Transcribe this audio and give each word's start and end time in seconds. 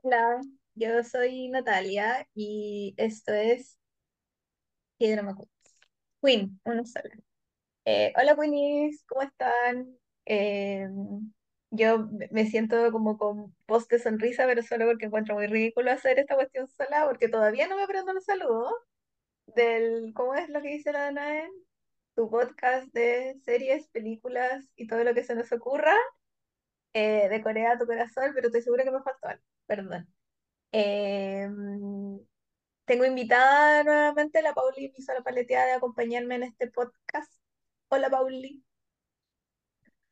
Hola, 0.00 0.40
yo 0.74 1.02
soy 1.04 1.48
Natalia 1.48 2.26
y 2.34 2.94
esto 2.96 3.32
es 3.32 3.78
Piedra 4.98 5.22
Queens. 5.22 5.48
Queen, 6.22 6.60
una 6.64 6.84
sola. 6.84 7.14
Eh, 7.84 8.12
hola 8.16 8.36
Queenies, 8.36 9.04
¿cómo 9.06 9.22
están? 9.22 9.98
Eh, 10.26 10.88
yo 11.70 12.00
me 12.08 12.28
me 12.32 12.46
siento 12.46 12.92
como 12.92 13.18
con 13.18 13.54
voz 13.68 13.88
de 13.88 13.98
sonrisa, 13.98 14.46
pero 14.46 14.62
solo 14.62 14.86
porque 14.86 15.06
encuentro 15.06 15.34
muy 15.36 15.46
ridículo 15.48 15.90
hacer 15.92 16.18
esta 16.18 16.36
cuestión 16.36 16.68
sola, 16.68 17.06
porque 17.06 17.28
todavía 17.28 17.68
no 17.68 17.76
me 17.76 17.84
aprendo 17.84 18.12
los 18.12 18.24
saludos 18.24 18.72
del, 19.46 20.12
¿cómo 20.14 20.34
es 20.34 20.48
lo 20.50 20.62
que 20.62 20.68
dice 20.70 20.92
la 20.92 21.02
Danae? 21.04 21.48
Tu 22.16 22.30
podcast 22.30 22.88
de 22.94 23.36
series, 23.44 23.88
películas 23.88 24.64
y 24.76 24.86
todo 24.88 25.04
lo 25.04 25.14
que 25.14 25.24
se 25.24 25.34
nos 25.36 25.52
ocurra, 25.52 25.96
eh, 26.94 27.28
de 27.28 27.42
Corea 27.42 27.72
a 27.72 27.78
tu 27.78 27.86
corazón, 27.86 28.32
pero 28.34 28.48
estoy 28.48 28.62
segura 28.62 28.84
que 28.84 28.90
me 28.92 29.02
faltó 29.02 29.28
algo, 29.28 29.44
perdón. 29.66 30.08
Eh, 30.72 31.48
Tengo 32.84 33.04
invitada 33.04 33.82
nuevamente 33.84 34.38
a 34.38 34.42
la 34.42 34.54
Pauli, 34.54 34.88
me 34.90 34.98
hizo 34.98 35.12
la 35.14 35.22
paleteada 35.22 35.66
de 35.66 35.72
acompañarme 35.74 36.36
en 36.36 36.44
este 36.44 36.70
podcast. 36.70 37.32
Hola 37.88 38.08
Pauli, 38.10 38.64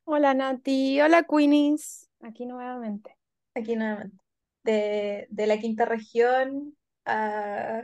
Hola 0.04 0.34
Nati, 0.34 1.00
hola 1.00 1.22
Queenies, 1.24 2.10
aquí 2.20 2.46
nuevamente. 2.46 3.16
aquí 3.54 3.76
nuevamente. 3.76 4.16
De, 4.62 5.26
de 5.30 5.46
la 5.46 5.58
quinta 5.58 5.84
región 5.86 6.76
a, 7.04 7.82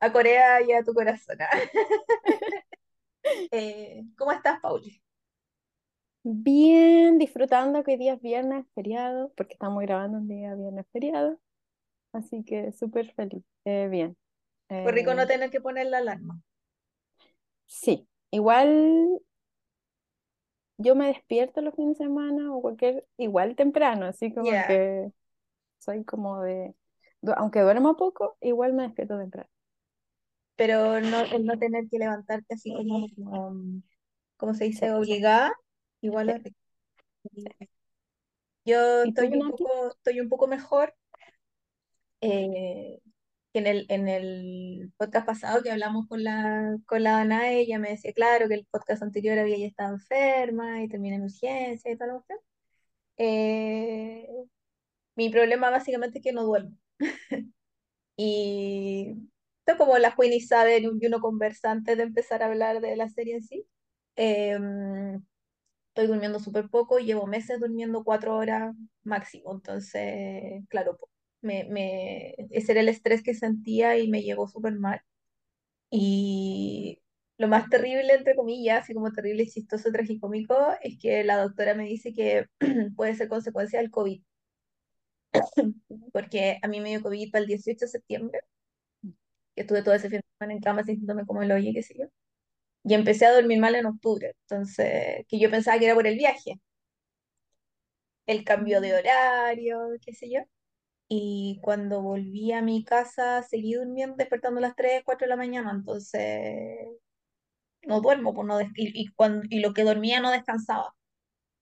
a 0.00 0.12
Corea 0.12 0.62
y 0.62 0.72
a 0.72 0.84
tu 0.84 0.94
corazón. 0.94 1.38
¿ah? 1.42 1.48
Eh, 3.50 4.04
¿cómo 4.16 4.32
estás, 4.32 4.60
Pauli? 4.60 5.02
Bien, 6.24 7.18
disfrutando 7.18 7.82
que 7.82 7.92
hoy 7.92 7.96
día 7.98 8.14
es 8.14 8.20
viernes 8.22 8.66
feriado, 8.74 9.32
porque 9.36 9.54
estamos 9.54 9.82
grabando 9.82 10.18
un 10.18 10.28
día 10.28 10.54
viernes 10.54 10.86
feriado, 10.92 11.40
así 12.12 12.44
que 12.44 12.72
súper 12.72 13.12
feliz. 13.14 13.44
Eh, 13.64 13.88
bien, 13.90 14.16
Fue 14.80 14.92
rico 14.92 15.12
no 15.14 15.26
Eh, 15.26 15.26
tener 15.26 15.50
que 15.50 15.60
poner 15.60 15.86
la 15.88 15.98
alarma. 15.98 16.40
sí, 17.66 18.08
igual 18.30 19.20
yo 20.78 20.94
me 20.96 21.06
despierto 21.08 21.60
los 21.60 21.74
fines 21.74 21.98
de 21.98 22.04
semana 22.06 22.52
o 22.54 22.60
cualquier, 22.62 23.06
igual 23.18 23.56
temprano, 23.56 24.06
así 24.06 24.32
como 24.34 24.62
que 24.62 25.12
soy 25.78 26.04
como 26.04 26.42
de, 26.42 26.74
aunque 27.36 27.60
duermo 27.62 27.96
poco, 27.96 28.38
igual 28.42 28.74
me 28.74 28.84
despierto 28.84 29.18
temprano. 29.18 29.50
pero 30.56 31.00
no, 31.00 31.22
el 31.24 31.44
no 31.46 31.58
tener 31.58 31.88
que 31.90 31.98
levantarte 31.98 32.54
así 32.54 32.72
como, 32.74 33.08
como, 33.16 33.82
¿cómo 34.36 34.54
se 34.54 34.64
dice? 34.64 34.92
Obligada, 34.92 35.52
igual 36.02 36.28
es 36.30 36.42
rico. 36.44 36.58
Yo 38.64 39.04
¿Y 39.04 39.12
tú, 39.14 39.24
estoy 39.24 39.32
un 39.34 39.44
Nati? 39.44 39.46
poco, 39.46 39.90
estoy 39.92 40.20
un 40.20 40.28
poco 40.28 40.46
mejor. 40.48 40.94
eh, 42.20 43.00
que 43.52 43.60
en 43.60 43.66
el, 43.68 43.86
en 43.90 44.08
el 44.08 44.92
podcast 44.98 45.26
pasado 45.26 45.62
que 45.62 45.70
hablamos 45.72 46.08
con 46.08 46.24
la, 46.24 46.76
con 46.86 47.02
la 47.04 47.12
Danae, 47.18 47.60
ella 47.60 47.78
me 47.78 47.90
decía, 47.90 48.12
claro, 48.14 48.48
que 48.48 48.54
el 48.56 48.66
podcast 48.70 49.02
anterior 49.02 49.38
había 49.38 49.56
ella 49.56 49.68
estado 49.68 49.94
enferma 49.94 50.82
y 50.82 50.88
termina 50.88 51.16
en 51.16 51.24
urgencia 51.24 51.92
y 51.92 51.96
tal. 51.98 52.10
Eh, 53.16 54.28
mi 55.16 55.30
problema 55.30 55.70
básicamente 55.70 56.18
es 56.18 56.24
que 56.24 56.32
no 56.32 56.44
duermo. 56.44 56.76
Y 58.16 59.14
esto 59.66 59.78
como 59.78 59.98
la 59.98 60.14
Queenie 60.16 60.40
sabe 60.40 60.78
y 60.80 60.86
uno 61.06 61.20
conversa 61.20 61.70
antes 61.70 61.96
de 61.96 62.04
empezar 62.04 62.42
a 62.42 62.46
hablar 62.46 62.80
de 62.80 62.96
la 62.96 63.08
serie 63.08 63.36
en 63.36 63.42
sí. 63.42 63.66
eh, 64.16 64.58
estoy 65.94 66.06
durmiendo 66.06 66.40
súper 66.40 66.68
poco, 66.70 66.98
llevo 66.98 67.26
meses 67.26 67.60
durmiendo 67.60 68.04
cuatro 68.04 68.36
horas 68.36 68.74
máximo, 69.04 69.52
entonces, 69.52 70.64
claro, 70.68 70.98
me, 71.42 71.64
me, 71.64 72.34
ese 72.50 72.72
era 72.72 72.80
el 72.82 72.88
estrés 72.88 73.22
que 73.22 73.34
sentía 73.34 73.98
y 73.98 74.08
me 74.08 74.22
llegó 74.22 74.48
súper 74.48 74.74
mal. 74.78 75.02
Y 75.90 77.00
lo 77.38 77.48
más 77.48 77.68
terrible, 77.70 78.14
entre 78.14 78.36
comillas, 78.36 78.84
así 78.84 78.94
como 78.94 79.12
terrible, 79.12 79.46
chistoso, 79.46 79.92
tragicómico, 79.92 80.56
es 80.82 80.98
que 80.98 81.24
la 81.24 81.36
doctora 81.38 81.74
me 81.74 81.84
dice 81.84 82.14
que 82.14 82.46
puede 82.96 83.14
ser 83.14 83.28
consecuencia 83.28 83.80
del 83.80 83.90
COVID, 83.90 84.22
porque 86.12 86.58
a 86.62 86.68
mí 86.68 86.80
me 86.80 86.90
dio 86.90 87.02
COVID 87.02 87.30
para 87.30 87.42
el 87.42 87.48
18 87.48 87.84
de 87.84 87.90
septiembre, 87.90 88.40
que 89.54 89.62
estuve 89.62 89.82
todo 89.82 89.94
ese 89.94 90.08
fin 90.10 90.20
de 90.20 90.24
semana 90.38 90.54
en 90.54 90.60
cama 90.60 90.84
sintiéndome 90.84 91.26
como 91.26 91.42
el 91.42 91.52
hoyo, 91.52 91.70
qué 91.74 91.82
sé 91.82 91.94
yo, 91.98 92.06
y 92.84 92.94
empecé 92.94 93.26
a 93.26 93.32
dormir 93.34 93.60
mal 93.60 93.74
en 93.74 93.86
octubre, 93.86 94.34
entonces, 94.42 95.24
que 95.28 95.38
yo 95.38 95.50
pensaba 95.50 95.78
que 95.78 95.86
era 95.86 95.94
por 95.94 96.06
el 96.06 96.16
viaje, 96.18 96.60
el 98.26 98.44
cambio 98.44 98.80
de 98.80 98.92
Mm. 98.92 98.96
horario, 98.98 99.78
qué 100.04 100.12
sé 100.14 100.30
yo, 100.30 100.40
y 101.08 101.60
cuando 101.62 102.02
volví 102.02 102.52
a 102.52 102.62
mi 102.62 102.84
casa 102.84 103.42
seguí 103.44 103.74
durmiendo, 103.74 104.16
despertando 104.16 104.58
a 104.58 104.62
las 104.62 104.76
3 104.76 105.02
4 105.04 105.26
de 105.26 105.30
la 105.30 105.36
mañana, 105.36 105.72
entonces 105.72 106.88
no 107.86 108.00
duermo, 108.00 108.34
pues 108.34 108.46
no 108.46 108.60
y, 108.60 108.68
y, 108.76 109.08
cuando, 109.14 109.42
y 109.50 109.60
lo 109.60 109.72
que 109.74 109.84
dormía 109.84 110.20
no 110.20 110.30
descansaba. 110.30 110.94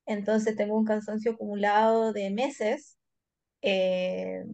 Entonces 0.07 0.57
tengo 0.57 0.77
un 0.79 0.85
cansancio 0.87 1.33
acumulado 1.33 2.13
de 2.13 2.31
meses 2.31 2.99
eh, 3.63 4.45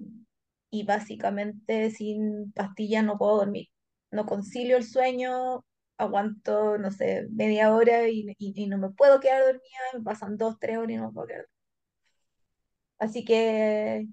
y 0.70 0.84
básicamente 0.84 1.90
sin 1.90 2.52
pastillas 2.52 3.04
no 3.04 3.18
puedo 3.18 3.36
dormir. 3.38 3.68
No 4.10 4.26
concilio 4.26 4.76
el 4.76 4.84
sueño, 4.84 5.64
aguanto, 5.98 6.78
no 6.78 6.90
sé, 6.90 7.26
media 7.30 7.74
hora 7.74 8.08
y, 8.08 8.26
y- 8.38 8.54
y 8.64 8.66
no 8.68 8.78
me 8.78 8.90
puedo 8.90 9.20
quedar 9.20 9.42
dormida, 9.44 9.78
me 9.94 10.02
pasan 10.02 10.36
dos, 10.38 10.58
tres 10.60 10.78
horas 10.78 10.90
y 10.92 10.96
no 10.96 11.08
me 11.08 11.12
puedo 11.14 11.26
quedar. 11.28 11.46
Así 12.98 13.24
que 13.24 14.06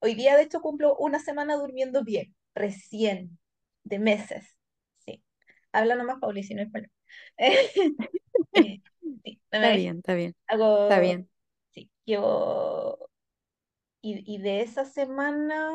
hoy 0.00 0.14
día 0.14 0.36
de 0.36 0.42
hecho 0.44 0.60
cumplo 0.60 0.96
una 0.98 1.18
semana 1.20 1.56
durmiendo 1.56 2.04
bien, 2.04 2.34
recién, 2.54 3.38
de 3.84 3.98
meses. 3.98 4.56
Sí. 4.98 5.22
Habla 5.72 5.96
nomás, 5.96 6.18
Pauli, 6.20 6.42
si 6.44 6.54
no 6.54 6.62
es 6.62 6.70
problema. 6.70 6.92
Eh, 7.38 7.56
sí, 8.54 8.84
no 9.52 9.60
me 9.60 9.68
Está 9.68 9.72
bien, 9.72 9.98
está 9.98 10.14
bien, 10.14 10.34
está 10.82 10.98
Hago, 10.98 11.00
bien. 11.00 11.30
sí, 11.72 11.90
llevo 12.06 13.10
Y, 14.02 14.22
y 14.34 14.38
de 14.38 14.62
esa 14.62 14.84
semana, 14.84 15.70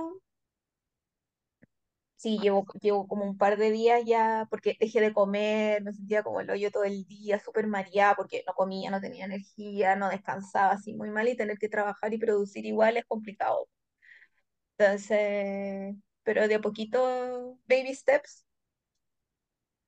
sí, 2.16 2.40
llevo, 2.40 2.66
llevo 2.81 3.08
como 3.08 3.26
un 3.26 3.38
par 3.38 3.58
de 3.58 3.72
días 3.72 4.03
ya, 4.06 4.48
porque 4.50 4.78
dejé 4.80 5.02
de 5.02 5.14
comer, 5.14 5.84
me 5.84 5.94
sentía 5.94 6.24
como 6.24 6.42
el 6.42 6.50
hoyo 6.50 6.72
todo 6.72 6.84
el 6.86 7.06
día, 7.06 7.40
súper 7.40 7.68
mareada, 7.68 8.16
porque 8.16 8.44
no 8.48 8.53
comía, 8.53 8.92
no 8.92 9.02
tenía 9.02 9.26
energía, 9.26 9.96
no 9.96 10.09
descansaba 10.09 10.74
así 10.74 10.94
muy 10.94 11.09
mal 11.12 11.28
y 11.28 11.36
tener 11.38 11.58
que 11.58 11.70
trabajar 11.70 12.14
y 12.14 12.18
producir 12.20 12.66
igual 12.66 12.98
es 12.98 13.06
complicado. 13.06 13.68
Entonces, 14.78 15.96
pero 16.24 16.48
de 16.48 16.56
a 16.56 16.62
poquito, 16.62 17.58
baby 17.68 17.94
steps, 17.96 18.46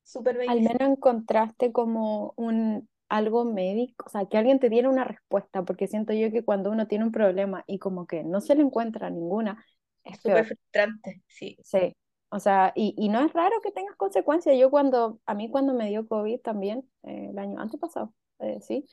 super 0.04 0.38
Al 0.46 0.62
baby 0.62 0.64
steps. 0.64 0.80
menos 0.80 0.90
encontraste 0.90 1.72
como 1.72 2.34
un 2.38 2.90
algo 3.10 3.46
médico, 3.46 4.06
o 4.08 4.10
sea, 4.10 4.26
que 4.28 4.38
alguien 4.38 4.60
te 4.60 4.70
diera 4.70 4.90
una 4.90 5.04
respuesta, 5.06 5.64
porque 5.64 5.88
siento 5.88 6.14
yo 6.14 6.32
que 6.32 6.44
cuando 6.44 6.72
uno 6.72 6.88
tiene 6.88 7.06
un 7.06 7.12
problema 7.12 7.64
y 7.68 7.80
como 7.80 8.06
que 8.08 8.24
no 8.24 8.42
se 8.42 8.56
le 8.56 8.64
encuentra 8.64 9.10
ninguna, 9.10 9.64
es 10.04 10.20
Súper 10.22 10.44
peor. 10.44 10.46
frustrante, 10.46 11.24
sí, 11.28 11.58
Sí. 11.62 11.96
O 12.30 12.40
sea, 12.40 12.74
y, 12.76 12.94
y 12.98 13.10
no 13.10 13.22
es 13.26 13.34
raro 13.34 13.56
que 13.64 13.72
tengas 13.72 13.96
consecuencias. 13.96 14.58
Yo 14.60 14.70
cuando, 14.70 15.20
a 15.26 15.34
mí 15.34 15.50
cuando 15.50 15.74
me 15.74 15.88
dio 15.90 16.08
COVID 16.08 16.42
también, 16.42 16.90
eh, 17.04 17.30
el 17.32 17.40
año 17.40 17.60
antepasado, 17.60 18.14
eh, 18.40 18.60
sí, 18.62 18.86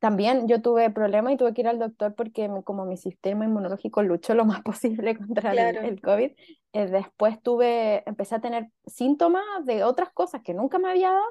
también 0.00 0.48
yo 0.48 0.62
tuve 0.62 0.90
problemas 0.90 1.34
y 1.34 1.36
tuve 1.36 1.54
que 1.54 1.62
ir 1.62 1.68
al 1.68 1.78
doctor 1.78 2.14
porque 2.14 2.48
me- 2.48 2.64
como 2.64 2.86
mi 2.86 2.96
sistema 2.96 3.44
inmunológico 3.46 4.02
luchó 4.02 4.34
lo 4.34 4.44
más 4.46 4.62
posible 4.62 5.16
contra 5.18 5.52
el, 5.52 5.78
claro, 5.78 5.82
el 5.82 6.00
COVID, 6.02 6.32
eh, 6.74 6.86
después 6.88 7.42
tuve, 7.42 8.02
empecé 8.08 8.36
a 8.36 8.40
tener 8.40 8.70
síntomas 8.86 9.44
de 9.66 9.84
otras 9.84 10.10
cosas 10.12 10.42
que 10.42 10.54
nunca 10.54 10.78
me 10.78 10.90
había 10.90 11.10
dado 11.12 11.24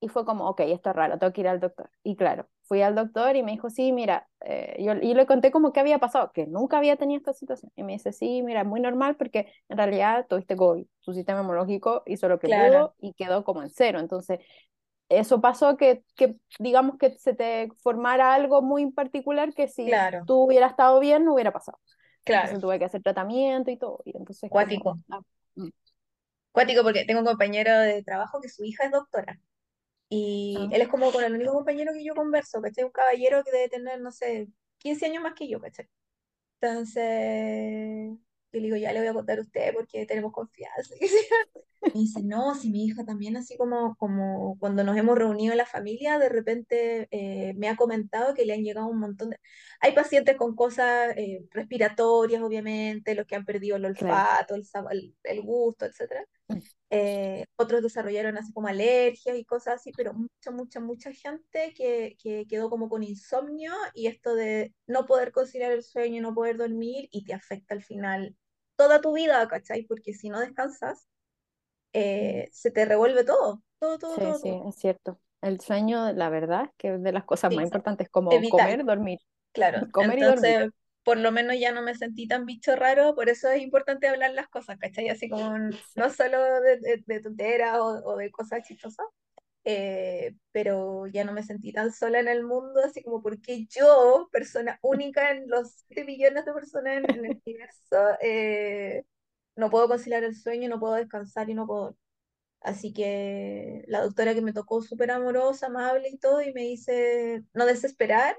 y 0.00 0.08
fue 0.08 0.24
como, 0.24 0.48
ok, 0.48 0.60
esto 0.62 0.90
es 0.90 0.96
raro, 0.96 1.18
tengo 1.18 1.32
que 1.32 1.40
ir 1.42 1.48
al 1.48 1.60
doctor. 1.60 1.90
Y 2.02 2.16
claro, 2.16 2.48
fui 2.66 2.82
al 2.82 2.94
doctor 2.94 3.36
y 3.36 3.42
me 3.42 3.52
dijo, 3.52 3.70
sí, 3.70 3.92
mira, 3.92 4.28
eh, 4.40 4.76
yo, 4.78 4.92
y 4.94 5.14
le 5.14 5.26
conté 5.26 5.50
como 5.50 5.72
qué 5.72 5.80
había 5.80 5.98
pasado, 5.98 6.32
que 6.32 6.46
nunca 6.46 6.78
había 6.78 6.96
tenido 6.96 7.18
esta 7.18 7.32
situación. 7.32 7.72
Y 7.76 7.82
me 7.82 7.92
dice, 7.94 8.12
sí, 8.12 8.42
mira, 8.42 8.60
es 8.62 8.66
muy 8.66 8.80
normal 8.80 9.16
porque 9.16 9.52
en 9.68 9.78
realidad 9.78 10.26
tuviste 10.28 10.56
COVID, 10.56 10.86
tu 11.00 11.12
sistema 11.12 11.40
inmunológico 11.40 12.02
hizo 12.06 12.28
lo 12.28 12.38
que 12.38 12.48
claro, 12.48 12.72
pudo 12.72 12.94
y 12.98 13.14
quedó 13.14 13.44
como 13.44 13.62
en 13.62 13.70
cero. 13.70 14.00
Entonces, 14.00 14.40
eso 15.08 15.40
pasó 15.40 15.76
que, 15.76 16.02
que 16.16 16.36
digamos 16.58 16.98
que 16.98 17.10
se 17.18 17.34
te 17.34 17.68
formara 17.82 18.34
algo 18.34 18.62
muy 18.62 18.90
particular 18.90 19.54
que 19.54 19.68
si 19.68 19.86
claro, 19.86 20.24
tú 20.26 20.44
hubieras 20.44 20.72
estado 20.72 20.98
bien 21.00 21.24
no 21.24 21.34
hubiera 21.34 21.52
pasado. 21.52 21.78
claro, 22.24 22.42
Entonces 22.48 22.60
tuve 22.60 22.78
que 22.78 22.84
hacer 22.86 23.02
tratamiento 23.02 23.70
y 23.70 23.76
todo. 23.78 24.00
Y 24.04 24.16
entonces 24.16 24.50
como... 24.50 24.64
cuático. 24.64 24.98
ah, 25.10 25.20
mm, 25.54 25.68
Cuático 26.52 26.82
porque 26.82 27.04
tengo 27.04 27.20
un 27.20 27.26
compañero 27.26 27.78
de 27.78 28.02
trabajo 28.02 28.40
que 28.40 28.48
su 28.48 28.64
hija 28.64 28.84
es 28.84 28.90
doctora. 28.90 29.38
Y 30.08 30.56
ah, 30.58 30.68
él 30.72 30.82
es 30.82 30.88
como 30.88 31.10
con 31.10 31.24
el 31.24 31.34
único 31.34 31.52
compañero 31.52 31.92
que 31.92 32.04
yo 32.04 32.14
converso, 32.14 32.60
¿cachai? 32.62 32.84
Un 32.84 32.90
caballero 32.90 33.42
que 33.44 33.50
debe 33.50 33.68
tener, 33.68 34.00
no 34.00 34.12
sé, 34.12 34.48
15 34.78 35.06
años 35.06 35.22
más 35.22 35.34
que 35.34 35.48
yo, 35.48 35.60
¿cachai? 35.60 35.88
Entonces, 36.60 38.18
yo 38.52 38.60
le 38.60 38.66
digo, 38.66 38.76
ya 38.76 38.92
le 38.92 39.00
voy 39.00 39.08
a 39.08 39.14
contar 39.14 39.38
a 39.38 39.42
usted 39.42 39.74
porque 39.74 40.06
tenemos 40.06 40.32
confianza. 40.32 40.94
Me 41.92 42.00
dice, 42.00 42.22
no, 42.22 42.54
si 42.54 42.70
mi 42.70 42.84
hija 42.86 43.04
también, 43.04 43.36
así 43.36 43.56
como, 43.56 43.96
como 43.96 44.58
cuando 44.58 44.84
nos 44.84 44.96
hemos 44.98 45.16
reunido 45.18 45.52
en 45.52 45.58
la 45.58 45.66
familia, 45.66 46.18
de 46.18 46.28
repente 46.28 47.08
eh, 47.10 47.54
me 47.56 47.68
ha 47.68 47.76
comentado 47.76 48.34
que 48.34 48.44
le 48.44 48.52
han 48.54 48.62
llegado 48.64 48.88
un 48.88 48.98
montón 49.00 49.30
de... 49.30 49.38
Hay 49.80 49.92
pacientes 49.94 50.36
con 50.36 50.54
cosas 50.56 51.14
eh, 51.16 51.46
respiratorias, 51.52 52.42
obviamente, 52.42 53.14
los 53.14 53.26
que 53.26 53.36
han 53.36 53.44
perdido 53.46 53.76
el 53.76 53.86
olfato, 53.86 54.54
el, 54.54 54.64
el, 54.90 55.16
el 55.24 55.42
gusto, 55.42 55.86
etcétera. 55.86 56.24
Mm, 56.48 56.60
Eh, 56.90 57.44
otros 57.56 57.82
desarrollaron 57.82 58.36
así 58.38 58.52
como 58.52 58.68
alergias 58.68 59.36
y 59.36 59.44
cosas 59.44 59.76
así, 59.76 59.92
pero 59.92 60.14
mucha, 60.14 60.50
mucha, 60.52 60.80
mucha 60.80 61.12
gente 61.12 61.74
que, 61.76 62.16
que 62.22 62.46
quedó 62.48 62.70
como 62.70 62.88
con 62.88 63.02
insomnio 63.02 63.72
y 63.94 64.06
esto 64.06 64.34
de 64.34 64.74
no 64.86 65.06
poder 65.06 65.32
conciliar 65.32 65.72
el 65.72 65.82
sueño, 65.82 66.22
no 66.22 66.34
poder 66.34 66.56
dormir 66.58 67.08
y 67.10 67.24
te 67.24 67.34
afecta 67.34 67.74
al 67.74 67.82
final 67.84 68.36
toda 68.76 69.00
tu 69.00 69.14
vida, 69.14 69.46
¿cachai? 69.48 69.84
Porque 69.84 70.14
si 70.14 70.28
no 70.30 70.40
descansas. 70.40 71.08
Eh, 71.96 72.48
se 72.52 72.70
te 72.72 72.84
revuelve 72.84 73.24
todo, 73.24 73.62
todo, 73.80 73.98
todo, 73.98 74.18
Sí, 74.18 74.22
todo, 74.22 74.40
sí, 74.40 74.48
todo. 74.48 74.66
es 74.66 74.76
cierto. 74.76 75.20
El 75.42 75.60
sueño, 75.60 76.12
la 76.12 76.28
verdad, 76.30 76.70
que 76.78 76.94
es 76.94 77.02
de 77.02 77.12
las 77.12 77.24
cosas 77.24 77.50
Sí, 77.50 77.54
más 77.54 77.64
importantes, 77.64 78.06
es 78.06 78.10
como 78.10 78.48
comer, 78.48 78.84
dormir, 78.84 79.18
claro. 79.52 79.88
comer 79.92 80.18
y 80.20 80.24
dormir. 80.24 80.56
Entonces, 80.58 80.70
por 81.04 81.18
lo 81.18 81.32
menos 81.32 81.56
ya 81.58 81.72
no 81.72 81.82
me 81.82 81.94
sentí 81.94 82.28
tan 82.28 82.46
bicho 82.46 82.76
raro, 82.76 83.14
por 83.14 83.28
eso 83.28 83.50
es 83.50 83.62
importante 83.62 84.08
hablar 84.08 84.32
las 84.32 84.48
cosas, 84.48 84.78
¿cachai? 84.78 85.08
Así 85.08 85.28
como 85.30 85.58
no 85.96 86.10
solo 86.10 86.42
de, 86.62 86.78
de, 86.80 87.04
de 87.06 87.20
tonteras 87.20 87.78
o, 87.80 87.86
o 88.04 88.16
de 88.16 88.30
cosas 88.30 88.62
chistosas, 88.66 89.06
eh, 89.64 90.36
pero 90.52 91.06
ya 91.08 91.24
no 91.24 91.32
me 91.32 91.42
sentí 91.44 91.72
tan 91.72 91.92
sola 91.92 92.20
en 92.20 92.28
el 92.28 92.44
mundo, 92.44 92.80
así 92.84 93.02
como 93.02 93.22
porque 93.22 93.66
yo, 93.68 94.28
persona 94.32 94.78
única 94.82 95.30
en 95.32 95.48
los 95.48 95.72
7 95.88 96.04
millones 96.04 96.44
de 96.46 96.52
personas 96.54 96.98
en, 96.98 97.10
en 97.14 97.26
el 97.26 97.32
universo, 97.46 97.96
eh, 98.22 99.04
no 99.56 99.70
puedo 99.70 99.88
conciliar 99.88 100.24
el 100.24 100.34
sueño, 100.36 100.68
no 100.68 100.80
puedo 100.80 100.94
descansar 100.94 101.50
y 101.50 101.54
no 101.54 101.66
puedo 101.66 101.96
Así 102.60 102.92
que 102.92 103.84
la 103.88 104.02
doctora 104.02 104.34
que 104.34 104.42
me 104.42 104.52
tocó 104.52 104.82
súper 104.82 105.10
amorosa, 105.12 105.66
amable 105.68 106.08
y 106.10 106.18
todo, 106.18 106.42
y 106.42 106.52
me 106.52 106.62
dice, 106.62 107.44
no 107.54 107.66
desesperar, 107.66 108.36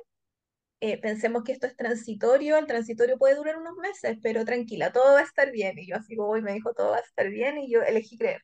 eh, 0.81 0.99
pensemos 1.01 1.43
que 1.43 1.53
esto 1.53 1.67
es 1.67 1.75
transitorio, 1.77 2.57
el 2.57 2.67
transitorio 2.67 3.17
puede 3.17 3.35
durar 3.35 3.57
unos 3.57 3.75
meses, 3.77 4.17
pero 4.23 4.45
tranquila, 4.45 4.91
todo 4.93 5.13
va 5.15 5.19
a 5.21 5.23
estar 5.23 5.51
bien. 5.51 5.79
Y 5.79 5.87
yo 5.87 5.97
así 5.97 6.15
como, 6.17 6.37
y 6.37 6.41
me 6.43 6.53
dijo, 6.53 6.73
todo 6.73 6.91
va 6.91 6.97
a 6.97 7.01
estar 7.01 7.29
bien, 7.29 7.57
y 7.59 7.71
yo 7.71 7.81
elegí 7.83 8.17
creer, 8.17 8.43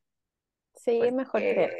Sí, 0.76 1.06
es 1.06 1.14
mejor 1.14 1.48
creer. 1.48 1.74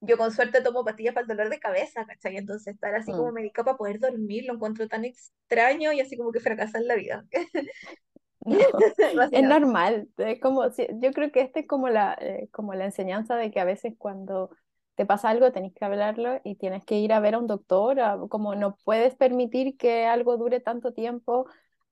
yo 0.00 0.16
con 0.16 0.32
suerte 0.32 0.62
tomo 0.62 0.84
pastillas 0.84 1.14
para 1.14 1.22
el 1.24 1.28
dolor 1.28 1.50
de 1.50 1.60
cabeza, 1.60 2.06
¿cachai? 2.06 2.36
Entonces 2.36 2.74
estar 2.74 2.94
así 2.94 3.14
como 3.14 3.32
Mm. 3.32 3.32
médica 3.32 3.64
para 3.64 3.76
poder 3.76 3.98
dormir 4.00 4.44
lo 4.46 4.54
encuentro 4.54 4.88
tan 4.88 5.04
extraño 5.04 5.92
y 5.92 6.00
así 6.00 6.16
como 6.16 6.32
que 6.32 6.40
fracasa 6.40 6.78
en 6.78 6.88
la 6.88 6.94
vida, 6.96 7.26
No, 8.44 8.58
es 9.30 9.44
normal. 9.44 10.08
Es 10.16 10.40
como, 10.40 10.64
yo 10.68 11.12
creo 11.12 11.30
que 11.32 11.40
esta 11.42 11.60
es 11.60 11.66
como 11.66 11.88
la, 11.88 12.14
eh, 12.20 12.48
como 12.52 12.74
la 12.74 12.86
enseñanza 12.86 13.36
de 13.36 13.50
que 13.50 13.60
a 13.60 13.64
veces 13.64 13.94
cuando 13.98 14.50
te 14.94 15.06
pasa 15.06 15.28
algo 15.30 15.52
tenés 15.52 15.72
que 15.74 15.84
hablarlo 15.84 16.40
y 16.44 16.56
tienes 16.56 16.84
que 16.84 16.98
ir 16.98 17.12
a 17.12 17.20
ver 17.20 17.34
a 17.34 17.38
un 17.38 17.46
doctor, 17.46 18.00
a- 18.00 18.18
como 18.28 18.54
no 18.54 18.76
puedes 18.84 19.14
permitir 19.14 19.76
que 19.76 20.06
algo 20.06 20.36
dure 20.36 20.60
tanto 20.60 20.92
tiempo 20.92 21.46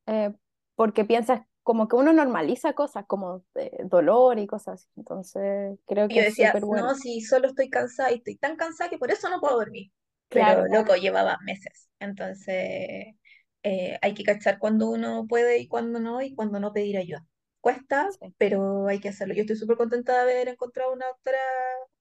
eh, 0.06 0.32
porque 0.74 1.04
piensas 1.04 1.42
como 1.62 1.86
que 1.88 1.96
uno 1.96 2.12
normaliza 2.14 2.72
cosas 2.74 3.04
como 3.06 3.44
eh, 3.56 3.76
dolor 3.84 4.38
y 4.38 4.46
cosas. 4.46 4.88
Entonces 4.96 5.78
creo 5.86 6.10
que 6.10 6.20
yo 6.20 6.22
decía, 6.22 6.58
bueno. 6.66 6.88
no, 6.88 6.94
si 6.94 7.20
solo 7.20 7.48
estoy 7.48 7.68
cansada 7.70 8.10
y 8.12 8.16
estoy 8.16 8.36
tan 8.36 8.56
cansada 8.56 8.90
que 8.90 8.98
por 8.98 9.10
eso 9.10 9.28
no 9.28 9.40
puedo 9.40 9.56
dormir. 9.58 9.92
Pero 10.32 10.56
Claro, 10.56 10.66
loco, 10.68 10.94
llevaba 10.96 11.38
meses. 11.44 11.88
Entonces, 12.00 13.14
eh, 13.62 13.99
hay 14.02 14.14
que 14.14 14.25
cachar 14.25 14.58
cuando 14.58 14.88
uno 14.90 15.26
puede 15.28 15.58
y 15.58 15.69
cuando 15.69 16.00
no, 16.00 16.22
y 16.22 16.34
cuando 16.34 16.60
no 16.60 16.72
pedir 16.72 16.99
ayuda. 16.99 17.25
Cuesta, 17.60 18.08
sí, 18.20 18.34
pero 18.38 18.88
hay 18.88 19.00
que 19.00 19.08
hacerlo. 19.10 19.34
Yo 19.34 19.43
estoy 19.43 19.56
súper 19.56 19.76
contenta 19.76 20.14
de 20.14 20.20
haber 20.22 20.49
encontrado 20.49 20.93
una 20.93 21.06
doctora 21.06 21.38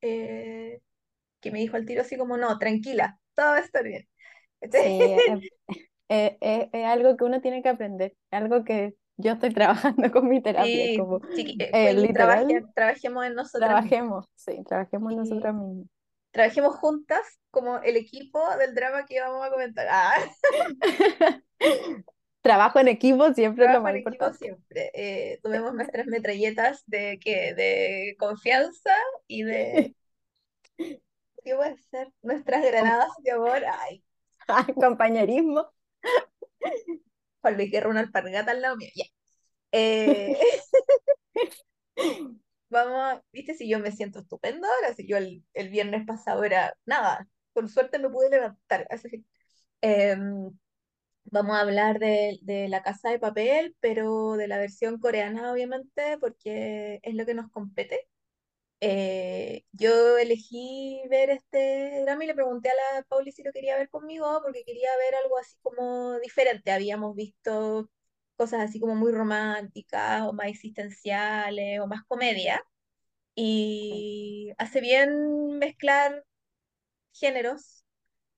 eh, 0.02 0.80
que 1.42 1.52
me 1.52 1.60
dijo 1.60 1.78
al 1.78 1.86
tiro 1.86 2.02
así 2.02 2.18
como, 2.18 2.38
no, 2.38 2.58
tranquila, 2.60 3.20
todo 3.36 3.48
va 3.52 3.58
a 3.58 3.60
estar 3.62 3.84
bien. 3.86 4.08
sí, 4.72 4.84
es, 5.26 5.44
es- 6.10 6.38
es- 6.42 6.70
es 6.74 6.86
algo 6.86 7.18
que 7.18 7.24
uno 7.26 7.42
tiene 7.42 7.62
que 7.64 7.70
aprender, 7.70 8.16
algo 8.32 8.64
que 8.64 8.96
yo 9.18 9.34
estoy 9.34 9.54
trabajando 9.56 10.12
con 10.12 10.30
mi 10.30 10.42
terapia, 10.42 10.90
Sí, 10.92 10.96
como 10.96 11.22
eh, 11.60 11.78
eh, 11.92 11.94
literal, 11.96 12.48
trabaje- 12.48 12.66
trabajemos 12.74 13.26
en 13.26 13.36
nosotras 13.36 13.80
mismas. 13.80 14.02
trabajemos, 14.02 14.26
sí, 14.36 14.64
trabajemos 14.66 15.14
nosotras 15.14 15.56
mismas. 15.56 15.88
trabajemos 16.32 16.76
juntas 16.76 17.22
como 17.52 17.80
el 17.80 17.98
equipo 17.98 18.40
del 18.58 18.76
drama 18.76 19.06
que 19.06 19.20
vamos 19.22 19.46
a 19.46 19.50
comentar. 19.52 19.88
Ah. 19.90 20.16
Trabajo 22.42 22.80
en 22.80 22.88
equipo 22.88 23.34
siempre 23.34 23.66
es 23.66 23.72
lo 23.72 23.82
más 23.82 23.92
en 23.92 23.98
equipo 23.98 24.26
importante. 24.26 24.46
siempre. 24.46 24.92
Eh, 24.94 25.40
tomemos 25.44 25.74
nuestras 25.74 26.08
metralletas 26.08 26.84
de, 26.86 27.20
que, 27.20 27.54
de 27.54 28.16
confianza 28.18 28.92
y 29.28 29.44
de, 29.44 29.96
¿qué 31.44 31.56
puede 31.56 31.78
ser? 31.92 32.10
Nuestras 32.22 32.64
granadas 32.66 33.10
de 33.24 33.32
amor. 33.32 33.62
Ay, 33.66 34.04
Compañerismo. 34.76 35.72
Juan 37.42 37.56
Luis 37.58 37.72
Guerra, 37.72 37.90
una 37.90 38.00
alpargata 38.02 38.52
al 38.52 38.62
lado 38.62 38.78
mío. 38.78 38.90
Ya. 38.96 39.06
Eh, 39.72 40.38
vamos, 42.70 42.96
a- 43.00 43.24
viste, 43.32 43.54
si 43.56 43.68
yo 43.70 43.80
me 43.80 43.92
siento 43.92 44.20
estupendo 44.20 44.68
ahora, 44.68 44.94
si 44.96 45.08
yo 45.08 45.18
el, 45.18 45.44
el 45.54 45.70
viernes 45.70 46.06
pasado 46.06 46.44
era 46.44 46.74
nada, 46.86 47.28
con 47.54 47.70
suerte 47.70 48.00
me 48.00 48.10
pude 48.10 48.30
levantar. 48.30 48.88
Así 48.90 49.10
que, 49.10 49.24
em, 49.82 50.52
vamos 51.32 51.56
a 51.58 51.62
hablar 51.62 52.00
de, 52.00 52.40
de 52.44 52.68
La 52.70 52.84
Casa 52.84 53.10
de 53.10 53.20
Papel, 53.20 53.76
pero 53.80 54.34
de 54.34 54.48
la 54.48 54.58
versión 54.58 55.00
coreana, 55.00 55.52
obviamente, 55.52 56.18
porque 56.20 57.00
es 57.04 57.16
lo 57.16 57.26
que 57.26 57.34
nos 57.34 57.52
compete. 57.52 58.08
Eh, 58.82 59.64
yo 59.72 60.18
elegí 60.20 61.02
ver 61.10 61.32
este 61.32 62.02
drama 62.04 62.24
y 62.24 62.28
le 62.28 62.36
pregunté 62.36 62.70
a 62.70 62.74
la 62.98 63.04
Pauli 63.06 63.32
si 63.32 63.44
lo 63.44 63.52
quería 63.52 63.78
ver 63.78 63.90
conmigo 63.90 64.40
porque 64.44 64.64
quería 64.66 64.90
ver 65.00 65.16
algo 65.24 65.38
así 65.40 65.58
como 65.64 66.20
diferente. 66.20 66.72
Habíamos 66.72 67.16
visto 67.16 67.90
cosas 68.36 68.62
así 68.62 68.80
como 68.80 68.96
muy 68.96 69.12
románticas 69.12 70.24
o 70.28 70.34
más 70.34 70.48
existenciales 70.48 71.80
o 71.82 71.88
más 71.88 72.04
comedia 72.06 72.64
y 73.36 74.52
hace 74.58 74.82
bien 74.82 75.60
mezclar 75.60 76.26
géneros. 77.14 77.77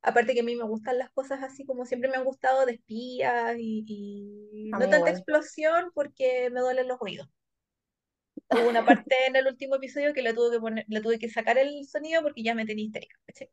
Aparte 0.01 0.34
que 0.34 0.42
a 0.42 0.44
mí 0.44 0.56
me 0.56 0.63
gustan 0.66 0.98
las 0.98 1.10
cosas 1.12 1.44
así 1.44 1.66
como 1.66 1.86
siempre 1.86 2.10
me 2.10 2.18
han 2.18 2.24
gustado 2.25 2.66
de 2.66 2.74
espías 2.74 3.56
y, 3.60 3.86
y 3.88 4.74
no 4.78 4.90
tanta 4.90 5.10
igual. 5.10 5.12
explosión 5.12 5.92
porque 5.94 6.50
me 6.51 6.62
duelen 6.62 6.88
los 6.88 6.98
oídos. 7.01 7.30
Hubo 8.51 8.68
una 8.68 8.84
parte 8.86 9.16
en 9.28 9.36
el 9.36 9.48
último 9.48 9.75
episodio 9.75 10.13
que 10.13 10.22
le 10.24 10.34
tuve 10.34 10.51
que 10.56 10.60
poner, 10.60 10.86
le 10.88 11.01
tuve 11.01 11.19
que 11.19 11.30
sacar 11.30 11.57
el 11.57 11.86
sonido 11.88 12.22
porque 12.24 12.44
ya 12.44 12.56
me 12.56 12.66
tenía 12.66 12.86
histérica, 12.86 13.16
¿cachai? 13.28 13.50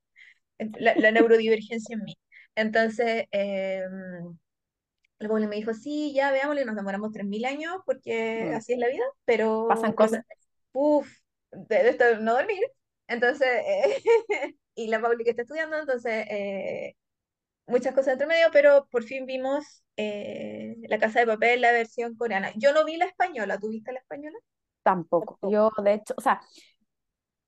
La, 0.80 0.96
la 0.96 1.12
neurodivergencia 1.12 1.94
en 1.96 2.04
mí. 2.04 2.18
Entonces, 2.56 3.26
eh, 3.32 3.84
el 5.18 5.28
pobre 5.28 5.46
me 5.48 5.56
dijo, 5.56 5.72
sí, 5.74 6.12
ya 6.14 6.30
veámosle, 6.32 6.64
nos 6.64 6.76
demoramos 6.76 7.12
3.000 7.12 7.44
años 7.44 7.76
porque 7.86 8.40
Mm, 8.40 8.54
así 8.54 8.74
es 8.74 8.78
la 8.78 8.88
vida, 8.88 9.04
Pasan 9.66 9.92
pero 9.92 9.96
lo 9.96 10.08
cosas. 10.08 10.24
uff, 10.72 11.08
de, 11.52 11.76
de 11.84 11.88
esto 11.90 12.04
no 12.20 12.34
dormir. 12.34 12.60
Entonces, 13.08 13.48
eh, 13.48 14.02
y 14.76 14.86
la 14.88 15.00
Pauli 15.00 15.24
que 15.24 15.30
está 15.30 15.42
estudiando, 15.42 15.76
entonces, 15.78 16.26
eh, 16.30 16.94
muchas 17.66 17.94
cosas 17.94 18.12
entre 18.12 18.28
medio, 18.28 18.46
pero 18.52 18.86
por 18.90 19.02
fin 19.02 19.26
vimos 19.26 19.82
eh, 19.96 20.76
La 20.88 20.98
Casa 20.98 21.20
de 21.20 21.26
Papel, 21.26 21.60
la 21.62 21.72
versión 21.72 22.14
coreana. 22.14 22.52
Yo 22.56 22.72
no 22.72 22.84
vi 22.84 22.96
la 22.96 23.06
española, 23.06 23.58
¿tú 23.58 23.70
viste 23.70 23.92
la 23.92 23.98
española? 23.98 24.38
Tampoco. 24.84 25.38
Tampoco. 25.40 25.50
Yo, 25.50 25.82
de 25.82 25.94
hecho, 25.94 26.14
o 26.16 26.20
sea, 26.20 26.40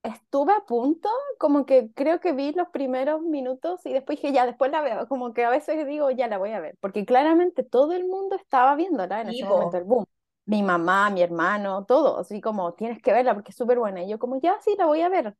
estuve 0.02 0.52
a 0.52 0.64
punto, 0.66 1.08
como 1.38 1.66
que 1.66 1.90
creo 1.94 2.20
que 2.20 2.32
vi 2.32 2.52
los 2.52 2.68
primeros 2.68 3.22
minutos 3.22 3.84
y 3.84 3.92
después 3.92 4.20
dije, 4.20 4.32
ya, 4.32 4.46
después 4.46 4.70
la 4.70 4.80
veo. 4.80 5.06
Como 5.06 5.32
que 5.32 5.44
a 5.44 5.50
veces 5.50 5.86
digo, 5.86 6.10
ya 6.10 6.28
la 6.28 6.38
voy 6.38 6.52
a 6.52 6.60
ver, 6.60 6.76
porque 6.80 7.04
claramente 7.04 7.62
todo 7.62 7.92
el 7.92 8.06
mundo 8.06 8.36
estaba 8.36 8.74
viéndola 8.74 9.20
en 9.20 9.28
ese 9.28 9.44
momento, 9.44 9.76
el 9.76 9.84
boom. 9.84 10.06
Mi 10.46 10.62
mamá, 10.62 11.10
mi 11.10 11.20
hermano, 11.20 11.84
todo, 11.84 12.20
así 12.20 12.40
como 12.40 12.72
tienes 12.72 13.02
que 13.02 13.12
verla 13.12 13.34
porque 13.34 13.50
es 13.50 13.56
súper 13.56 13.78
buena. 13.78 14.02
Y 14.02 14.08
yo 14.08 14.18
como, 14.18 14.40
ya, 14.40 14.56
sí, 14.62 14.74
la 14.78 14.86
voy 14.86 15.02
a 15.02 15.10
ver. 15.10 15.36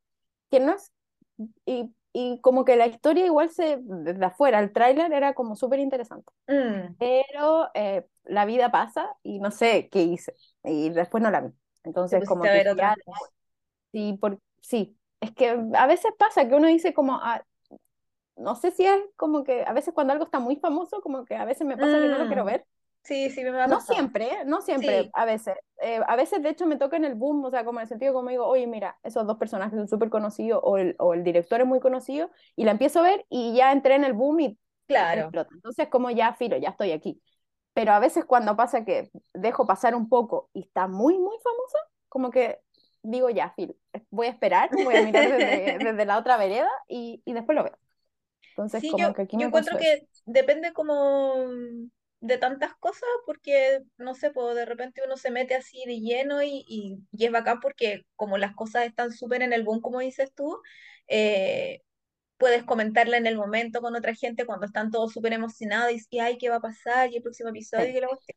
Que 0.51 0.61
no 0.61 0.73
es, 0.73 0.93
y, 1.67 1.95
y 2.13 2.41
como 2.41 2.65
que 2.65 2.77
la 2.77 2.87
historia 2.87 3.27
igual 3.27 3.51
se, 3.51 3.79
desde 3.83 4.25
afuera, 4.25 4.61
el 4.61 4.73
tráiler 4.73 5.13
era 5.13 5.35
como 5.35 5.57
súper 5.57 5.81
interesante. 5.81 6.33
Mm, 6.49 6.97
Pero 6.99 7.71
eh, 7.75 8.07
la 8.25 8.45
vida 8.47 8.71
pasa 8.73 9.17
y 9.23 9.41
no 9.41 9.51
sé 9.51 9.89
qué 9.91 10.03
hice. 10.03 10.35
Y 10.65 10.91
después 10.91 11.23
no 11.23 11.31
la 11.31 11.43
vi. 11.43 11.51
Entonces 11.85 12.25
como 12.25 12.51
que 12.51 12.71
ya, 12.77 12.97
sí, 13.93 14.19
por, 14.21 14.41
sí. 14.61 14.97
Es 15.21 15.33
que 15.35 15.51
a 15.75 15.87
veces 15.87 16.13
pasa 16.19 16.49
que 16.49 16.55
uno 16.55 16.69
dice 16.69 16.95
como, 16.95 17.15
ah, 17.17 17.45
no 18.37 18.55
sé 18.57 18.71
si 18.73 18.87
es 18.87 19.01
como 19.17 19.45
que 19.45 19.65
a 19.65 19.73
veces 19.73 19.95
cuando 19.95 20.13
algo 20.13 20.25
está 20.25 20.39
muy 20.41 20.57
famoso, 20.57 21.01
como 21.03 21.25
que 21.25 21.37
a 21.37 21.45
veces 21.45 21.67
me 21.67 21.79
pasa 21.79 22.01
que 22.01 22.09
no 22.09 22.19
lo 22.19 22.27
quiero 22.29 22.45
Mm, 22.45 22.47
ver. 22.47 22.67
Sí, 23.03 23.31
sí, 23.31 23.43
me 23.45 23.51
No 23.51 23.81
siempre, 23.81 24.31
no 24.47 24.61
siempre, 24.61 25.09
Sí, 25.09 25.11
a 25.15 25.25
veces. 25.25 25.57
Eh, 25.83 26.01
a 26.07 26.17
veces, 26.17 26.43
de 26.43 26.51
hecho, 26.51 26.67
me 26.67 26.77
toca 26.77 26.97
en 26.97 27.05
el 27.05 27.15
boom, 27.15 27.45
o 27.45 27.51
sea, 27.51 27.65
como 27.65 27.79
en 27.81 27.83
el 27.85 27.89
sentido 27.89 28.13
como 28.13 28.31
digo, 28.31 28.47
oye, 28.47 28.67
mira, 28.67 28.99
esos 29.03 29.27
dos 29.27 29.39
personajes 29.39 29.77
son 29.79 29.89
súper 29.89 30.11
conocidos, 30.11 30.61
o 30.63 30.79
el, 30.79 30.97
o 30.99 31.15
el 31.15 31.25
director 31.25 31.61
es 31.61 31.67
muy 31.67 31.81
conocido, 31.81 32.31
y 32.57 32.65
la 32.65 32.73
empiezo 32.73 33.01
a 33.01 33.03
ver 33.03 33.25
y 33.31 33.55
ya 33.55 33.73
entré 33.73 33.95
en 33.95 34.05
el 34.05 34.13
boom 34.13 34.41
y 34.41 34.59
claro. 34.87 35.23
explota. 35.23 35.51
Entonces, 35.55 35.89
como 35.89 36.11
ya, 36.11 36.35
filo, 36.35 36.57
ya 36.59 36.71
estoy 36.71 36.93
aquí. 36.93 37.21
Pero 37.75 37.93
a 37.93 38.01
veces 38.01 38.25
cuando 38.25 38.57
pasa 38.57 38.85
que 38.85 39.11
dejo 39.35 39.67
pasar 39.67 39.95
un 39.95 40.09
poco 40.09 40.51
y 40.53 40.63
está 40.63 40.89
muy, 40.89 41.17
muy 41.19 41.37
famosa, 41.43 41.79
como 42.09 42.31
que 42.31 42.61
digo 43.03 43.31
ya, 43.31 43.55
Phil, 43.57 43.77
voy 44.11 44.27
a 44.27 44.31
esperar, 44.31 44.71
voy 44.79 44.97
a 44.97 45.03
mirar 45.03 45.29
desde, 45.31 45.79
desde 45.81 46.05
la 46.07 46.19
otra 46.19 46.37
vereda 46.37 46.69
y, 46.89 47.23
y 47.25 47.33
después 47.35 47.57
lo 47.57 47.65
veo. 47.65 47.79
Entonces, 48.51 48.83
Sí, 48.83 48.95
yo, 48.97 49.07
como 49.07 49.15
que 49.15 49.23
aquí 49.23 49.37
yo 49.37 49.39
me 49.39 49.47
encuentro 49.47 49.77
que 49.77 50.07
depende 50.27 50.73
como 50.73 51.35
de 52.21 52.39
tantas 52.39 52.75
cosas, 52.77 53.09
porque 53.27 53.81
no 53.99 54.15
sé, 54.15 54.31
pues 54.33 54.55
de 54.57 54.65
repente 54.67 55.03
uno 55.07 55.17
se 55.17 55.31
mete 55.31 55.55
así 55.55 55.85
de 55.87 56.01
lleno 56.01 56.43
y, 56.43 56.65
y, 56.69 56.99
y 57.13 57.27
es 57.27 57.33
bacán 57.33 57.61
porque 57.61 58.03
como 58.17 58.39
las 58.39 58.55
cosas 58.55 58.87
están 58.87 59.13
súper 59.13 59.43
en 59.43 59.53
el 59.53 59.63
boom, 59.65 59.81
como 59.81 60.01
dices 60.01 60.33
tú, 60.35 60.61
eh, 61.09 61.83
puedes 62.39 62.65
comentarla 62.65 63.17
en 63.19 63.27
el 63.27 63.37
momento 63.37 63.81
con 63.83 63.97
otra 63.97 64.15
gente 64.15 64.47
cuando 64.47 64.67
están 64.67 64.91
todos 64.91 65.13
súper 65.13 65.33
emocionados 65.35 65.93
y, 65.93 66.01
y 66.11 66.21
ay, 66.21 66.39
¿qué 66.39 66.51
va 66.51 66.57
a 66.57 66.61
pasar? 66.61 67.11
Y 67.13 67.17
el 67.17 67.23
próximo 67.23 67.51
episodio, 67.51 67.91
Sí, 67.91 67.99
y 67.99 68.01
la 68.01 68.09
cuestión. 68.09 68.37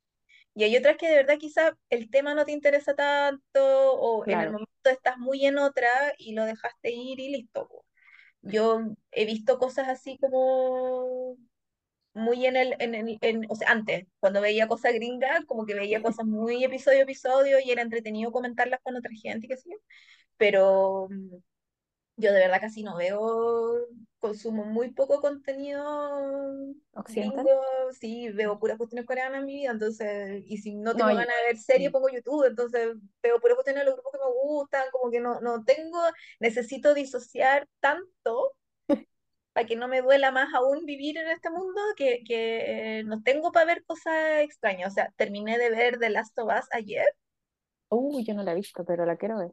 Y 0.56 0.64
hay 0.64 0.78
otras 0.78 0.98
que 0.98 1.08
de 1.10 1.16
verdad 1.18 1.38
quizá 1.40 1.78
el 1.90 2.10
tema 2.10 2.36
no 2.36 2.46
te 2.46 2.52
interesa 2.52 2.96
tanto 2.96 3.94
o 3.96 4.26
en 4.28 4.42
el 4.42 4.50
momento 4.52 4.72
estás 4.86 5.18
muy 5.18 5.46
en 5.46 5.58
otra 5.58 5.90
y 6.18 6.34
lo 6.34 6.46
dejaste 6.46 6.92
ir 6.92 7.20
y 7.20 7.30
listo. 7.32 7.70
Yo 8.42 8.82
he 9.12 9.26
visto 9.26 9.60
cosas 9.60 9.90
así 9.90 10.18
como 10.20 11.38
muy 12.14 12.46
en 12.46 12.56
el, 12.58 12.76
en 12.80 12.96
el, 12.96 13.18
en- 13.22 13.46
o 13.50 13.56
sea, 13.56 13.72
antes, 13.72 14.06
cuando 14.20 14.42
veía 14.42 14.68
cosas 14.68 14.94
gringas, 14.94 15.46
como 15.46 15.66
que 15.66 15.76
veía 15.76 16.02
cosas 16.04 16.26
muy 16.26 16.64
episodio 16.64 17.00
a 17.00 17.04
episodio 17.04 17.60
y 17.64 17.72
era 17.72 17.82
entretenido 17.82 18.32
comentarlas 18.32 18.80
con 18.84 18.96
otra 18.96 19.12
gente 19.22 19.46
y 19.48 19.50
qué 19.50 19.58
sé 19.58 19.70
yo. 19.72 19.78
Pero 20.38 21.08
mm, 21.12 21.38
yo 22.18 22.34
de 22.34 22.40
verdad 22.40 22.62
casi 22.62 22.84
no 22.84 22.98
veo, 22.98 23.88
consumo 24.20 24.66
muy 24.66 24.92
poco 24.94 25.22
contenido 25.22 25.84
gringo, 27.08 27.42
¿Occidental? 27.42 27.52
sí, 28.00 28.30
veo 28.32 28.60
puras 28.60 28.78
cuestiones 28.78 29.06
coreanas 29.06 29.40
en 29.42 29.46
mi 29.46 29.56
vida, 29.56 29.72
entonces, 29.72 30.44
y 30.46 30.58
si 30.58 30.76
no 30.76 30.96
No, 30.96 30.96
tengo 30.96 31.12
y- 31.12 31.16
ganas 31.16 31.36
de 31.42 31.48
ver 31.48 31.58
serie, 31.58 31.90
mm, 31.90 31.92
pongo 31.92 32.10
YouTube, 32.10 32.46
entonces 32.46 32.96
veo 33.22 33.40
puras 33.40 33.56
cuestiones 33.56 33.82
de 33.82 33.86
los 33.86 33.96
grupos 33.96 34.12
que 34.14 34.20
me 34.20 34.32
gustan, 34.44 34.84
como 34.92 35.12
que 35.12 35.20
no, 35.20 35.42
no 35.42 35.64
tengo, 35.66 36.00
necesito 36.40 36.94
disociar 36.94 37.68
tanto 37.80 38.54
para 39.54 39.68
que 39.68 39.76
no 39.76 39.88
me 39.88 40.02
duela 40.02 40.32
más 40.32 40.54
aún 40.54 40.86
vivir 40.86 41.18
en 41.18 41.28
este 41.30 41.50
mundo, 41.50 41.82
que, 41.98 42.24
que 42.26 43.00
eh, 43.00 43.04
no 43.06 43.22
tengo 43.24 43.52
para 43.52 43.66
ver 43.66 43.84
cosas 43.86 44.42
extrañas. 44.42 44.92
O 44.92 44.96
sea, 44.96 45.14
terminé 45.18 45.58
de 45.58 45.70
ver 45.72 46.00
The 46.00 46.10
Last 46.10 46.38
of 46.40 46.50
Us 46.58 46.68
ayer 46.74 47.08
Uy, 47.90 48.24
yo 48.26 48.34
no 48.34 48.44
la 48.44 48.52
he 48.54 48.56
visto, 48.56 48.84
pero 48.86 49.06
la 49.06 49.18
quiero 49.18 49.38
ver. 49.38 49.52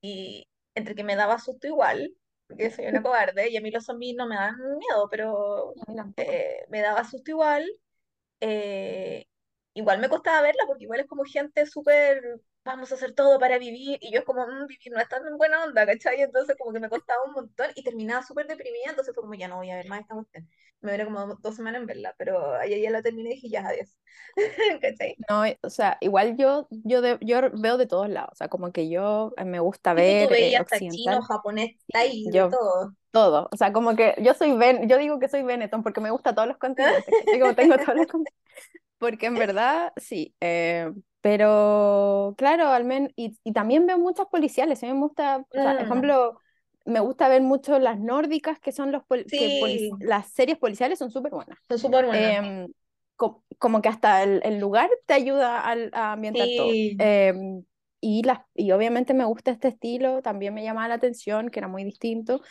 y 0.00 0.48
entre 0.74 0.94
que 0.94 1.04
me 1.04 1.16
daba 1.16 1.38
susto 1.38 1.66
igual, 1.66 2.14
porque 2.48 2.70
soy 2.70 2.86
una 2.86 3.02
cobarde 3.02 3.50
y 3.50 3.56
a 3.56 3.60
mí 3.60 3.70
los 3.70 3.84
zombies 3.84 4.16
no 4.16 4.26
me 4.26 4.36
dan 4.36 4.56
miedo, 4.78 5.08
pero 5.10 5.76
eh, 6.16 6.64
me 6.68 6.80
daba 6.80 7.04
susto 7.04 7.30
igual. 7.30 7.66
eh, 8.40 9.26
igual 9.74 10.00
me 10.00 10.08
costaba 10.10 10.42
verla 10.42 10.64
porque 10.68 10.84
igual 10.84 11.00
es 11.00 11.06
como 11.08 11.24
gente 11.24 11.66
súper, 11.66 12.22
vamos 12.64 12.92
a 12.92 12.94
hacer 12.96 13.14
todo 13.14 13.38
para 13.38 13.58
vivir 13.58 13.98
y 14.00 14.12
yo 14.12 14.20
es 14.20 14.24
como, 14.24 14.46
"Mm, 14.46 14.66
vivir 14.66 14.92
no 14.92 15.00
es 15.00 15.08
tan 15.08 15.22
buena 15.38 15.64
onda, 15.64 15.86
¿cachai? 15.86 16.20
Entonces 16.22 16.56
como 16.58 16.72
que 16.72 16.80
me 16.80 16.88
costaba 16.90 17.24
un 17.24 17.32
montón 17.32 17.68
y 17.74 17.82
terminaba 17.84 18.22
súper 18.24 18.46
deprimida, 18.46 18.90
entonces 18.90 19.14
fue 19.14 19.22
como, 19.22 19.34
ya 19.34 19.48
no 19.48 19.56
voy 19.56 19.70
a 19.70 19.76
ver 19.76 19.88
más 19.88 20.00
esta 20.02 20.14
cuestión. 20.14 20.48
Me 20.80 20.92
duré 20.92 21.04
como 21.04 21.36
dos 21.36 21.56
semanas 21.56 21.80
en 21.80 21.86
verla, 21.86 22.14
pero 22.18 22.54
ayer 22.54 22.80
ya 22.80 22.90
la 22.90 23.02
terminé 23.02 23.30
y 23.30 23.34
dije, 23.34 23.48
ya, 23.50 23.66
adiós. 23.66 23.96
¿Cachai? 24.82 25.20
No, 25.28 25.42
o 25.62 25.70
sea, 25.70 25.98
igual 26.00 26.36
yo, 26.36 26.66
yo, 26.70 27.02
de- 27.02 27.18
yo 27.20 27.40
veo 27.52 27.76
de 27.76 27.86
todos 27.86 28.08
lados, 28.08 28.30
o 28.32 28.34
sea, 28.36 28.48
como 28.48 28.72
que 28.72 28.88
yo 28.88 29.32
eh, 29.36 29.44
me 29.44 29.60
gusta 29.60 29.92
Tipo, 29.94 30.16
tú 30.16 30.26
ver 30.26 30.34
eh, 30.38 30.50
veías 30.50 30.62
hasta 30.62 30.84
chino, 30.88 31.22
japonés, 31.22 31.76
thai, 31.92 32.30
de 32.30 32.42
yo 32.42 32.50
todo. 32.50 32.94
todo, 33.12 33.48
o 33.52 33.56
sea, 33.56 33.72
como 33.72 33.96
que 33.96 34.14
yo 34.22 34.34
soy 34.34 34.52
Ben, 34.56 34.88
yo 34.88 34.98
digo 34.98 35.18
que 35.20 35.28
soy 35.28 35.42
Benetton 35.42 35.82
porque 35.82 36.00
me 36.00 36.10
gusta 36.10 36.34
todos 36.34 36.48
los 36.48 36.58
continentes. 36.58 37.16
Como 37.30 37.54
tengo 37.54 37.78
todos 37.78 37.96
los 37.98 38.06
continentes, 38.08 38.44
porque 38.98 39.26
en 39.26 39.36
verdad 39.38 39.92
sí, 39.98 40.34
eh, 40.40 40.92
pero 41.20 42.34
claro, 42.38 42.68
al 42.68 42.84
menos, 42.84 43.10
y, 43.16 43.36
y 43.44 43.52
también 43.52 43.86
veo 43.86 43.98
muchas 43.98 44.26
policiales, 44.28 44.82
a 44.82 44.86
mí 44.86 44.92
me 44.94 45.00
gusta, 45.00 45.44
o 45.54 45.60
sea, 45.60 45.72
Mm, 45.72 45.80
ejemplo, 45.80 46.38
me 46.86 47.00
gusta 47.00 47.28
ver 47.28 47.42
mucho 47.42 47.78
las 47.78 47.98
nórdicas, 48.00 48.58
que 48.60 48.72
son 48.72 48.92
los, 48.92 49.04
pol- 49.04 49.32
que 49.36 49.50
sí, 49.50 49.90
las 50.00 50.30
series 50.32 50.58
policiales 50.58 50.98
son 50.98 51.10
súper 51.10 51.32
buenas. 51.32 51.58
son 51.68 51.78
súper 51.78 52.04
buenas. 52.06 52.36
Em, 52.38 52.68
co- 53.16 53.44
como 53.58 53.82
que 53.82 53.88
hasta 53.88 54.22
el, 54.22 54.40
el 54.44 54.58
lugar 54.58 54.88
te 55.06 55.14
ayuda 55.14 55.60
al- 55.60 55.90
a, 55.94 56.12
ambientar 56.12 56.52
todo. 56.54 56.80
Sí, 56.88 56.96
Em, 56.98 57.64
y, 58.00 58.22
las, 58.22 58.40
y 58.54 58.72
obviamente 58.72 59.14
me 59.14 59.24
gusta 59.26 59.50
este 59.50 59.68
estilo, 59.68 60.22
también 60.22 60.54
me 60.54 60.64
llamaba 60.64 60.88
la 60.88 60.94
atención, 60.94 61.50
que 61.50 61.58
era 61.60 61.68
muy 61.68 61.84
distinto. 61.84 62.42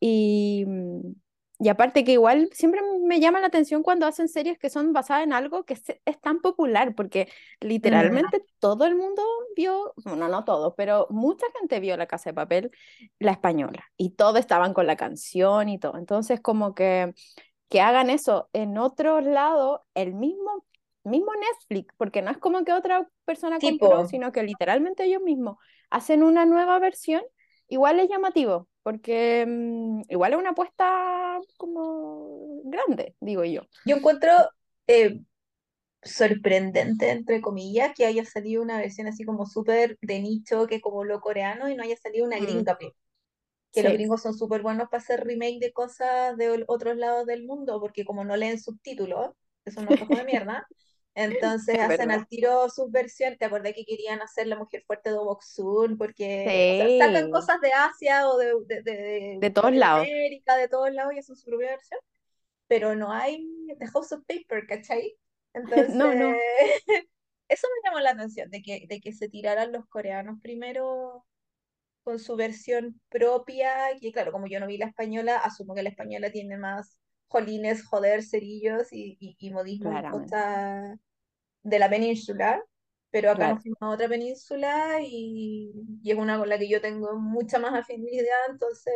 Y, 0.00 0.64
mm, 0.66 1.00
y 1.58 1.68
aparte 1.68 2.04
que 2.04 2.12
igual 2.12 2.48
siempre 2.52 2.80
me 3.02 3.20
llama 3.20 3.40
la 3.40 3.48
atención 3.48 3.82
cuando 3.82 4.06
hacen 4.06 4.28
series 4.28 4.58
que 4.58 4.70
son 4.70 4.92
basadas 4.92 5.24
en 5.24 5.32
algo 5.32 5.64
que 5.64 5.74
es, 5.74 5.82
es 6.04 6.20
tan 6.20 6.40
popular, 6.40 6.94
porque 6.94 7.28
mm, 7.60 7.66
literalmente 7.66 8.44
todo 8.58 8.86
el 8.86 8.94
mundo 8.94 9.22
vio, 9.56 9.92
bueno, 10.04 10.28
no 10.28 10.44
todo, 10.44 10.74
pero 10.74 11.06
mucha 11.10 11.46
gente 11.58 11.80
vio 11.80 11.96
La 11.96 12.06
Casa 12.06 12.30
de 12.30 12.34
Papel, 12.34 12.70
la 13.18 13.32
española, 13.32 13.84
y 13.96 14.10
todos 14.10 14.38
estaban 14.38 14.72
con 14.74 14.86
la 14.86 14.96
canción 14.96 15.68
y 15.68 15.78
todo. 15.78 15.96
Entonces 15.96 16.40
como 16.40 16.74
que 16.74 17.12
que 17.68 17.80
hagan 17.80 18.10
eso 18.10 18.48
en 18.52 18.78
otro 18.78 19.20
lado, 19.20 19.84
el 19.94 20.14
mismo, 20.14 20.64
mismo 21.04 21.32
Netflix, 21.34 21.94
porque 21.96 22.22
no 22.22 22.30
es 22.30 22.38
como 22.38 22.64
que 22.64 22.72
otra 22.72 23.08
persona 23.24 23.58
compró, 23.60 23.88
tipo. 23.88 24.06
sino 24.06 24.32
que 24.32 24.42
literalmente 24.42 25.04
ellos 25.04 25.22
mismos 25.22 25.58
hacen 25.90 26.22
una 26.22 26.46
nueva 26.46 26.78
versión, 26.78 27.22
igual 27.68 28.00
es 28.00 28.08
llamativo, 28.08 28.68
porque 28.82 29.44
mm, 29.46 30.02
igual 30.08 30.32
es 30.32 30.38
una 30.38 30.50
apuesta 30.50 31.38
como 31.56 32.60
grande, 32.64 33.16
digo 33.20 33.44
yo. 33.44 33.62
Yo 33.84 33.96
encuentro 33.96 34.30
eh, 34.86 35.20
sorprendente, 36.02 37.10
entre 37.10 37.40
comillas, 37.42 37.92
que 37.96 38.06
haya 38.06 38.24
salido 38.24 38.62
una 38.62 38.78
versión 38.78 39.08
así 39.08 39.24
como 39.24 39.46
súper 39.46 39.98
de 40.02 40.20
nicho, 40.20 40.66
que 40.66 40.80
como 40.80 41.04
lo 41.04 41.20
coreano, 41.20 41.68
y 41.70 41.76
no 41.76 41.82
haya 41.84 41.96
salido 41.96 42.26
una 42.26 42.40
Mm, 42.40 42.40
gringa, 42.40 42.78
pe- 42.78 42.94
que 43.72 43.82
los 43.82 43.92
gringos 43.92 44.22
son 44.22 44.34
súper 44.36 44.62
buenos 44.62 44.88
para 44.90 45.02
hacer 45.02 45.24
remake 45.24 45.58
de 45.60 45.72
cosas 45.72 46.36
de 46.36 46.64
otros 46.68 46.96
lados 46.96 47.26
del 47.26 47.44
mundo, 47.46 47.80
porque 47.80 48.04
como 48.04 48.24
no 48.24 48.36
leen 48.36 48.60
subtítulos, 48.60 49.32
que 49.64 49.72
son 49.72 49.88
unos 49.88 50.08
de 50.08 50.24
mierda, 50.24 50.68
entonces 51.24 51.78
es 51.78 51.86
hacen 51.86 52.10
verdad. 52.10 52.12
al 52.12 52.26
tiro 52.28 52.68
sus 52.70 52.90
versiones. 52.90 53.38
¿Te 53.38 53.44
acordás 53.46 53.74
que 53.74 53.84
querían 53.84 54.20
hacer 54.22 54.46
La 54.46 54.56
Mujer 54.56 54.84
Fuerte 54.86 55.10
de 55.10 55.16
Boxun? 55.18 55.98
Porque, 55.98 56.66
o 56.68 56.74
sea, 56.74 56.90
sacan 56.96 57.28
Sí, 57.28 57.30
cosas 57.30 57.60
de 57.60 57.72
Asia 57.72 58.28
o 58.28 58.38
de, 58.38 58.54
de, 58.66 58.82
de- 58.82 59.50
todos 59.50 59.72
lados. 59.74 60.08
Latinoamérica, 60.10 60.56
de 60.56 60.68
todos 60.68 60.92
lados, 60.92 61.12
y 61.14 61.18
hacen 61.18 61.36
su 61.36 61.44
propia 61.46 61.70
versión 61.70 62.00
pero 62.68 62.94
no 62.96 63.12
hay 63.12 63.46
The 63.78 63.86
House 63.88 64.12
of 64.12 64.24
Paper, 64.26 64.66
¿cachai? 64.66 65.16
Entonces, 65.54 65.96
No, 65.98 66.14
no, 66.14 66.44
eso 67.48 67.66
me 67.82 67.88
llamó 67.90 68.00
la 68.00 68.10
atención, 68.10 68.50
de 68.50 68.62
que, 68.62 68.86
de 68.88 69.00
que 69.00 69.12
se 69.12 69.28
tiraran 69.28 69.72
los 69.72 69.86
coreanos 69.88 70.38
primero 70.42 71.24
con 72.04 72.18
su 72.18 72.36
versión 72.36 73.00
propia, 73.10 73.92
y 74.00 74.12
claro, 74.12 74.32
como 74.32 74.46
yo 74.48 74.60
no 74.60 74.66
vi 74.66 74.78
la 74.78 74.86
española, 74.86 75.38
asumo 75.38 75.74
que 75.74 75.82
la 75.82 75.90
española 75.90 76.30
tiene 76.32 76.56
más 76.58 76.98
jolines, 77.28 77.84
joder, 77.86 78.22
cerillos 78.24 78.88
y, 78.92 79.16
y, 79.20 79.36
y 79.40 79.52
cosas 80.08 80.98
de 81.62 81.78
la 81.78 81.90
península, 81.90 82.62
pero 83.10 83.30
acá 83.30 83.46
claro. 83.46 83.54
nos 83.54 83.62
fuimos 83.62 83.78
a 83.82 83.90
otra 83.90 84.08
península 84.08 84.98
y, 85.02 85.72
y 86.02 86.10
es 86.10 86.16
una 86.18 86.38
con 86.38 86.48
la 86.48 86.58
que 86.58 86.68
yo 86.68 86.80
tengo 86.80 87.18
mucha 87.18 87.58
más 87.58 87.74
afinidad, 87.74 88.36
entonces, 88.50 88.94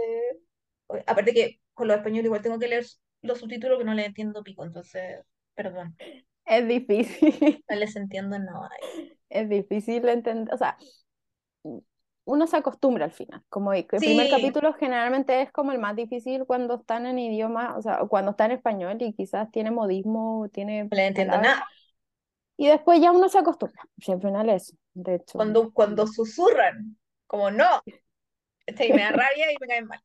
aparte 1.06 1.32
que 1.34 1.60
con 1.74 1.88
los 1.88 1.96
españoles 1.98 2.26
igual 2.26 2.42
tengo 2.42 2.58
que 2.58 2.68
leer 2.68 2.86
los 3.22 3.38
subtítulos 3.40 3.78
que 3.78 3.84
no 3.84 3.94
les 3.94 4.06
entiendo 4.06 4.42
pico, 4.44 4.64
entonces, 4.64 5.20
perdón, 5.54 5.98
Es 6.46 6.68
difícil, 6.68 7.64
no 7.68 7.76
les 7.76 7.96
entiendo 7.96 8.38
nada. 8.38 8.70
es 9.30 9.48
difícil 9.48 10.08
entender, 10.08 10.52
o 10.54 10.58
sea, 10.58 10.76
uno 12.24 12.46
se 12.46 12.56
acostumbra 12.56 13.04
al 13.06 13.10
final. 13.12 13.42
Como 13.48 13.72
el 13.72 13.86
primer 14.04 14.28
Sí, 14.28 14.28
capítulo 14.28 14.72
generalmente 14.74 15.42
es 15.42 15.50
como 15.52 15.72
el 15.72 15.78
más 15.78 15.96
difícil 15.96 16.44
cuando 16.46 16.76
están 16.76 17.06
en 17.06 17.18
idioma, 17.18 17.76
o 17.76 17.82
sea, 17.82 17.98
cuando 18.08 18.30
está 18.32 18.46
en 18.46 18.52
español 18.52 18.96
y 19.00 19.12
quizás 19.14 19.50
tiene 19.50 19.70
modismo, 19.70 20.48
tiene 20.52 20.90
no 20.90 20.96
les 20.96 21.08
entiendo 21.08 21.38
palabras. 21.38 21.38
nada. 21.38 21.64
Y 22.62 22.68
después 22.68 23.00
ya 23.00 23.10
uno 23.10 23.28
se 23.28 23.38
acostumbra. 23.38 23.82
Si 23.98 24.12
al 24.12 24.20
final 24.20 24.48
es, 24.48 24.72
de 24.94 25.16
hecho. 25.16 25.32
Cuando, 25.32 25.72
cuando 25.72 26.06
susurran, 26.06 26.96
como 27.26 27.50
no, 27.50 27.82
este, 28.64 28.94
me 28.94 29.02
da 29.02 29.10
rabia 29.10 29.50
y 29.50 29.56
me 29.60 29.66
caen 29.66 29.86
mal. 29.88 30.00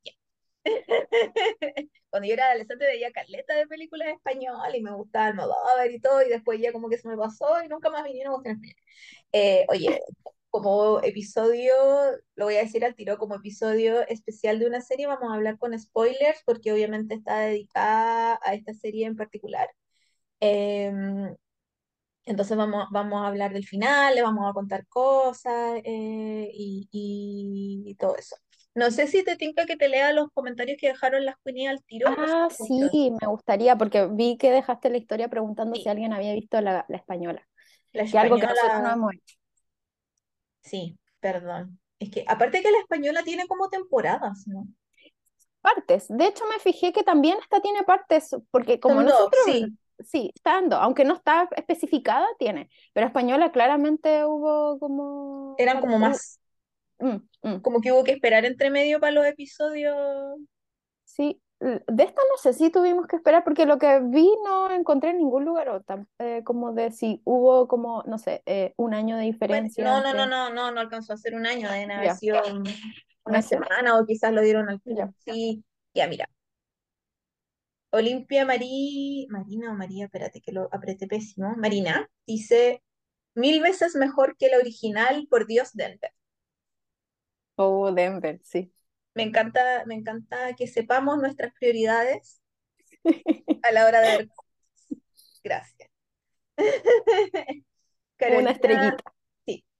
Cuando 2.09 2.27
yo 2.27 2.33
era 2.33 2.47
adolescente 2.47 2.87
veía 2.87 3.11
caleta 3.11 3.53
de 3.53 3.67
películas 3.67 4.07
en 4.07 4.15
español 4.15 4.75
y 4.75 4.81
me 4.81 4.91
gustaba 4.91 5.27
Almodóvar 5.27 5.91
y 5.91 5.99
todo, 5.99 6.23
y 6.23 6.29
después 6.29 6.59
ya 6.59 6.71
como 6.71 6.89
que 6.89 6.97
se 6.97 7.07
me 7.07 7.15
pasó 7.15 7.45
y 7.63 7.67
nunca 7.67 7.91
más 7.91 8.03
vinieron 8.03 8.33
a 8.33 8.35
buscar 8.37 8.53
en. 8.53 8.61
Eh, 9.33 9.65
oye, 9.69 10.01
como 10.49 10.99
episodio, 11.03 11.75
lo 12.33 12.45
voy 12.45 12.55
a 12.55 12.63
decir 12.63 12.83
al 12.83 12.95
tiro, 12.95 13.19
como 13.19 13.35
episodio 13.35 14.01
especial 14.07 14.57
de 14.57 14.65
una 14.65 14.81
serie, 14.81 15.05
vamos 15.05 15.29
a 15.29 15.35
hablar 15.35 15.59
con 15.59 15.77
spoilers, 15.77 16.41
porque 16.43 16.71
obviamente 16.71 17.13
está 17.13 17.37
dedicada 17.41 18.39
a 18.41 18.55
esta 18.55 18.73
serie 18.73 19.05
en 19.05 19.15
particular. 19.15 19.69
Em, 20.39 21.35
entonces 22.27 22.57
vamos, 22.57 22.88
vamos 22.91 23.24
a 23.24 23.27
hablar 23.27 23.53
del 23.53 23.65
final, 23.67 24.15
le 24.15 24.22
vamos 24.24 24.50
a 24.50 24.53
contar 24.53 24.88
cosas 24.88 25.81
eh, 25.84 26.50
y, 26.53 26.88
y- 26.91 27.84
y 27.91 27.96
todo 27.96 28.15
eso. 28.17 28.36
No 28.75 28.91
sé 28.91 29.07
si 29.07 29.24
te 29.24 29.36
tinca 29.38 29.65
que 29.65 29.77
te 29.77 29.89
lea 29.89 30.13
los 30.13 30.29
comentarios 30.34 30.77
que 30.79 30.88
dejaron 30.89 31.25
las 31.25 31.36
Queenies 31.43 31.72
al 31.72 31.84
tiro 31.84 32.10
Ah, 32.10 32.48
sí, 32.51 33.12
me 33.22 33.27
gustaría, 33.27 33.75
porque 33.77 34.07
vi 34.07 34.38
que 34.38 34.50
dejaste 34.51 34.89
la 34.89 34.98
historia 34.98 35.27
preguntando 35.29 35.77
si 35.77 35.89
alguien 35.89 36.13
había 36.13 36.34
visto 36.34 36.62
la, 36.62 36.86
la 36.88 36.98
española, 36.98 37.46
la 37.93 38.03
que 38.10 38.17
es 38.17 38.24
algo 38.24 38.39
que 38.39 38.48
nosotros 38.48 38.81
no 38.84 38.89
española, 38.89 38.93
hemos 38.93 39.13
hecho. 39.15 39.36
sí, 40.62 40.98
perdón. 41.19 41.79
Es 42.00 42.10
que 42.12 42.24
aparte 42.27 42.62
que 42.62 42.72
la 42.72 42.79
española 42.79 43.24
tiene 43.24 43.48
como 43.48 43.69
temporadas, 43.69 44.46
¿no? 44.48 44.67
Partes. 45.62 46.05
De 46.10 46.25
hecho, 46.27 46.46
me 46.48 46.60
fijé 46.60 46.93
que 46.93 47.03
también 47.03 47.38
esta 47.41 47.60
tiene 47.62 47.84
partes, 47.84 48.36
porque 48.51 48.79
como 48.79 49.03
nosotros, 49.03 49.31
sí. 49.31 49.77
Sí, 50.06 50.32
está 50.36 50.54
dando, 50.54 50.77
aunque 50.77 51.06
no 51.06 51.13
está 51.16 51.48
especificada, 51.56 52.25
tiene. 52.39 52.70
Pero 52.94 53.08
española 53.08 53.51
claramente 53.51 54.25
hubo 54.25 54.80
como... 54.80 55.56
Eran 55.58 55.82
como 55.82 56.00
más, 56.00 56.39
mm, 57.00 57.18
mm. 57.44 57.62
como 57.62 57.82
que 57.82 57.92
hubo 57.92 58.04
que 58.04 58.12
esperar 58.13 58.46
entre 58.46 58.70
medio 58.72 59.00
para 59.00 59.12
los 59.12 59.25
episodios. 59.25 59.96
Sí, 61.06 61.42
de 61.60 62.04
esta 62.04 62.22
no 62.30 62.38
sé 62.38 62.54
si 62.54 62.70
tuvimos 62.70 63.08
que 63.08 63.16
esperar 63.16 63.44
porque 63.44 63.66
lo 63.66 63.80
que 63.80 64.00
vi 64.01 64.30
no 64.46 64.70
encontré 64.72 65.10
en 65.12 65.18
ningún 65.18 65.46
lugar 65.46 65.70
o 65.70 65.82
tam- 65.82 66.08
eh, 66.20 66.44
como 66.44 66.74
de 66.74 66.92
si 66.92 67.22
hubo 67.25 67.68
como, 67.68 68.04
no 68.04 68.18
sé, 68.20 68.44
eh, 68.46 68.74
un 68.77 68.94
año 68.94 69.18
de 69.18 69.24
Bueno, 69.46 69.68
diferencia 69.68 70.00
no, 70.01 70.01
no, 70.04 70.13
no, 70.13 70.25
no, 70.27 70.50
no, 70.54 70.72
no 70.72 70.80
alcanzó 70.82 71.13
a 71.13 71.18
ser 71.18 71.34
un 71.36 71.46
año, 71.48 71.70
deben 71.72 71.92
haber 71.92 72.12
sido 72.12 72.42
una 73.25 73.42
semana 73.42 73.98
o 74.00 74.06
quizás 74.06 74.34
lo 74.34 74.42
dieron 74.42 74.70
al 74.70 74.82
ya. 74.86 75.13
Sí, 75.25 75.63
ya 75.94 76.08
mira. 76.08 76.30
Olimpia 77.91 78.46
Marí, 78.46 79.27
Marina 79.29 79.72
o 79.72 79.75
María, 79.75 80.06
espérate 80.06 80.41
que 80.41 80.51
lo 80.51 80.70
apreté 80.72 81.08
pésimo. 81.08 81.56
Marina 81.58 82.10
dice 82.25 82.84
mil 83.34 83.62
veces 83.62 83.96
mejor 83.96 84.36
que 84.38 84.50
la 84.50 84.58
original, 84.58 85.27
por 85.29 85.48
Dios, 85.48 85.74
Denver. 85.74 86.12
O 87.56 87.91
Denver, 87.91 88.39
sí. 88.44 88.72
Me 89.13 89.24
encanta, 89.24 89.84
me 89.86 89.96
encanta 89.96 90.53
que 90.56 90.67
sepamos 90.67 91.17
nuestras 91.17 91.53
prioridades 91.53 92.41
a 93.63 93.72
la 93.72 93.86
hora 93.86 94.01
de 94.01 94.17
ver. 94.17 94.29
Gracias. 95.44 95.89
Una 98.20 98.51
estrellita. 98.51 99.16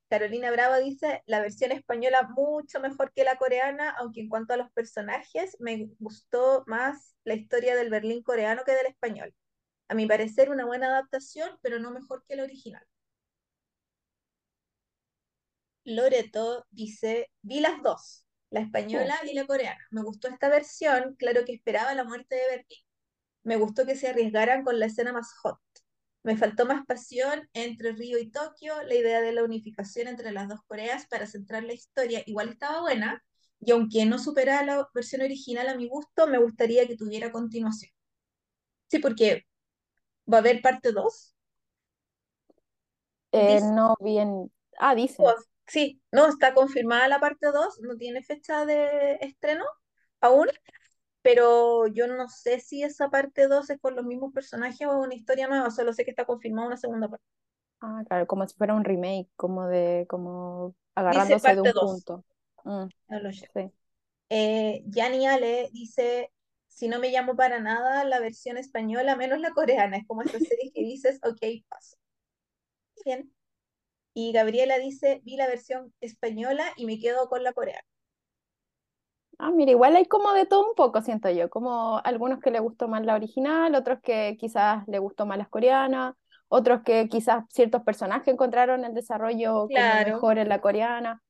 Carolina 0.10 0.52
Bravo 0.52 0.78
dice 0.78 1.24
la 1.26 1.42
versión 1.42 1.72
española 1.72 2.30
mucho 2.36 2.80
mejor 2.80 3.12
que 3.14 3.24
la 3.26 3.38
coreana, 3.38 3.90
aunque 3.92 4.22
en 4.22 4.30
cuanto 4.30 4.54
a 4.54 4.58
los 4.58 4.72
personajes 4.72 5.58
me 5.60 5.90
gustó 6.00 6.64
más 6.66 7.16
la 7.24 7.34
historia 7.36 7.76
del 7.76 7.90
Berlín 7.90 8.24
coreano 8.24 8.64
que 8.66 8.74
del 8.74 8.88
español. 8.88 9.34
A 9.90 9.96
mi 9.96 10.06
parecer 10.06 10.50
una 10.50 10.66
buena 10.66 10.88
adaptación, 10.88 11.58
pero 11.62 11.80
no 11.80 11.92
mejor 11.92 12.24
que 12.28 12.36
la 12.36 12.44
original. 12.44 12.84
Loreto 15.86 16.66
dice, 16.70 17.32
vi 17.42 17.60
las 17.62 17.82
dos, 17.82 18.26
la 18.50 18.60
española 18.62 19.16
y 19.24 19.34
la 19.34 19.46
coreana. 19.48 19.86
Me 19.92 20.04
gustó 20.04 20.28
esta 20.28 20.50
versión, 20.50 21.16
claro 21.16 21.46
que 21.46 21.54
esperaba 21.54 21.94
la 21.94 22.04
muerte 22.04 22.36
de 22.36 22.48
Berlín. 22.58 22.80
Me 23.44 23.56
gustó 23.58 23.86
que 23.86 23.96
se 23.96 24.10
arriesgaran 24.10 24.64
con 24.64 24.80
la 24.80 24.88
escena 24.88 25.14
más 25.14 25.34
hot. 25.42 25.58
Me 26.28 26.36
faltó 26.36 26.66
más 26.66 26.86
pasión 26.86 27.48
entre 27.54 27.94
Río 27.94 28.20
y 28.20 28.30
Tokio, 28.30 28.84
la 28.84 28.96
idea 28.96 29.22
de 29.22 29.32
la 29.32 29.46
unificación 29.46 30.10
entre 30.10 30.34
las 30.34 30.50
dos 30.50 30.60
Coreas 30.68 31.08
para 31.08 31.26
centrar 31.26 31.64
la 31.64 31.72
historia 31.72 32.22
igual 32.26 32.50
estaba 32.50 32.82
buena, 32.82 33.24
y 33.62 33.72
aunque 33.72 34.06
no 34.06 34.20
supera 34.20 34.62
la 34.66 34.90
versión 34.94 35.22
original 35.22 35.70
a 35.70 35.78
mi 35.78 35.88
gusto, 35.88 36.28
me 36.28 36.38
gustaría 36.38 36.86
que 36.86 36.98
tuviera 36.98 37.32
continuación. 37.32 37.94
Sí, 38.88 39.00
porque 39.00 39.46
va 40.30 40.40
a 40.40 40.42
haber 40.42 40.62
parte 40.62 40.92
2. 40.92 41.34
Eh, 43.32 43.54
Dice, 43.54 43.72
no 43.72 43.96
bien... 44.02 44.52
Ah, 44.80 44.96
pues, 44.96 45.12
dicen. 45.12 45.26
sí, 45.66 46.02
no, 46.12 46.28
está 46.28 46.54
confirmada 46.54 47.08
la 47.08 47.22
parte 47.22 47.48
2, 47.54 47.80
no 47.84 47.96
tiene 47.96 48.22
fecha 48.22 48.66
de 48.66 49.18
estreno 49.22 49.64
aún, 50.20 50.50
pero 51.28 51.88
yo 51.88 52.08
no 52.08 52.30
sé 52.30 52.62
si 52.62 52.84
esa 52.84 53.10
parte 53.10 53.50
2 53.50 53.70
es 53.70 53.82
con 53.82 53.98
los 53.98 54.06
mismos 54.06 54.32
personajes 54.34 54.88
o 54.88 54.92
es 54.92 55.06
una 55.08 55.14
historia 55.14 55.50
nueva, 55.50 55.70
solo 55.72 55.92
sé 55.92 56.06
que 56.06 56.12
está 56.12 56.24
confirmada 56.24 56.68
una 56.68 56.78
segunda 56.78 57.10
parte. 57.10 57.26
Ah, 57.82 58.02
claro, 58.08 58.26
como 58.28 58.48
si 58.48 58.56
fuera 58.56 58.74
un 58.74 58.86
remake, 58.86 59.28
como 59.36 59.68
de, 59.68 60.06
como 60.08 60.74
agarrándose 60.96 61.54
de 61.54 61.62
un 61.62 61.72
2, 61.74 61.92
punto. 62.06 62.24
Mm, 62.64 62.88
no 63.10 63.20
lo 63.20 63.34
sé. 63.34 63.50
sí. 63.54 63.70
Eh, 64.30 64.84
Yanni 64.86 65.28
Ale 65.28 65.70
dice, 65.74 66.32
si 66.70 66.88
no 66.88 66.98
me 67.00 67.12
llamo 67.12 67.36
para 67.36 67.60
nada 67.60 68.06
la 68.06 68.22
versión 68.22 68.56
española, 68.56 69.18
menos 69.18 69.42
la 69.42 69.52
coreana, 69.52 69.98
es 69.98 70.08
como 70.08 70.22
esa 70.22 70.40
serie 70.40 70.72
que 70.74 70.80
dices, 70.80 71.20
ok, 71.24 71.42
paso. 71.68 71.98
Bien. 73.04 73.34
Y 74.14 74.32
Gabriela 74.32 74.80
dice, 74.80 75.20
vi 75.26 75.36
la 75.36 75.48
versión 75.48 75.94
española 76.00 76.72
y 76.78 76.86
me 76.86 76.98
quedo 77.00 77.28
con 77.28 77.44
la 77.44 77.52
coreana. 77.52 77.84
Ah, 79.40 79.52
mira, 79.52 79.72
igual 79.72 79.96
hay 79.96 80.06
como 80.08 80.34
de 80.34 80.48
todo 80.48 80.68
un 80.68 80.74
poco, 80.76 81.02
siento 81.02 81.30
yo, 81.30 81.50
como 81.50 82.00
algunos 82.04 82.40
que 82.40 82.50
le 82.50 82.60
gustó 82.60 82.88
más 82.88 83.06
la 83.06 83.14
original, 83.16 83.76
otros 83.76 84.00
que 84.02 84.36
quizás 84.40 84.84
le 84.88 84.98
gustó 84.98 85.28
más 85.28 85.38
las 85.38 85.48
coreanas, 85.48 86.16
otros 86.48 86.82
que 86.84 87.08
quizás 87.08 87.44
ciertos 87.50 87.84
personajes 87.84 88.34
encontraron 88.34 88.84
el 88.84 88.96
desarrollo 88.96 89.70
como 89.72 90.00
mejor 90.00 90.40
en 90.40 90.50
la 90.50 90.60
coreana, 90.60 91.22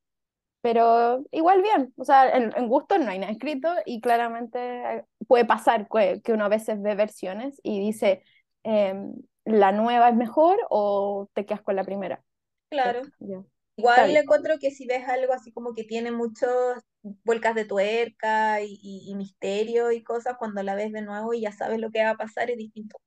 pero 0.61 1.23
igual 1.31 1.61
bien, 1.61 1.93
o 1.97 2.05
sea, 2.05 2.29
en, 2.29 2.53
en 2.55 2.67
gusto 2.69 2.97
no 2.97 3.09
hay 3.09 3.19
nada 3.19 3.31
escrito 3.33 3.69
y 3.85 4.01
claramente 4.01 5.05
puede 5.27 5.45
pasar 5.45 5.87
que, 5.89 6.21
que 6.23 6.33
uno 6.33 6.45
a 6.45 6.49
veces 6.49 6.81
ve 6.81 6.95
versiones 6.95 7.59
y 7.63 7.79
dice, 7.79 8.23
em, 8.63 9.13
la 9.45 9.71
nueva 9.71 10.09
es 10.09 10.15
mejor 10.15 10.57
o 10.69 11.29
te 11.33 11.45
quedas 11.45 11.61
con 11.61 11.75
la 11.75 11.83
primera. 11.83 12.23
Claro. 12.69 13.01
ya, 13.19 13.37
Está 13.37 13.56
Igual 13.77 14.13
le 14.13 14.19
encuentro 14.21 14.59
que 14.59 14.71
si 14.71 14.85
ves 14.87 15.07
algo 15.07 15.33
así 15.33 15.51
como 15.53 15.73
que 15.73 15.83
tiene 15.85 16.11
muchos 16.11 16.49
vuelcas 17.23 17.55
de 17.55 17.65
tuerca 17.65 18.61
y, 18.61 18.79
y, 18.81 19.11
y 19.11 19.15
misterio 19.15 19.91
y 19.91 20.03
cosas, 20.03 20.37
cuando 20.39 20.63
la 20.63 20.75
ves 20.75 20.91
de 20.93 21.01
nuevo 21.03 21.33
y 21.33 21.41
ya 21.41 21.51
sabes 21.53 21.79
lo 21.79 21.91
que 21.91 22.03
va 22.03 22.11
a 22.11 22.17
pasar, 22.17 22.49
es 22.51 22.57
distinto. 22.57 22.97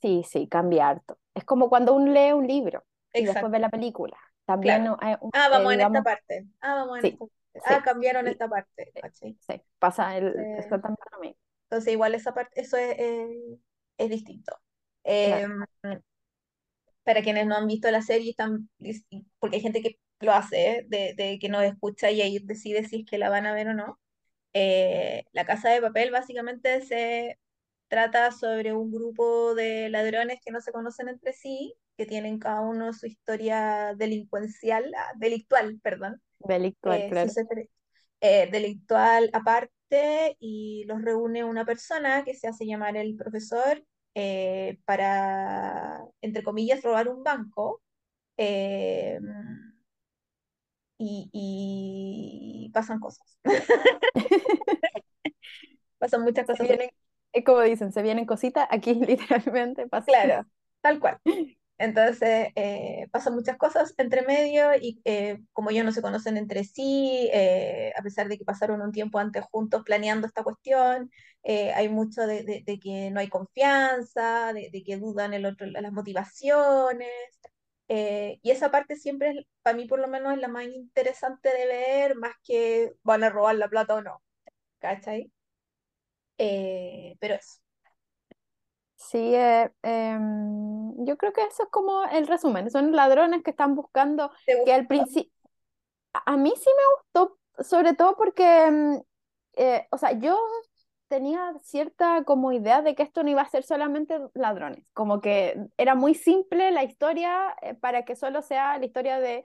Sí, 0.00 0.22
sí, 0.28 0.48
cambia 0.48 0.88
harto. 0.88 1.18
Es 1.34 1.44
como 1.44 1.68
cuando 1.68 1.94
uno 1.94 2.12
lee 2.12 2.32
un 2.32 2.46
libro 2.46 2.84
y 3.16 3.24
después 3.26 3.50
ve 3.52 3.58
la 3.58 3.70
película. 3.70 4.16
También, 4.44 4.82
claro. 4.82 4.84
no 4.84 4.96
hay 5.00 5.16
un- 5.20 5.32
Ah, 5.32 5.48
eh, 5.50 5.66
vamos 5.66 5.72
en 5.74 5.80
esta 5.80 6.02
digamos, 6.02 6.02
parte. 6.02 6.46
Ah, 6.60 6.74
vamos 6.74 6.98
en 6.98 7.04
sí, 7.04 7.08
esta 7.08 7.24
parte. 7.26 7.34
Ah, 7.64 7.82
sí. 7.82 7.84
cambiaron 7.84 8.26
esta 8.28 8.48
parte, 8.48 8.92
sí, 9.12 9.38
sí, 9.40 9.62
pasa 9.78 10.16
el, 10.16 10.34
Entonces, 11.64 11.92
igual 11.92 12.14
esa 12.14 12.34
parte, 12.34 12.60
eso 12.60 12.76
es, 12.76 12.96
es, 12.98 13.28
es 13.98 14.10
distinto. 14.10 14.52
Eh, 15.04 15.46
claro. 15.82 16.02
Para 17.10 17.22
quienes 17.22 17.46
no 17.46 17.56
han 17.56 17.66
visto 17.66 17.90
la 17.90 18.02
serie, 18.02 18.30
están, 18.30 18.68
porque 19.40 19.56
hay 19.56 19.62
gente 19.62 19.82
que 19.82 19.98
lo 20.20 20.32
hace, 20.32 20.84
de, 20.88 21.14
de 21.16 21.38
que 21.40 21.48
nos 21.48 21.64
escucha 21.64 22.10
y 22.12 22.22
ahí 22.22 22.38
decide 22.38 22.84
si 22.86 23.00
es 23.00 23.06
que 23.10 23.18
la 23.18 23.30
van 23.30 23.46
a 23.46 23.52
ver 23.52 23.68
o 23.68 23.74
no. 23.74 23.98
Eh, 24.52 25.24
La 25.32 25.44
Casa 25.44 25.70
de 25.70 25.82
Papel 25.82 26.12
básicamente 26.12 26.82
se 26.82 27.40
trata 27.88 28.30
sobre 28.32 28.74
un 28.74 28.92
grupo 28.92 29.54
de 29.56 29.88
ladrones 29.90 30.38
que 30.44 30.52
no 30.52 30.60
se 30.60 30.72
conocen 30.72 31.08
entre 31.08 31.32
sí, 31.32 31.74
que 31.96 32.06
tienen 32.06 32.38
cada 32.38 32.60
uno 32.60 32.92
su 32.92 33.06
historia 33.06 33.94
delincuencial, 33.96 34.92
ah, 34.96 35.12
delictual, 35.16 35.80
perdón, 35.82 36.22
Delictual, 36.38 36.98
eh, 36.98 37.08
claro. 37.08 37.32
eh, 38.20 38.48
delictual 38.50 39.30
aparte 39.32 40.36
y 40.38 40.84
los 40.86 41.02
reúne 41.02 41.44
una 41.44 41.64
persona 41.64 42.24
que 42.24 42.34
se 42.34 42.48
hace 42.48 42.66
llamar 42.66 42.96
el 42.96 43.16
profesor 43.16 43.84
eh, 44.14 44.78
para, 44.84 46.04
entre 46.22 46.42
comillas, 46.44 46.82
robar 46.82 47.08
un 47.08 47.22
banco. 47.24 47.82
eh, 48.38 49.20
y, 50.98 51.30
y 51.32 52.70
pasan 52.72 53.00
cosas, 53.00 53.38
pasan 55.98 56.22
muchas 56.22 56.46
Se 56.52 56.58
cosas. 56.58 56.66
vienen, 56.66 56.90
es 57.32 57.44
como 57.44 57.60
dicen, 57.62 57.92
se 57.92 58.02
vienen 58.02 58.26
cositas, 58.26 58.66
aquí 58.70 58.94
literalmente 58.94 59.86
pasa. 59.88 60.08
Claro, 60.08 60.46
tal 60.82 60.98
cual. 61.00 61.20
Entonces, 61.80 62.48
eh, 62.56 63.08
pasan 63.10 63.34
muchas 63.34 63.56
cosas 63.56 63.94
entre 63.98 64.22
medio 64.22 64.74
y 64.80 65.00
eh, 65.04 65.40
como 65.52 65.70
ellos 65.70 65.84
no 65.86 65.92
se 65.92 66.02
conocen 66.02 66.36
entre 66.36 66.64
sí, 66.64 67.30
eh, 67.32 67.92
a 67.98 68.02
pesar 68.02 68.28
de 68.28 68.36
que 68.38 68.44
pasaron 68.44 68.82
un 68.82 68.92
tiempo 68.92 69.18
antes 69.18 69.44
juntos 69.50 69.82
planeando 69.84 70.26
esta 70.26 70.42
cuestión, 70.44 71.10
eh, 71.42 71.72
hay 71.72 71.88
mucho 71.88 72.26
de, 72.26 72.44
de- 72.44 72.62
de 72.66 72.78
que 72.80 73.10
no 73.10 73.20
hay 73.20 73.28
confianza, 73.30 74.52
de, 74.52 74.70
de 74.72 74.82
que 74.84 74.98
dudan 74.98 75.32
el 75.34 75.46
otro, 75.46 75.66
las 75.68 75.92
motivaciones. 75.92 77.08
eh, 77.88 78.38
y 78.42 78.50
esa 78.50 78.70
parte 78.70 78.96
siempre, 78.96 79.30
es, 79.30 79.46
para 79.62 79.76
mí 79.76 79.86
por 79.86 79.98
lo 80.00 80.08
menos, 80.08 80.34
es 80.34 80.40
la 80.40 80.48
más 80.48 80.64
interesante 80.66 81.48
de 81.52 81.66
ver, 81.66 82.14
más 82.16 82.34
que 82.44 82.92
van 83.02 83.24
a 83.24 83.30
robar 83.30 83.56
la 83.56 83.68
plata 83.68 83.94
o 83.94 84.02
no, 84.02 84.22
¿cachai? 84.80 85.32
Eh, 86.38 87.16
pero 87.20 87.34
eso. 87.34 87.60
Sí, 89.00 89.18
eh, 89.34 89.70
em, 89.82 91.04
yo 91.06 91.16
creo 91.16 91.32
que 91.32 91.42
eso 91.42 91.62
es 91.64 91.68
como 91.70 92.04
el 92.04 92.26
resumen. 92.26 92.70
Son 92.70 92.92
ladrones 92.94 93.42
que 93.42 93.50
están 93.50 93.74
buscando 93.74 94.30
¿Te 94.44 94.62
que 94.64 94.72
al 94.74 94.86
principio, 94.86 95.32
a 96.12 96.36
mí 96.36 96.52
sí 96.56 96.70
me 96.76 97.22
gustó, 97.24 97.38
sobre 97.64 97.94
todo 97.94 98.16
porque, 98.16 98.64
em, 98.66 99.02
eh, 99.56 99.86
o 99.90 99.98
sea, 99.98 100.12
yo 100.12 100.38
tenía 101.08 101.54
cierta 101.62 102.24
como 102.24 102.52
idea 102.52 102.82
de 102.82 102.94
que 102.94 103.02
esto 103.02 103.22
no 103.22 103.30
iba 103.30 103.42
a 103.42 103.48
ser 103.48 103.64
solamente 103.64 104.18
ladrones, 104.34 104.88
como 104.92 105.20
que 105.20 105.56
era 105.76 105.94
muy 105.94 106.14
simple 106.14 106.70
la 106.70 106.84
historia 106.84 107.56
eh, 107.62 107.74
para 107.74 108.04
que 108.04 108.14
solo 108.16 108.42
sea 108.42 108.78
la 108.78 108.84
historia 108.84 109.18
de 109.18 109.42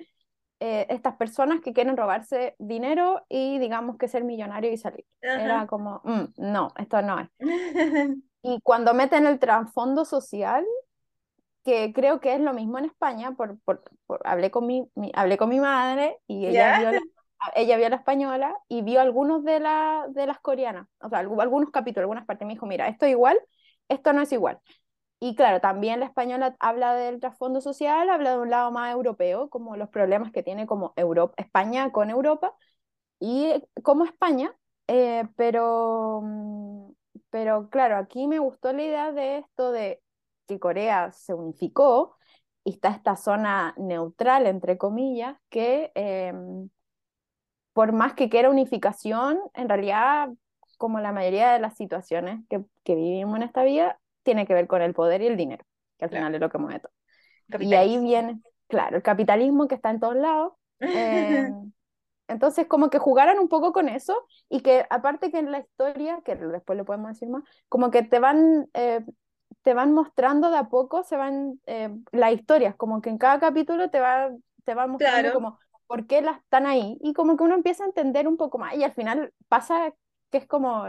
eh, 0.60 0.86
estas 0.90 1.16
personas 1.16 1.62
que 1.62 1.74
quieren 1.74 1.98
robarse 1.98 2.56
dinero 2.60 3.26
y 3.30 3.58
digamos 3.60 3.98
que 3.98 4.08
ser 4.08 4.24
millonario 4.24 4.72
y 4.72 4.78
salir. 4.78 5.06
Ajá. 5.24 5.44
Era 5.44 5.68
como, 5.68 6.02
"Mm, 6.04 6.26
no, 6.38 6.70
esto 6.78 7.02
no 7.02 7.20
es. 7.20 7.30
Y 8.46 8.62
cuando 8.64 8.94
meten 8.94 9.26
el 9.28 9.40
trasfondo 9.40 10.06
social, 10.06 10.66
que 11.64 11.92
creo 11.94 12.20
que 12.20 12.36
es 12.36 12.42
lo 12.42 12.54
mismo 12.54 12.78
en 12.80 12.86
España, 12.86 13.34
por, 13.36 13.60
por, 13.62 13.84
por- 14.06 14.22
hablé 14.26 14.52
con 14.52 14.68
mi, 14.68 14.90
mi- 14.96 15.12
hablé 15.16 15.38
con 15.38 15.50
mi 15.50 15.60
madre 15.60 16.20
y 16.28 16.46
ella 16.48 16.70
¿Ya? 16.70 16.72
vio 16.72 16.92
la, 16.92 17.02
ella 17.56 17.78
vio 17.78 17.90
la 17.90 17.96
española 17.98 18.56
y 18.68 18.82
vio 18.84 19.02
algunos 19.02 19.44
de, 19.44 19.60
la, 19.60 20.06
de 20.10 20.28
las 20.28 20.40
coreanas, 20.40 20.88
o 21.02 21.10
sea, 21.10 21.20
algunos 21.20 21.72
capítulos, 21.72 22.04
algunas 22.04 22.26
partes. 22.26 22.48
Me 22.48 22.54
dijo, 22.54 22.66
mira, 22.68 22.88
esto 22.88 23.06
es 23.06 23.12
igual, 23.12 23.40
esto 23.90 24.14
no 24.14 24.22
es 24.22 24.32
igual. 24.32 24.60
Y 25.20 25.36
claro, 25.36 25.62
también 25.62 26.00
la 26.02 26.08
española 26.08 26.56
habla 26.60 26.94
del 26.96 27.20
trasfondo 27.22 27.62
social, 27.62 28.10
habla 28.10 28.34
de 28.34 28.40
un 28.40 28.50
lado 28.52 28.72
más 28.72 28.94
europeo, 28.94 29.50
como 29.50 29.78
los 29.78 29.90
problemas 29.90 30.32
que 30.32 30.44
tiene 30.44 30.68
como 30.68 30.94
Europa, 30.98 31.34
España 31.38 31.92
con 31.92 32.10
Europa 32.12 32.54
y 33.20 33.54
como 33.84 34.06
España, 34.06 34.56
eh, 34.88 35.26
pero, 35.38 36.22
mm, 36.24 36.92
pero 37.36 37.70
claro, 37.70 37.98
aquí 37.98 38.30
me 38.30 38.40
gustó 38.40 38.72
la 38.72 38.82
idea 38.82 39.12
de 39.12 39.40
esto 39.40 39.74
de 39.74 40.02
que 40.48 40.58
Corea 40.58 41.12
se 41.12 41.34
unificó 41.34 42.16
y 42.64 42.72
está 42.72 42.92
esta 42.92 43.18
zona 43.18 43.74
neutral, 43.76 44.48
entre 44.48 44.78
comillas, 44.78 45.36
que 45.50 45.92
em, 45.96 46.70
por 47.74 47.92
más 47.92 48.14
que 48.14 48.30
quiera 48.30 48.50
unificación, 48.50 49.38
en 49.54 49.68
realidad, 49.68 50.30
como 50.78 51.02
la 51.02 51.12
mayoría 51.12 51.52
de 51.52 51.60
las 51.60 51.76
situaciones 51.76 52.40
que, 52.48 52.64
que 52.86 52.96
vivimos 52.96 53.36
en 53.36 53.44
esta 53.44 53.66
vida, 53.66 54.00
tiene 54.24 54.48
que 54.48 54.54
ver 54.54 54.68
con 54.68 54.82
el 54.82 54.94
poder 54.94 55.22
y 55.22 55.28
el 55.28 55.36
dinero, 55.36 55.66
que 55.98 56.06
al 56.06 56.12
final 56.12 56.34
es 56.36 56.40
lo 56.40 56.50
que 56.50 56.58
mueve 56.58 56.80
todo. 56.80 56.94
Y 57.62 57.74
ahí 57.74 58.00
viene, 58.00 58.40
claro, 58.70 58.96
el 58.96 59.04
capitalismo 59.04 59.68
que 59.68 59.76
está 59.76 59.90
en 59.90 60.00
todos 60.00 60.16
lados. 60.16 60.54
Eh, 60.80 61.52
entonces, 62.28 62.68
como 62.68 62.90
que 62.90 63.00
jugaran 63.00 63.40
un 63.40 63.48
poco 63.48 63.72
con 63.72 63.88
eso 63.88 64.26
y 64.50 64.62
que 64.62 64.86
aparte 64.90 65.32
que 65.32 65.40
en 65.40 65.52
la 65.52 65.60
historia, 65.60 66.22
que 66.26 66.36
después 66.36 66.78
lo 66.78 66.86
podemos 66.86 67.10
decir 67.10 67.30
más, 67.30 67.44
como 67.70 67.92
que 67.92 68.04
te 68.04 68.20
van, 68.20 68.68
eh, 68.74 69.06
te 69.62 69.74
van 69.74 69.94
mostrando 69.94 70.50
de 70.50 70.58
a 70.58 70.70
poco, 70.70 71.04
se 71.04 71.18
van 71.18 71.60
eh, 71.66 71.90
las 72.12 72.34
historias, 72.34 72.76
como 72.76 73.02
que 73.02 73.10
en 73.10 73.18
cada 73.18 73.40
capítulo 73.40 73.90
te 73.90 74.00
va, 74.00 74.32
te 74.64 74.74
va 74.74 74.88
mostrando 74.88 75.34
como 75.34 75.60
por 75.88 76.08
qué 76.08 76.22
las 76.22 76.40
están 76.40 76.66
ahí 76.66 76.98
y 77.02 77.14
como 77.14 77.38
que 77.38 77.44
uno 77.44 77.56
empieza 77.56 77.84
a 77.84 77.88
entender 77.88 78.28
un 78.28 78.38
poco 78.38 78.58
más 78.58 78.76
y 78.76 78.84
al 78.84 78.94
final 78.94 79.32
pasa 79.48 79.94
que 80.32 80.40
es 80.40 80.48
como 80.48 80.88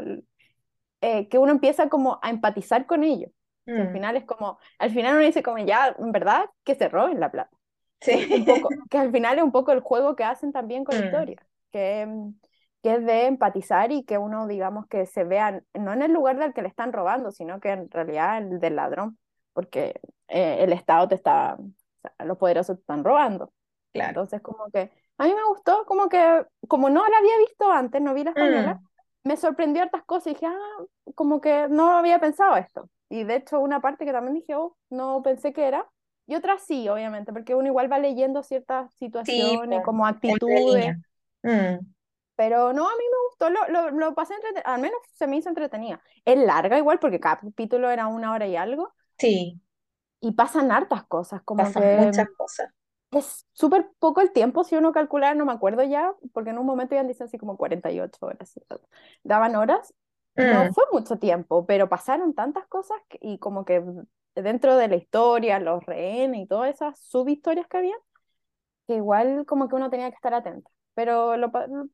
eh, 1.03 1.29
que 1.29 1.39
uno 1.39 1.53
empieza 1.53 1.89
como 1.91 2.19
a 2.23 2.31
empatizar 2.31 2.87
con 2.87 3.05
ellos. 3.05 3.31
al 3.67 3.91
mm. 3.91 3.93
final 3.93 4.17
es 4.17 4.25
como, 4.25 4.59
al 4.79 4.91
final 4.91 5.17
uno 5.17 5.27
dice 5.27 5.43
como 5.43 5.59
ya, 5.59 5.95
en 5.99 6.13
verdad, 6.13 6.47
que 6.65 6.75
se 6.75 6.89
roben 6.89 7.21
la 7.21 7.31
plata. 7.31 7.56
Sí. 8.01 8.29
Un 8.31 8.45
poco, 8.45 8.69
que 8.91 8.99
al 8.99 9.11
final 9.11 9.39
es 9.39 9.45
un 9.45 9.53
poco 9.53 9.73
el 9.73 9.81
juego 9.81 10.17
que 10.17 10.25
hacen 10.25 10.53
también 10.53 10.85
con 10.85 10.97
la 10.97 11.03
mm. 11.03 11.05
historia, 11.05 11.47
que, 11.73 12.09
que 12.83 12.95
es 12.95 13.05
de 13.05 13.27
empatizar 13.27 13.91
y 13.93 14.05
que 14.05 14.19
uno, 14.19 14.47
digamos, 14.47 14.87
que 14.87 15.07
se 15.07 15.25
vea, 15.25 15.63
no 15.75 15.93
en 15.93 16.03
el 16.03 16.13
lugar 16.13 16.39
del 16.39 16.53
que 16.53 16.63
le 16.63 16.69
están 16.69 16.93
robando, 16.93 17.33
sino 17.33 17.61
que 17.61 17.71
en 17.71 17.91
realidad 17.91 18.39
el 18.39 18.61
del 18.61 18.77
ladrón, 18.77 19.19
porque 19.53 20.01
eh, 20.29 20.59
el 20.61 20.73
Estado 20.73 21.09
te 21.09 21.15
está, 21.15 21.57
los 22.25 22.39
poderosos 22.39 22.77
te 22.77 22.81
están 22.81 23.05
robando. 23.05 23.53
Claro. 23.93 24.11
Entonces, 24.11 24.43
como 24.43 24.71
que 24.71 24.91
a 25.19 25.25
mí 25.25 25.35
me 25.35 25.45
gustó, 25.49 25.87
como 25.87 26.09
que, 26.09 26.45
como 26.69 26.91
no 26.91 27.09
la 27.09 27.17
había 27.17 27.39
visto 27.39 27.73
antes, 27.73 28.03
no 28.03 28.13
vi 28.13 28.25
la 28.25 28.31
española, 28.31 28.75
mm 28.75 28.87
me 29.27 29.37
sorprendió 29.37 29.83
hartas 29.83 30.05
cosas 30.05 30.29
y 30.29 30.31
dije, 30.35 30.47
ah, 30.47 30.85
como 31.15 31.41
que 31.41 31.69
no 31.69 31.91
había 31.91 32.21
pensado 32.21 32.57
esto. 32.57 32.89
Y 33.09 33.25
de 33.25 33.37
hecho, 33.37 33.61
una 33.61 33.81
parte 33.81 34.05
que 34.05 34.13
también 34.13 34.35
dije, 34.35 34.55
oh, 34.55 34.77
no 34.89 35.21
pensé 35.23 35.53
que 35.53 35.67
era. 35.67 35.89
Y 36.27 36.35
otra 36.35 36.59
sí, 36.59 36.89
obviamente, 36.89 37.33
porque 37.33 37.55
uno 37.55 37.69
igual 37.69 37.91
va 37.91 37.99
leyendo 37.99 38.43
ciertas 38.43 38.93
situaciones, 38.95 39.83
como 39.85 40.07
actitudes. 40.07 40.97
Mm. 41.43 41.79
Pero 42.35 42.73
no, 42.73 42.87
a 42.87 42.93
mí 42.93 43.05
me 43.11 43.29
gustó, 43.29 43.51
lo, 43.51 43.69
lo, 43.69 43.91
lo 43.97 44.15
pasé 44.15 44.35
entretenido, 44.35 44.71
al 44.71 44.81
menos 44.81 44.99
se 45.15 45.27
me 45.27 45.37
hizo 45.37 45.49
entretenida. 45.49 46.03
Es 46.25 46.39
larga 46.39 46.77
igual, 46.77 46.99
porque 46.99 47.21
cada 47.21 47.39
capítulo 47.39 47.91
era 47.91 48.09
una 48.09 48.33
hora 48.33 48.47
y 48.47 48.57
algo. 48.57 48.93
Sí. 49.19 49.61
Y 50.21 50.33
pasan 50.33 50.71
hartas 50.73 51.05
cosas, 51.05 51.43
como 51.45 51.63
pasan 51.63 52.05
muchas 52.05 52.29
cosas 52.37 52.71
es 53.13 53.47
súper 53.53 53.89
poco 53.99 54.21
el 54.21 54.33
tiempo, 54.33 54.65
si 54.65 54.77
uno 54.77 54.93
calcula, 54.93 55.35
no 55.35 55.45
me 55.45 55.53
acuerdo 55.53 55.83
ya, 55.83 56.15
porque 56.33 56.51
en 56.51 56.59
un 56.59 56.67
momento 56.67 56.95
ya 56.95 57.05
dicen 57.05 57.27
así 57.27 57.39
como 57.39 57.57
48 57.57 58.27
horas, 58.27 58.61
daban 59.23 59.57
horas, 59.57 59.95
no 60.35 60.67
mm. 60.67 60.75
fue 60.75 60.85
mucho 60.93 61.17
tiempo, 61.19 61.67
pero 61.67 61.89
pasaron 61.89 62.35
tantas 62.35 62.67
cosas 62.67 62.99
y 63.21 63.39
como 63.39 63.65
que 63.65 63.83
dentro 64.43 64.77
de 64.77 64.89
la 64.89 64.97
historia, 64.97 65.59
los 65.59 65.85
rehenes 65.85 66.43
y 66.43 66.47
todas 66.47 66.75
esas 66.75 66.99
subhistorias 67.01 67.67
que 67.67 67.79
había, 67.79 67.97
que 68.87 68.97
igual 68.97 69.45
como 69.47 69.69
que 69.69 69.77
uno 69.77 69.91
tenía 69.91 70.11
que 70.11 70.17
estar 70.17 70.35
atento. 70.35 70.71
Pero 70.95 71.37
lo, 71.37 71.51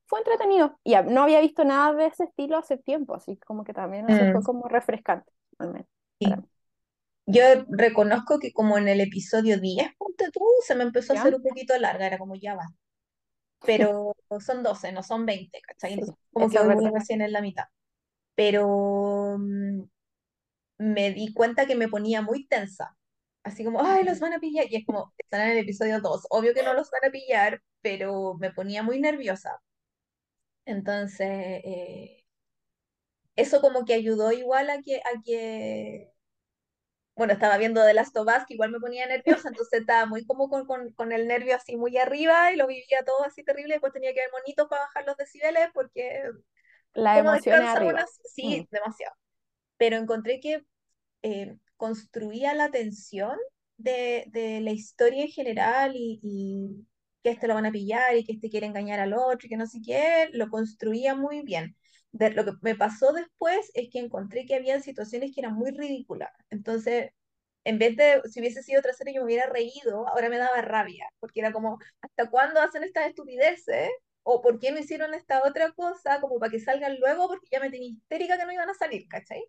fue 0.06 0.20
entretenido 0.20 0.78
y 0.84 0.94
no 0.94 1.22
había 1.22 1.40
visto 1.40 1.64
nada 1.64 1.92
de 1.92 2.06
ese 2.06 2.24
estilo 2.24 2.56
hace 2.56 2.76
tiempo, 2.78 3.14
así 3.14 3.36
como 3.38 3.64
que 3.64 3.72
también 3.72 4.06
fue 4.06 4.34
mm. 4.34 4.42
como 4.42 4.68
refrescante, 4.68 5.32
al 5.58 5.72
menos. 5.72 5.88
Yo 7.26 7.42
reconozco 7.68 8.38
que 8.38 8.52
como 8.52 8.78
en 8.78 8.88
el 8.88 9.00
episodio 9.00 9.58
10, 9.58 9.94
ponte 9.96 10.30
tú, 10.30 10.44
se 10.64 10.74
me 10.74 10.82
empezó 10.84 11.12
a 11.12 11.20
hacer 11.20 11.34
un 11.34 11.42
poquito 11.42 11.76
larga, 11.78 12.06
era 12.06 12.18
como 12.18 12.34
ya 12.36 12.54
va. 12.54 12.68
Pero 13.64 14.14
son 14.40 14.62
12, 14.62 14.92
no 14.92 15.02
son 15.02 15.24
20, 15.24 15.60
¿cachai? 15.62 15.94
Entonces, 15.94 16.16
como 16.32 16.48
que 16.48 16.58
voy 16.58 16.90
recién 16.92 17.22
en 17.22 17.32
la 17.32 17.40
mitad. 17.40 17.64
Pero 18.34 19.36
mm, 19.38 19.82
me 20.82 21.12
di 21.12 21.32
cuenta 21.32 21.66
que 21.66 21.76
me 21.76 21.88
ponía 21.88 22.22
muy 22.22 22.46
tensa. 22.46 22.96
Así 23.44 23.64
como, 23.64 23.84
ay, 23.84 24.04
los 24.04 24.20
van 24.20 24.34
a 24.34 24.40
pillar. 24.40 24.66
Y 24.70 24.76
es 24.76 24.86
como, 24.86 25.12
están 25.18 25.42
en 25.42 25.52
el 25.52 25.58
episodio 25.58 26.00
2. 26.00 26.26
Obvio 26.30 26.54
que 26.54 26.62
no 26.62 26.74
los 26.74 26.90
van 26.90 27.08
a 27.08 27.12
pillar, 27.12 27.62
pero 27.80 28.34
me 28.34 28.52
ponía 28.52 28.82
muy 28.82 29.00
nerviosa. 29.00 29.60
Entonces, 30.64 31.28
eh, 31.64 32.24
eso 33.36 33.60
como 33.60 33.84
que 33.84 33.94
ayudó 33.94 34.32
igual 34.32 34.70
a 34.70 34.80
que, 34.82 34.98
a 34.98 35.20
que 35.24 36.12
bueno, 37.14 37.34
estaba 37.34 37.58
viendo 37.58 37.84
The 37.84 37.94
Last 37.94 38.16
of 38.16 38.26
Us, 38.26 38.46
que 38.46 38.54
igual 38.54 38.70
me 38.70 38.80
ponía 38.80 39.06
nerviosa, 39.06 39.48
entonces 39.54 39.80
estaba 39.80 40.06
muy 40.06 40.24
como 40.24 40.48
con, 40.48 40.66
con, 40.66 40.92
con, 40.92 41.12
el 41.12 41.28
nervio 41.28 41.56
así 41.56 41.76
muy 41.76 41.96
arriba 41.98 42.52
y 42.52 42.56
lo 42.56 42.66
vivía 42.66 43.04
todo 43.04 43.24
así 43.24 43.44
terrible, 43.44 43.74
después 43.74 43.92
tenía 43.92 44.12
que 44.14 44.20
ver 44.20 44.30
monitos 44.32 44.68
para 44.68 44.82
bajar 44.82 45.04
los 45.06 45.16
decibeles 45.16 45.68
porque... 45.74 46.22
La 46.94 47.18
emoción 47.18 47.62
arriba. 47.62 48.04
Sí, 48.24 48.62
mm. 48.62 48.74
demasiado. 48.74 49.14
Pero 49.78 49.96
encontré 49.96 50.40
que 50.40 50.62
eh, 51.22 51.56
construía 51.76 52.54
la 52.54 52.70
tensión 52.70 53.36
de, 53.76 54.24
de, 54.28 54.60
la 54.60 54.72
historia 54.72 55.22
en 55.22 55.28
general 55.28 55.92
y, 55.94 56.86
que 57.22 57.30
este 57.30 57.48
lo 57.48 57.54
van 57.54 57.66
a 57.66 57.72
pillar 57.72 58.16
y 58.16 58.24
que 58.24 58.32
este 58.32 58.50
quiere 58.50 58.66
engañar 58.66 59.00
al 59.00 59.14
otro 59.14 59.46
y 59.46 59.48
que 59.48 59.56
no 59.56 59.66
sé 59.66 59.80
qué, 59.84 60.28
lo 60.32 60.48
construía 60.48 61.14
muy 61.14 61.42
bien 61.42 61.76
lo 62.12 62.44
que 62.44 62.52
me 62.62 62.74
pasó 62.74 63.12
después 63.12 63.70
es 63.74 63.88
que 63.90 63.98
encontré 63.98 64.46
que 64.46 64.54
había 64.54 64.80
situaciones 64.80 65.32
que 65.34 65.40
eran 65.40 65.54
muy 65.54 65.70
ridículas. 65.70 66.30
Entonces, 66.50 67.10
en 67.64 67.78
vez 67.78 67.96
de, 67.96 68.22
si 68.30 68.40
hubiese 68.40 68.62
sido 68.62 68.80
otra 68.80 68.92
serie, 68.92 69.14
yo 69.14 69.20
me 69.22 69.26
hubiera 69.26 69.46
reído, 69.46 70.08
ahora 70.08 70.28
me 70.28 70.38
daba 70.38 70.60
rabia, 70.62 71.06
porque 71.20 71.40
era 71.40 71.52
como, 71.52 71.78
¿hasta 72.00 72.30
cuándo 72.30 72.60
hacen 72.60 72.84
estas 72.84 73.08
estupideces? 73.08 73.90
¿O 74.24 74.40
por 74.42 74.58
qué 74.58 74.72
no 74.72 74.78
hicieron 74.78 75.14
esta 75.14 75.42
otra 75.44 75.72
cosa? 75.72 76.20
Como 76.20 76.38
para 76.38 76.50
que 76.50 76.60
salgan 76.60 76.98
luego, 77.00 77.28
porque 77.28 77.48
ya 77.50 77.60
me 77.60 77.70
tenía 77.70 77.88
histérica 77.90 78.38
que 78.38 78.46
no 78.46 78.52
iban 78.52 78.70
a 78.70 78.74
salir, 78.74 79.06
¿cachai? 79.08 79.42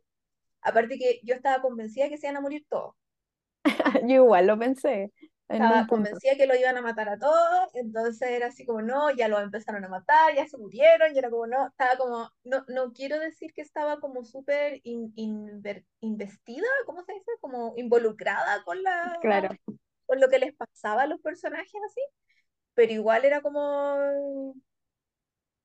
Aparte 0.63 0.97
que 0.97 1.19
yo 1.23 1.35
estaba 1.35 1.61
convencida 1.61 2.09
que 2.09 2.17
se 2.17 2.27
iban 2.27 2.37
a 2.37 2.41
morir 2.41 2.65
todos. 2.69 2.95
yo 4.07 4.15
igual 4.23 4.47
lo 4.47 4.57
pensé. 4.57 5.11
Estaba 5.49 5.85
convencida 5.87 6.35
que 6.35 6.47
lo 6.47 6.55
iban 6.55 6.77
a 6.77 6.81
matar 6.81 7.09
a 7.09 7.19
todos, 7.19 7.69
entonces 7.75 8.29
era 8.29 8.47
así 8.47 8.65
como, 8.65 8.81
no, 8.81 9.11
ya 9.11 9.27
lo 9.27 9.39
empezaron 9.39 9.85
a 9.85 9.89
matar, 9.89 10.33
ya 10.35 10.47
se 10.47 10.57
murieron, 10.57 11.13
y 11.13 11.19
era 11.19 11.29
como, 11.29 11.45
no, 11.45 11.67
estaba 11.67 11.95
como, 11.97 12.29
no, 12.43 12.63
no 12.69 12.91
quiero 12.93 13.19
decir 13.19 13.53
que 13.53 13.61
estaba 13.61 13.99
como 13.99 14.23
súper 14.23 14.81
investida, 14.83 16.67
¿cómo 16.85 17.03
se 17.03 17.13
dice? 17.13 17.31
Como 17.39 17.73
involucrada 17.77 18.63
con 18.63 18.81
la... 18.81 19.17
Claro. 19.21 19.49
Con 20.05 20.19
lo 20.19 20.27
que 20.27 20.39
les 20.39 20.55
pasaba 20.55 21.03
a 21.03 21.07
los 21.07 21.21
personajes 21.21 21.81
así, 21.85 22.01
pero 22.73 22.91
igual 22.91 23.25
era 23.25 23.41
como... 23.41 24.55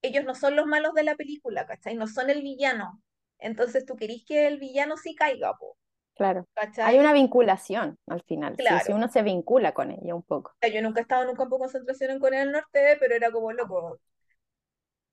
Ellos 0.02 0.24
no 0.24 0.34
son 0.34 0.54
los 0.54 0.66
malos 0.66 0.92
de 0.94 1.02
la 1.02 1.16
película, 1.16 1.66
¿cachai? 1.66 1.96
No 1.96 2.06
son 2.06 2.30
el 2.30 2.42
villano. 2.42 3.02
Entonces 3.38 3.84
tú 3.84 3.96
querís 3.96 4.24
que 4.24 4.46
el 4.46 4.58
villano 4.58 4.96
sí 4.96 5.14
caiga, 5.14 5.54
po. 5.58 5.76
Claro. 6.18 6.48
Hay 6.78 6.98
una 6.98 7.12
vinculación 7.12 7.96
al 8.08 8.22
final. 8.24 8.56
Claro. 8.56 8.84
Si 8.84 8.92
uno 8.92 9.08
se 9.08 9.22
vincula 9.22 9.72
con 9.72 9.92
ella 9.92 10.16
un 10.16 10.24
poco. 10.24 10.52
Yo 10.60 10.82
nunca 10.82 11.00
he 11.00 11.02
estado 11.02 11.22
en 11.22 11.28
un 11.28 11.36
campo 11.36 11.56
de 11.56 11.60
concentración 11.60 12.10
en 12.10 12.18
Corea 12.18 12.40
del 12.40 12.52
Norte, 12.52 12.96
pero 12.98 13.14
era 13.14 13.30
como 13.30 13.52
loco. 13.52 14.00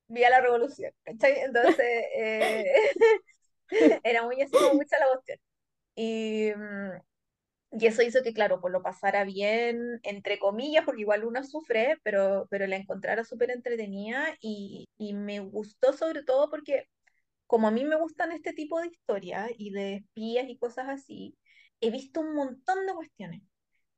Vía 0.08 0.30
la 0.30 0.40
revolución, 0.40 0.92
¿cachai? 1.04 1.38
Entonces, 1.40 2.04
eh, 2.16 2.64
era 4.02 4.24
muy 4.24 4.42
así 4.42 4.52
como 4.52 4.74
mucha 4.74 4.98
la 4.98 5.06
cuestión. 5.12 5.38
Y, 5.94 6.50
mm, 6.56 7.80
y 7.80 7.86
eso 7.86 8.02
hizo 8.02 8.22
que, 8.22 8.32
claro, 8.32 8.60
pues 8.60 8.72
lo 8.72 8.82
pasara 8.82 9.24
bien, 9.24 10.00
entre 10.02 10.38
comillas, 10.40 10.84
porque 10.84 11.02
igual 11.02 11.24
uno 11.24 11.44
sufre, 11.44 11.98
pero, 12.02 12.46
pero 12.50 12.66
la 12.66 12.76
encontrara 12.76 13.24
súper 13.24 13.50
entretenida 13.50 14.36
y, 14.40 14.88
y 14.98 15.14
me 15.14 15.40
gustó 15.40 15.92
sobre 15.92 16.24
todo 16.24 16.50
porque 16.50 16.88
como 17.46 17.68
a 17.68 17.70
mí 17.70 17.84
me 17.84 17.96
gustan 17.96 18.32
este 18.32 18.52
tipo 18.52 18.80
de 18.80 18.88
historias 18.88 19.50
y 19.56 19.70
de 19.70 19.94
espías 19.96 20.48
y 20.48 20.58
cosas 20.58 20.88
así, 20.88 21.36
he 21.80 21.90
visto 21.90 22.20
un 22.20 22.34
montón 22.34 22.86
de 22.86 22.94
cuestiones. 22.94 23.42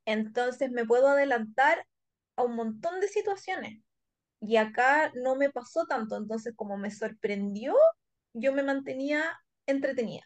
Entonces 0.04 0.70
me 0.70 0.86
puedo 0.86 1.08
adelantar 1.08 1.86
a 2.36 2.44
un 2.44 2.54
montón 2.56 3.00
de 3.00 3.08
situaciones. 3.08 3.82
Y 4.40 4.56
acá 4.56 5.12
no 5.14 5.34
me 5.36 5.50
pasó 5.50 5.86
tanto, 5.86 6.16
entonces 6.16 6.54
como 6.56 6.76
me 6.76 6.90
sorprendió, 6.90 7.74
yo 8.34 8.52
me 8.52 8.62
mantenía 8.62 9.38
entretenida. 9.66 10.22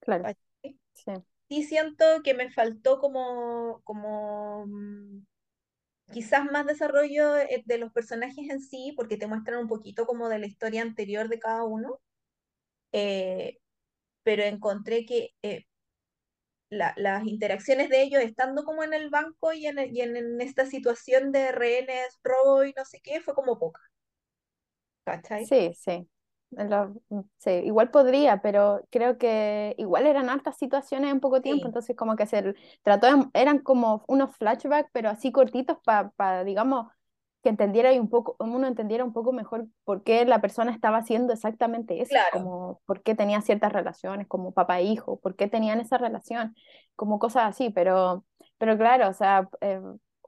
Claro. 0.00 0.24
Sí. 0.62 1.64
siento 1.64 2.04
que 2.22 2.34
me 2.34 2.50
faltó 2.50 2.98
como, 2.98 3.80
como, 3.84 4.66
mm, 4.66 5.26
quizás 6.12 6.46
más 6.46 6.66
desarrollo 6.66 7.36
eh, 7.38 7.64
de 7.66 7.78
los 7.78 7.92
personajes 7.92 8.50
en 8.50 8.60
sí, 8.62 8.94
porque 8.96 9.18
te 9.18 9.28
muestran 9.28 9.60
un 9.60 9.68
poquito 9.68 10.06
como 10.06 10.30
de 10.30 10.40
la 10.40 10.46
historia 10.48 10.82
anterior 10.82 11.28
de 11.30 11.40
cada 11.40 11.64
uno, 11.64 12.00
eh, 12.92 13.58
pero 14.24 14.44
encontré 14.44 15.06
que 15.06 15.30
eh, 15.42 15.64
la- 16.70 16.92
las 16.96 17.24
interacciones 17.26 17.88
de 17.88 18.02
ellos 18.02 18.20
estando 18.22 18.64
como 18.64 18.82
en 18.82 18.94
el 18.94 19.10
banco 19.10 19.52
y 19.52 19.66
en, 19.68 19.78
y 19.94 20.00
en, 20.00 20.16
en 20.16 20.40
esta 20.40 20.66
situación 20.66 21.30
de 21.32 21.52
rehenes, 21.52 22.18
robo 22.24 22.64
y 22.64 22.72
no 22.76 22.84
sé 22.84 23.00
qué, 23.02 23.20
fue 23.20 23.34
como 23.34 23.58
poca, 23.60 23.80
¿cachai? 25.04 25.48
Sí, 25.48 25.72
sí. 25.74 26.08
Lo- 26.54 26.94
sí, 27.38 27.50
igual 27.64 27.90
podría, 27.90 28.42
pero 28.42 28.82
creo 28.90 29.16
que 29.16 29.74
igual 29.78 30.06
eran 30.06 30.28
hartas 30.28 30.58
situaciones 30.58 31.10
en 31.10 31.18
poco 31.20 31.40
tiempo, 31.40 31.66
Sí, 31.66 31.68
entonces 31.68 31.96
como 31.96 32.14
que 32.14 32.26
se 32.26 32.54
trató 32.82 33.06
de- 33.06 33.26
eran 33.32 33.58
como 33.60 34.04
unos 34.06 34.36
flashbacks, 34.36 34.90
pero 34.92 35.08
así 35.08 35.32
cortitos 35.32 35.78
para, 35.84 36.44
digamos, 36.44 36.88
que 37.42 37.48
entendiera 37.48 37.92
y 37.94 37.98
un 37.98 38.08
poco, 38.10 38.36
uno 38.38 38.66
entendiera 38.66 39.02
un 39.02 39.14
poco 39.14 39.32
mejor 39.32 39.66
por 39.84 40.02
qué 40.04 40.24
la 40.26 40.40
persona 40.42 40.72
estaba 40.72 40.98
haciendo 40.98 41.32
exactamente 41.32 42.02
eso, 42.02 42.20
claro, 42.20 42.28
como 42.28 42.82
por 42.84 43.02
qué 43.02 43.14
tenía 43.14 43.40
ciertas 43.40 43.72
relaciones, 43.72 44.28
como 44.28 44.52
papá 44.52 44.78
e 44.80 44.84
hijo, 44.84 45.18
por 45.20 45.34
qué 45.36 45.48
tenían 45.48 45.80
esa 45.80 45.96
relación, 45.98 46.54
como 46.96 47.18
cosas 47.18 47.44
así, 47.48 47.70
pero, 47.70 48.24
pero 48.58 48.76
claro, 48.76 49.08
o 49.08 49.14
sea, 49.14 49.48
eh, 49.62 49.80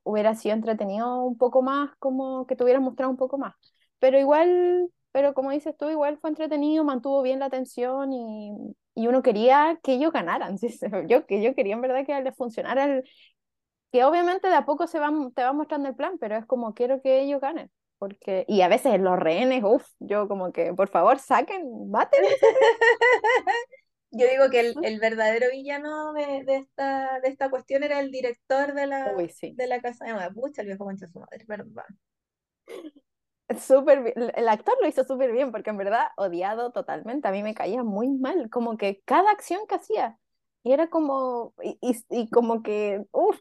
hubiera 0.05 0.35
sido 0.35 0.55
entretenido 0.55 1.23
un 1.23 1.37
poco 1.39 1.61
más, 1.63 1.91
como 1.99 2.47
que 2.47 2.57
te 2.57 2.65
hubieran 2.65 2.83
mostrado 2.83 3.11
un 3.11 3.17
poco 3.19 3.37
más. 3.39 3.55
Pero 3.99 4.19
igual, 4.19 4.91
pero 5.15 5.33
como 5.33 5.53
dices 5.53 5.77
tú, 5.79 5.89
igual 5.91 6.19
fue 6.19 6.31
entretenido, 6.31 6.83
mantuvo 6.83 7.23
bien 7.23 7.39
la 7.39 7.47
atención 7.47 8.13
y, 8.13 8.51
y 8.97 9.07
uno 9.07 9.23
quería 9.23 9.79
que 9.85 9.93
ellos 9.93 10.13
ganaran. 10.13 10.59
¿sí? 10.59 10.77
Yo, 11.07 11.25
que 11.25 11.41
yo 11.41 11.55
quería 11.55 11.75
en 11.75 11.83
verdad 11.83 12.05
que 12.05 12.21
les 12.21 12.37
funcionara 12.37 12.85
el, 12.85 13.05
que 13.93 14.03
obviamente 14.03 14.49
de 14.49 14.57
a 14.57 14.65
poco 14.65 14.89
se 14.89 14.99
va, 14.99 15.13
te 15.37 15.45
va 15.45 15.53
mostrando 15.53 15.89
el 15.89 15.95
plan, 15.95 16.19
pero 16.19 16.37
es 16.37 16.45
como 16.47 16.75
quiero 16.75 17.01
que 17.01 17.21
ellos 17.21 17.41
ganen. 17.41 17.71
Porque, 17.99 18.45
y 18.49 18.63
a 18.63 18.69
veces 18.69 19.01
los 19.01 19.17
rehenes, 19.17 19.63
uff, 19.63 19.87
yo 20.01 20.27
como 20.27 20.51
que, 20.51 20.75
por 20.75 20.89
favor, 20.89 21.21
saquen, 21.21 21.63
maten 21.91 22.25
Yo 24.11 24.27
digo 24.27 24.51
que 24.51 24.61
el, 24.61 24.75
el 24.83 24.99
verdadero 24.99 25.47
villano 25.53 26.13
de, 26.13 26.43
de 26.45 26.57
esta, 26.57 27.21
de 27.21 27.29
esta 27.29 27.51
cuestión 27.51 27.85
era 27.85 28.01
el 28.01 28.11
director 28.11 28.75
de 28.75 28.89
la, 28.89 29.15
Uy, 29.17 29.29
sí. 29.29 29.55
de 29.57 29.69
la 29.69 29.81
casa 29.81 30.07
de 30.07 30.15
Mapuche, 30.15 30.63
el 30.63 30.67
viejo 30.67 30.85
concha 30.85 31.07
su 31.07 31.21
madre, 31.21 31.45
perdón. 31.47 31.85
Súper. 33.61 34.13
El 34.17 34.49
actor 34.49 34.75
lo 34.81 34.89
hizo 34.89 35.05
súper 35.05 35.31
bien 35.33 35.53
porque 35.53 35.71
en 35.71 35.77
verdad 35.77 36.09
odiado 36.17 36.73
totalmente. 36.73 37.29
A 37.29 37.33
mí 37.33 37.43
me 37.43 37.55
caía 37.55 37.83
muy 37.83 38.09
mal, 38.11 38.49
como 38.51 38.77
que 38.77 39.03
cada 39.05 39.31
acción 39.31 39.67
que 39.69 39.75
hacía 39.77 40.19
y 40.63 40.73
era 40.73 40.89
como, 40.89 41.55
y, 41.63 41.79
y- 41.83 42.05
y 42.11 42.31
como 42.31 42.63
que, 42.63 43.05
uff, 43.13 43.39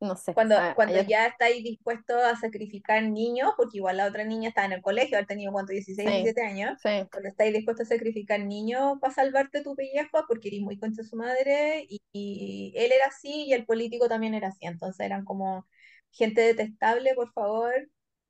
no 0.00 0.16
sé. 0.16 0.32
Cuando, 0.32 0.56
Ah, 0.56 0.74
cuando 0.74 0.98
ya 0.98 1.26
estáis 1.26 1.64
dispuestos 1.64 2.22
a 2.22 2.36
sacrificar 2.36 3.02
niños, 3.04 3.52
porque 3.56 3.78
igual 3.78 3.96
la 3.96 4.06
otra 4.06 4.24
niña 4.24 4.50
estaba 4.50 4.66
en 4.66 4.72
el 4.74 4.82
colegio, 4.82 5.16
haber 5.16 5.26
tenido 5.26 5.50
cuánto, 5.52 5.72
16, 5.72 6.08
sí, 6.08 6.10
17 6.10 6.42
años, 6.42 6.78
sí, 6.82 7.10
cuando 7.10 7.30
estáis 7.30 7.54
dispuestos 7.54 7.86
a 7.90 7.94
sacrificar 7.94 8.40
niños 8.40 8.98
para 9.00 9.14
salvarte 9.14 9.62
tu 9.62 9.74
pellejo, 9.74 10.24
porque 10.28 10.48
eres 10.48 10.60
muy 10.60 10.78
concha 10.78 11.00
de 11.02 11.08
su 11.08 11.16
madre, 11.16 11.86
y, 11.88 12.02
y 12.12 12.72
él 12.76 12.92
era 12.92 13.06
así 13.06 13.46
y 13.46 13.52
el 13.54 13.64
político 13.64 14.08
también 14.08 14.34
era 14.34 14.48
así, 14.48 14.66
entonces 14.66 15.00
eran 15.06 15.24
como 15.24 15.66
gente 16.12 16.42
detestable, 16.42 17.14
por 17.14 17.32
favor, 17.32 17.72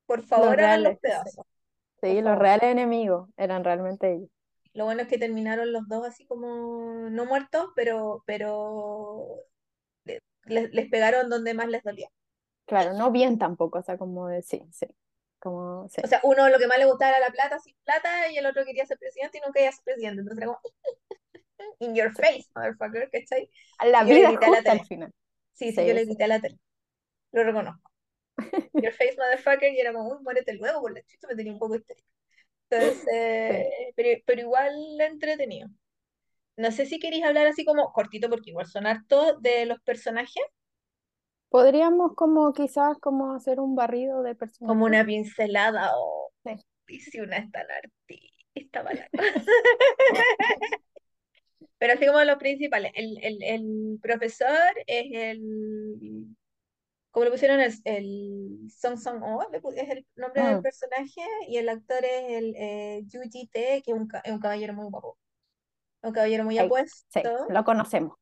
por 0.07 0.23
los 0.35 0.55
favor 0.55 0.61
hagan 0.61 0.83
los 0.83 0.95
reales, 0.95 0.99
pedazos, 0.99 1.45
sí, 2.01 2.21
los 2.21 2.37
reales 2.39 2.71
enemigos 2.71 3.29
eran 3.37 3.63
realmente 3.63 4.13
ellos. 4.13 4.29
Lo 4.73 4.85
bueno 4.85 5.01
es 5.01 5.07
que 5.09 5.17
terminaron 5.17 5.73
los 5.73 5.87
dos 5.89 6.05
así 6.07 6.25
como 6.25 7.09
no 7.09 7.25
muertos, 7.25 7.69
pero, 7.75 8.23
pero 8.25 9.41
le- 10.05 10.21
les, 10.45 10.71
les 10.73 10.89
pegaron 10.89 11.29
donde 11.29 11.53
más 11.55 11.67
les 11.69 11.83
dolía. 11.83 12.09
Claro, 12.65 12.93
no 12.93 13.11
bien 13.11 13.37
tampoco, 13.37 13.79
o 13.79 13.81
sea, 13.81 13.97
como 13.97 14.27
de, 14.27 14.41
sí, 14.41 14.61
sí, 14.71 14.87
como, 15.39 15.87
sí, 15.89 16.01
O 16.03 16.07
sea, 16.07 16.19
uno 16.23 16.49
lo 16.49 16.57
que 16.59 16.67
más 16.67 16.77
le 16.79 16.85
gustaba 16.85 17.11
era 17.17 17.27
la 17.27 17.31
plata 17.33 17.59
sin 17.59 17.75
plata 17.83 18.31
y 18.31 18.37
el 18.37 18.45
otro 18.45 18.65
quería 18.65 18.85
ser 18.85 18.97
presidente 18.97 19.37
y 19.39 19.41
nunca 19.45 19.59
iba 19.59 19.69
a 19.69 19.71
ser 19.71 19.83
presidente. 19.83 20.21
Entonces 20.21 20.43
era 20.43 20.47
como, 20.47 20.59
in 21.79 21.95
your 21.95 22.11
face, 22.13 22.47
motherfucker, 22.55 23.09
¿cachai? 23.11 23.49
La 23.83 24.03
Y 24.03 24.07
yo 24.07 24.13
le 24.13 24.23
vida 24.23 24.29
grité 24.29 24.45
a 24.45 24.49
la 24.51 24.61
justa 24.61 24.71
al 24.73 24.81
tele. 24.81 24.83
final. 24.83 25.11
Sí, 25.53 25.73
sí, 25.73 25.85
yo 25.85 25.93
Sí, 25.93 25.95
le 25.95 26.05
sí, 26.05 26.05
grité 26.05 26.25
a 26.25 26.27
la 26.27 26.41
tele. 26.41 26.59
Lo 27.33 27.43
reconozco. 27.45 27.91
Your 28.81 28.93
face, 28.93 29.15
motherfucker, 29.17 29.71
y 29.73 29.79
era 29.79 29.93
como, 29.93 30.09
uy, 30.09 30.23
muérete 30.23 30.53
luego 30.53 30.81
por 30.81 30.93
la 30.93 31.01
chucha, 31.03 31.27
me 31.27 31.35
tenía 31.35 31.53
un 31.53 31.59
poco 31.59 31.75
histérica. 31.75 32.07
Entonces, 32.69 33.03
sí. 33.47 33.67
pero, 33.95 34.21
pero 34.25 34.41
igual 34.41 34.73
entretenido. 35.01 35.69
No 36.57 36.71
sé 36.71 36.85
si 36.85 36.99
queréis 36.99 37.23
hablar 37.25 37.47
así 37.47 37.65
como 37.65 37.91
cortito, 37.93 38.29
porque 38.29 38.51
igual 38.51 38.67
son 38.67 38.87
harto 38.87 39.37
de 39.39 39.65
los 39.65 39.81
personajes, 39.81 40.43
Podríamos 41.49 42.13
como 42.15 42.53
quizás 42.53 42.97
como 42.99 43.33
hacer 43.33 43.59
un 43.59 43.75
barrido 43.75 44.23
de 44.23 44.35
como 44.65 44.85
personajes. 44.85 44.85
una 44.85 45.05
pincelada 45.05 45.91
o 45.97 46.31
Sí. 46.43 46.57
y 46.87 46.99
si 46.99 47.19
una 47.19 47.37
es 47.37 47.51
tan 47.51 47.65
artista, 47.71 48.83
Pero 51.79 51.93
así 51.93 52.05
como 52.07 52.23
los 52.23 52.37
principales, 52.37 52.91
el, 52.95 53.17
el, 53.23 53.43
el 53.43 53.99
profesor 54.01 54.49
es 54.87 55.05
el, 55.13 56.27
como 57.11 57.25
le 57.25 57.31
pusieron 57.31 57.59
el, 57.59 57.73
el 57.85 58.69
Song 58.71 58.97
Song 58.97 59.21
Oh, 59.23 59.43
es 59.75 59.89
el 59.89 60.05
nombre 60.15 60.43
del 60.43 60.59
Mm, 60.59 60.61
personaje, 60.61 61.21
y 61.47 61.57
el 61.57 61.69
actor 61.69 62.03
es 62.05 62.31
el 62.31 62.55
eh, 62.57 63.03
Yu 63.07 63.21
Ji 63.31 63.47
Tae, 63.47 63.81
que 63.83 63.91
es 63.91 63.97
un, 63.97 64.07
es 64.23 64.31
un 64.31 64.39
caballero 64.39 64.73
muy 64.73 64.87
guapo, 64.89 65.17
un 66.03 66.13
caballero 66.13 66.43
muy 66.45 66.57
sí, 67.09 67.23
apuesto, 67.23 67.31
lo 67.47 67.63
conocemos. 67.63 68.17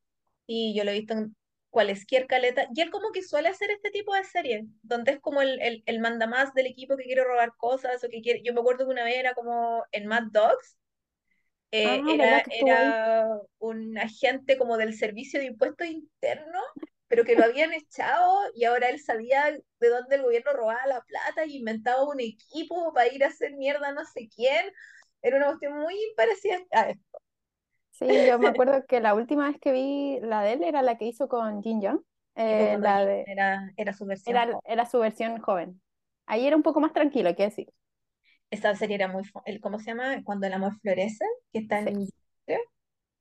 y 0.47 0.75
yo 0.75 0.83
lo 0.83 0.91
he 0.91 0.95
visto 0.99 1.13
en 1.13 1.35
cualquier 1.69 2.27
caleta, 2.27 2.67
y 2.73 2.81
él 2.81 2.89
como 2.91 3.11
que 3.11 3.21
suele 3.21 3.49
hacer 3.49 3.69
este 3.71 3.91
tipo 3.91 4.13
de 4.13 4.23
series, 4.23 4.65
donde 4.81 5.11
es 5.13 5.19
como 5.19 5.41
el, 5.41 5.61
el, 5.61 5.83
el 5.85 5.99
mandamás 5.99 6.53
del 6.53 6.67
equipo 6.67 6.95
que 6.97 7.03
quiere 7.03 7.23
robar 7.23 7.53
cosas, 7.57 8.03
o 8.03 8.09
que 8.09 8.21
quiere, 8.21 8.41
yo 8.43 8.53
me 8.53 8.61
acuerdo 8.61 8.85
que 8.85 8.91
una 8.91 9.03
vez 9.03 9.15
era 9.17 9.33
como 9.33 9.83
en 9.91 10.07
Mad 10.07 10.23
Dogs, 10.31 10.77
eh, 11.71 12.03
Ah, 12.03 12.15
¿verdad 12.17 12.41
era, 12.49 12.49
era 12.49 13.27
un 13.59 13.97
agente 13.97 14.57
como 14.57 14.77
del 14.77 14.93
servicio 14.95 15.39
de 15.39 15.47
impuestos 15.47 15.87
internos, 15.87 16.63
pero 17.07 17.23
que 17.23 17.35
lo 17.35 17.43
habían 17.43 17.73
echado 17.73 18.39
y 18.53 18.65
ahora 18.65 18.89
él 18.89 18.99
sabía 18.99 19.51
de 19.51 19.89
dónde 19.89 20.15
el 20.15 20.23
gobierno 20.23 20.53
robaba 20.53 20.85
la 20.87 21.01
plata 21.01 21.45
y 21.45 21.57
inventaba 21.57 22.03
un 22.03 22.19
equipo 22.19 22.93
para 22.93 23.11
ir 23.13 23.23
a 23.23 23.27
hacer 23.27 23.53
mierda 23.55 23.89
a 23.89 23.93
no 23.93 24.05
sé 24.05 24.27
quién. 24.35 24.65
Era 25.21 25.37
una 25.37 25.47
cuestión 25.47 25.77
muy 25.79 25.95
parecida 26.15 26.57
a 26.71 26.89
esto. 26.89 27.19
Sí, 27.91 28.05
yo 28.27 28.39
me 28.39 28.47
acuerdo 28.49 28.85
que 28.87 28.99
la 28.99 29.13
última 29.13 29.47
vez 29.47 29.57
que 29.59 29.71
vi 29.71 30.19
la 30.21 30.41
de 30.41 30.53
él 30.53 30.63
era 30.63 30.81
la 30.81 30.97
que 30.97 31.05
hizo 31.05 31.27
con 31.27 31.61
Jin 31.63 31.81
Young, 31.81 32.01
eh, 32.35 32.77
la 32.79 33.05
de, 33.05 33.23
era, 33.27 33.71
era 33.77 33.93
su 33.93 34.05
versión 34.05 34.35
era, 34.35 34.45
joven. 34.47 34.59
era 34.65 34.85
su 34.85 34.99
versión 34.99 35.39
joven. 35.41 35.81
Ahí 36.25 36.45
era 36.45 36.55
un 36.55 36.63
poco 36.63 36.81
más 36.81 36.91
tranquilo, 36.91 37.29
hay 37.29 37.35
que 37.35 37.43
decir. 37.43 37.67
Esta 38.51 38.75
serie 38.75 38.95
era 38.95 39.07
muy, 39.07 39.23
¿cómo 39.61 39.79
se 39.79 39.85
llama? 39.85 40.21
Cuando 40.23 40.47
el 40.47 40.53
amor 40.53 40.73
florece, 40.81 41.25
que 41.51 41.59
está 41.59 41.83
Sí. 41.83 42.07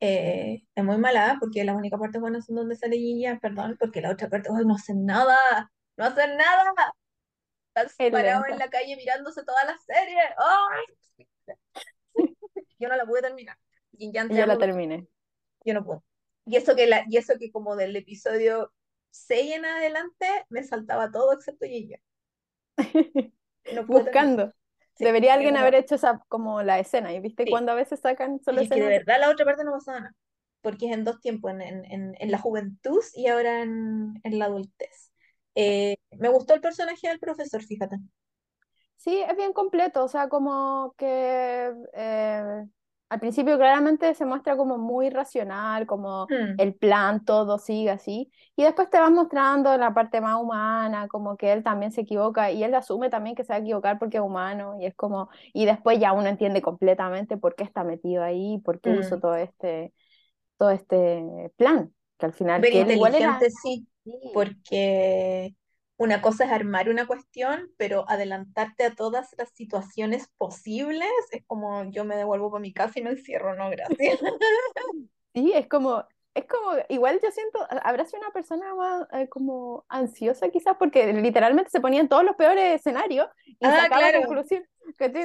Eh, 0.06 0.66
es 0.74 0.84
muy 0.84 0.98
mala 0.98 1.38
porque 1.40 1.64
las 1.64 1.76
únicas 1.76 1.98
partes 1.98 2.20
buenas 2.20 2.44
son 2.44 2.56
donde 2.56 2.76
sale 2.76 2.98
Yin 2.98 3.38
perdón, 3.40 3.76
porque 3.80 4.02
la 4.02 4.10
otra 4.10 4.28
parte, 4.28 4.50
¡ay, 4.54 4.66
no 4.66 4.74
hacen 4.74 5.06
nada! 5.06 5.72
¡No 5.96 6.04
hacen 6.04 6.36
nada! 6.36 6.74
Están 7.68 7.86
Es 7.98 8.12
parados 8.12 8.44
en 8.50 8.58
la 8.58 8.68
calle 8.68 8.96
mirándose 8.96 9.42
toda 9.44 9.64
la 9.64 9.78
serie. 9.78 10.20
¡Ay! 10.36 11.26
Yo 12.78 12.88
no 12.88 12.96
la 12.96 13.06
pude 13.06 13.22
terminar. 13.22 13.56
Te 13.96 14.10
yo 14.12 14.46
la 14.46 14.58
terminé. 14.58 15.06
yo 15.64 15.72
no 15.72 15.84
puedo. 15.84 16.04
Y 16.44 16.56
eso 16.56 16.76
que, 16.76 16.86
la, 16.86 17.04
y 17.08 17.16
eso 17.16 17.34
que 17.38 17.50
como 17.50 17.74
del 17.74 17.96
episodio 17.96 18.72
6 19.10 19.54
en 19.54 19.64
adelante 19.64 20.26
me 20.50 20.64
saltaba 20.64 21.10
todo 21.10 21.32
excepto 21.32 21.66
Jin 21.66 21.88
Yang. 21.88 22.02
No 23.72 23.86
pude 23.86 24.04
terminar. 24.10 24.54
Sí, 24.96 25.04
Debería 25.04 25.35
alguien 25.35 25.57
haber 25.57 25.74
hecho 25.74 25.96
esa 25.96 26.20
como 26.28 26.62
la 26.62 26.78
escena. 26.78 27.12
¿Y 27.12 27.20
viste 27.20 27.44
sí. 27.44 27.50
cuando 27.50 27.72
a 27.72 27.74
veces 27.74 28.00
sacan 28.00 28.40
solo 28.40 28.61
Y 28.61 28.64
es 28.64 28.70
que 28.70 28.80
de 28.80 28.88
verdad 28.88 29.20
la 29.20 29.30
otra 29.30 29.44
parte 29.44 29.64
no 29.64 29.72
pasaba 29.72 30.00
nada. 30.00 30.14
Porque 30.62 30.87
es 30.87 30.92
en 30.92 31.04
dos 31.04 31.20
tiempos, 31.20 31.50
en, 31.50 31.61
en, 31.61 31.85
en, 31.90 32.14
en 32.18 32.30
la 32.30 32.38
juventud 32.38 33.02
y 33.14 33.26
ahora 33.26 33.62
en, 33.62 34.14
en 34.22 34.38
la 34.38 34.46
adultez. 34.46 35.12
Eh, 35.54 35.96
me 36.12 36.28
gustó 36.28 36.54
el 36.54 36.61
personaje 36.61 37.09
del 37.09 37.18
profesor, 37.18 37.62
fíjate. 37.62 37.96
Sí, 38.96 39.20
es 39.20 39.37
bien 39.37 39.52
completo, 39.52 40.04
o 40.04 40.09
sea, 40.09 40.28
como 40.28 40.94
que 40.96 41.72
eh, 41.92 42.64
al 43.14 43.20
principio 43.20 43.57
claramente 43.57 44.12
se 44.14 44.24
muestra 44.27 44.57
como 44.57 44.77
muy 44.77 45.09
racional, 45.11 45.87
como 45.87 46.27
Hmm, 46.29 46.55
el 46.59 46.74
plan, 46.74 47.24
todo 47.24 47.59
sigue 47.59 47.90
así, 47.90 48.31
y 48.57 48.62
después 48.64 48.90
te 48.90 48.98
vas 48.98 49.11
mostrando 49.11 49.77
la 49.77 49.94
parte 49.94 50.20
más 50.20 50.40
humana, 50.40 51.09
como 51.09 51.37
que 51.37 51.53
él 51.53 51.62
también 51.62 51.92
se 51.92 52.03
equivoca 52.03 52.50
y 52.50 52.62
él 52.64 52.74
asume 52.74 53.11
también 53.11 53.37
que 53.37 53.44
se 53.44 53.53
va 53.53 53.57
a 53.57 53.61
equivocar 53.61 53.98
porque 53.98 54.18
es 54.18 54.22
humano, 54.22 54.77
y 54.81 54.87
es 54.87 54.94
como, 54.94 55.29
y 55.53 55.64
después 55.64 55.98
ya 55.98 56.12
uno 56.12 56.29
entiende 56.29 56.61
completamente 56.61 57.37
por 57.37 57.55
qué 57.55 57.64
está 57.64 57.85
metido 57.85 58.22
ahí, 58.22 58.59
por 58.64 58.81
qué 58.81 58.90
hizo 58.90 59.16
hmm. 59.16 59.20
todo 59.20 59.37
este, 59.37 59.92
todo 60.57 60.70
este 60.70 61.53
plan, 61.57 61.92
que 62.18 62.27
al 62.27 62.33
final, 62.33 62.64
Súper 62.64 62.72
que 62.72 62.81
era... 62.81 62.92
inteligente, 62.94 63.50
sí, 63.50 63.87
Sí, 64.05 64.12
porque 64.35 65.55
una 65.96 66.20
cosa 66.20 66.44
es 66.44 66.52
armar 66.52 66.88
una 66.88 67.07
cuestión, 67.07 67.70
pero 67.76 68.04
adelantarte 68.09 68.85
a 68.85 68.94
todas 68.94 69.35
las 69.38 69.50
situaciones 69.50 70.28
posibles 70.38 71.11
es 71.30 71.44
como 71.46 71.85
yo 71.90 72.04
me 72.04 72.16
devuelvo 72.16 72.50
para 72.50 72.62
mi 72.62 72.72
casa 72.72 72.98
y 72.98 73.02
me 73.02 73.11
encierro, 73.11 73.54
no, 73.54 73.70
gracias. 73.70 74.20
Sí, 75.37 75.50
es 75.52 75.66
como, 75.66 76.04
es 76.35 76.47
como, 76.47 76.73
igual 76.88 77.20
yo 77.23 77.31
siento, 77.31 77.59
habrá 77.83 78.05
sido 78.05 78.20
una 78.20 78.31
persona 78.33 78.75
más 78.75 79.07
eh, 79.12 79.29
como 79.29 79.85
ansiosa 79.88 80.49
quizás, 80.51 80.77
porque 80.79 81.12
literalmente 81.12 81.70
se 81.70 81.81
ponía 81.81 82.01
en 82.01 82.09
todos 82.09 82.25
los 82.25 82.37
peores 82.37 82.75
escenarios 82.81 83.29
y 83.61 83.66
Ah, 83.66 83.73
sacaba 83.73 84.11
claro, 84.11 84.20
conclusión, 84.20 84.64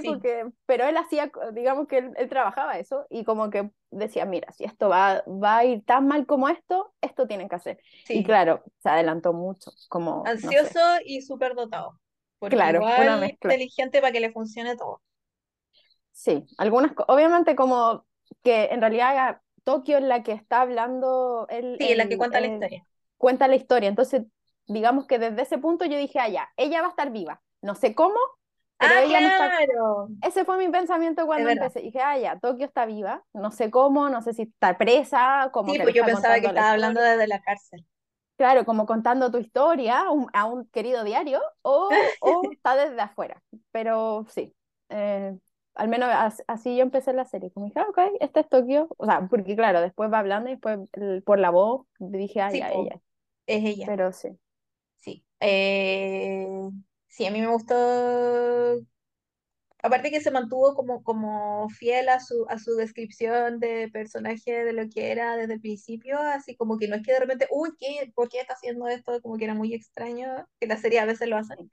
sí, 0.02 0.08
Porque, 0.08 0.46
pero 0.66 0.86
él 0.86 0.98
hacía, 0.98 1.32
digamos 1.54 1.88
que 1.88 1.98
él, 2.00 2.14
él 2.16 2.30
trabajaba 2.30 2.78
eso 2.80 3.06
y 3.10 3.24
como 3.24 3.50
que 3.50 3.72
decía, 3.92 4.26
mira, 4.26 4.52
si 4.54 4.64
esto 4.66 4.90
va, 4.90 5.24
va 5.28 5.58
a 5.58 5.66
ir 5.66 5.84
tan 5.86 6.08
mal 6.08 6.26
como 6.26 6.48
esto, 6.50 6.94
esto 7.02 7.28
tienen 7.28 7.50
que 7.50 7.56
hacer. 7.56 7.80
Y 8.12 8.24
sí. 8.24 8.24
claro, 8.24 8.64
se 8.80 8.90
adelantó 8.90 9.34
mucho, 9.34 9.72
como, 9.90 10.36
no 10.42 10.54
sé, 10.54 10.70
Ansioso 10.70 10.80
y 11.04 11.22
súper 11.22 11.56
dotado, 11.56 12.00
porque 12.40 12.56
claro, 12.56 12.70
igual 12.70 13.22
inteligente 13.26 14.00
para 14.00 14.14
que 14.14 14.22
le 14.22 14.32
funcione 14.32 14.78
todo. 14.78 15.02
Sí, 16.12 16.46
algunas, 16.58 16.92
obviamente 17.08 17.56
como 17.56 18.06
que 18.44 18.66
en 18.66 18.82
realidad 18.82 19.42
Tokio 19.70 19.98
es 19.98 20.04
la 20.04 20.24
que 20.24 20.32
está 20.34 20.62
hablando, 20.62 21.48
él, 21.50 21.80
Sí, 21.80 21.96
la 21.96 22.08
que 22.08 22.18
cuenta 22.18 22.40
la 22.42 22.48
historia. 22.48 22.86
cuenta 23.18 23.48
la 23.48 23.56
historia, 23.56 23.90
entonces 23.90 24.24
digamos 24.68 25.06
que 25.08 25.20
desde 25.20 25.42
ese 25.44 25.58
punto 25.58 25.86
yo 25.86 25.98
dije, 25.98 26.20
ah, 26.20 26.30
ya, 26.30 26.50
ella 26.58 26.82
va 26.82 26.88
a 26.88 26.90
estar 26.92 27.12
viva, 27.12 27.42
no 27.62 27.76
sé 27.76 27.96
cómo, 27.96 28.18
pero 28.80 28.96
Ah, 28.96 29.04
ella 29.04 29.22
no 29.22 29.30
está, 29.30 29.52
claro, 29.58 30.10
ese 30.22 30.46
fue 30.46 30.58
mi 30.58 30.70
pensamiento 30.72 31.26
cuando 31.28 31.50
empecé, 31.50 31.82
dije, 31.82 32.02
ah, 32.02 32.18
ya, 32.20 32.40
Tokio 32.40 32.66
está 32.68 32.86
viva, 32.86 33.24
no 33.34 33.52
sé 33.52 33.72
cómo, 33.72 34.10
no 34.10 34.22
sé 34.22 34.34
si 34.34 34.44
está 34.44 34.78
presa, 34.78 35.50
como 35.54 35.76
Sí, 35.76 35.78
que 35.78 35.84
pues 35.84 35.96
yo 35.96 36.04
pensaba 36.06 36.40
que 36.42 36.48
estaba 36.48 36.72
hablando 36.72 37.00
desde 37.02 37.26
la 37.28 37.42
cárcel. 37.42 37.86
claro, 38.38 38.66
como 38.66 38.86
contando 38.86 39.32
tu 39.32 39.38
historia 39.38 40.02
a 40.02 40.12
un, 40.12 40.28
a 40.34 40.46
un 40.46 40.68
querido 40.70 41.04
diario, 41.04 41.42
o, 41.62 42.16
o 42.20 42.52
está 42.54 42.76
desde 42.76 43.02
afuera, 43.02 43.42
pero 43.72 44.26
sí. 44.30 44.56
eh, 44.90 45.38
al 45.80 45.90
menos 45.90 46.10
as- 46.12 46.44
así 46.48 46.76
yo 46.78 46.84
empecé 46.84 47.14
la 47.14 47.26
serie, 47.26 47.52
como 47.52 47.68
dije, 47.68 47.80
ah, 47.80 47.88
ok, 47.90 48.00
este 48.22 48.42
es 48.42 48.50
Tokio, 48.50 48.88
o 48.98 49.06
sea, 49.06 49.28
porque 49.30 49.56
claro, 49.56 49.82
después 49.82 50.12
va 50.12 50.20
hablando 50.20 50.50
y 50.50 50.54
después 50.54 50.80
por 51.26 51.40
la 51.40 51.50
voz 51.52 51.86
dije, 52.00 52.42
ah, 52.42 52.52
Sí, 52.52 52.58
ya, 52.58 52.72
ella, 52.72 53.02
es 53.48 53.64
ella. 53.66 53.96
pero 53.96 54.12
sí, 54.14 54.30
Sí. 54.98 55.26
Eh, 55.40 56.48
sí, 57.08 57.26
a 57.26 57.32
mí 57.32 57.42
me 57.42 57.48
gustó. 57.48 57.76
Aparte 59.82 60.12
que 60.12 60.20
se 60.22 60.32
mantuvo 60.32 60.76
como, 60.76 61.04
como 61.04 61.70
fiel 61.70 62.10
a 62.10 62.20
su, 62.20 62.46
a 62.50 62.60
su 62.60 62.76
descripción 62.76 63.60
de 63.60 63.90
personaje 63.94 64.66
de 64.66 64.74
lo 64.74 64.90
que 64.90 65.12
era 65.12 65.38
desde 65.38 65.54
el 65.56 65.62
principio, 65.62 66.20
así 66.20 66.56
como 66.58 66.78
que 66.78 66.88
no 66.90 66.96
es 66.98 67.04
que 67.04 67.14
de 67.14 67.20
repente, 67.22 67.48
uy, 67.52 67.70
¿qué? 67.80 68.12
¿Por 68.14 68.28
qué 68.30 68.42
está 68.42 68.54
haciendo 68.56 68.88
esto? 68.90 69.22
Como 69.22 69.38
que 69.38 69.46
era 69.46 69.54
muy 69.54 69.74
extraño, 69.74 70.28
que 70.60 70.68
la 70.68 70.76
serie 70.78 71.00
a 71.00 71.06
veces 71.06 71.30
lo 71.30 71.38
hacen. 71.38 71.72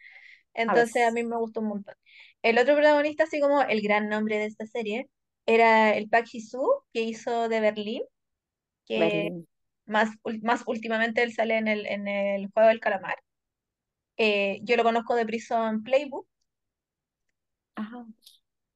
A 0.57 0.63
Entonces 0.63 1.07
a 1.07 1.11
mí 1.13 1.23
me 1.25 1.37
gustó 1.37 1.61
un 1.61 1.69
montón. 1.69 1.95
El 2.43 2.59
otro 2.59 2.75
protagonista, 2.75 3.25
así 3.25 3.41
como 3.41 3.63
el 3.63 3.83
gran 3.83 4.09
nombre 4.09 4.39
de 4.39 4.47
esta 4.47 4.67
serie, 4.67 5.09
era 5.47 5.95
el 5.97 6.09
Park 6.09 6.27
Ji-soo, 6.27 6.85
que 6.93 7.03
hizo 7.03 7.49
de 7.49 7.61
Berlín, 7.61 8.03
que 8.87 8.99
Berlín. 8.99 9.49
más, 9.87 10.11
más 10.43 10.63
últimamente 10.67 11.23
él 11.23 11.33
sale 11.35 11.59
en 11.59 11.69
el, 11.69 11.87
en 11.87 12.09
el 12.09 12.51
juego 12.53 12.69
del 12.69 12.81
calamar. 12.81 13.17
Eh, 14.19 14.61
yo 14.63 14.77
lo 14.77 14.83
conozco 14.85 15.15
de 15.15 15.27
Prison 15.27 15.83
Playbook 15.83 16.27
Ajá, 17.75 18.07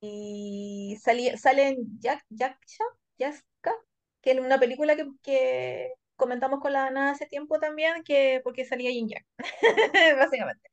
y 0.00 0.96
salí, 1.02 1.30
sale 1.36 1.68
en 1.68 2.00
Jack, 2.00 2.24
Jacksha, 2.30 2.84
Jaska, 3.18 3.74
que 4.22 4.32
es 4.32 4.38
una 4.40 4.58
película 4.58 4.96
que, 4.96 5.06
que 5.22 5.92
comentamos 6.16 6.60
con 6.60 6.72
la 6.72 6.86
Ana 6.86 7.10
hace 7.10 7.26
tiempo 7.26 7.58
también, 7.58 8.02
que 8.04 8.40
porque 8.44 8.64
salía 8.64 8.90
Jin 8.90 9.08
Jack, 9.08 9.26
básicamente. 10.18 10.70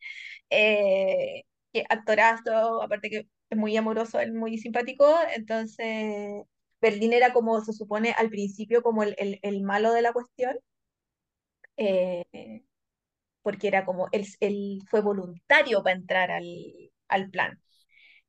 Eh, 0.50 1.44
que 1.74 1.84
actorazo, 1.90 2.82
aparte 2.82 3.10
que 3.10 3.28
es 3.50 3.58
muy 3.58 3.76
amoroso, 3.78 4.20
es 4.20 4.32
muy 4.34 4.58
simpático, 4.58 5.06
entonces 5.36 6.44
Berlín 6.82 7.14
era 7.14 7.34
como 7.34 7.62
se 7.64 7.74
supone 7.74 8.12
al 8.18 8.30
principio 8.30 8.82
como 8.84 9.04
el, 9.04 9.16
el, 9.18 9.40
el 9.44 9.62
malo 9.64 9.92
de 9.94 10.02
la 10.02 10.14
cuestión. 10.14 10.58
eh, 11.78 12.64
porque 13.42 13.68
era 13.68 13.86
como 13.86 14.08
él, 14.12 14.28
él 14.40 14.80
fue 14.90 15.02
voluntario 15.02 15.84
para 15.84 15.96
entrar 15.96 16.32
al, 16.32 16.46
al 17.08 17.30
plan. 17.30 17.60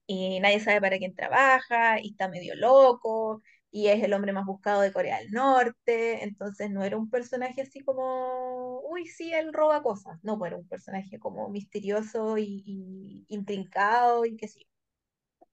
y 0.07 0.41
nadie 0.41 0.61
sabe 0.61 0.81
para 0.83 0.99
quién 0.99 1.15
trabaja, 1.15 2.01
y 2.01 2.11
está 2.13 2.29
medio 2.29 2.55
loco, 2.57 3.43
y 3.71 3.89
es 3.89 4.03
el 4.03 4.13
hombre 4.15 4.33
más 4.33 4.47
buscado 4.47 4.81
de 4.83 4.93
Corea 4.93 5.19
del 5.19 5.31
Norte, 5.33 6.25
entonces 6.25 6.71
no 6.71 6.85
era 6.85 6.97
un 6.97 7.11
personaje 7.11 7.63
así 7.63 7.81
como, 7.85 8.81
uy, 8.89 9.07
sí, 9.07 9.33
él 9.35 9.53
roba 9.53 9.83
cosas, 9.83 10.19
no, 10.23 10.39
pues 10.39 10.51
era 10.53 10.59
un 10.59 10.69
personaje 10.69 11.19
como 11.19 11.49
misterioso 11.51 12.39
y, 12.39 12.63
y 12.67 13.27
intrincado 13.29 14.25
y 14.25 14.37
que 14.37 14.49
sí. 14.49 14.67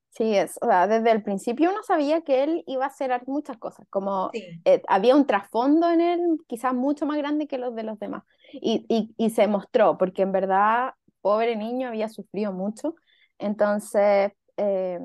sí 0.09 0.35
es, 0.35 0.57
o 0.61 0.67
sea, 0.67 0.87
desde 0.87 1.11
el 1.11 1.23
principio 1.23 1.69
uno 1.71 1.83
sabía 1.83 2.21
que 2.21 2.43
él 2.43 2.63
iba 2.67 2.85
a 2.85 2.87
hacer 2.87 3.21
muchas 3.27 3.57
cosas, 3.57 3.87
como 3.89 4.33
Sí, 4.33 4.65
eh, 4.65 4.81
había 4.87 5.15
un 5.15 5.27
trasfondo 5.27 5.89
en 5.91 6.01
él 6.01 6.19
quizás 6.47 6.73
mucho 6.73 7.05
más 7.05 7.17
grande 7.17 7.47
que 7.47 7.57
los 7.57 7.75
de 7.75 7.83
los 7.83 7.99
demás, 7.99 8.23
y, 8.61 8.85
y, 8.89 9.13
y 9.17 9.29
se 9.31 9.47
mostró, 9.47 9.97
porque 9.97 10.21
en 10.23 10.31
verdad, 10.31 10.93
pobre 11.21 11.55
niño, 11.55 11.87
había 11.89 12.09
sufrido 12.09 12.51
mucho, 12.53 12.95
entonces... 13.39 14.31
eh, 14.57 14.99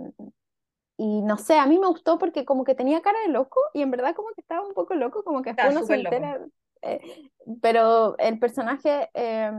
Y 1.02 1.22
no 1.22 1.38
sé, 1.38 1.58
a 1.58 1.66
mí 1.66 1.78
me 1.78 1.86
gustó 1.88 2.18
porque 2.18 2.44
como 2.44 2.64
que 2.64 2.74
tenía 2.74 3.00
cara 3.02 3.18
de 3.22 3.28
loco 3.32 3.60
y 3.74 3.82
en 3.82 3.90
verdad 3.90 4.14
como 4.14 4.28
que 4.34 4.40
estaba 4.42 4.66
un 4.66 4.74
poco 4.74 4.94
loco, 4.94 5.24
como 5.24 5.42
que 5.42 5.50
después 5.50 5.72
uno 5.72 5.82
se 5.82 5.94
entera. 5.94 6.40
eh, 6.82 7.00
pero 7.62 8.16
el 8.18 8.38
personaje, 8.38 9.08
eh, 9.14 9.50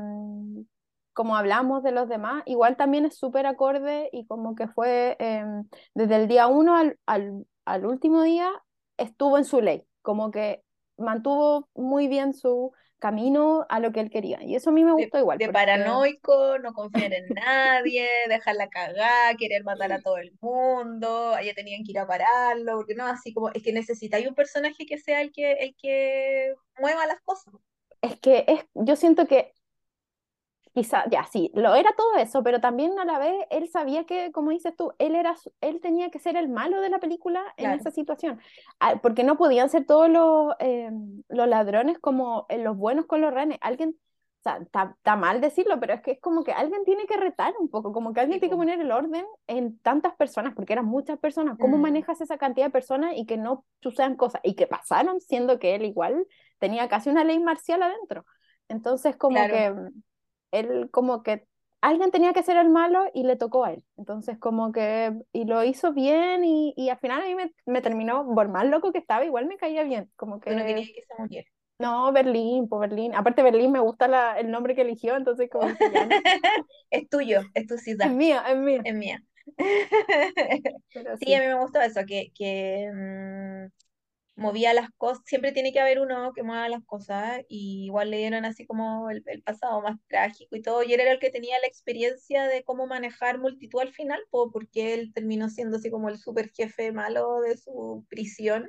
como 1.13 1.35
hablamos 1.35 1.83
de 1.83 1.91
los 1.91 2.07
demás, 2.09 2.43
igual 2.45 2.77
también 2.77 3.05
es 3.05 3.17
súper 3.17 3.45
acorde 3.45 4.09
y 4.13 4.25
como 4.27 4.55
que 4.55 4.67
fue 4.67 5.17
eh, 5.19 5.45
desde 5.93 6.15
el 6.15 6.27
día 6.27 6.47
uno 6.47 6.75
al, 6.77 6.97
al, 7.05 7.45
al 7.65 7.85
último 7.85 8.21
día 8.23 8.49
estuvo 8.97 9.37
en 9.37 9.45
su 9.45 9.61
ley, 9.61 9.85
como 10.01 10.31
que 10.31 10.63
mantuvo 10.97 11.69
muy 11.75 12.07
bien 12.07 12.33
su 12.33 12.71
camino 13.01 13.67
a 13.69 13.81
lo 13.81 13.91
que 13.93 14.01
él 14.01 14.11
quería. 14.11 14.39
Y 14.43 14.55
eso 14.55 14.71
a 14.71 14.73
mí 14.73 14.85
me 14.85 14.93
De, 14.95 15.03
gustó 15.03 15.19
igual 15.19 15.39
de 15.39 15.45
porque 15.45 15.53
paranoico, 15.53 16.59
no 16.59 16.73
confiar 16.73 17.13
en 17.13 17.25
nadie, 17.35 18.07
dejarla 18.29 18.69
cagar, 18.69 19.35
querer 19.37 19.63
matar 19.63 19.91
a 19.93 20.01
todo 20.01 20.17
el 20.17 20.33
mundo, 20.41 21.33
allá 21.33 21.53
tenían 21.55 21.83
que 21.83 21.91
ir 21.91 21.99
a 21.99 22.07
pararlo, 22.07 22.77
porque 22.77 22.95
no, 22.95 23.05
así 23.07 23.33
como, 23.33 23.49
es 23.53 23.63
que 23.63 23.73
necesitáis 23.73 24.27
un 24.27 24.35
personaje 24.35 24.85
que 24.85 24.97
sea 24.99 25.21
el 25.21 25.31
que, 25.31 25.53
el 25.53 25.75
que 25.81 26.53
mueva 26.79 27.05
las 27.07 27.21
cosas. 27.21 27.53
es 28.01 28.19
que 28.19 28.45
es, 28.47 28.65
yo 28.73 28.95
siento 28.95 29.27
que 29.27 29.53
Quizá, 30.73 31.03
ya, 31.09 31.25
sí, 31.25 31.51
lo 31.53 31.75
era 31.75 31.91
todo 31.97 32.15
eso, 32.15 32.43
pero 32.43 32.61
también 32.61 32.97
a 32.97 33.03
la 33.03 33.19
vez 33.19 33.45
él 33.49 33.67
sabía 33.67 34.05
que, 34.05 34.31
como 34.31 34.51
dices 34.51 34.73
tú, 34.77 34.93
él 34.99 35.15
era, 35.15 35.35
él 35.59 35.81
tenía 35.81 36.09
que 36.09 36.19
ser 36.19 36.37
el 36.37 36.47
malo 36.47 36.79
de 36.79 36.89
la 36.89 36.99
película 36.99 37.43
en 37.57 37.71
esa 37.71 37.91
situación, 37.91 38.39
Ah, 38.79 38.99
porque 39.01 39.23
no 39.23 39.37
podían 39.37 39.69
ser 39.69 39.85
todos 39.85 40.09
los, 40.09 40.53
eh, 40.59 40.89
los 41.27 41.47
ladrones 41.47 41.99
como 41.99 42.45
eh, 42.47 42.57
los 42.57 42.77
buenos 42.77 43.05
con 43.05 43.19
los 43.19 43.33
rehenes. 43.33 43.57
Alguien, 43.59 43.89
o 43.89 44.43
sea, 44.43 44.59
está 44.61 45.15
mal 45.17 45.41
decirlo, 45.41 45.77
pero 45.79 45.93
es 45.93 46.01
que 46.01 46.11
es 46.11 46.21
como 46.21 46.45
que 46.45 46.53
alguien 46.53 46.85
tiene 46.85 47.05
que 47.05 47.17
retar 47.17 47.53
un 47.59 47.67
poco, 47.67 47.91
como 47.91 48.13
que 48.13 48.21
alguien 48.21 48.39
tiene 48.39 48.51
que 48.51 48.57
poner 48.57 48.79
el 48.79 48.93
orden 48.93 49.25
en 49.47 49.77
tantas 49.79 50.15
personas, 50.15 50.53
porque 50.55 50.71
eran 50.71 50.85
muchas 50.85 51.19
personas. 51.19 51.57
¿Cómo 51.59 51.77
mm, 51.77 51.81
manejas 51.81 52.21
esa 52.21 52.37
cantidad 52.37 52.67
de 52.67 52.71
personas 52.71 53.13
y 53.17 53.25
que 53.25 53.35
no 53.35 53.65
sucedan 53.81 54.15
cosas? 54.15 54.39
Y 54.43 54.55
que 54.55 54.67
pasaron, 54.67 55.19
siendo 55.19 55.59
que 55.59 55.75
él 55.75 55.83
igual 55.83 56.25
tenía 56.59 56.87
casi 56.87 57.09
una 57.09 57.25
ley 57.25 57.39
marcial 57.39 57.83
adentro. 57.83 58.25
Entonces, 58.69 59.17
como 59.17 59.35
claro. 59.35 59.53
que 59.53 59.91
él 60.51 60.89
como 60.91 61.23
que 61.23 61.47
alguien 61.81 62.11
tenía 62.11 62.33
que 62.33 62.43
ser 62.43 62.57
el 62.57 62.69
malo 62.69 63.05
y 63.13 63.23
le 63.23 63.35
tocó 63.37 63.65
a 63.65 63.73
él. 63.73 63.85
Entonces 63.97 64.37
como 64.39 64.71
que, 64.71 65.13
y 65.33 65.45
lo 65.45 65.63
hizo 65.63 65.93
bien 65.93 66.43
y, 66.43 66.73
y 66.77 66.89
al 66.89 66.99
final 66.99 67.21
a 67.21 67.25
mí 67.25 67.35
me, 67.35 67.53
me 67.65 67.81
terminó, 67.81 68.25
por 68.35 68.49
más 68.49 68.65
loco 68.67 68.91
que 68.91 68.99
estaba, 68.99 69.25
igual 69.25 69.47
me 69.47 69.57
caía 69.57 69.83
bien. 69.83 70.11
Como 70.15 70.39
Tú 70.45 70.53
no 70.55 70.63
que, 70.63 70.65
querías 70.65 70.89
que 70.93 71.01
se 71.01 71.13
muriera. 71.17 71.49
no, 71.79 72.11
Berlín, 72.13 72.69
por 72.69 72.81
Berlín. 72.81 73.15
Aparte 73.15 73.43
Berlín 73.43 73.71
me 73.71 73.79
gusta 73.79 74.07
la, 74.07 74.39
el 74.39 74.51
nombre 74.51 74.75
que 74.75 74.81
eligió, 74.81 75.15
entonces 75.17 75.49
como 75.49 75.69
dije, 75.69 75.89
ya, 75.89 76.05
no, 76.05 76.23
Es 76.91 77.09
tuyo, 77.09 77.41
es 77.53 77.67
tu 77.67 77.77
es 78.01 78.11
ciudad, 78.11 78.11
mía, 78.11 78.43
es 78.47 78.57
mía. 78.57 78.83
es 78.83 78.93
mía. 78.95 79.23
Sí, 81.13 81.33
a 81.33 81.39
mí 81.39 81.47
me 81.47 81.59
gustó 81.59 81.79
eso, 81.81 82.01
que, 82.07 82.31
que 82.35 82.89
mm, 82.93 83.67
movía 84.35 84.73
las 84.73 84.89
cosas, 84.97 85.23
siempre 85.25 85.51
tiene 85.51 85.73
que 85.73 85.79
haber 85.79 85.99
uno 85.99 86.33
que 86.33 86.43
mueva 86.43 86.69
las 86.69 86.83
cosas, 86.85 87.41
y 87.49 87.85
igual 87.85 88.11
le 88.11 88.17
dieron 88.17 88.45
así 88.45 88.65
como 88.65 89.09
el, 89.09 89.23
el 89.27 89.43
pasado 89.43 89.81
más 89.81 89.97
trágico 90.07 90.55
y 90.55 90.61
todo, 90.61 90.83
y 90.83 90.93
él 90.93 90.99
era 91.01 91.11
el 91.11 91.19
que 91.19 91.29
tenía 91.31 91.59
la 91.59 91.67
experiencia 91.67 92.47
de 92.47 92.63
cómo 92.63 92.87
manejar 92.87 93.39
multitud 93.39 93.81
al 93.81 93.93
final, 93.93 94.21
po, 94.31 94.51
porque 94.51 94.93
él 94.95 95.13
terminó 95.13 95.49
siendo 95.49 95.77
así 95.77 95.91
como 95.91 96.09
el 96.09 96.17
super 96.17 96.49
jefe 96.51 96.91
malo 96.91 97.41
de 97.41 97.57
su 97.57 98.05
prisión, 98.09 98.67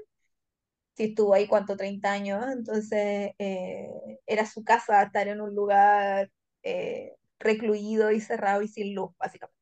si 0.94 1.04
estuvo 1.04 1.34
ahí 1.34 1.46
cuánto, 1.48 1.76
30 1.76 2.12
años, 2.12 2.44
entonces 2.52 3.32
eh, 3.38 3.88
era 4.26 4.46
su 4.46 4.64
casa 4.64 5.02
estar 5.02 5.28
en 5.28 5.40
un 5.40 5.54
lugar 5.54 6.30
eh, 6.62 7.12
recluido 7.38 8.10
y 8.12 8.20
cerrado 8.20 8.62
y 8.62 8.68
sin 8.68 8.94
luz, 8.94 9.10
básicamente. 9.18 9.58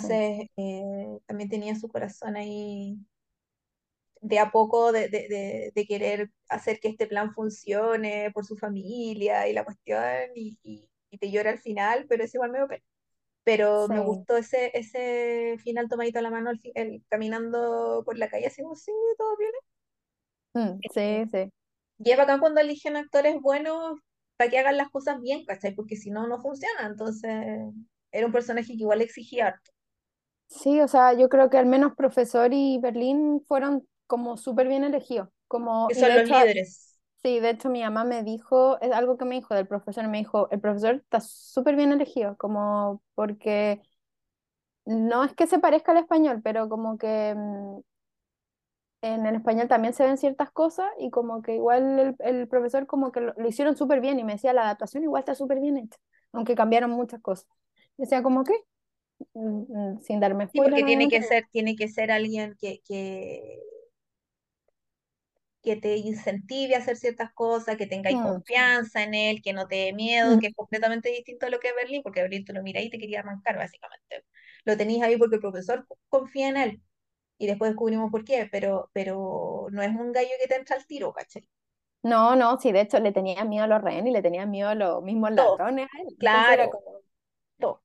sí, 0.00 0.06
Entonces, 0.06 0.48
eh, 0.56 0.84
también 1.26 1.50
tenía 1.50 1.76
su 1.76 1.88
corazón 1.88 2.36
ahí 2.36 2.98
de 4.24 4.38
a 4.40 4.50
poco 4.52 4.92
de, 4.92 5.08
de, 5.10 5.28
de, 5.28 5.72
de 5.74 5.86
querer 5.86 6.30
hacer 6.50 6.80
que 6.80 6.88
este 6.88 7.06
plan 7.08 7.34
funcione 7.34 8.30
por 8.32 8.46
su 8.46 8.56
familia 8.56 9.48
y 9.48 9.52
la 9.54 9.64
cuestión, 9.64 10.02
y, 10.36 10.58
y, 10.64 10.88
y 11.10 11.18
te 11.18 11.30
llora 11.30 11.50
al 11.52 11.58
final, 11.60 12.06
pero 12.08 12.24
es 12.24 12.34
igual 12.34 12.52
medio 12.52 12.68
pena. 12.68 12.84
Pero 13.44 13.88
me 13.88 14.00
sí, 14.00 14.00
gustó 14.00 14.36
ese, 14.38 14.70
ese 14.78 15.56
final 15.64 15.88
tomadito 15.88 16.18
a 16.20 16.22
la 16.22 16.30
mano, 16.30 16.52
fi- 16.62 16.72
el, 16.76 17.04
caminando 17.10 18.02
por 18.06 18.18
la 18.18 18.28
calle, 18.30 18.46
así 18.48 18.62
como, 18.62 18.76
sí, 18.76 18.92
todo 19.18 19.36
bien. 19.38 19.52
Mm, 20.54 20.82
Eh, 20.82 20.88
sí, 20.92 21.24
sí. 21.32 21.50
Y 21.98 22.10
es 22.12 22.16
bacán 22.18 22.40
cuando 22.40 22.60
eligen 22.60 22.96
actores 22.96 23.40
buenos 23.40 23.98
para 24.36 24.50
que 24.50 24.58
hagan 24.58 24.76
las 24.76 24.90
cosas 24.90 25.20
bien, 25.20 25.44
¿cachai? 25.44 25.74
Porque 25.74 25.96
si 25.96 26.10
no, 26.10 26.26
no 26.28 26.40
funciona. 26.40 26.86
Entonces, 26.86 27.32
era 28.12 28.26
un 28.26 28.32
personaje 28.32 28.68
que 28.68 28.74
igual 28.82 29.02
exigía 29.02 29.48
harto. 29.48 29.70
Sí, 30.48 30.80
o 30.80 30.88
sea, 30.88 31.12
yo 31.14 31.28
creo 31.28 31.50
que 31.50 31.58
al 31.58 31.66
menos 31.66 31.94
Profesor 31.96 32.50
y 32.52 32.78
Berlín 32.78 33.42
fueron 33.46 33.86
como 34.06 34.36
súper 34.36 34.68
bien 34.68 34.84
elegidos. 34.84 35.28
Como, 35.48 35.88
Que 35.88 35.94
son 35.94 36.14
los 36.14 36.28
hecho, 36.28 36.34
líderes. 36.34 36.98
sí, 37.22 37.40
de 37.40 37.50
hecho 37.50 37.70
mi 37.70 37.82
mamá 37.82 38.04
me 38.04 38.22
dijo, 38.24 38.80
es 38.80 38.92
algo 38.92 39.18
que 39.18 39.24
me 39.26 39.36
dijo 39.36 39.54
del 39.54 39.66
profesor, 39.68 40.08
me 40.08 40.18
dijo, 40.18 40.48
el 40.50 40.60
profesor 40.60 40.96
está 40.96 41.20
súper 41.20 41.76
bien 41.76 41.92
elegido, 41.92 42.36
como 42.38 43.02
porque 43.14 43.82
no 44.86 45.24
es 45.24 45.34
que 45.34 45.46
se 45.46 45.58
parezca 45.58 45.92
al 45.92 45.98
español, 45.98 46.40
pero 46.42 46.68
como 46.68 46.98
que 46.98 47.34
mm, 47.36 47.80
en 49.02 49.26
el 49.26 49.34
español 49.36 49.68
también 49.68 49.92
se 49.94 50.04
ven 50.06 50.16
ciertas 50.18 50.50
cosas 50.50 50.88
y 50.98 51.10
como 51.10 51.42
que 51.42 51.54
igual 51.56 51.98
el, 51.98 52.16
el 52.20 52.48
profesor 52.48 52.86
como 52.86 53.12
que 53.12 53.20
lo, 53.20 53.34
lo 53.36 53.48
hicieron 53.48 53.76
súper 53.76 54.00
bien 54.00 54.18
y 54.18 54.24
me 54.24 54.32
decía, 54.34 54.52
la 54.54 54.62
adaptación 54.62 55.02
igual 55.04 55.20
está 55.20 55.34
súper 55.34 55.60
bien 55.60 55.76
hecha, 55.78 55.98
aunque 56.32 56.54
cambiaron 56.54 56.90
muchas 56.90 57.20
cosas. 57.20 57.46
Decía 57.98 58.22
como 58.22 58.44
que, 58.44 58.54
mm, 59.34 59.94
mm, 59.96 60.00
sin 60.02 60.20
darme 60.20 60.48
Sí, 60.52 60.60
porque 60.60 60.84
tiene 60.84 61.08
que 61.08 61.22
ser, 61.22 61.46
tiene 61.50 61.74
que 61.76 61.88
ser 61.88 62.10
alguien 62.12 62.56
que, 62.60 62.80
que, 62.86 63.58
que 65.64 65.76
te 65.76 65.96
incentive 65.96 66.74
a 66.74 66.78
hacer 66.78 66.96
ciertas 66.96 67.32
cosas, 67.32 67.76
que 67.76 67.86
tengáis 67.86 68.16
confianza 68.20 69.02
en 69.02 69.14
él, 69.14 69.42
que 69.42 69.52
no 69.52 69.66
te 69.66 69.76
dé 69.76 69.92
miedo, 69.92 70.36
mm, 70.36 70.38
que 70.38 70.48
es 70.48 70.54
completamente 70.54 71.10
distinto 71.10 71.46
a 71.46 71.50
lo 71.50 71.58
que 71.60 71.68
es 71.68 71.74
Berlín, 71.74 72.02
porque 72.02 72.22
Berlín 72.22 72.44
tú 72.44 72.52
lo 72.52 72.62
miras 72.62 72.84
y 72.84 72.90
te 72.90 72.98
quería 72.98 73.20
arrancar, 73.20 73.56
básicamente. 73.56 74.24
Lo 74.64 74.76
tenías 74.76 75.02
ahí 75.06 75.16
porque 75.16 75.36
el 75.36 75.40
profesor 75.40 75.86
confía 76.08 76.48
en 76.48 76.56
él. 76.56 76.82
Y 77.38 77.46
después 77.46 77.70
descubrimos 77.70 78.10
por 78.10 78.24
qué, 78.24 78.48
pero, 78.50 78.90
pero 78.92 79.66
no 79.70 79.82
es 79.82 79.90
un 79.90 80.12
gallo 80.12 80.30
que 80.40 80.48
te 80.48 80.56
entra 80.56 80.76
al 80.76 80.86
tiro, 80.86 81.12
¿cachai? 81.12 81.48
No, 82.02 82.36
no, 82.36 82.58
sí, 82.60 82.70
de 82.70 82.82
hecho 82.82 83.00
le 83.00 83.12
tenía 83.12 83.44
miedo 83.44 83.64
a 83.64 83.66
los 83.66 83.82
rehenes 83.82 84.10
y 84.10 84.12
le 84.12 84.22
tenía 84.22 84.44
miedo 84.44 84.68
a 84.68 84.74
los 84.74 85.02
mismos 85.02 85.34
Todo, 85.34 85.56
ladrones 85.56 85.88
claro, 86.18 86.70
como, 86.70 87.00
todo. 87.58 87.82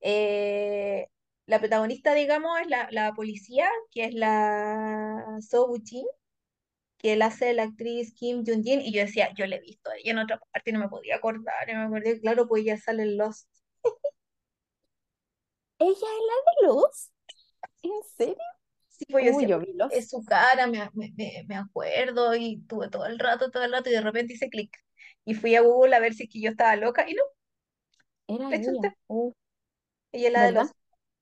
Eh, 0.00 1.06
la 1.46 1.58
protagonista, 1.58 2.14
digamos, 2.14 2.60
es 2.60 2.68
la, 2.68 2.88
la 2.90 3.12
policía, 3.14 3.68
que 3.90 4.04
es 4.04 4.14
la 4.14 5.38
So 5.40 5.68
Woo-jin, 5.68 6.06
que 7.02 7.14
él 7.14 7.22
hace 7.22 7.52
la 7.54 7.64
actriz 7.64 8.14
Kim 8.14 8.44
Jung-jin, 8.44 8.80
y 8.82 8.92
yo 8.92 9.02
decía, 9.02 9.30
yo 9.34 9.46
la 9.46 9.56
he 9.56 9.60
visto 9.60 9.90
a 9.90 9.96
ella 9.96 10.12
en 10.12 10.18
otra 10.18 10.38
parte 10.52 10.70
y 10.70 10.72
no 10.74 10.80
me 10.80 10.88
podía 10.88 11.16
acordar, 11.16 11.68
y 11.68 11.74
me 11.74 11.82
acordé, 11.82 12.20
claro, 12.20 12.48
pues 12.48 12.62
ella 12.64 12.78
sale 12.78 13.02
en 13.04 13.18
Lost. 13.18 13.48
¿ella 15.78 15.90
es 15.92 16.00
la 16.02 16.68
de 16.68 16.74
Luz? 16.74 17.10
¿En 17.82 17.92
serio? 18.16 18.36
Sí, 18.88 19.04
pues 19.10 19.24
yo 19.24 19.30
decía, 19.32 19.48
yo 19.48 19.58
"Uy, 19.58 19.60
vi 19.60 19.74
es 19.88 20.08
su 20.10 20.24
cara, 20.24 20.66
me, 20.66 20.88
me, 20.94 21.12
me- 21.48 21.56
acuerdo, 21.56 22.34
y 22.36 22.62
tuve 22.68 22.88
todo 22.88 23.06
el 23.06 23.18
rato, 23.18 23.50
todo 23.50 23.64
el 23.64 23.72
rato, 23.72 23.90
y 23.90 23.92
de 23.92 24.00
repente 24.00 24.34
hice 24.34 24.48
clic. 24.50 24.76
Y 25.24 25.34
fui 25.34 25.54
a 25.56 25.60
Google 25.62 25.94
a 25.96 26.00
ver 26.00 26.14
si 26.14 26.24
es 26.24 26.30
que 26.30 26.40
yo 26.40 26.50
estaba 26.50 26.76
loca, 26.76 27.08
y 27.08 27.14
no, 27.14 27.22
Era 28.26 28.50
le 28.50 28.58
ella. 28.58 28.90
Uh, 29.08 29.32
ella 30.12 30.28
es 30.28 30.32
la 30.32 30.42
de. 30.42 30.52
Lost, 30.52 30.74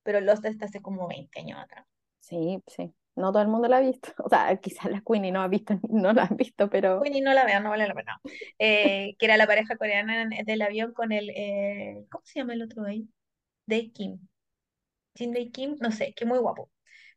pero 0.04 0.20
Lost 0.20 0.44
está 0.44 0.66
hace 0.66 0.80
como 0.80 1.08
20 1.08 1.40
años 1.40 1.58
atrás. 1.58 1.86
Sí, 2.20 2.62
sí. 2.66 2.94
No 3.16 3.32
todo 3.32 3.42
el 3.42 3.48
mundo 3.48 3.68
la 3.68 3.78
ha 3.78 3.80
visto. 3.80 4.10
O 4.24 4.28
sea, 4.28 4.56
quizás 4.58 4.90
la 4.90 5.02
Queenie 5.02 5.32
no 5.32 5.42
ha 5.42 5.48
visto, 5.48 5.74
no 5.90 6.12
la 6.12 6.24
ha 6.24 6.34
visto, 6.34 6.68
pero 6.70 7.08
ni 7.10 7.20
no 7.20 7.32
la 7.32 7.44
vean, 7.44 7.62
no 7.62 7.70
vale 7.70 7.86
la 7.88 7.94
pena. 7.94 8.20
Eh, 8.58 9.14
que 9.18 9.26
era 9.26 9.36
la 9.36 9.46
pareja 9.46 9.76
coreana 9.76 10.22
en- 10.22 10.44
del 10.44 10.62
avión 10.62 10.92
con 10.92 11.12
el, 11.12 11.30
eh, 11.30 12.04
¿cómo 12.10 12.22
se 12.24 12.40
llama 12.40 12.54
el 12.54 12.62
otro 12.62 12.84
ahí? 12.84 13.08
Dae 13.66 13.92
Kim. 13.92 14.18
Jin 15.16 15.32
Dae 15.34 15.50
Kim, 15.52 15.76
no 15.80 15.92
sé, 15.92 16.14
que 16.14 16.26
muy 16.26 16.38
guapo. 16.38 16.70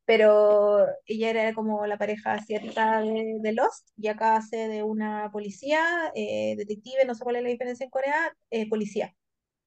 Pero 0.05 0.87
ella 1.05 1.29
era 1.31 1.53
como 1.53 1.85
la 1.87 1.97
pareja 1.97 2.33
asiática 2.35 3.01
de, 3.01 3.37
de 3.41 3.53
Lost, 3.53 3.89
y 3.97 4.07
acá 4.09 4.37
hace 4.37 4.69
de 4.69 4.83
una 4.83 5.31
policía, 5.31 6.11
eh, 6.15 6.55
detective, 6.57 7.05
no 7.05 7.15
sé 7.15 7.23
cuál 7.23 7.37
es 7.37 7.43
la 7.43 7.49
diferencia 7.49 7.85
en 7.85 7.91
Corea, 7.91 8.35
eh, 8.51 8.69
policía. 8.69 9.15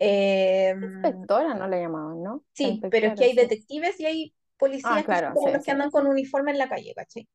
Eh, 0.01 0.75
inspectora 0.81 1.55
no 1.55 1.67
la 1.69 1.79
llamaban, 1.79 2.23
¿no? 2.23 2.45
Sí, 2.53 2.87
pero 2.91 3.09
es 3.09 3.15
que 3.15 3.25
hay 3.27 3.35
detectives 3.35 4.01
y 4.01 4.07
hay 4.07 4.35
policías 4.59 5.07
que 5.09 5.21
claro, 5.21 5.35
como 5.35 5.51
sí, 5.51 5.51
los 5.51 5.63
que 5.63 5.73
andan 5.73 5.91
con 5.91 6.07
uniforme 6.07 6.53
en 6.53 6.59
la 6.59 6.69
calle, 6.69 6.95
¿cachai? 6.95 7.29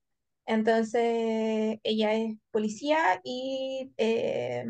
Entonces, 0.45 1.79
ella 1.83 2.13
es 2.15 2.35
policía 2.51 3.21
y 3.23 3.93
eh, 3.97 4.65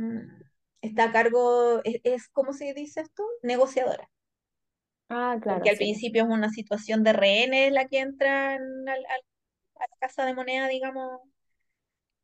está 0.82 1.06
a 1.06 1.12
cargo, 1.12 1.82
es, 1.84 2.02
es, 2.04 2.28
¿cómo 2.30 2.54
se 2.54 2.74
dice 2.74 3.02
esto? 3.02 3.24
Negociadora. 3.44 4.10
Ah, 5.10 5.38
Porque 5.48 5.70
claro, 5.70 5.70
al 5.70 5.78
sí. 5.78 5.78
principio 5.78 6.24
es 6.24 6.30
una 6.30 6.50
situación 6.50 7.04
de 7.04 7.14
rehenes 7.14 7.72
la 7.74 7.88
que 7.88 8.00
entran 8.00 8.62
al- 8.88 9.06
al- 9.06 9.26
a 9.78 9.88
la 9.90 9.98
casa 10.00 10.26
de 10.26 10.36
moneda, 10.36 10.68
digamos, 10.70 11.22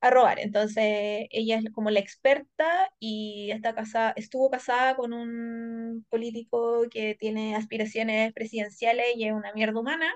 a 0.02 0.10
robar. 0.12 0.40
Entonces, 0.40 1.28
ella 1.32 1.58
es 1.60 1.72
como 1.74 1.90
la 1.90 2.00
experta 2.00 2.90
y 3.00 3.52
está 3.52 3.74
casada, 3.76 4.14
estuvo 4.16 4.50
casada 4.50 4.96
con 4.96 5.14
un 5.14 6.06
político 6.10 6.84
que 6.92 7.16
tiene 7.20 7.56
aspiraciones 7.56 8.34
presidenciales 8.34 9.06
y 9.16 9.26
es 9.28 9.34
una 9.34 9.54
mierda 9.54 9.80
humana. 9.80 10.12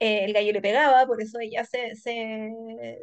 Eh, 0.00 0.24
el 0.24 0.32
gallo 0.32 0.52
le 0.52 0.62
pegaba, 0.62 1.06
por 1.06 1.20
eso 1.22 1.40
ella 1.40 1.64
se, 1.64 1.96
se, 1.96 2.50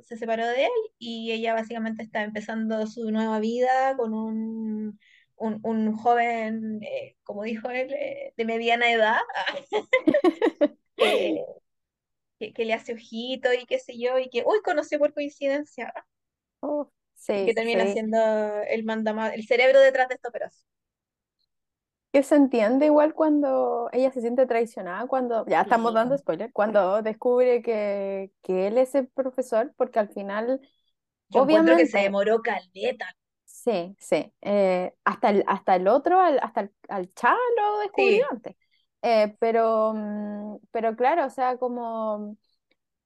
se 0.04 0.18
separó 0.18 0.48
de 0.48 0.66
él 0.66 0.72
y 0.98 1.32
ella 1.34 1.54
básicamente 1.54 2.04
está 2.04 2.24
empezando 2.24 2.88
su 2.88 3.12
nueva 3.12 3.40
vida 3.40 3.96
con 3.98 4.14
un, 4.14 5.00
un, 5.36 5.60
un 5.64 5.98
joven, 5.98 6.80
eh, 6.84 7.18
como 7.24 7.44
dijo 7.44 7.70
él, 7.70 7.94
eh, 7.94 8.34
de 8.38 8.46
mediana 8.46 8.92
edad, 8.92 9.18
que, 12.40 12.54
que 12.54 12.66
le 12.66 12.74
hace 12.74 12.94
ojito 12.94 13.54
y 13.54 13.66
qué 13.66 13.80
sé 13.80 13.98
yo, 14.00 14.20
y 14.20 14.30
que 14.30 14.44
hoy 14.46 14.60
conoció 14.64 15.00
por 15.00 15.14
coincidencia 15.14 15.94
Oh, 16.62 16.92
y 17.34 17.44
que 17.46 17.54
termina 17.54 17.86
sí. 17.88 17.88
siendo 17.88 18.18
el 18.70 18.84
mandama, 18.84 19.30
el 19.30 19.46
cerebro 19.48 19.80
detrás 19.82 20.08
de 20.10 20.16
esta 20.16 20.30
operación. 20.30 20.66
que 22.12 22.24
se 22.24 22.36
entiende 22.36 22.86
igual 22.86 23.14
cuando 23.14 23.90
ella 23.92 24.12
se 24.12 24.22
siente 24.22 24.46
traicionada, 24.48 25.06
cuando, 25.08 25.46
ya 25.48 25.62
estamos 25.62 25.94
Sí, 25.94 25.94
dando 25.94 26.18
spoiler, 26.18 26.52
cuando 26.54 27.02
descubre 27.02 27.62
que, 27.62 28.32
que 28.42 28.68
él 28.68 28.78
es 28.78 28.96
el 28.96 29.08
profesor, 29.10 29.74
porque 29.78 30.00
al 30.00 30.10
final, 30.10 30.62
yo 31.30 31.42
encuentro 31.42 31.76
que 31.76 31.86
se 31.86 32.00
obviamente, 32.00 32.00
demoró 32.00 32.42
caleta. 32.42 33.16
sí, 33.46 33.96
sí, 34.00 34.34
eh, 34.42 34.94
hasta 35.04 35.30
el, 35.30 35.44
hasta 35.48 35.76
el 35.76 35.88
otro, 35.88 36.20
al- 36.20 36.40
hasta 36.42 36.62
el, 36.62 36.72
al 36.90 37.10
Chá 37.14 37.36
lo 37.58 37.80
descubrió 37.80 38.22
Sí, 38.22 38.32
antes. 38.32 38.56
Eh, 39.08 39.36
pero, 39.40 39.94
mm, 39.96 40.58
pero 40.72 40.96
claro, 40.96 41.26
o 41.26 41.30
sea, 41.30 41.58
como 41.58 42.38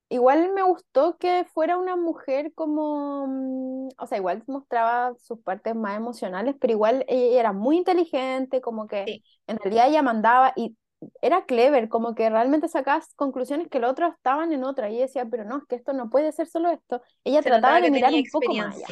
Igual 0.10 0.54
me 0.54 0.64
gustó 0.64 1.18
que 1.20 1.46
fuera 1.54 1.78
una 1.78 1.96
mujer 1.96 2.54
como, 2.56 3.28
mm, 3.28 3.90
o 4.00 4.08
sea, 4.08 4.18
igual 4.20 4.44
mostraba 4.48 5.16
sus 5.20 5.40
partes 5.42 5.76
más 5.76 5.98
emocionales, 5.98 6.56
pero 6.60 6.74
igual 6.74 7.06
ella 7.08 7.40
era 7.40 7.54
muy 7.54 7.78
inteligente, 7.78 8.62
como 8.62 8.88
que 8.88 9.04
sí. 9.06 9.24
en 9.48 9.58
realidad 9.60 9.90
ella 9.90 10.02
mandaba 10.04 10.54
y 10.56 10.78
era 11.22 11.46
clever, 11.46 11.90
como 11.90 12.16
que 12.16 12.30
realmente 12.30 12.68
sacabas 12.70 13.14
conclusiones 13.16 13.68
que 13.70 13.80
los 13.80 13.92
otros 13.92 14.14
estaban 14.16 14.52
en 14.54 14.64
otra 14.64 14.90
y 14.90 14.96
ella 14.96 15.06
decía, 15.08 15.26
pero 15.30 15.46
no, 15.46 15.58
es 15.60 15.66
que 15.68 15.76
esto 15.76 15.94
no 15.94 16.10
puede 16.10 16.32
ser 16.34 16.48
solo 16.48 16.70
esto. 16.72 17.02
Ella 17.24 17.42
Se 17.44 17.50
trataba 17.50 17.82
de 17.82 17.92
mirar 17.92 18.14
un 18.14 18.30
poco 18.32 18.54
más 18.56 18.76
allá, 18.78 18.88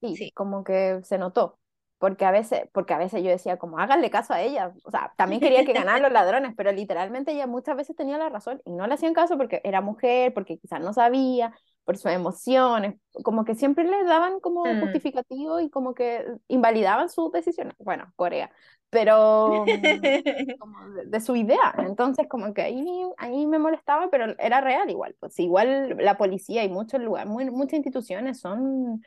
sí, 0.00 0.16
Sí. 0.16 0.32
como 0.34 0.64
que 0.64 1.00
se 1.04 1.18
notó. 1.18 1.58
Porque 1.98 2.24
a 2.24 2.30
veces, 2.30 2.62
porque 2.72 2.94
a 2.94 2.98
veces 2.98 3.22
yo 3.22 3.30
decía, 3.30 3.56
como 3.58 3.78
háganle 3.78 4.10
caso 4.10 4.32
a 4.32 4.40
ella. 4.40 4.72
O 4.84 4.90
sea, 4.90 5.12
también 5.16 5.40
quería 5.40 5.64
que 5.64 5.72
ganaran 5.72 6.02
los 6.02 6.12
ladrones, 6.12 6.54
pero 6.56 6.72
literalmente 6.72 7.32
ella 7.32 7.46
muchas 7.46 7.76
veces 7.76 7.96
tenía 7.96 8.18
la 8.18 8.28
razón 8.28 8.60
y 8.64 8.72
no 8.72 8.86
le 8.86 8.94
hacían 8.94 9.14
caso 9.14 9.36
porque 9.36 9.60
era 9.64 9.80
mujer, 9.80 10.32
porque 10.34 10.58
quizás 10.58 10.80
no 10.80 10.92
sabía, 10.92 11.52
por 11.84 11.96
sus 11.96 12.12
emociones. 12.12 12.96
Como 13.24 13.44
que 13.44 13.54
siempre 13.54 13.84
les 13.84 14.06
daban 14.06 14.40
como 14.40 14.64
Mm. 14.64 14.80
justificativo 14.80 15.60
y 15.60 15.70
como 15.70 15.94
que 15.94 16.24
invalidaban 16.48 17.08
sus 17.08 17.32
decisiones. 17.32 17.74
Bueno, 17.78 18.12
Corea. 18.16 18.50
Pero 18.90 19.64
mm, 19.66 20.00
como 20.58 20.88
de, 20.90 21.06
de 21.06 21.20
su 21.20 21.34
idea. 21.36 21.74
Entonces, 21.78 22.26
como 22.28 22.54
que 22.54 22.62
ahí, 22.62 22.86
ahí 23.16 23.46
me 23.46 23.58
molestaba, 23.58 24.08
pero 24.10 24.34
era 24.38 24.60
real 24.60 24.88
igual. 24.90 25.16
Pues 25.18 25.38
igual 25.40 25.96
la 25.98 26.16
policía 26.16 26.64
y 26.64 26.68
muchos 26.68 27.00
lugares, 27.00 27.30
muy, 27.30 27.50
muchas 27.50 27.74
instituciones 27.74 28.40
son 28.40 29.02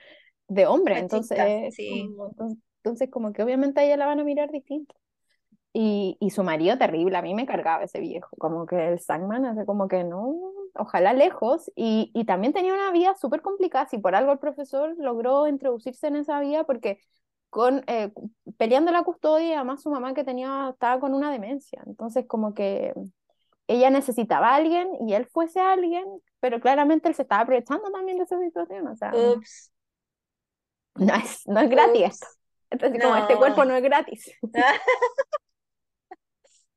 de 0.47 0.65
hombre, 0.67 0.97
entonces, 0.99 1.73
sí. 1.75 2.09
entonces, 2.29 2.57
entonces 2.83 3.09
como 3.11 3.33
que 3.33 3.43
obviamente 3.43 3.79
a 3.81 3.83
ella 3.85 3.97
la 3.97 4.07
van 4.07 4.19
a 4.19 4.23
mirar 4.23 4.51
distinto. 4.51 4.95
Y, 5.73 6.17
y 6.19 6.31
su 6.31 6.43
marido 6.43 6.77
terrible, 6.77 7.17
a 7.17 7.21
mí 7.21 7.33
me 7.33 7.45
cargaba 7.45 7.83
ese 7.85 8.01
viejo, 8.01 8.29
como 8.37 8.65
que 8.65 8.89
el 8.89 8.99
Sandman, 8.99 9.45
hace 9.45 9.65
como 9.65 9.87
que 9.87 10.03
no, 10.03 10.35
ojalá 10.75 11.13
lejos, 11.13 11.71
y, 11.75 12.11
y 12.13 12.25
también 12.25 12.51
tenía 12.53 12.73
una 12.73 12.91
vida 12.91 13.15
súper 13.15 13.41
complicada, 13.41 13.87
si 13.87 13.97
por 13.97 14.13
algo 14.15 14.33
el 14.33 14.39
profesor 14.39 14.95
logró 14.97 15.47
introducirse 15.47 16.07
en 16.07 16.17
esa 16.17 16.41
vida, 16.41 16.65
porque 16.65 16.99
con, 17.49 17.83
eh, 17.87 18.11
peleando 18.57 18.91
la 18.91 19.03
custodia, 19.03 19.57
además 19.57 19.81
su 19.81 19.89
mamá 19.91 20.13
que 20.13 20.25
tenía, 20.25 20.69
estaba 20.73 20.99
con 20.99 21.13
una 21.13 21.31
demencia, 21.31 21.81
entonces 21.85 22.25
como 22.27 22.53
que 22.53 22.93
ella 23.67 23.89
necesitaba 23.89 24.49
a 24.49 24.55
alguien 24.55 24.89
y 25.07 25.13
él 25.13 25.25
fuese 25.27 25.59
alguien, 25.61 26.05
pero 26.41 26.59
claramente 26.59 27.07
él 27.07 27.15
se 27.15 27.21
estaba 27.23 27.43
aprovechando 27.43 27.91
también 27.91 28.17
de 28.17 28.25
esa 28.25 28.39
situación, 28.39 28.87
o 28.87 28.95
sea, 28.97 29.15
Ups, 29.15 29.71
no 30.95 31.13
es, 31.15 31.47
no 31.47 31.59
es 31.59 31.69
gratis 31.69 32.19
ups. 32.19 32.40
Entonces, 32.71 33.01
como 33.01 33.15
este 33.17 33.35
cuerpo 33.37 33.65
no 33.65 33.75
es 33.75 33.83
gratis. 33.83 34.31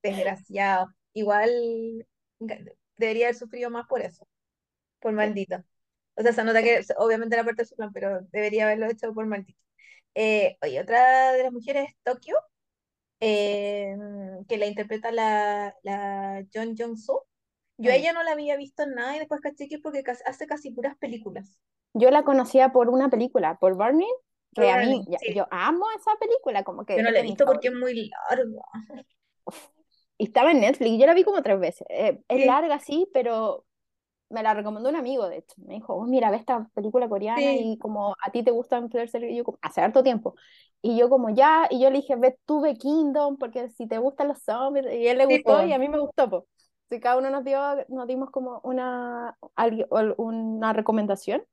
Desgraciado. 0.03 0.89
Igual 1.15 2.07
debería 2.97 3.27
haber 3.27 3.37
sufrido 3.37 3.71
más 3.71 3.87
por 3.87 4.03
eso, 4.03 4.27
por 5.01 5.13
maldito. 5.13 5.63
O 6.17 6.23
sea, 6.23 6.33
se 6.33 6.45
nota 6.45 6.63
que 6.63 6.83
obviamente 6.99 7.37
era 7.37 7.45
parte 7.45 7.63
de 7.63 7.67
su 7.69 7.77
plan, 7.77 7.93
pero 7.93 8.21
debería 8.33 8.65
haberlo 8.65 8.87
hecho 8.87 9.13
por 9.15 9.27
maldito. 9.27 9.59
Eh, 10.15 10.57
oye, 10.63 10.81
otra 10.81 11.33
de 11.33 11.45
las 11.45 11.53
mujeres 11.53 11.89
es 11.91 11.97
Tokio, 12.05 12.37
eh, 13.21 13.97
que 14.49 14.59
la 14.59 14.67
interpreta 14.67 15.13
la, 15.13 15.75
la 15.83 16.45
Jeon 16.53 16.77
Jong-soo. 16.77 17.27
Yo 17.79 17.91
a 17.91 17.95
Mm. 17.95 17.99
ella 17.99 18.13
no 18.13 18.23
la 18.23 18.33
había 18.33 18.57
visto 18.57 18.85
en 18.85 18.95
nada 18.95 19.17
y 19.17 19.21
después 19.21 19.41
caché 19.41 19.69
que 19.69 19.77
es 19.77 19.81
porque 19.83 20.03
casi- 20.05 20.23
hace 20.27 20.47
casi 20.47 20.71
puras 20.73 20.97
películas. 20.99 21.59
Yo 21.95 22.11
la 22.11 22.25
conocía 22.25 22.73
por 22.73 22.89
una 22.89 23.11
película, 23.11 23.59
por 23.59 23.75
Burning, 23.75 24.07
Por 24.07 24.34
que 24.55 24.71
a 24.71 24.79
mí, 24.79 25.05
sí. 25.19 25.35
yo 25.35 25.47
amo 25.51 25.87
esa 25.99 26.13
película, 26.21 26.65
como 26.65 26.85
Yo 26.95 27.03
que 27.03 27.03
no 27.03 27.11
es 27.11 27.15
la 27.15 27.21
he 27.21 27.23
visto 27.23 27.45
porque 27.47 27.69
es 27.69 27.75
muy 27.75 28.11
larga. 28.31 28.63
Y 30.19 30.25
estaba 30.27 30.53
en 30.53 30.61
Netflix, 30.61 30.99
yo 30.99 31.07
la 31.07 31.15
vi 31.15 31.25
como 31.25 31.43
tres 31.43 31.59
veces. 31.61 31.87
Eh, 31.91 32.21
es 32.29 32.41
Sí, 32.41 32.45
larga, 32.45 32.79
sí, 32.79 33.09
pero 33.13 33.65
me 34.31 34.43
la 34.43 34.55
recomendó 34.55 34.91
un 34.91 34.97
amigo, 34.97 35.29
de 35.29 35.39
hecho. 35.39 35.55
Me 35.67 35.75
dijo, 35.75 35.95
oh, 35.95 36.07
mira, 36.07 36.31
ve 36.31 36.39
esta 36.39 36.69
película 36.75 37.09
coreana 37.09 37.57
sí, 37.57 37.59
y 37.59 37.79
como 37.79 38.17
a 38.23 38.31
ti 38.33 38.43
te 38.45 38.51
gustan 38.53 38.91
Series", 38.91 39.15
y 39.33 39.37
yo 39.37 39.45
como, 39.45 39.59
hace 39.63 39.81
harto 39.83 40.03
tiempo. 40.03 40.37
Y 40.83 40.99
yo 40.99 41.09
como 41.11 41.31
ya, 41.31 41.69
y 41.71 41.81
yo 41.83 41.91
le 41.91 41.99
dije, 41.99 42.17
ve 42.17 42.39
tú 42.47 42.61
ve 42.63 42.77
Kingdom, 42.77 43.39
porque 43.39 43.71
si 43.71 43.89
te 43.89 43.99
gustan 43.99 44.29
los 44.29 44.43
zombies, 44.43 44.87
y 44.93 45.09
él 45.09 45.19
le 45.19 45.27
sí, 45.29 45.39
gustó 45.39 45.63
po. 45.63 45.63
y 45.65 45.73
a 45.73 45.79
mí 45.79 45.89
me 45.89 45.99
gustó, 46.01 46.31
pues. 46.31 46.45
Así 46.91 47.01
cada 47.01 47.19
uno 47.19 47.31
nos 47.31 47.45
dio, 47.45 47.59
nos 47.89 48.07
dimos 48.07 48.31
como 48.31 48.61
una, 48.65 49.37
una 50.19 50.73
recomendación. 50.73 51.45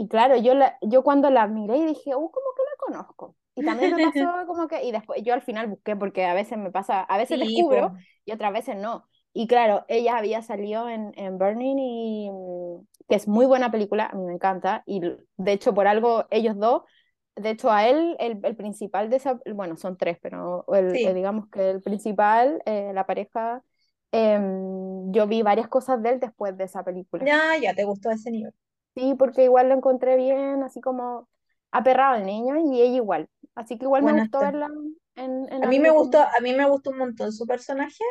Y 0.00 0.08
claro, 0.08 0.36
yo, 0.36 0.54
la, 0.54 0.78
yo 0.82 1.02
cuando 1.02 1.30
la 1.30 1.46
miré 1.46 1.76
y 1.78 1.84
dije, 1.86 2.14
oh, 2.14 2.30
como 2.30 2.46
que 2.56 2.62
la 2.62 2.76
conozco. 2.98 3.36
Y 3.54 3.64
también 3.64 3.90
me 3.90 4.00
pasó 4.00 4.24
como 4.46 4.66
que, 4.68 4.82
y 4.84 4.92
después 4.92 5.22
yo 5.22 5.34
al 5.34 5.42
final 5.42 5.66
busqué 5.68 5.94
porque 5.96 6.24
a 6.24 6.32
veces 6.34 6.56
me 6.58 6.70
pasa, 6.70 7.02
a 7.02 7.18
veces 7.18 7.38
Sí, 7.38 7.64
po. 7.68 7.80
descubro 7.80 7.92
y 8.24 8.32
otras 8.32 8.52
veces 8.52 8.76
no. 8.76 9.06
Y 9.34 9.46
claro, 9.46 9.84
ella 9.88 10.16
había 10.16 10.40
salido 10.42 10.88
en, 10.88 11.12
en 11.16 11.36
Burning 11.38 11.76
y 11.78 12.30
mm, 12.30 12.86
que 13.08 13.16
es 13.16 13.28
muy 13.28 13.44
buena 13.46 13.70
película, 13.70 14.06
a 14.06 14.14
mí 14.16 14.24
me 14.24 14.32
encanta. 14.34 14.82
Y 14.86 15.00
de 15.02 15.52
hecho, 15.52 15.74
por 15.74 15.86
algo, 15.86 16.26
ellos 16.30 16.56
dos, 16.58 16.82
de 17.36 17.50
hecho, 17.50 17.70
a 17.70 17.86
él, 17.88 18.16
el, 18.20 18.40
el 18.42 18.56
principal 18.56 19.10
de 19.10 19.16
esa, 19.16 19.38
bueno, 19.54 19.76
son 19.76 19.96
tres, 19.98 20.18
pero 20.22 20.64
el, 20.74 21.00
el, 21.04 21.14
Sí. 21.14 21.14
digamos 21.14 21.48
que 21.50 21.70
el 21.70 21.82
principal, 21.82 22.62
eh, 22.66 22.92
la 22.94 23.06
pareja, 23.06 23.62
em, 24.12 25.12
yo 25.12 25.26
vi 25.26 25.42
varias 25.42 25.68
cosas 25.68 26.02
de 26.02 26.10
él 26.10 26.20
después 26.20 26.56
de 26.56 26.64
esa 26.64 26.82
película. 26.84 27.28
Ya, 27.28 27.56
ya 27.58 27.74
te 27.74 27.84
gustó 27.84 28.10
ese 28.10 28.30
nivel. 28.30 28.52
Sí, 28.94 29.14
porque 29.18 29.44
igual 29.44 29.68
lo 29.68 29.74
encontré 29.76 30.16
bien, 30.16 30.62
así 30.62 30.80
como 30.80 31.28
aperrado 31.70 32.16
el 32.16 32.26
niño 32.26 32.56
y 32.58 32.80
ella 32.82 32.96
igual. 32.96 33.28
Así 33.54 33.78
que 33.78 33.84
igual 33.84 34.02
me 34.02 34.12
gustó 34.12 34.40
está. 34.40 34.42
verla 34.42 34.68
en, 35.16 35.52
en 35.52 35.62
A 35.62 35.66
mí 35.66 35.78
me 35.80 35.90
gustó, 35.90 36.18
como... 36.18 36.22
a 36.22 36.40
mí 36.42 36.52
me 36.54 36.68
gustó 36.68 36.90
un 36.90 36.98
montón 36.98 37.32
su 37.32 37.46
personaje. 37.46 38.02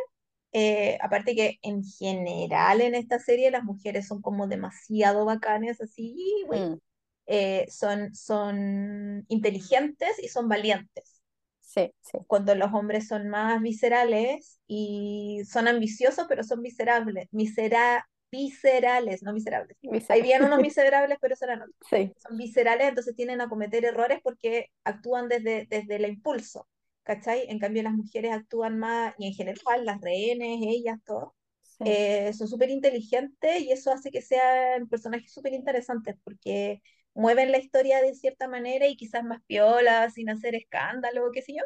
Eh, 0.53 0.97
aparte 1.01 1.35
que 1.35 1.59
en 1.61 1.83
general 1.83 2.81
en 2.81 2.95
esta 2.95 3.19
serie 3.19 3.51
las 3.51 3.63
mujeres 3.63 4.07
son 4.07 4.21
como 4.21 4.47
demasiado 4.47 5.25
bacanes, 5.25 5.81
así, 5.81 6.15
güey. 6.47 6.67
Mm, 6.67 6.79
Eh, 7.27 7.67
son, 7.71 8.13
son 8.15 9.25
inteligentes 9.29 10.19
y 10.23 10.29
son 10.29 10.49
valientes. 10.49 11.21
sí, 11.61 11.93
sí, 12.01 12.19
Cuando 12.27 12.53
los 12.55 12.71
hombres 12.73 13.07
son 13.07 13.27
más 13.29 13.61
viscerales 13.61 14.59
y 14.67 15.41
son 15.49 15.67
ambiciosos, 15.67 16.25
pero 16.29 16.43
son 16.43 16.61
miserables, 16.61 17.27
misera, 17.31 18.07
viscerales, 18.31 19.23
no 19.23 19.33
miserables. 19.33 19.77
Visceral. 19.81 20.21
bien 20.21 20.43
unos 20.43 20.59
miserables, 20.59 21.17
pero 21.21 21.35
serán 21.35 21.61
otros. 21.61 21.77
Sí, 21.89 22.13
Son 22.17 22.37
viscerales, 22.37 22.89
entonces 22.89 23.15
tienden 23.15 23.41
a 23.41 23.49
cometer 23.49 23.85
errores 23.85 24.19
porque 24.23 24.67
actúan 24.83 25.27
desde, 25.29 25.67
desde 25.69 25.95
el 25.95 26.05
impulso, 26.05 26.67
¿cachai? 27.03 27.45
En 27.49 27.59
cambio, 27.59 27.83
las 27.83 27.93
mujeres 27.93 28.33
actúan 28.33 28.77
más, 28.77 29.13
y 29.17 29.27
en 29.27 29.33
general, 29.33 29.85
las 29.85 30.01
rehenes, 30.01 30.59
ellas, 30.61 30.99
todo, 31.05 31.35
sí, 31.63 31.85
eh, 31.85 32.33
son 32.33 32.47
súper 32.47 32.69
inteligentes 32.69 33.61
y 33.61 33.71
eso 33.71 33.91
hace 33.91 34.11
que 34.11 34.21
sean 34.21 34.87
personajes 34.89 35.31
súper 35.33 35.53
interesantes 35.53 36.15
porque 36.23 36.81
mueven 37.13 37.51
la 37.51 37.57
historia 37.57 38.01
de 38.01 38.13
cierta 38.15 38.47
manera 38.47 38.87
y 38.87 38.95
quizás 38.95 39.23
más 39.23 39.41
piola, 39.47 40.09
sin 40.09 40.29
hacer 40.29 40.55
escándalo, 40.55 41.31
qué 41.31 41.41
sé 41.41 41.53
yo, 41.53 41.63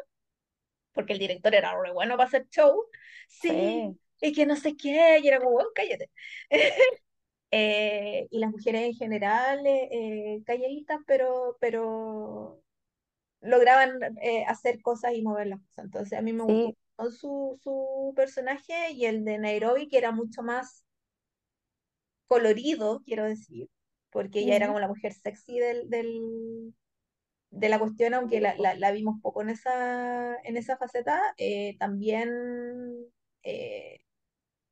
porque 0.92 1.12
el 1.12 1.18
director 1.18 1.54
era 1.54 1.74
re 1.80 1.92
bueno 1.92 2.16
para 2.16 2.28
hacer 2.28 2.48
show. 2.50 2.84
Sí, 3.28 3.50
sí, 3.50 3.98
y 4.28 4.32
que 4.34 4.46
no 4.46 4.56
sé 4.56 4.76
qué, 4.76 5.18
y 5.22 5.28
era 5.28 5.38
como, 5.40 5.52
"Bueno, 5.52 5.70
cállate. 5.74 6.10
Eh, 7.52 8.26
y 8.30 8.38
las 8.40 8.50
mujeres 8.50 8.82
en 8.82 8.94
general, 8.94 9.60
eh, 9.66 10.42
calladitas, 10.46 11.00
pero, 11.06 11.56
pero 11.60 12.62
lograban 13.40 14.00
eh, 14.22 14.44
hacer 14.46 14.82
cosas 14.82 15.14
y 15.14 15.22
mover 15.22 15.48
las 15.48 15.60
cosas. 15.62 15.86
Entonces 15.86 16.18
a 16.18 16.22
mí 16.22 16.32
me 16.32 16.44
gustó 16.44 16.72
su, 17.12 17.58
su 17.62 18.12
personaje 18.16 18.92
y 18.92 19.06
el 19.06 19.24
de 19.24 19.38
Nairobi, 19.38 19.88
que 19.88 19.98
era 19.98 20.12
mucho 20.12 20.42
más 20.42 20.84
colorido, 22.26 23.02
quiero 23.04 23.24
decir, 23.24 23.68
porque 24.10 24.40
ella 24.40 24.56
era 24.56 24.66
como 24.68 24.80
la 24.80 24.88
mujer 24.88 25.12
sexy 25.12 25.58
del, 25.58 25.90
del, 25.90 26.74
de 27.50 27.68
la 27.68 27.78
cuestión, 27.78 28.14
aunque 28.14 28.40
la, 28.40 28.56
la, 28.58 28.74
la 28.76 28.92
vimos 28.92 29.20
poco 29.22 29.42
en 29.42 29.50
esa, 29.50 30.36
en 30.44 30.56
esa 30.56 30.76
faceta, 30.78 31.20
eh, 31.38 31.76
también 31.78 32.30
eh, 33.42 34.03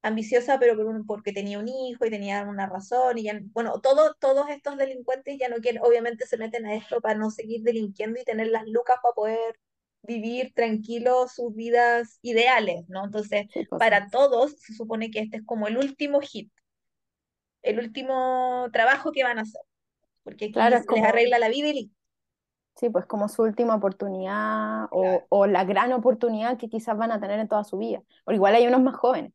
ambiciosa, 0.03 0.59
pero 0.59 0.77
por 0.77 0.87
un- 0.87 1.07
porque 1.07 1.33
tenía 1.33 1.59
un 1.59 1.69
hijo 1.69 2.05
y 2.07 2.11
tenía 2.11 2.43
una 2.45 2.67
razón, 2.69 3.19
y 3.19 3.25
ya, 3.25 3.41
bueno, 3.53 3.81
todo, 3.81 4.15
todos 4.21 4.49
estos 4.51 4.77
delincuentes 4.77 5.39
ya 5.39 5.49
no 5.49 5.57
quieren, 5.59 5.83
obviamente 5.83 6.27
se 6.27 6.37
meten 6.39 6.67
a 6.67 6.75
esto 6.75 7.01
para 7.01 7.19
no 7.19 7.31
seguir 7.31 7.63
delinquiendo 7.63 8.21
y 8.21 8.25
tener 8.25 8.49
las 8.49 8.67
lucas 8.69 8.97
para 9.03 9.15
poder 9.15 9.59
vivir 10.03 10.53
tranquilos 10.55 11.33
sus 11.35 11.55
vidas 11.55 12.19
ideales, 12.23 12.85
¿no? 12.89 13.05
Entonces, 13.05 13.47
pues 13.69 13.69
para 13.77 14.09
todos 14.11 14.53
se 14.61 14.75
supone 14.75 15.11
que 15.11 15.21
este 15.21 15.39
es 15.39 15.43
como 15.47 15.69
el 15.69 15.79
último 15.79 16.21
hit, 16.21 16.51
el 17.63 17.79
último 17.81 18.69
trabajo 18.73 19.11
que 19.13 19.25
van 19.25 19.39
a 19.39 19.43
hacer, 19.43 19.63
porque 20.25 20.47
Claro, 20.51 20.77
aquí 20.77 20.81
se 20.83 20.93
les 20.93 21.05
como, 21.05 21.05
arregla 21.05 21.39
la 21.41 21.49
vida 21.51 21.69
y 21.71 21.93
sí, 22.77 22.91
pues 22.91 23.07
como 23.07 23.29
su 23.29 23.43
última 23.43 23.75
oportunidad 23.77 24.87
Claro. 24.99 25.21
o, 25.21 25.27
o 25.29 25.47
la 25.47 25.65
gran 25.65 25.93
oportunidad 25.93 26.59
que 26.59 26.69
quizás 26.69 26.97
van 26.97 27.13
a 27.13 27.21
tener 27.21 27.39
en 27.41 27.49
toda 27.49 27.65
su 27.65 27.79
vida. 27.79 28.03
O 28.25 28.33
igual 28.33 28.55
hay 28.55 28.67
unos 28.67 28.83
más 28.83 28.97
jóvenes. 28.97 29.33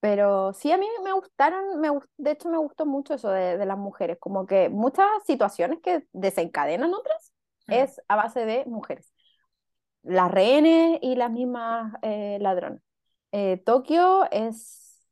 Pero 0.00 0.52
sí, 0.52 0.70
a 0.72 0.78
mí 0.78 0.86
me 1.02 1.12
gustaron, 1.12 1.80
me, 1.80 1.88
de 2.18 2.30
hecho 2.32 2.48
me 2.50 2.58
gustó 2.58 2.86
mucho 2.86 3.14
eso 3.14 3.30
de, 3.30 3.56
de 3.56 3.66
las 3.66 3.78
mujeres, 3.78 4.18
como 4.20 4.46
que 4.46 4.68
muchas 4.68 5.06
situaciones 5.26 5.80
que 5.82 6.06
desencadenan 6.12 6.94
otras 6.94 7.32
Mm, 7.68 7.86
es 7.86 8.00
a 8.08 8.16
base 8.16 8.46
de 8.46 8.64
mujeres, 8.66 9.12
las 10.02 10.30
rehenes 10.30 10.98
y 11.02 11.16
las 11.16 11.30
mismas 11.30 11.92
eh, 12.02 12.38
ladronas. 12.40 12.80
Eh, 13.32 13.58
Tokio 13.64 14.30
es, 14.30 15.06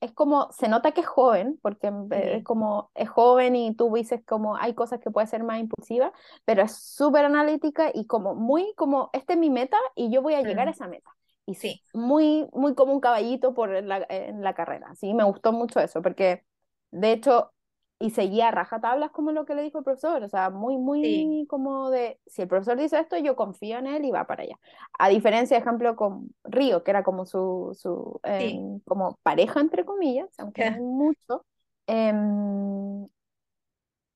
es 0.00 0.12
como, 0.12 0.52
se 0.52 0.68
nota 0.68 0.92
que 0.92 1.00
es 1.02 1.06
joven, 1.06 1.58
porque 1.62 1.92
es 2.10 2.44
como, 2.44 2.90
es 2.94 3.08
joven 3.08 3.56
y 3.56 3.74
tú 3.74 3.92
dices 3.94 4.22
como 4.26 4.56
hay 4.56 4.74
cosas 4.74 5.00
que 5.00 5.10
puede 5.10 5.26
ser 5.26 5.42
más 5.44 5.58
impulsiva, 5.60 6.12
pero 6.44 6.62
es 6.62 6.72
súper 6.76 7.24
analítica 7.24 7.90
y 7.92 8.06
como 8.06 8.34
muy 8.34 8.72
como, 8.76 9.10
esta 9.12 9.34
es 9.34 9.38
mi 9.38 9.50
meta 9.50 9.78
y 9.96 10.10
yo 10.10 10.22
voy 10.22 10.34
a 10.34 10.42
llegar 10.42 10.68
a 10.68 10.70
mm, 10.70 10.72
esa 10.72 10.86
meta. 10.88 11.15
Y 11.46 11.54
sí, 11.54 11.82
muy, 11.92 12.48
muy 12.52 12.74
como 12.74 12.92
un 12.92 13.00
caballito 13.00 13.54
por 13.54 13.70
la, 13.84 14.04
en 14.08 14.42
la 14.42 14.54
carrera, 14.54 14.94
¿sí? 14.96 15.14
Me 15.14 15.24
gustó 15.24 15.52
mucho 15.52 15.80
eso, 15.80 16.02
porque 16.02 16.44
de 16.90 17.12
hecho, 17.12 17.52
y 18.00 18.10
seguía 18.10 18.48
a 18.48 18.50
rajatablas 18.50 19.10
como 19.12 19.30
lo 19.32 19.46
que 19.46 19.54
le 19.54 19.62
dijo 19.62 19.78
el 19.78 19.84
profesor, 19.84 20.22
o 20.24 20.28
sea, 20.28 20.50
muy, 20.50 20.76
sí, 21.02 21.30
muy 21.30 21.46
como 21.48 21.90
de, 21.90 22.20
si 22.26 22.42
el 22.42 22.48
profesor 22.48 22.76
dice 22.78 22.98
esto, 22.98 23.16
yo 23.18 23.36
confío 23.36 23.78
en 23.78 23.86
él 23.86 24.04
y 24.04 24.10
va 24.10 24.26
para 24.26 24.42
allá. 24.42 24.58
A 24.98 25.08
diferencia, 25.08 25.56
ejemplo, 25.58 25.94
con 25.96 26.28
Río, 26.44 26.82
que 26.84 26.90
era 26.90 27.04
como 27.04 27.26
su, 27.26 27.76
su 27.80 28.20
sí. 28.38 28.64
em, 28.64 28.80
como 28.80 29.16
pareja, 29.22 29.60
entre 29.60 29.84
comillas, 29.84 30.28
aunque 30.38 30.64
no 30.64 30.74
hay 30.74 30.82
mucho, 30.82 31.46
em, 31.86 33.06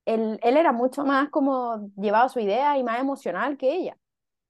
él, 0.07 0.39
él 0.43 0.57
era 0.57 0.72
mucho 0.72 1.05
más 1.05 1.31
como 1.31 1.91
llevado 1.97 2.26
a 2.26 2.28
su 2.28 2.41
idea 2.41 2.76
y 2.78 2.83
más 2.85 3.01
emocional 3.01 3.57
que 3.57 3.74
ella. 3.74 3.97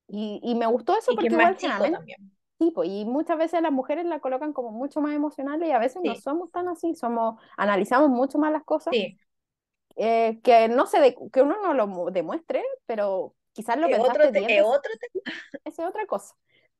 Y, 0.09 0.41
y 0.45 0.55
me 0.57 0.67
gustó 0.67 0.97
eso 0.99 1.13
Y 1.13 1.17
porque 1.17 1.37
igual 1.37 1.57
chico 1.57 1.85
generalmente, 1.85 2.17
también. 2.61 2.73
tipo, 2.73 2.85
y 2.85 3.05
muchas 3.07 3.39
veces 3.39 3.63
las 3.63 3.73
mujeres 3.73 4.07
la 4.07 4.21
colocan 4.21 4.53
como 4.53 4.71
mucho 4.73 5.01
más 5.01 5.15
emocional 5.15 5.63
y 5.65 5.73
a 5.73 5.79
veces 5.81 6.03
no 6.05 6.15
Sí, 6.15 6.17
somos 6.17 6.51
tan 6.53 6.69
así, 6.69 6.95
somos, 6.95 7.41
analizamos 7.57 8.11
mucho 8.11 8.39
más 8.39 8.53
las 8.53 8.65
cosas, 8.65 8.97
sí. 8.97 9.19
eh, 9.97 10.41
que 10.43 10.69
no 10.69 10.87
se 10.87 11.01
de- 11.01 11.17
que 11.33 11.43
uno 11.43 11.57
no 11.63 11.75
lo 11.75 11.87
mu- 11.87 12.11
demuestre, 12.11 12.65
pero 12.87 13.35
quizás 13.53 13.79
lo 13.79 13.91
Es 13.91 13.99
otro, 13.99 14.31
te- 14.31 14.45
otro 14.63 14.91
esa 15.65 15.83
es 15.85 15.89
otra 15.89 16.07
cosa. 16.07 16.35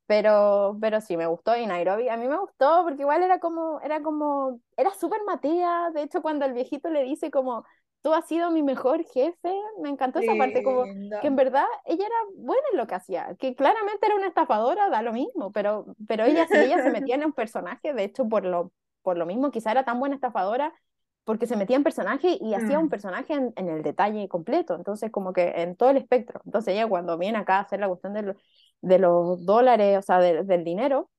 Pero, 0.07 0.77
pero 0.81 1.01
sí, 1.01 1.17
me 1.17 1.27
gustó 1.29 1.57
y 1.57 1.67
Nairobi, 1.67 2.09
a 2.09 2.17
mí 2.17 2.27
me 2.27 2.37
gustó 2.39 2.83
porque 2.85 3.03
igual 3.03 3.23
era 3.23 3.39
como, 3.39 3.81
era 3.81 4.03
como, 4.03 4.61
era 4.77 4.93
súper 4.95 5.21
Matías, 5.25 5.95
de 5.95 6.03
hecho 6.03 6.21
cuando 6.23 6.45
el 6.47 6.53
viejito 6.53 6.91
le 6.91 7.05
dice 7.05 7.31
como, 7.31 7.65
tú 8.03 8.13
has 8.15 8.27
sido 8.29 8.51
mi 8.51 8.63
mejor 8.63 9.05
jefe, 9.05 9.53
me 9.83 9.91
encantó 9.91 10.19
esa 10.21 10.37
parte, 10.37 10.63
como 10.63 10.89
que 11.21 11.27
en 11.29 11.37
verdad 11.37 11.65
ella 11.85 12.07
era 12.07 12.15
buena 12.37 12.63
en 12.73 12.79
lo 12.79 12.87
que 12.87 12.95
hacía, 12.95 13.35
que 13.39 13.55
claramente 13.55 14.07
era 14.07 14.17
una 14.17 14.29
estafadora, 14.29 14.89
da 14.91 15.03
lo 15.03 15.13
mismo, 15.13 15.53
pero, 15.53 15.87
pero 16.09 16.25
ella 16.25 16.47
sí, 16.47 16.65
ella 16.65 16.79
se 16.81 16.91
metía 16.91 17.15
en 17.17 17.25
un 17.27 17.33
personaje, 17.33 17.93
de 17.95 18.05
hecho 18.05 18.29
por 18.29 18.45
lo, 18.45 18.73
por 19.03 19.17
lo 19.19 19.27
mismo 19.27 19.51
quizá 19.51 19.71
era 19.73 19.85
tan 19.85 20.01
buena 20.01 20.15
estafadora, 20.17 20.73
porque 21.25 21.47
se 21.47 21.57
metía 21.57 21.77
en 21.77 21.85
personaje 21.85 22.39
y 22.41 22.55
hacía 22.55 22.79
un 22.79 22.89
Mm, 22.89 22.91
personaje 22.91 23.35
en, 23.35 23.53
en 23.57 23.69
el 23.69 23.83
detalle 23.83 24.29
completo, 24.29 24.75
entonces 24.75 25.11
como 25.13 25.33
que 25.33 25.49
en 25.63 25.77
todo 25.77 25.91
el 25.91 25.99
espectro, 25.99 26.41
entonces 26.47 26.75
ella 26.75 26.89
cuando 26.89 27.19
viene 27.19 27.39
acá 27.39 27.59
a 27.59 27.61
hacer 27.63 27.81
la 27.81 27.89
cuestión 27.89 28.15
del 28.15 28.37
de 28.83 28.99
los 28.99 29.45
dólares, 29.45 29.99
o 29.99 30.03
sea, 30.03 30.19
de- 30.21 30.43
del 30.45 30.65
dinero, 30.65 31.11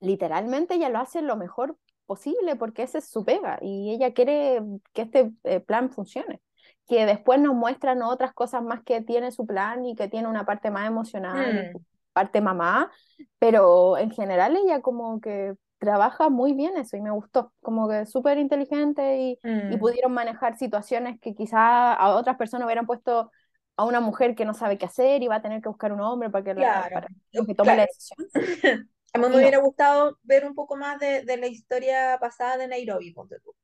literalmente 0.00 0.74
ella 0.74 0.88
lo 0.90 0.98
hace 0.98 1.22
lo 1.22 1.36
mejor 1.36 1.76
posible 2.06 2.56
porque 2.56 2.82
ese 2.84 2.98
es 2.98 3.08
su 3.08 3.24
pega 3.24 3.58
y 3.62 3.92
ella 3.94 4.12
quiere 4.14 4.60
que 4.92 5.02
este 5.02 5.32
eh, 5.44 5.60
plan 5.60 5.90
funcione. 5.90 6.40
Que 6.86 7.06
después 7.06 7.40
nos 7.40 7.54
muestran 7.54 8.02
otras 8.02 8.32
cosas 8.34 8.62
más 8.62 8.82
que 8.84 9.00
tiene 9.02 9.32
su 9.32 9.46
plan 9.46 9.84
y 9.86 9.94
que 9.96 10.08
tiene 10.08 10.28
una 10.28 10.44
parte 10.46 10.70
más 10.70 10.86
emocional 10.88 11.56
y 11.58 11.66
Mm, 11.66 11.84
parte 12.12 12.40
mamá, 12.40 12.90
pero 13.38 13.96
en 13.98 14.10
general 14.10 14.56
ella 14.56 14.80
como 14.82 15.20
que 15.20 15.54
trabaja 15.78 16.28
muy 16.30 16.52
bien 16.54 16.76
eso 16.76 16.96
y 16.96 17.00
me 17.02 17.10
gustó, 17.10 17.52
como 17.60 17.88
que 17.88 18.06
súper 18.06 18.38
inteligente 18.38 19.18
y, 19.20 19.40
y 19.68 19.76
mm, 19.76 19.78
pudieron 19.78 20.12
manejar 20.12 20.56
situaciones 20.56 21.18
que 21.20 21.34
quizá 21.34 21.92
a 21.94 22.14
otras 22.16 22.36
personas 22.36 22.66
hubieran 22.66 22.86
puesto 22.86 23.30
a 23.76 23.84
una 23.84 24.00
mujer 24.00 24.34
que 24.36 24.44
no 24.44 24.54
sabe 24.54 24.78
qué 24.78 24.86
hacer 24.86 25.22
y 25.22 25.28
va 25.28 25.36
a 25.36 25.42
tener 25.42 25.60
que 25.60 25.68
buscar 25.68 25.92
un 25.92 26.00
hombre 26.00 26.30
para 26.30 26.44
que, 26.44 26.54
la, 26.54 26.86
claro, 26.88 26.90
para 26.92 27.08
Eh, 27.32 27.46
que 27.46 27.54
tome 27.54 27.74
la 27.74 27.82
claro. 27.82 27.86
decisión. 27.86 28.18
A 29.14 29.18
mí 29.18 29.28
me 29.28 29.36
Aquí 29.36 29.40
hubiera 29.40 29.58
no. 29.58 29.60
gustado 29.60 30.18
ver 30.24 30.44
un 30.44 30.54
poco 30.54 30.76
más 30.76 30.98
de, 31.00 31.22
de 31.24 31.36
la 31.36 31.46
historia 31.46 32.18
pasada 32.20 32.56
de 32.58 32.68
Nairobi, 32.68 33.12
ponte 33.12 33.38
tú, 33.40 33.54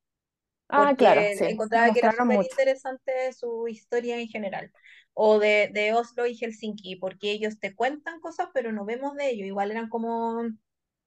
Ah, 0.68 0.94
claro, 0.96 1.28
sí, 1.32 1.44
no 1.44 1.48
encontraba 1.50 1.92
que 1.92 1.98
era 2.00 2.12
súper 2.12 2.42
interesante 2.42 3.32
su 3.32 3.68
historia 3.68 4.18
en 4.20 4.28
general. 4.28 4.72
O 5.14 5.38
de, 5.38 5.70
de 5.72 5.92
Oslo 5.94 6.26
y 6.26 6.36
Helsinki, 6.36 6.96
porque 6.96 7.32
ellos 7.32 7.58
te 7.60 7.74
cuentan 7.74 8.20
cosas, 8.20 8.48
pero 8.54 8.72
no 8.72 8.84
vemos 8.84 9.14
de 9.16 9.30
ellos. 9.30 9.46
Igual 9.48 9.70
eran 9.72 9.88
como 9.88 10.42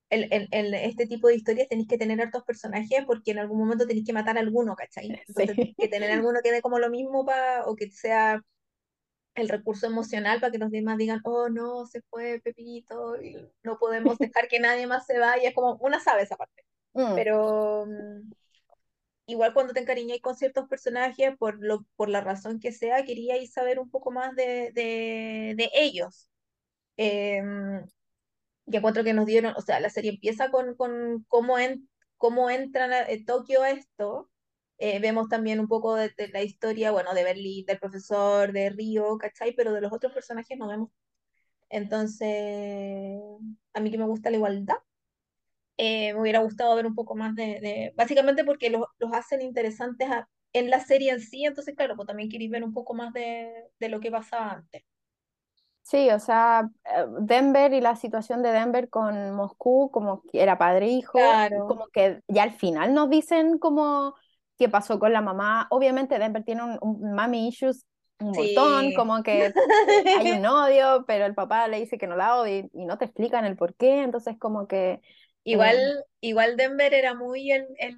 el, 0.10 0.28
el- 0.34 0.48
el- 0.52 0.74
este 0.76 1.08
tipo 1.08 1.28
de 1.28 1.36
historias 1.36 1.70
tenéis 1.70 1.88
que 1.90 1.98
tener 1.98 2.22
hartos 2.22 2.44
personajes 2.46 3.04
porque 3.08 3.32
en 3.32 3.40
algún 3.40 3.60
momento 3.60 3.88
tenéis 3.88 4.06
que 4.06 4.14
matar 4.14 4.38
a 4.38 4.42
alguno, 4.42 4.76
¿cachai? 4.76 5.20
Entonces 5.28 5.58
Sí. 5.58 5.76
que 5.80 5.90
tener 5.90 6.12
alguno 6.12 6.40
que 6.44 6.52
dé 6.52 6.62
como 6.62 6.80
lo 6.80 6.90
mismo 6.90 7.26
para, 7.26 7.66
o 7.68 7.76
que 7.76 7.92
sea 7.92 8.42
el 9.36 9.50
recurso 9.50 9.88
emocional 9.88 10.40
para 10.40 10.52
que 10.52 10.58
los 10.60 10.72
demás 10.72 10.98
digan, 10.98 11.22
oh 11.24 11.50
no, 11.50 11.86
se 11.88 12.02
fue 12.10 12.42
Pepito 12.44 13.22
y 13.22 13.36
no 13.64 13.78
podemos 13.80 14.18
dejar 14.20 14.48
que 14.48 14.60
nadie 14.60 14.88
más 14.88 15.06
se 15.06 15.20
vaya. 15.20 15.50
Es 15.50 15.56
como 15.56 15.76
una 15.82 16.00
sabe 16.00 16.24
esa 16.24 16.38
parte. 16.38 16.64
Mm, 16.94 17.16
Pero 17.16 17.86
mm, 17.88 18.32
igual 19.28 19.54
cuando 19.54 19.74
te 19.74 19.80
encariñáis 19.82 20.22
con 20.22 20.36
ciertos 20.36 20.68
personajes, 20.68 21.36
por, 21.38 21.58
lo, 21.64 21.86
por 21.96 22.10
la 22.10 22.22
razón 22.22 22.60
que 22.60 22.72
sea, 22.72 23.04
queríais 23.06 23.54
saber 23.54 23.80
un 23.80 23.90
poco 23.90 24.12
más 24.12 24.36
de, 24.36 24.72
de, 24.74 25.54
de 25.58 25.70
ellos. 25.74 26.30
Em, 26.98 27.84
que 28.72 28.78
encuentro 28.78 29.04
que 29.04 29.14
nos 29.14 29.26
dieron, 29.26 29.54
o 29.58 29.62
sea, 29.62 29.80
la 29.80 29.90
serie 29.90 30.12
empieza 30.12 30.50
con, 30.52 30.76
con 30.76 31.26
cómo, 31.28 31.60
en, 31.60 31.90
cómo 32.18 32.50
entran 32.50 32.94
a 32.94 33.02
eh, 33.04 33.24
Tokio 33.26 33.66
esto. 33.66 34.30
Eh, 34.78 35.00
vemos 35.00 35.30
también 35.30 35.60
un 35.60 35.68
poco 35.68 35.96
de, 35.96 36.10
de 36.18 36.28
la 36.30 36.42
historia, 36.44 36.92
bueno, 36.92 37.14
de 37.14 37.24
Berlín, 37.24 37.66
del 37.66 37.80
profesor, 37.80 38.52
de 38.54 38.70
Río, 38.70 39.18
¿cachai? 39.18 39.54
Pero 39.56 39.74
de 39.74 39.82
los 39.82 39.94
otros 39.94 40.14
personajes 40.14 40.58
no 40.58 40.68
vemos. 40.68 40.90
Entonces, 41.70 43.20
a 43.74 43.80
mí 43.82 43.92
que 43.92 43.98
me 43.98 44.06
gusta 44.08 44.30
la 44.32 44.38
igualdad, 44.38 44.76
eh, 45.78 46.14
me 46.14 46.22
hubiera 46.22 46.40
gustado 46.40 46.76
ver 46.76 46.86
un 46.86 46.96
poco 46.96 47.16
más 47.16 47.36
de, 47.36 47.60
de- 47.62 47.94
básicamente 47.96 48.44
porque 48.46 48.70
los, 48.70 48.86
los 49.00 49.14
hacen 49.14 49.42
interesantes 49.42 50.10
a- 50.10 50.30
en 50.54 50.70
la 50.70 50.80
serie 50.82 51.12
en 51.12 51.20
sí, 51.22 51.46
entonces, 51.46 51.76
claro, 51.76 51.96
pues 51.96 52.08
también 52.08 52.30
queréis 52.30 52.52
ver 52.52 52.64
un 52.64 52.74
poco 52.74 52.94
más 52.94 53.12
de, 53.14 53.52
de 53.80 53.90
lo 53.90 54.00
que 54.00 54.12
pasaba 54.12 54.52
antes. 54.52 54.84
Sí, 55.82 56.10
o 56.12 56.20
sea, 56.20 56.70
eh, 56.86 57.06
Denver 57.20 57.74
y 57.74 57.82
la 57.82 57.96
situación 57.96 58.42
de 58.42 58.52
Denver 58.52 58.90
con 58.90 59.32
Moscú, 59.36 59.92
como 59.92 60.24
que 60.32 60.42
era 60.42 60.58
padre 60.58 60.86
e 60.88 60.90
hijo, 60.90 61.44
Claro, 61.52 61.64
como 61.66 61.88
que 61.90 62.22
ya 62.28 62.44
al 62.44 62.52
final 62.54 62.94
nos 62.94 63.10
dicen 63.10 63.58
como 63.60 64.16
qué 64.58 64.70
pasó 64.70 65.00
con 65.00 65.14
la 65.14 65.22
mamá. 65.22 65.68
Obviamente 65.72 66.20
Denver 66.20 66.44
tiene 66.44 66.64
un, 66.64 66.78
un 66.82 67.14
mommy 67.16 67.48
issues 67.48 67.86
un 68.20 68.34
montón, 68.36 68.92
sí. 68.92 68.94
como 68.94 69.22
que 69.24 69.48
eh, 69.88 70.08
hay 70.12 70.32
un 70.32 70.46
odio, 70.46 71.04
pero 71.08 71.26
el 71.26 71.36
papá 71.36 71.68
le 71.68 71.80
dice 71.80 71.98
que 71.98 72.08
no 72.08 72.16
la 72.16 72.38
odia 72.38 72.60
y, 72.60 72.86
no 72.86 72.98
te 72.98 73.06
explican 73.06 73.44
el 73.46 73.58
por 73.58 73.76
qué, 73.76 74.04
entonces 74.04 74.38
como 74.40 74.68
que 74.68 75.02
Igual, 75.46 75.78
eh, 75.78 75.94
igual 76.22 76.56
Denver 76.58 76.94
era 76.94 77.14
muy 77.16 77.52
el, 77.52 77.68
el, 77.78 77.98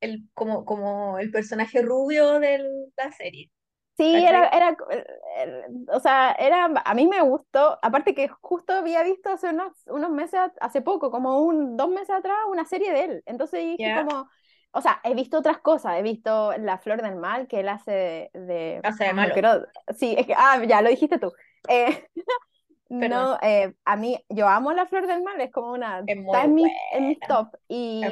el- 0.00 0.28
como, 0.34 0.64
como 0.64 1.18
el 1.18 1.30
personaje 1.30 1.82
rubio 1.82 2.38
de 2.40 2.58
la 2.96 3.12
serie, 3.12 3.50
Sí, 3.96 4.22
era, 4.26 4.46
¿cachai? 4.46 4.48
era, 4.48 4.76
eh, 4.90 5.64
o 5.88 6.00
sea, 6.00 6.32
era, 6.38 6.66
a 6.84 6.94
mí 6.94 7.06
me 7.06 7.22
gustó, 7.22 7.78
aparte 7.80 8.14
que 8.14 8.28
justo 8.42 8.74
había 8.74 9.02
visto 9.02 9.30
hace 9.30 9.48
unos, 9.48 9.72
unos 9.86 10.10
meses, 10.10 10.38
hace 10.60 10.82
poco, 10.82 11.10
como 11.10 11.40
un, 11.40 11.78
dos 11.78 11.88
meses 11.88 12.10
atrás, 12.10 12.36
una 12.50 12.66
serie 12.66 12.92
de 12.92 13.04
él. 13.04 13.22
Entonces 13.24 13.60
dije 13.64 13.92
Ya, 13.92 13.94
como, 13.94 14.28
o 14.72 14.80
sea, 14.80 15.00
he 15.04 15.14
visto 15.14 15.38
otras 15.38 15.58
cosas, 15.58 15.96
he 15.98 16.02
visto 16.02 16.52
La 16.58 16.78
Flor 16.78 17.02
del 17.02 17.16
Mal, 17.16 17.46
que 17.46 17.60
él 17.60 17.68
hace 17.68 18.30
de, 18.34 18.80
hace 18.82 19.04
de 19.04 19.10
no 19.10 19.16
malo, 19.16 19.32
quiero, 19.32 19.66
sí, 19.96 20.14
es 20.18 20.26
que, 20.26 20.34
ah, 20.34 20.62
ya, 20.66 20.82
lo 20.82 20.90
dijiste 20.90 21.18
tú. 21.18 21.32
Eh, 21.68 22.06
no, 22.88 23.38
eh, 23.42 23.74
a 23.84 23.96
mí, 23.96 24.22
yo 24.28 24.48
amo 24.48 24.72
La 24.72 24.86
Flor 24.86 25.06
del 25.06 25.22
Mal, 25.22 25.40
es 25.40 25.50
como 25.50 25.72
una, 25.72 26.00
es 26.06 26.18
está 26.18 26.44
en 26.44 26.54
mis, 26.54 26.72
en 26.92 27.04
buena, 27.04 27.26
top, 27.26 27.48
y, 27.68 28.02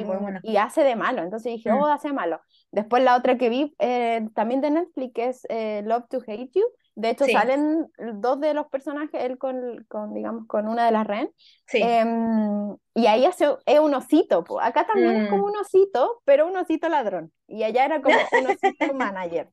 y 0.43 0.57
hace 0.57 0.83
de 0.83 0.95
malo, 0.95 1.21
entonces 1.21 1.53
dije, 1.53 1.71
oh, 1.71 1.87
Mm, 1.87 1.91
hace 1.91 2.07
de 2.09 2.13
malo. 2.13 2.41
Después 2.71 3.03
la 3.03 3.15
otra 3.15 3.37
que 3.37 3.49
vi, 3.49 3.75
eh, 3.79 4.27
también 4.33 4.61
de 4.61 4.71
Netflix, 4.71 5.13
es 5.15 5.47
eh, 5.49 5.81
Love 5.85 6.07
to 6.09 6.17
Hate 6.27 6.49
You, 6.53 6.65
de 6.95 7.09
hecho 7.11 7.27
sí, 7.27 7.29
salen 7.29 7.87
dos 8.15 8.39
de 8.39 8.53
los 8.53 8.67
personajes, 8.67 9.23
él 9.23 9.37
con, 9.37 9.83
con 9.89 10.13
digamos, 10.13 10.47
con 10.47 10.67
una 10.67 10.85
de 10.85 10.91
las 10.91 11.05
Ren, 11.07 11.29
sí. 11.67 11.95
em, 11.97 12.73
y 12.93 13.07
ahí 13.07 13.25
hace, 13.25 13.47
es 13.65 13.79
un 13.79 13.93
osito, 13.93 14.43
po. 14.43 14.61
acá 14.61 14.85
también 14.87 15.17
es 15.17 15.25
como 15.27 15.45
Mm. 15.45 15.47
un 15.47 15.57
osito, 15.57 16.21
pero 16.25 16.47
un 16.47 16.55
osito 16.57 16.89
ladrón, 16.89 17.31
y 17.47 17.63
allá 17.63 17.85
era 17.85 18.01
como 18.01 18.27
un 18.31 18.47
osito 18.47 18.93
manager. 18.93 19.49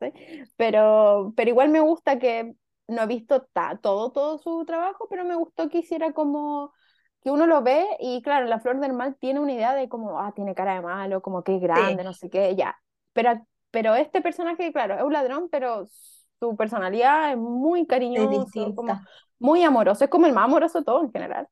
¿sí? 0.00 0.12
Pero, 0.56 1.32
pero 1.36 1.50
igual 1.50 1.68
me 1.70 1.80
gusta 1.80 2.18
que 2.18 2.54
no 2.88 3.02
he 3.02 3.06
visto 3.06 3.46
todo, 3.82 4.12
todo 4.12 4.38
su 4.38 4.64
trabajo, 4.64 5.06
pero 5.10 5.24
me 5.24 5.34
gustó 5.36 5.68
que 5.68 5.78
hiciera 5.78 6.12
como 6.12 6.72
que 7.22 7.30
uno 7.30 7.46
lo 7.46 7.62
ve 7.62 7.84
y 7.98 8.22
claro, 8.22 8.46
la 8.46 8.60
Flor 8.60 8.78
del 8.80 8.92
Mal 8.92 9.16
tiene 9.18 9.40
una 9.40 9.52
idea 9.52 9.74
de 9.74 9.88
como, 9.88 10.20
ah, 10.20 10.32
tiene 10.34 10.54
cara 10.54 10.74
de 10.74 10.80
malo, 10.82 11.22
como 11.22 11.42
que 11.42 11.56
es 11.56 11.60
Sí, 11.74 11.82
grande, 11.82 12.04
no 12.04 12.12
sé 12.14 12.30
qué, 12.30 12.54
ya. 12.56 12.76
Pero, 13.12 13.44
pero 13.70 13.94
este 13.96 14.20
personaje, 14.22 14.72
claro, 14.72 14.94
es 14.96 15.02
un 15.02 15.12
ladrón, 15.12 15.48
pero 15.50 15.84
su 16.40 16.56
personalidad 16.56 17.32
es 17.32 17.38
muy 17.38 17.86
es 18.14 18.28
cariñoso, 18.28 18.74
como 18.74 18.94
distinta. 18.94 19.08
muy 19.38 19.62
amoroso, 19.64 20.04
es 20.04 20.10
como 20.10 20.26
el 20.26 20.32
más 20.32 20.44
amoroso 20.44 20.78
de 20.78 20.84
todo 20.84 21.02
en 21.04 21.12
general. 21.12 21.48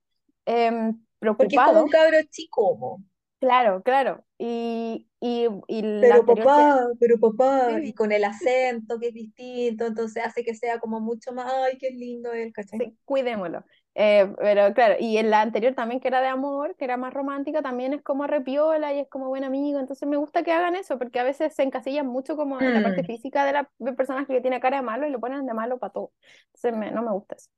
Em, 0.46 1.04
Porque 1.36 1.56
es 1.56 1.62
como 1.62 1.82
un 1.82 1.88
preocupado, 1.88 1.90
cabro 1.90 2.16
chico, 2.30 2.76
po. 2.78 3.00
claro, 3.40 3.82
claro. 3.82 4.24
Y, 4.38 5.08
y, 5.20 5.46
y 5.68 5.82
Pero 6.00 6.24
que... 6.34 6.44
papá, 6.44 6.86
pero 7.00 7.18
papá, 7.18 7.80
y 7.82 7.94
con 7.94 8.12
el 8.12 8.24
acento 8.24 8.98
que 9.00 9.08
es 9.08 9.14
distinto, 9.14 9.86
entonces 9.86 10.24
hace 10.24 10.44
que 10.44 10.54
sea 10.54 10.78
como 10.80 11.00
mucho 11.00 11.32
más, 11.32 11.50
ay, 11.52 11.78
qué 11.78 11.90
lindo 11.90 12.32
él, 12.32 12.52
¿cachai? 12.52 12.80
Sí, 12.80 12.98
cuidémoslo. 13.04 13.64
Eh, 13.96 14.32
pero 14.38 14.74
claro, 14.74 14.96
y 14.98 15.18
en 15.18 15.30
la 15.30 15.40
anterior 15.40 15.74
también 15.74 16.00
que 16.00 16.08
era 16.08 16.20
de 16.20 16.26
amor, 16.28 16.74
que 16.76 16.84
era 16.84 16.96
más 16.96 17.14
romántica, 17.14 17.62
también 17.62 17.92
es 17.92 18.02
como 18.02 18.26
repiola 18.26 18.92
y 18.92 18.98
es 19.00 19.08
como 19.08 19.28
buen 19.28 19.44
amigo, 19.44 19.78
entonces 19.78 20.08
me 20.08 20.16
gusta 20.16 20.42
que 20.42 20.50
hagan 20.52 20.74
eso, 20.74 20.98
porque 20.98 21.20
a 21.20 21.24
veces 21.24 21.54
se 21.54 21.62
encasillan 21.62 22.06
mucho 22.06 22.36
como 22.36 22.60
en 22.62 22.72
la 22.72 22.82
parte 22.82 23.04
Mm. 23.04 23.06
física 23.06 23.44
de 23.44 23.52
la 23.52 23.70
del 23.78 23.94
personaje 23.94 24.32
que 24.34 24.40
tiene 24.40 24.58
cara 24.60 24.78
de 24.78 24.82
malo 24.82 25.06
y 25.06 25.10
lo 25.10 25.20
ponen 25.20 25.46
de 25.46 25.54
malo 25.54 25.78
para 25.78 25.92
todo. 25.92 26.12
Entonces 26.46 26.74
me- 26.76 26.90
no 26.90 27.02
me 27.02 27.12
gusta 27.12 27.36
eso. 27.36 27.50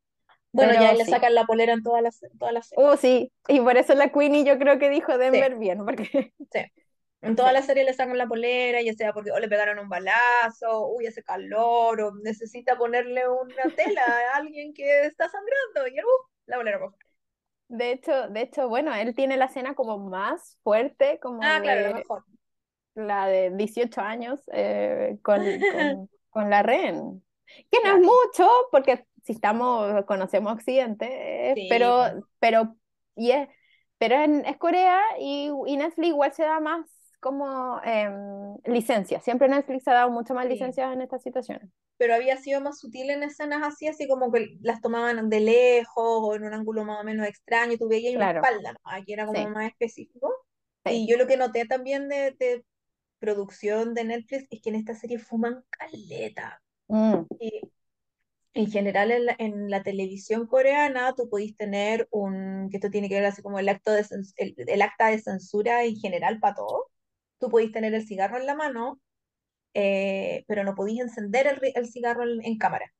Bueno, 0.53 0.75
ya 0.75 0.93
Pero 0.93 0.95
le 0.95 1.07
sí. 1.07 1.07
sacan 1.07 1.35
la 1.35 1.47
polera 1.47 1.73
en 1.75 1.83
todas 1.83 2.03
las, 2.03 2.21
todas 2.39 2.55
las. 2.55 2.71
Oh, 2.77 2.97
sí, 2.97 3.33
y 3.49 3.61
por 3.61 3.77
eso 3.77 3.95
la 3.95 4.11
Queenie 4.13 4.45
yo 4.45 4.59
creo 4.59 4.79
que 4.79 4.91
dijo 4.91 5.17
Sí, 5.33 5.43
Denver 5.43 5.57
bien, 5.57 5.85
porque 5.85 6.33
sí. 6.53 6.61
En 7.23 7.35
sí, 7.37 7.37
todas 7.37 7.53
las 7.53 7.67
series 7.67 7.87
le 7.87 7.95
sacan 7.95 8.19
la 8.19 8.27
polera, 8.29 8.81
ya 8.83 8.95
sea 8.95 9.13
porque 9.13 9.33
o 9.33 9.39
le 9.39 9.49
pegaron 9.49 9.79
un 9.79 9.89
balazo, 9.89 10.89
uy, 10.89 11.07
hace 11.07 11.23
calor, 11.25 12.01
o 12.01 12.15
necesita 12.23 12.77
ponerle 12.79 13.29
una 13.29 13.75
tela 13.77 14.03
a 14.35 14.37
alguien 14.39 14.73
que 14.75 15.07
está 15.07 15.29
sangrando, 15.29 15.89
y 15.89 16.01
uh, 16.01 16.05
la 16.47 16.57
polera 16.59 16.79
roja. 16.79 16.97
de 17.69 17.93
hecho, 17.93 18.29
de 18.29 18.43
hecho, 18.43 18.69
bueno, 18.69 18.95
él 18.95 19.15
tiene 19.15 19.37
la 19.37 19.47
escena 19.47 19.75
como 19.75 19.99
más 19.99 20.59
fuerte, 20.63 21.19
como 21.21 21.43
Ah, 21.43 21.61
claro, 21.63 21.83
la 21.83 21.89
de 21.89 21.95
mejor. 21.95 22.25
la 22.95 23.27
de 23.29 23.51
18 23.53 24.01
años 24.01 24.41
eh, 24.53 25.19
con, 25.23 25.65
con, 25.67 26.11
con 26.31 26.51
la 26.51 26.63
REN, 26.63 27.25
que 27.71 27.79
no 27.85 27.97
es 27.97 28.01
mucho, 28.03 28.49
porque 28.73 29.07
si 29.25 29.33
estamos, 29.33 30.05
conocemos 30.07 30.53
Occidente, 30.55 31.53
eh, 31.53 31.55
sí, 31.55 31.69
pero, 31.69 32.05
pero, 32.41 32.77
y 33.17 33.33
es, 33.33 33.49
pero 33.99 34.17
en, 34.17 34.45
es 34.47 34.57
Corea 34.59 35.01
y, 35.21 35.51
y 35.67 35.77
Netflix 35.77 36.09
igual 36.09 36.33
se 36.33 36.45
da 36.45 36.61
más 36.61 36.87
como 37.27 37.81
eh, 37.85 38.11
licencia, 38.67 39.21
siempre 39.21 39.49
Netflix 39.49 39.89
ha 39.89 39.95
dado 39.95 40.11
mucho 40.11 40.35
más 40.35 40.47
sí. 40.49 40.49
licencias 40.49 40.93
en 40.93 41.03
estas 41.03 41.23
situaciones. 41.23 41.71
Pero 41.99 42.15
había 42.15 42.37
sido 42.37 42.61
más 42.61 42.79
sutil 42.81 43.11
en 43.11 43.23
escenas 43.23 43.63
así, 43.67 43.89
así 43.89 44.07
como 44.07 44.31
que 44.31 44.57
las 44.61 44.81
tomaban 44.83 45.31
de 45.31 45.41
lejos 45.41 46.05
o 46.05 46.35
en 46.35 46.45
un 46.45 46.53
ángulo 46.55 46.85
más 46.85 47.01
o 47.01 47.05
menos 47.05 47.27
extraño, 47.27 47.79
tú 47.79 47.89
veías 47.89 48.15
una 48.15 48.27
Claro, 48.27 48.29
espalda, 48.29 48.73
¿no? 48.73 48.79
Aquí 48.85 49.13
era 49.15 49.27
como 49.27 49.49
sí, 49.49 49.49
más 49.49 49.69
específico. 49.69 50.31
sí. 50.85 50.93
Y 50.93 51.09
yo 51.11 51.17
lo 51.17 51.27
que 51.27 51.37
noté 51.39 51.65
también 51.67 52.09
de, 52.09 52.33
de 52.39 52.65
producción 53.21 53.95
de 53.95 54.05
Netflix 54.05 54.47
es 54.51 54.63
que 54.63 54.71
en 54.71 54.77
esta 54.77 54.95
serie 54.95 55.19
fuman 55.19 55.65
caleta. 55.71 56.63
Mm, 56.91 57.27
Y 57.41 57.63
en 58.55 58.71
general 58.71 59.11
en 59.13 59.27
la, 59.27 59.37
en 59.39 59.71
la 59.71 59.83
televisión 59.83 60.47
coreana 60.47 61.15
tú 61.17 61.29
podís 61.29 61.57
tener 61.57 62.09
un, 62.11 62.69
que 62.71 62.79
esto 62.79 62.91
tiene 62.91 63.09
que 63.09 63.17
ver 63.17 63.27
así 63.27 63.43
como 63.43 63.59
el 63.59 63.69
acto 63.69 63.93
de 63.93 64.05
el, 64.37 64.55
el 64.59 64.83
acta 64.83 65.09
de 65.09 65.21
censura 65.21 65.85
en 65.85 65.97
general 65.97 66.41
para 66.41 66.55
todo. 66.57 66.87
Tú 67.39 67.51
podís 67.51 67.73
tener 67.73 67.95
el 67.95 68.07
cigarro 68.07 68.39
en 68.39 68.47
la 68.47 68.55
mano, 68.55 69.01
eh, 69.75 70.45
pero 70.49 70.65
no 70.65 70.75
podís 70.77 71.01
encender 71.01 71.47
el, 71.49 71.61
el 71.75 71.89
cigarro 71.89 72.25
en, 72.25 72.45
en 72.45 72.59
cámara. 72.59 72.93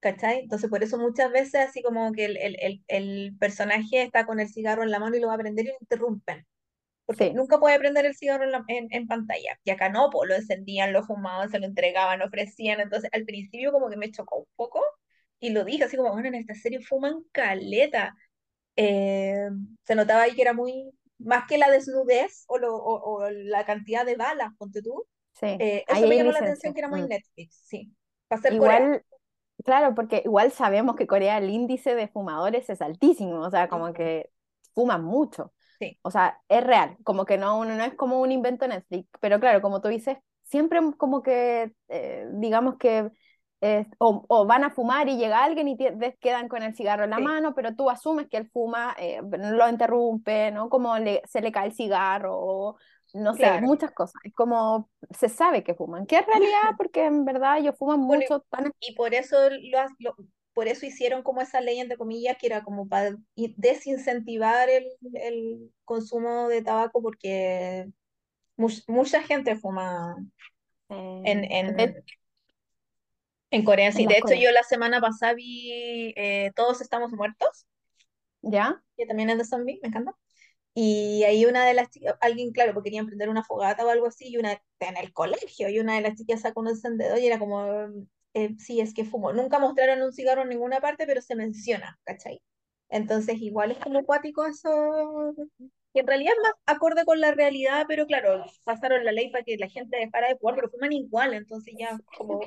¿Cachai? 0.00 0.40
Entonces 0.40 0.70
por 0.70 0.82
eso 0.84 0.96
muchas 0.98 1.30
veces 1.32 1.56
así 1.68 1.82
como 1.82 2.12
que 2.12 2.24
el, 2.26 2.36
el, 2.36 2.56
el, 2.60 2.84
el 2.88 3.36
personaje 3.38 4.02
está 4.02 4.26
con 4.26 4.38
el 4.38 4.48
cigarro 4.48 4.84
en 4.84 4.90
la 4.92 5.00
mano 5.00 5.16
y 5.16 5.20
lo 5.20 5.26
va 5.28 5.34
a 5.34 5.38
prender 5.38 5.64
y 5.66 5.68
lo 5.68 5.74
interrumpen. 5.80 6.46
porque 7.06 7.24
Sí, 7.24 7.32
nunca 7.32 7.58
puede 7.60 7.78
prender 7.78 8.06
el 8.06 8.16
cigarro 8.16 8.44
en, 8.44 8.52
la- 8.52 8.64
en, 8.68 8.88
en 8.92 9.08
pantalla. 9.08 9.58
Y 9.64 9.70
acá 9.70 9.88
no, 9.90 10.10
pues 10.10 10.28
lo 10.30 10.36
encendían, 10.36 10.92
lo 10.92 11.04
fumaban, 11.04 11.50
se 11.50 11.60
lo 11.60 11.66
entregaban, 11.66 12.20
lo 12.20 12.26
ofrecían. 12.26 12.80
Entonces, 12.80 13.10
al 13.14 13.24
principio 13.26 13.72
como 13.72 13.90
que 13.90 13.96
me 13.98 14.10
chocó 14.12 14.38
un 14.40 14.46
poco 14.56 14.82
y 15.40 15.50
lo 15.50 15.64
dije 15.64 15.84
así 15.84 15.96
como, 15.96 16.12
bueno, 16.12 16.28
en 16.28 16.36
esta 16.36 16.54
serie 16.54 16.80
fuman 16.82 17.24
caleta. 17.32 18.16
Eh, 18.76 19.48
se 19.84 19.94
notaba 19.96 20.22
ahí 20.24 20.34
que 20.36 20.42
era 20.42 20.52
muy, 20.54 20.90
más 21.18 21.46
que 21.48 21.58
la 21.58 21.70
desnudez 21.70 22.44
o, 22.48 22.58
lo, 22.58 22.76
o, 22.76 23.18
o 23.24 23.30
la 23.30 23.64
cantidad 23.66 24.06
de 24.06 24.16
balas, 24.16 24.52
ponte 24.58 24.82
tú. 24.82 25.04
sí, 25.34 25.46
eh, 25.58 25.84
eso 25.88 26.06
me 26.08 26.16
llamó 26.16 26.32
la 26.32 26.40
atención 26.40 26.74
que 26.74 26.80
era 26.80 26.88
muy 26.88 27.02
Mm. 27.02 27.08
Netflix, 27.08 27.62
sí. 27.66 27.92
Para 28.28 28.42
ser 28.42 28.56
Corea. 28.56 28.82
Igual, 28.82 29.04
claro, 29.64 29.94
porque 29.94 30.22
igual 30.24 30.52
sabemos 30.52 30.96
que 30.96 31.06
Corea 31.06 31.38
el 31.38 31.50
índice 31.50 31.94
de 31.94 32.08
fumadores 32.08 32.70
es 32.70 32.80
altísimo, 32.82 33.40
o 33.40 33.50
sea, 33.50 33.68
como 33.68 33.92
que 33.92 34.30
fuman 34.74 35.04
mucho. 35.04 35.52
sí, 35.80 35.98
O 36.02 36.10
sea, 36.10 36.40
es 36.48 36.64
real, 36.64 36.96
como 37.04 37.24
que 37.26 37.38
no, 37.38 37.64
no 37.64 37.84
es 37.84 37.94
como 37.94 38.20
un 38.20 38.32
invento 38.32 38.66
Netflix, 38.68 39.08
pero 39.20 39.40
claro, 39.40 39.60
como 39.62 39.80
tú 39.82 39.88
dices, 39.88 40.18
siempre 40.44 40.80
como 40.96 41.22
que, 41.22 41.72
eh, 41.88 42.26
digamos 42.34 42.76
que, 42.78 43.10
eh, 43.60 43.86
o, 43.98 44.24
o 44.28 44.46
van 44.46 44.64
a 44.64 44.70
fumar 44.70 45.08
y 45.08 45.16
llega 45.16 45.42
alguien 45.44 45.68
y 45.68 45.76
te- 45.76 46.16
quedan 46.20 46.48
con 46.48 46.62
el 46.62 46.74
cigarro 46.74 47.04
en 47.04 47.10
la 47.10 47.18
sí, 47.18 47.20
mano, 47.20 47.54
pero 47.54 47.74
tú 47.74 47.90
asumes 47.90 48.28
que 48.28 48.36
él 48.38 48.48
fuma, 48.52 48.94
eh, 48.98 49.20
lo 49.22 49.68
interrumpe, 49.68 50.50
¿no? 50.52 50.68
Como 50.70 50.96
le, 50.98 51.22
se 51.26 51.40
le 51.40 51.52
cae 51.52 51.66
el 51.68 51.74
cigarro, 51.74 52.36
o 52.38 52.78
no 53.14 53.34
sé, 53.34 53.60
muchas 53.60 53.92
cosas. 53.92 54.20
Es 54.24 54.34
como 54.34 54.90
se 55.10 55.28
sabe 55.28 55.64
que 55.64 55.74
fuman, 55.74 56.06
que 56.06 56.18
es 56.18 56.26
realidad, 56.26 56.60
porque 56.78 57.06
en 57.06 57.24
verdad 57.24 57.58
ellos 57.58 57.74
fuman 57.78 58.00
mucho, 58.00 58.40
tan... 58.50 58.72
y 58.80 58.94
por 58.94 59.14
eso 59.14 59.36
lo, 59.98 60.14
por 60.54 60.68
eso 60.68 60.86
hicieron 60.86 61.22
como 61.22 61.40
esa 61.42 61.60
ley, 61.60 61.78
entre 61.80 61.96
comillas, 61.98 62.36
que 62.38 62.46
era 62.46 62.62
como 62.64 62.88
para 62.88 63.16
desincentivar 63.36 64.68
el, 64.70 64.86
el 65.14 65.72
consumo 65.84 66.48
de 66.48 66.62
tabaco, 66.62 67.02
porque 67.02 67.86
much- 68.56 68.84
mucha 68.88 69.22
gente 69.22 69.56
fuma 69.56 70.16
en, 71.22 71.44
en 73.50 73.64
Corea. 73.64 73.92
en 73.92 73.92
Sí, 73.92 74.04
las 74.04 74.14
de 74.14 74.18
hecho, 74.18 74.34
Coreas. 74.34 74.40
yo 74.40 74.50
la 74.52 74.62
semana 74.62 75.00
pasada 75.00 75.34
vi 75.34 76.12
eh, 76.16 76.52
Todos 76.56 76.80
estamos 76.80 77.12
muertos, 77.12 77.66
¿Ya? 78.42 78.82
que 78.96 79.06
también 79.06 79.30
es 79.30 79.38
de 79.38 79.44
zombies, 79.44 79.78
me 79.82 79.88
encanta. 79.88 80.14
Y 80.74 81.24
ahí 81.24 81.46
una 81.46 81.66
de 81.66 81.74
las 81.74 81.90
chicas, 81.90 82.16
alguien, 82.20 82.52
claro, 82.52 82.74
porque 82.74 82.88
querían 82.90 83.06
prender 83.06 83.28
una 83.30 83.44
fogata 83.44 83.86
o 83.86 83.90
algo 83.90 84.06
así, 84.06 84.28
y 84.30 84.38
una 84.38 84.52
en 84.80 84.96
el 84.98 85.12
colegio, 85.12 85.68
y 85.70 85.80
una 85.80 85.96
de 85.96 86.02
las 86.02 86.16
chicas 86.16 86.42
sacó 86.42 86.60
un 86.60 86.68
encendedor 86.68 87.18
y 87.18 87.26
era 87.26 87.38
como, 87.38 87.66
eh, 88.34 88.56
sí, 88.58 88.80
es 88.80 88.94
que 88.94 89.04
fumo. 89.04 89.32
Nunca 89.32 89.58
mostraron 89.58 90.02
un 90.02 90.12
cigarro 90.12 90.42
en 90.42 90.50
ninguna 90.50 90.80
parte, 90.80 91.06
pero 91.06 91.22
se 91.22 91.36
menciona, 91.36 91.98
¿cachai? 92.04 92.42
Entonces, 92.90 93.36
igual 93.40 93.72
es 93.72 93.78
como 93.78 94.00
acuático 94.00 94.46
eso, 94.46 95.34
que 95.94 96.00
en 96.00 96.06
realidad 96.06 96.34
es 96.36 96.42
más 96.42 96.52
acorde 96.66 97.04
con 97.04 97.20
la 97.20 97.32
realidad, 97.32 97.84
pero 97.88 98.06
claro, 98.06 98.44
pasaron 98.64 99.04
la 99.04 99.12
ley 99.12 99.30
para 99.30 99.44
que 99.44 99.56
la 99.56 99.68
gente 99.68 99.96
dejara 99.98 100.28
de 100.28 100.36
fumar, 100.38 100.54
pero 100.56 100.70
fuman 100.70 100.92
igual, 100.92 101.34
entonces 101.34 101.74
ya, 101.78 102.00
como, 102.16 102.40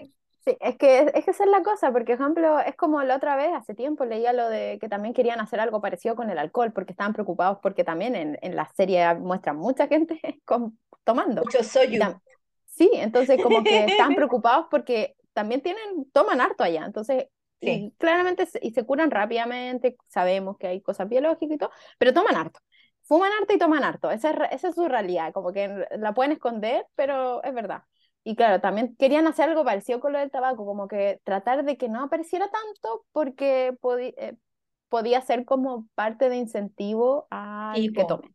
Sí, 0.43 0.57
es 0.59 0.75
que, 0.77 0.99
es 1.13 1.23
que 1.25 1.31
esa 1.31 1.43
es 1.43 1.49
la 1.51 1.61
cosa, 1.61 1.91
porque, 1.91 2.15
por 2.17 2.21
ejemplo, 2.25 2.59
es 2.59 2.75
como 2.75 3.03
la 3.03 3.17
otra 3.17 3.35
vez, 3.35 3.51
hace 3.53 3.75
tiempo 3.75 4.05
leía 4.05 4.33
lo 4.33 4.49
de 4.49 4.79
que 4.81 4.89
también 4.89 5.13
querían 5.13 5.39
hacer 5.39 5.59
algo 5.59 5.81
parecido 5.81 6.15
con 6.15 6.31
el 6.31 6.39
alcohol, 6.39 6.73
porque 6.73 6.93
estaban 6.93 7.13
preocupados, 7.13 7.59
porque 7.61 7.83
también 7.83 8.15
en, 8.15 8.39
en 8.41 8.55
la 8.55 8.67
serie 8.75 9.13
muestran 9.15 9.57
mucha 9.57 9.87
gente 9.87 10.19
con, 10.45 10.79
tomando. 11.03 11.45
mucho 11.45 11.63
Y 11.89 11.97
soyu. 12.03 12.03
tam- 12.03 12.19
sí, 12.65 12.89
entonces 12.93 13.39
como 13.39 13.63
que 13.63 13.85
estaban 13.85 14.15
preocupados 14.15 14.65
porque 14.71 15.15
también 15.33 15.61
tienen, 15.61 16.09
toman 16.11 16.41
harto 16.41 16.63
allá, 16.63 16.85
entonces, 16.85 17.25
Sí, 17.61 17.85
y 17.85 17.91
claramente, 17.99 18.47
y 18.63 18.71
se 18.71 18.83
curan 18.83 19.11
rápidamente, 19.11 19.95
sabemos 20.07 20.57
que 20.57 20.65
hay 20.67 20.81
cosas 20.81 21.07
biológicas 21.07 21.55
y 21.55 21.57
todo, 21.59 21.69
pero 21.99 22.13
toman 22.13 22.35
harto. 22.35 22.59
Fuman 23.03 23.31
harto 23.39 23.53
y 23.53 23.57
toman 23.59 23.83
harto, 23.83 24.09
esa 24.09 24.31
es, 24.31 24.37
esa 24.53 24.69
es 24.69 24.75
su 24.75 24.87
realidad, 24.87 25.33
como 25.33 25.51
que 25.53 25.85
la 25.97 26.13
pueden 26.13 26.31
esconder, 26.31 26.85
pero 26.95 27.43
es 27.43 27.53
verdad. 27.53 27.83
Y 28.23 28.35
claro, 28.35 28.61
también 28.61 28.95
querían 28.97 29.27
hacer 29.27 29.49
algo 29.49 29.65
parecido 29.65 29.99
con 29.99 30.13
lo 30.13 30.19
del 30.19 30.29
tabaco, 30.31 30.65
como 30.65 30.87
que 30.87 31.19
tratar 31.23 31.65
de 31.65 31.77
que 31.77 31.89
no 31.89 32.03
apareciera 32.03 32.49
tanto 32.51 33.05
porque 33.11 33.75
eh, 34.17 34.35
podía 34.89 35.21
ser 35.21 35.43
como 35.45 35.87
parte 35.95 36.29
de 36.29 36.37
incentivo 36.37 37.27
al 37.31 37.91
que 37.93 38.05
tipo. 38.05 38.05
tome. 38.05 38.33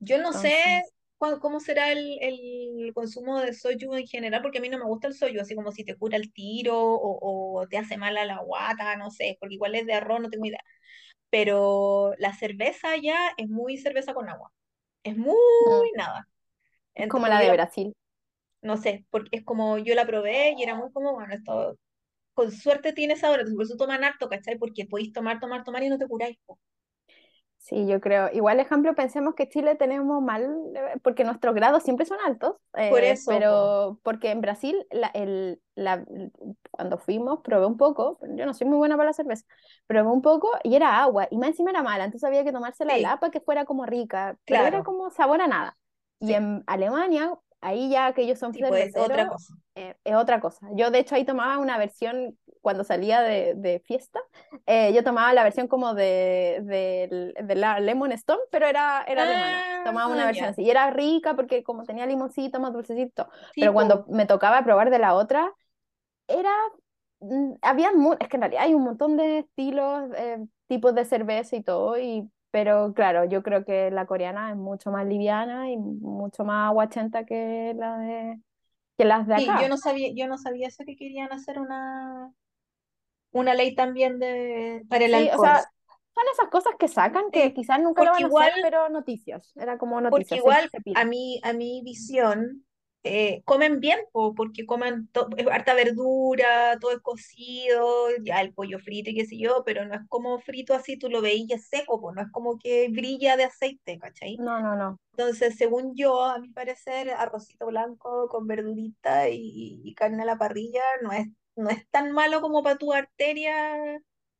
Yo 0.00 0.18
no 0.22 0.32
sé 0.34 0.54
Entonces, 0.54 0.94
cuál- 1.18 1.40
cómo 1.40 1.60
será 1.60 1.92
el, 1.92 2.18
el 2.22 2.92
consumo 2.94 3.40
de 3.40 3.54
soju 3.54 3.94
en 3.96 4.06
general, 4.08 4.42
porque 4.42 4.58
a 4.58 4.60
mí 4.60 4.68
no 4.68 4.78
me 4.78 4.84
gusta 4.86 5.08
el 5.08 5.14
soju, 5.14 5.40
así 5.40 5.54
como 5.54 5.72
si 5.72 5.84
te 5.84 5.96
cura 5.96 6.16
el 6.18 6.32
tiro 6.32 6.78
o, 6.78 7.60
o 7.62 7.68
te 7.68 7.78
hace 7.78 7.96
mal 7.98 8.16
a 8.18 8.24
la 8.26 8.40
guata, 8.42 8.96
no 8.96 9.10
sé, 9.10 9.36
porque 9.40 9.56
igual 9.56 9.74
es 9.76 9.86
de 9.86 9.94
arroz, 9.94 10.20
no 10.20 10.30
tengo 10.30 10.46
idea. 10.46 10.60
Pero 11.30 12.14
la 12.18 12.34
cerveza 12.34 12.96
ya 12.98 13.18
es 13.38 13.48
muy 13.48 13.78
cerveza 13.78 14.14
con 14.14 14.28
agua, 14.30 14.52
es 15.04 15.16
muy 15.18 15.36
mm, 15.60 15.86
nada. 15.96 16.28
es 16.96 17.06
Ent- 17.06 17.08
como 17.08 17.26
la 17.28 17.40
de 17.40 17.50
Brasil. 17.52 17.94
No 18.66 18.76
sé, 18.78 19.06
porque 19.10 19.38
es 19.38 19.44
como 19.44 19.78
yo 19.78 19.94
la 19.94 20.06
probé 20.06 20.54
y 20.58 20.62
era 20.64 20.74
muy 20.76 20.92
como, 20.92 21.14
bueno, 21.14 21.34
esto 21.34 21.78
con 22.34 22.52
suerte 22.52 22.92
tiene 22.94 23.16
sabor, 23.16 23.40
entonces 23.40 23.56
por 23.56 23.66
eso 23.66 23.76
toman 23.76 24.04
harto, 24.04 24.28
¿cachai? 24.28 24.58
Porque 24.58 24.86
podéis 24.86 25.12
tomar, 25.12 25.40
tomar, 25.40 25.64
tomar 25.64 25.82
y 25.84 25.88
no 25.90 25.98
te 25.98 26.08
curáis. 26.08 26.38
po. 26.46 26.58
Sí, 27.58 27.86
yo 27.88 28.00
creo. 28.00 28.30
Igual, 28.32 28.60
ejemplo, 28.60 28.94
pensemos 28.94 29.34
que 29.34 29.48
Chile 29.48 29.74
tenemos 29.74 30.22
mal, 30.22 30.44
eh, 30.76 31.00
porque 31.02 31.24
nuestros 31.24 31.52
grados 31.54 31.82
siempre 31.82 32.06
son 32.06 32.18
altos, 32.24 32.56
Por 32.88 33.04
eh, 33.04 33.04
eso, 33.04 33.44
po. 33.46 33.72
pero 33.76 33.98
porque 34.04 34.30
en 34.30 34.40
Brasil, 34.40 34.86
la, 34.92 35.08
el, 35.08 35.60
la, 35.74 36.04
cuando 36.70 36.96
fuimos, 36.98 37.40
probé 37.42 37.66
un 37.66 37.76
poco, 37.76 38.20
yo 38.36 38.46
no 38.46 38.54
soy 38.54 38.68
muy 38.68 38.76
buena 38.78 38.96
para 38.96 39.08
la 39.10 39.12
cerveza, 39.14 39.44
probé 39.88 40.08
un 40.08 40.22
poco 40.22 40.48
y 40.62 40.76
era 40.76 41.02
agua, 41.02 41.26
y 41.30 41.38
más 41.38 41.48
encima 41.50 41.70
era 41.70 41.82
mala, 41.82 42.04
entonces 42.04 42.26
había 42.28 42.44
que 42.44 42.52
tomarse 42.52 42.84
la 42.84 42.96
Sí, 42.96 42.98
lapa 42.98 43.30
que 43.32 43.40
fuera 43.40 43.64
como 43.64 43.84
rica, 43.84 44.38
pero 44.46 44.64
era 44.64 44.82
claro, 44.82 44.84
como 44.84 45.10
sabor 45.10 45.40
a 45.40 45.48
nada. 45.48 45.76
Y 46.20 46.32
sí, 46.32 46.34
en 46.34 46.62
Alemania, 46.68 47.32
ahí 47.60 47.90
ya 47.90 48.12
que 48.14 48.22
ellos 48.22 48.38
son 48.38 48.52
sí, 48.52 48.62
pues 48.64 48.90
es 48.94 49.02
otra 49.02 49.26
cosa. 49.26 49.54
eh, 49.74 49.96
es 50.04 50.14
otra 50.14 50.40
cosa. 50.40 50.66
Yo 50.74 50.90
de 50.90 50.98
hecho 51.00 51.14
ahí 51.14 51.24
tomaba 51.24 51.58
una 51.58 51.78
versión 51.78 52.38
cuando 52.62 52.84
salía 52.84 53.20
de, 53.22 53.54
de 53.56 53.80
fiesta 53.80 54.20
eh, 54.66 54.92
yo 54.94 55.04
tomaba 55.04 55.32
la 55.32 55.44
versión 55.44 55.68
como 55.68 55.94
de, 55.94 56.60
de, 56.64 57.34
de 57.44 57.54
la 57.54 57.80
Lemon 57.80 58.12
Stone, 58.12 58.40
pero 58.50 58.66
era, 58.66 59.04
era 59.06 59.22
alemana. 59.24 59.66
Tomaba 59.82 60.08
Ah, 60.08 60.12
una 60.12 60.26
versión 60.26 60.50
así. 60.50 60.62
Y 60.62 60.70
era 60.70 60.90
rica 60.90 61.34
porque 61.36 61.62
como 61.62 61.84
tenía 61.84 62.06
limoncito, 62.06 62.58
más 62.60 62.72
dulcecito. 62.72 63.28
Pero 63.58 63.72
cuando 63.72 64.04
me 64.08 64.26
tocaba 64.26 64.64
probar 64.64 64.90
de 64.90 64.98
la 64.98 65.14
otra, 65.14 65.52
era... 66.28 66.50
mm, 67.20 67.54
Había 67.62 67.90
es 68.20 68.28
que 68.28 68.36
en 68.36 68.42
realidad 68.42 68.62
hay 68.64 68.74
un 68.74 68.84
montón 68.84 69.16
de 69.16 69.38
estilos, 69.40 70.10
eh, 70.16 70.38
tipos 70.68 70.94
de 70.94 71.04
cerveza 71.04 71.56
y 71.56 71.62
todo, 71.62 71.98
y, 71.98 72.30
pero 72.56 72.94
claro, 72.94 73.24
yo 73.26 73.42
creo 73.42 73.64
que 73.66 73.90
la 73.90 74.06
coreana 74.06 74.50
es 74.50 74.56
mucho 74.56 74.90
más 74.90 75.06
liviana 75.06 75.70
y 75.70 75.76
mucho 75.76 76.42
más 76.44 76.68
aguachenta 76.70 77.26
que, 77.26 77.74
la 77.76 77.98
de, 77.98 78.40
que 78.98 79.04
las 79.06 79.26
de 79.28 79.34
sí, 79.34 79.56
yo 79.58 79.68
acá. 79.68 79.68
no 79.68 79.76
sabía, 79.76 80.10
yo 80.14 80.26
no 80.28 80.38
sabía 80.38 80.68
eso 80.68 80.84
que 80.86 80.96
querían 80.96 81.32
hacer 81.32 81.58
una, 81.60 82.32
una 83.32 83.54
ley 83.54 83.74
también 83.74 84.18
de, 84.18 84.84
para 84.88 85.06
el 85.06 85.14
Sí, 85.14 85.30
o 85.32 85.38
alcohol. 85.38 85.38
sea, 85.38 85.72
son 86.14 86.24
esas 86.32 86.48
cosas 86.48 86.74
que 86.78 86.88
sacan 86.88 87.30
que 87.30 87.52
Sí, 87.52 87.54
quizás 87.54 87.80
nunca 87.80 88.04
lo 88.04 88.10
porque 88.10 88.12
van 88.12 88.24
a 88.24 88.28
igual, 88.28 88.50
hacer, 88.50 88.52
pero 88.60 88.88
noticias. 88.88 89.52
Era 89.56 89.78
como 89.78 90.00
porque 90.08 90.36
noticias, 90.40 90.40
se, 90.42 90.50
igual 90.50 90.70
a 90.92 91.04
mi, 91.04 91.40
a 91.44 91.52
mi 91.52 91.82
visión, 91.84 92.65
eh, 93.08 93.42
comen 93.44 93.78
bien, 93.80 94.00
po, 94.12 94.34
porque 94.34 94.66
comen 94.66 95.08
harta 95.50 95.74
verdura, 95.74 96.76
todo 96.80 96.90
es 96.90 97.00
cocido, 97.00 98.08
ya 98.22 98.40
el 98.40 98.52
pollo 98.52 98.80
frito 98.80 99.10
y 99.10 99.14
qué 99.14 99.26
sé 99.26 99.38
yo, 99.38 99.62
pero 99.64 99.84
no 99.86 99.94
es 99.94 100.00
como 100.08 100.40
frito 100.40 100.74
así, 100.74 100.98
tú 100.98 101.08
lo 101.08 101.22
veías 101.22 101.68
seco, 101.68 102.00
po, 102.00 102.12
no 102.12 102.22
es 102.22 102.30
como 102.32 102.58
que 102.58 102.88
brilla 102.88 103.36
de 103.36 103.44
aceite, 103.44 103.98
¿cachai? 103.98 104.36
No, 104.38 104.60
no, 104.60 104.74
no. 104.74 104.98
Entonces, 105.12 105.56
según 105.56 105.94
yo, 105.94 106.24
a 106.24 106.40
mi 106.40 106.50
parecer, 106.50 107.10
arrocito 107.10 107.66
blanco 107.66 108.28
con 108.28 108.46
verdurita 108.46 109.28
y, 109.28 109.80
y 109.84 109.94
carne 109.94 110.22
a 110.24 110.26
la 110.26 110.38
parrilla 110.38 110.82
no 111.02 111.12
es, 111.12 111.28
no 111.54 111.70
es 111.70 111.88
tan 111.90 112.12
malo 112.12 112.40
como 112.40 112.62
para 112.62 112.76
tu 112.76 112.92
arteria, 112.92 113.78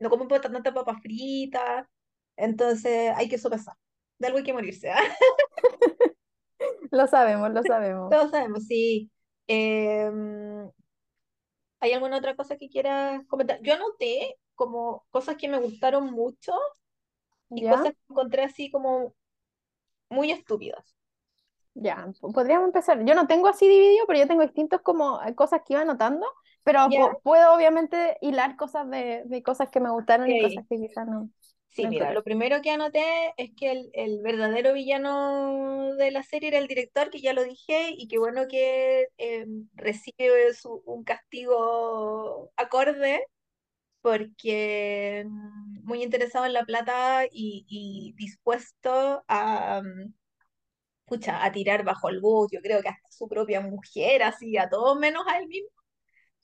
no 0.01 0.11
como 0.11 0.29
para 0.29 0.41
tanta 0.41 0.75
papa 0.75 0.99
frita. 1.01 1.89
Entonces, 2.37 3.13
hay 3.17 3.29
que 3.29 3.39
sopesar. 3.39 3.75
De 4.19 4.27
algo 4.27 4.39
hay 4.39 4.45
que 4.45 4.53
morirse, 4.53 4.91
¿ah? 4.91 4.99
Lo 6.91 7.07
sabemos, 7.07 7.51
lo 7.51 7.63
sabemos. 7.63 8.11
Todos 8.11 8.31
sabemos, 8.31 8.65
sí. 8.67 9.11
Em, 9.47 10.71
¿hay 11.81 11.93
alguna 11.93 12.19
otra 12.19 12.37
cosa 12.37 12.57
que 12.57 12.69
quieras 12.69 13.23
comentar? 13.29 13.61
Yo 13.63 13.75
anoté 13.75 14.37
como 14.55 15.05
cosas 15.11 15.37
que 15.37 15.49
me 15.49 15.59
gustaron 15.59 16.13
mucho 16.13 16.53
y 17.51 17.63
¿Ya? 17.63 17.71
cosas 17.73 17.93
que 17.93 17.99
encontré 18.11 18.45
así 18.45 18.71
como 18.71 19.15
muy 20.09 20.31
estúpidas. 20.31 20.97
Ya. 21.75 22.09
Podríamos 22.21 22.69
empezar. 22.69 23.05
Yo 23.05 23.15
no 23.15 23.27
tengo 23.27 23.49
así 23.49 23.69
dividido, 23.69 24.07
pero 24.07 24.19
yo 24.19 24.27
tengo 24.27 24.43
distintos 24.43 24.81
como 24.81 25.23
eh, 25.23 25.35
cosas 25.35 25.61
que 25.65 25.75
iba 25.75 25.83
anotando, 25.83 26.27
pero 26.65 26.89
puedo 27.23 27.55
obviamente 27.55 28.17
hilar 28.23 28.57
cosas 28.57 28.89
de, 28.89 29.23
de 29.27 29.43
cosas 29.43 29.69
que 29.69 29.81
me 29.81 29.91
gustaron 29.91 30.31
y 30.31 30.43
cosas 30.43 30.65
que 30.69 30.77
quizás 30.77 31.07
no, 31.07 31.29
Sí, 31.77 31.87
mira, 31.89 32.11
lo 32.11 32.23
primero 32.25 32.63
que 32.63 32.71
anoté 32.71 33.05
es 33.37 33.51
que 33.55 33.71
el, 33.71 33.91
el 33.93 34.23
verdadero 34.23 34.73
villano 34.73 35.95
de 35.97 36.11
la 36.11 36.23
serie 36.23 36.49
era 36.49 36.59
el 36.59 36.69
director, 36.69 37.11
que 37.11 37.21
ya 37.21 37.35
lo 37.35 37.45
dije, 37.45 37.91
y 37.91 38.09
que 38.09 38.19
bueno 38.19 38.49
que 38.49 39.09
eh, 39.19 39.47
recibe 39.75 40.55
su- 40.55 40.83
un 40.87 41.05
castigo 41.05 42.51
acorde, 42.57 43.27
porque 44.03 45.25
mm, 45.29 45.85
muy 45.85 46.03
interesado 46.05 46.47
en 46.47 46.55
la 46.55 46.65
plata 46.65 47.27
y, 47.33 47.67
y 47.69 48.15
dispuesto 48.17 49.25
a, 49.29 49.83
pucha, 51.05 51.45
a 51.45 51.53
tirar 51.53 51.85
bajo 51.85 52.09
el 52.09 52.21
bus, 52.21 52.49
yo 52.53 52.61
creo 52.63 52.83
que 52.83 52.89
hasta 52.89 53.09
su 53.11 53.29
propia 53.29 53.61
mujer, 53.61 54.23
así, 54.23 54.57
a 54.59 54.69
todos 54.69 54.99
menos 54.99 55.25
a 55.29 55.39
él 55.39 55.47
mismo. 55.49 55.69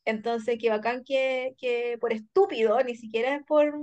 Entonces, 0.07 0.59
qué 0.61 0.71
bacán 0.71 1.05
que, 1.05 1.55
que 1.59 1.99
por 2.01 2.13
estúpido, 2.13 2.83
ni 2.85 2.97
siquiera 2.97 3.37
es 3.37 3.45
por 3.47 3.75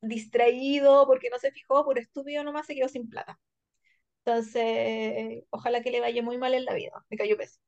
distraído, 0.00 1.06
porque 1.06 1.30
no 1.30 1.38
se 1.38 1.52
fijó, 1.52 1.84
por 1.84 1.98
estúpido 1.98 2.44
nomás 2.44 2.66
se 2.66 2.74
quedó 2.74 2.88
sin 2.88 3.08
plata. 3.08 3.40
Entonces, 4.24 5.44
ojalá 5.50 5.82
que 5.82 5.90
le 5.92 6.00
vaya 6.00 6.22
muy 6.22 6.38
mal 6.38 6.54
en 6.54 6.64
la 6.66 6.74
vida. 6.74 7.04
Me 7.10 7.16
cayó 7.18 7.36
peso. 7.36 7.60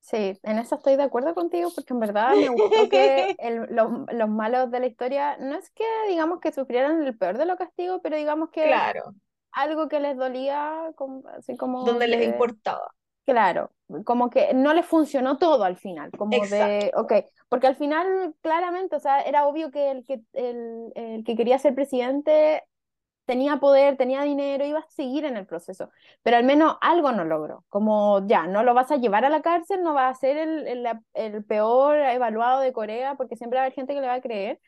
Sí, 0.00 0.38
en 0.42 0.58
eso 0.58 0.74
estoy 0.76 0.96
de 0.96 1.04
acuerdo 1.04 1.34
contigo 1.34 1.72
porque 1.74 1.92
en 1.94 2.00
verdad 2.00 2.36
me 2.36 2.48
gustó 2.48 2.88
que 2.88 3.32
el- 3.38 3.66
los, 3.70 3.88
los 4.12 4.28
malos 4.28 4.70
de 4.70 4.80
la 4.80 4.86
historia 4.86 5.36
no 5.38 5.54
es 5.56 5.70
que 5.70 5.84
digamos 6.08 6.40
que 6.40 6.50
sufrieran 6.52 7.02
el 7.06 7.16
peor 7.16 7.38
de 7.38 7.46
los 7.46 7.56
castigos, 7.56 8.00
pero 8.02 8.16
digamos 8.16 8.50
que 8.50 8.60
Claro, 8.60 9.14
algo 9.52 9.88
que 9.88 10.00
les 10.00 10.16
dolía, 10.16 10.92
como- 10.96 11.28
así 11.28 11.56
como 11.56 12.00
donde 12.00 12.08
les 12.08 12.22
importaba. 12.24 12.94
claro, 13.24 13.72
como 14.04 14.30
que 14.30 14.54
no 14.54 14.74
les 14.74 14.86
funcionó 14.86 15.38
todo 15.38 15.64
al 15.64 15.76
final, 15.76 16.10
como 16.16 16.34
Exacto. 16.36 16.86
de, 16.86 16.92
ok, 16.96 17.12
porque 17.48 17.66
al 17.66 17.76
final 17.76 18.34
claramente, 18.40 18.96
o 18.96 19.00
sea, 19.00 19.22
era 19.22 19.46
obvio 19.46 19.70
que 19.70 19.90
el 19.90 20.04
que, 20.04 20.22
el, 20.32 20.92
el 20.94 21.24
que 21.24 21.36
quería 21.36 21.58
ser 21.58 21.74
presidente 21.74 22.64
tenía 23.24 23.58
poder, 23.58 23.96
tenía 23.96 24.22
dinero, 24.22 24.64
iba 24.64 24.80
a 24.80 24.90
seguir 24.90 25.24
en 25.24 25.36
el 25.36 25.46
proceso, 25.46 25.90
pero 26.22 26.36
al 26.36 26.44
menos 26.44 26.76
algo 26.80 27.12
no 27.12 27.24
logró, 27.24 27.64
como 27.68 28.26
ya, 28.26 28.46
no 28.46 28.62
lo 28.64 28.74
vas 28.74 28.90
a 28.90 28.96
llevar 28.96 29.24
a 29.24 29.30
la 29.30 29.42
cárcel, 29.42 29.82
no 29.82 29.94
va 29.94 30.08
a 30.08 30.14
ser 30.14 30.36
el, 30.36 30.66
el, 30.66 30.86
el 31.14 31.44
peor 31.44 31.98
evaluado 31.98 32.60
de 32.60 32.72
Corea, 32.72 33.14
porque 33.16 33.36
siempre 33.36 33.58
va 33.58 33.62
a 33.62 33.66
haber 33.66 33.74
gente 33.74 33.94
que 33.94 34.00
le 34.00 34.08
va 34.08 34.14
a 34.14 34.20
creer, 34.20 34.60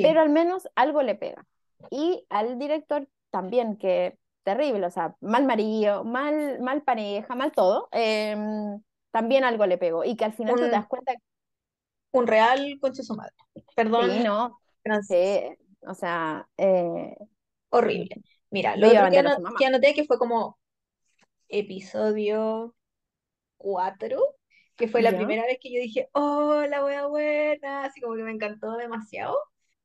pero 0.00 0.20
Sí, 0.20 0.20
al 0.20 0.30
menos 0.30 0.68
algo 0.74 1.02
le 1.02 1.14
pega. 1.14 1.44
Y 1.90 2.26
al 2.30 2.58
director 2.58 3.08
también, 3.30 3.76
que 3.76 4.18
terrible, 4.56 4.86
o 4.86 4.90
sea, 4.90 5.16
mal 5.20 5.44
marido, 5.46 6.04
mal, 6.04 6.60
mal 6.60 6.82
pareja, 6.82 7.34
mal 7.34 7.52
todo, 7.52 7.88
eh, 7.92 8.36
también 9.10 9.44
algo 9.44 9.66
le 9.66 9.78
pegó, 9.78 10.04
y 10.04 10.16
que 10.16 10.24
al 10.24 10.32
final 10.34 10.58
tú 10.58 10.68
te 10.68 10.76
das 10.76 10.86
un, 10.88 10.88
cuenta, 10.88 11.12
un 12.12 12.26
real 12.26 12.78
concha 12.80 13.02
su 13.02 13.14
madre. 13.14 13.34
sí, 13.94 14.20
Perdón, 14.20 14.22
no, 14.22 14.60
Francis. 14.82 15.16
sí, 15.16 15.40
o 15.82 15.94
sea, 15.94 16.48
eh, 16.56 17.16
Horrible. 17.70 18.22
Mira, 18.50 18.76
lo 18.76 18.88
otro 18.90 19.08
que, 19.08 19.18
bandera 19.18 19.20
ano- 19.20 19.36
su 19.36 19.42
que 19.56 19.66
anoté 19.66 19.94
que 19.94 20.04
fue 20.06 20.18
como 20.18 20.58
episodio 21.48 22.74
4 23.58 24.20
que 24.76 24.88
fue 24.88 25.02
la 25.02 25.12
¿Ya? 25.12 25.14
primera 25.14 25.44
vez 25.46 25.58
que 25.62 25.72
yo 25.74 25.80
dije, 25.80 26.08
oh, 26.14 26.64
la 26.68 26.84
wea 26.84 27.06
buena, 27.06 27.84
así 27.86 28.00
como 28.00 28.16
que 28.16 28.24
me 28.24 28.32
encantó 28.32 28.76
demasiado, 28.76 29.38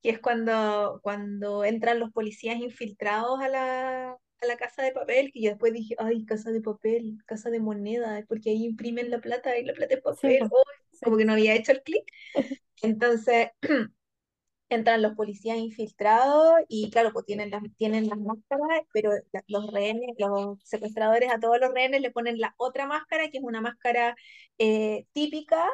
que 0.03 0.09
es 0.11 0.19
cuando, 0.21 0.99
cuando 1.03 1.65
entran 1.65 1.99
los 1.99 2.11
policías 2.11 2.57
infiltrados 2.57 3.39
a 3.41 3.49
la, 3.49 4.17
a 4.43 4.47
la 4.47 4.57
casa 4.57 4.83
de 4.83 4.91
papel, 4.91 5.31
que 5.33 5.41
yo 5.41 5.49
después 5.51 5.73
dije, 5.73 5.95
ay, 5.99 6.25
casa 6.25 6.51
de 6.51 6.61
papel, 6.61 7.17
casa 7.25 7.49
de 7.49 7.59
moneda, 7.59 8.23
porque 8.27 8.51
ahí 8.51 8.65
imprimen 8.65 9.09
la 9.11 9.19
plata 9.21 9.57
y 9.57 9.65
la 9.65 9.73
plata 9.73 9.95
es 9.95 10.01
Sí, 10.11 10.29
papel, 10.29 10.39
pues, 10.39 10.51
oh, 10.51 10.63
como 11.03 11.17
sí. 11.17 11.17
que 11.17 11.25
no 11.25 11.33
había 11.33 11.55
hecho 11.55 11.71
el 11.73 11.83
clic. 11.83 12.05
Entonces, 12.81 13.49
entran 14.69 15.01
los 15.01 15.13
policías 15.15 15.57
infiltrados 15.57 16.55
y 16.67 16.89
claro, 16.91 17.11
pues 17.13 17.25
tienen 17.25 17.51
las, 17.51 17.63
tienen 17.77 18.09
las 18.09 18.19
máscaras, 18.19 18.81
pero 18.93 19.11
la- 19.31 19.43
los 19.47 19.71
rehenes, 19.71 20.11
los 20.17 20.59
secuestradores 20.63 21.31
a 21.31 21.39
todos 21.39 21.59
los 21.59 21.73
rehenes 21.73 22.01
le 22.01 22.11
ponen 22.11 22.39
la 22.39 22.55
otra 22.57 22.87
máscara, 22.87 23.29
que 23.29 23.37
es 23.39 23.43
una 23.43 23.61
máscara 23.61 24.15
eh, 24.57 25.05
típica 25.13 25.69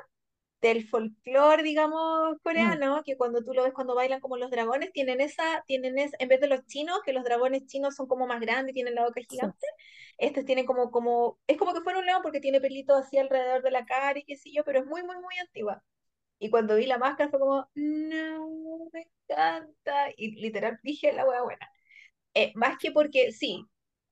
del 0.61 0.87
folclore, 0.87 1.63
digamos, 1.63 2.37
Mm, 2.55 2.79
coreano, 2.81 3.01
que 3.05 3.17
cuando 3.17 3.43
tú 3.43 3.53
lo 3.53 3.63
ves 3.63 3.73
cuando 3.73 3.95
bailan 3.95 4.19
como 4.19 4.37
los 4.37 4.51
dragones, 4.51 4.91
tienen 4.91 5.21
esa, 5.21 5.63
tienen 5.67 5.97
esa, 5.99 6.17
en 6.19 6.27
vez 6.29 6.41
de 6.41 6.47
los 6.47 6.65
chinos, 6.67 6.99
que 7.05 7.13
los 7.13 7.23
dragones 7.23 7.65
chinos 7.67 7.95
son 7.95 8.07
como 8.07 8.27
más 8.27 8.41
grandes 8.41 8.71
y 8.71 8.73
tienen 8.75 8.95
la 8.95 9.05
boca 9.05 9.21
sí. 9.27 9.29
gigante, 9.29 9.65
estos 10.17 10.45
tienen 10.45 10.65
como, 10.65 10.91
como, 10.91 11.39
es 11.47 11.57
como 11.57 11.73
que 11.73 11.81
fuera 11.81 11.99
un 11.99 12.05
león 12.05 12.21
porque 12.21 12.39
tiene 12.41 12.61
pelitos 12.61 12.97
así 13.05 13.17
alrededor 13.17 13.61
de 13.63 13.71
la 13.71 13.85
cara 13.85 14.19
y 14.19 14.23
qué 14.25 14.35
sé 14.37 14.51
yo, 14.51 14.63
pero 14.65 14.79
es 14.79 14.85
muy, 14.85 15.03
muy, 15.03 15.15
muy 15.17 15.35
antigua. 15.39 15.83
Y 16.39 16.49
cuando 16.49 16.75
vi 16.75 16.85
la 16.85 16.97
máscara 16.97 17.29
fue 17.29 17.39
como, 17.39 17.69
no, 17.75 18.89
me 18.93 19.07
encanta. 19.29 20.09
Y 20.17 20.41
literal 20.41 20.79
dije 20.83 21.11
la 21.13 21.25
wea 21.25 21.43
buena. 21.43 21.69
Eh, 22.33 22.51
más 22.55 22.77
que 22.79 22.91
porque 22.91 23.31
sí, 23.31 23.65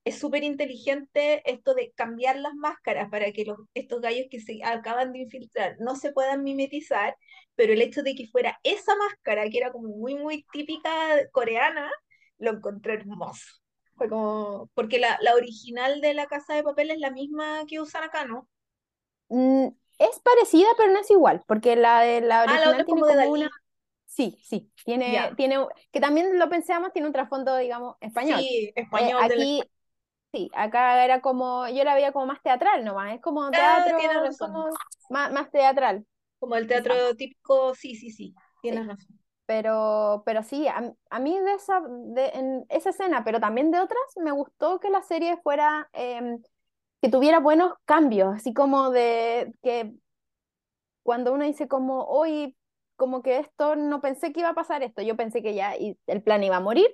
es 0.08 0.18
súper 0.18 0.44
inteligente 0.44 1.42
esto 1.50 1.74
de 1.74 1.92
cambiar 1.92 2.36
las 2.38 2.54
máscaras 2.54 3.10
para 3.10 3.32
que 3.32 3.44
los, 3.44 3.58
estos 3.74 4.00
gallos 4.00 4.26
que 4.30 4.40
se 4.40 4.60
acaban 4.64 5.12
de 5.12 5.20
infiltrar 5.20 5.76
no 5.80 5.96
se 5.96 6.12
puedan 6.12 6.42
mimetizar, 6.44 7.16
pero 7.56 7.72
el 7.72 7.82
hecho 7.82 8.02
de 8.02 8.14
que 8.14 8.26
fuera 8.28 8.58
esa 8.64 8.94
máscara, 8.96 9.48
que 9.50 9.58
era 9.58 9.72
como 9.72 9.88
muy, 9.88 10.14
muy 10.16 10.44
típica 10.52 10.90
coreana, 11.32 11.90
lo 12.38 12.52
encontré 12.52 12.94
hermoso. 12.94 13.44
Fue 13.96 14.08
como, 14.08 14.70
porque 14.74 14.98
la, 14.98 15.18
la 15.22 15.34
original 15.34 16.00
de 16.00 16.14
la 16.14 16.26
Casa 16.26 16.54
de 16.54 16.62
Papel 16.62 16.90
es 16.92 16.98
la 17.00 17.10
misma 17.10 17.64
que 17.68 17.80
usan 17.80 18.04
acá, 18.04 18.24
¿no? 18.26 18.48
Mm, 19.28 19.68
es 19.98 20.20
parecida, 20.20 20.66
pero 20.76 20.92
no 20.92 21.00
es 21.00 21.10
igual, 21.10 21.42
porque 21.46 21.76
la 21.76 22.00
de 22.00 22.20
la 22.20 22.42
Ah, 22.44 22.58
la 22.60 22.70
otra 22.70 22.84
original 22.84 22.84
tiene 22.84 23.04
como 23.04 23.06
de 23.06 23.16
como 23.16 23.30
una, 23.30 23.50
sí, 24.06 24.38
sí, 24.44 24.72
tiene, 24.84 25.32
Ya. 25.32 25.36
tiene, 25.36 25.56
que 25.92 26.00
también 26.00 26.38
lo 26.38 26.48
pensamos, 26.48 26.92
tiene 26.92 27.08
un 27.08 27.12
trasfondo, 27.14 27.56
digamos, 27.56 27.96
español. 28.00 28.50
Sí, 28.50 28.72
Eh, 28.92 29.12
español 29.14 29.26
del 29.28 29.48
aquí, 29.56 29.70
sí, 30.32 30.50
acá 30.54 31.04
era 31.04 31.20
como, 31.20 31.68
yo 31.68 31.84
la 31.84 31.94
veía 31.94 32.12
como 32.12 32.26
más 32.26 32.42
teatral 32.42 32.84
nomás, 32.84 33.14
es 33.14 33.20
como 33.20 33.52
Ah, 33.52 33.54
teatro, 33.54 33.98
razón. 34.22 34.38
como 34.38 34.68
más, 35.08 35.32
más 35.32 35.50
teatral, 35.50 36.06
Como 36.40 36.56
el 36.56 36.66
teatro 36.66 37.14
típico, 37.16 37.74
sí, 37.74 37.94
sí, 37.94 38.10
sí, 38.10 38.34
sí. 38.34 38.34
tienes 38.60 38.86
razón. 38.86 39.18
Pero, 39.46 40.22
pero 40.26 40.42
sí, 40.42 40.68
a, 40.68 40.94
a 41.10 41.18
mí 41.20 41.38
de 41.38 41.54
esa, 41.54 41.80
de, 41.80 42.26
en 42.34 42.66
esa 42.68 42.90
escena, 42.90 43.24
pero 43.24 43.40
también 43.40 43.70
de 43.70 43.80
otras, 43.80 44.00
me 44.16 44.32
gustó 44.32 44.78
que 44.80 44.90
la 44.90 45.02
serie 45.02 45.38
fuera, 45.42 45.88
em, 45.94 46.42
que 47.02 47.10
tuviera 47.10 47.40
buenos 47.40 47.74
cambios, 47.86 48.34
así 48.36 48.54
como 48.54 48.90
de 48.90 49.54
que 49.62 49.94
cuando 51.02 51.32
uno 51.32 51.44
dice 51.44 51.68
como, 51.68 52.04
hoy, 52.04 52.56
como 52.96 53.22
que 53.22 53.38
esto, 53.38 53.76
no 53.76 54.00
pensé 54.00 54.32
que 54.32 54.40
iba 54.40 54.50
a 54.50 54.54
pasar 54.54 54.82
esto, 54.82 55.02
yo 55.02 55.16
pensé 55.16 55.42
que 55.42 55.54
ya 55.54 55.76
y 55.76 55.98
el 56.06 56.22
plan 56.22 56.42
iba 56.44 56.56
a 56.56 56.60
morir 56.60 56.88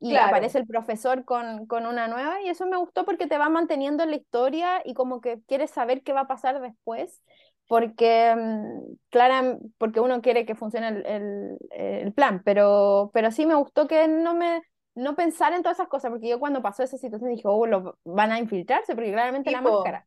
y 0.00 0.10
Claro, 0.10 0.28
aparece 0.28 0.58
el 0.58 0.66
profesor 0.66 1.24
con, 1.24 1.66
con 1.66 1.86
una 1.86 2.08
nueva 2.08 2.40
y 2.42 2.48
eso 2.48 2.66
me 2.66 2.76
gustó 2.76 3.04
porque 3.04 3.26
te 3.26 3.38
va 3.38 3.48
manteniendo 3.48 4.04
en 4.04 4.10
la 4.10 4.16
historia 4.16 4.80
y 4.84 4.94
como 4.94 5.20
que 5.20 5.40
quieres 5.46 5.70
saber 5.70 6.02
qué 6.02 6.12
va 6.12 6.20
a 6.22 6.26
pasar 6.28 6.60
después, 6.60 7.22
porque, 7.66 8.34
mm, 8.36 8.94
clara, 9.10 9.58
porque 9.76 10.00
uno 10.00 10.22
quiere 10.22 10.46
que 10.46 10.54
funcione 10.54 10.88
el, 10.88 11.06
el, 11.06 11.58
el 11.70 12.12
plan, 12.12 12.42
pero, 12.44 13.10
pero 13.12 13.30
sí 13.30 13.46
me 13.46 13.54
gustó 13.54 13.86
que 13.86 14.08
no 14.08 14.34
me... 14.34 14.62
No 14.94 15.14
pensar 15.14 15.52
en 15.52 15.62
todas 15.62 15.78
esas 15.78 15.86
cosas, 15.86 16.10
porque 16.10 16.28
yo 16.28 16.40
cuando 16.40 16.60
pasó 16.60 16.82
esa 16.82 16.98
situación 16.98 17.30
dije, 17.30 17.44
oh, 17.44 17.66
lo, 17.66 17.96
van 18.02 18.32
a 18.32 18.40
infiltrarse, 18.40 18.96
porque 18.96 19.12
claramente 19.12 19.52
la 19.52 19.58
tipo, 19.60 19.74
máscara. 19.74 20.04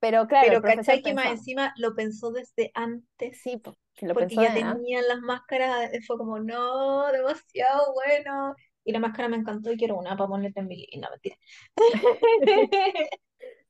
Pero 0.00 0.26
claro, 0.26 0.60
pero 0.60 0.76
¿cachai 0.76 1.02
que 1.02 1.14
más 1.14 1.26
encima 1.26 1.72
lo 1.76 1.94
pensó 1.94 2.32
desde 2.32 2.72
antes? 2.74 3.40
Sí, 3.40 3.58
po, 3.58 3.76
lo 4.00 4.14
Porque 4.14 4.34
pensó 4.34 4.42
ya 4.42 4.54
tenían 4.54 5.06
las 5.06 5.20
máscaras, 5.20 5.90
fue 6.04 6.18
como, 6.18 6.40
no, 6.40 7.12
demasiado 7.12 7.94
bueno. 7.94 8.56
Y 8.86 8.92
la 8.92 9.00
máscara 9.00 9.28
me 9.28 9.36
encantó 9.36 9.72
y 9.72 9.78
quiero 9.78 9.98
una 9.98 10.16
para 10.16 10.28
ponerla 10.28 10.62
en 10.62 10.68
mi... 10.68 10.86
No, 10.98 11.10
mentira. 11.10 11.36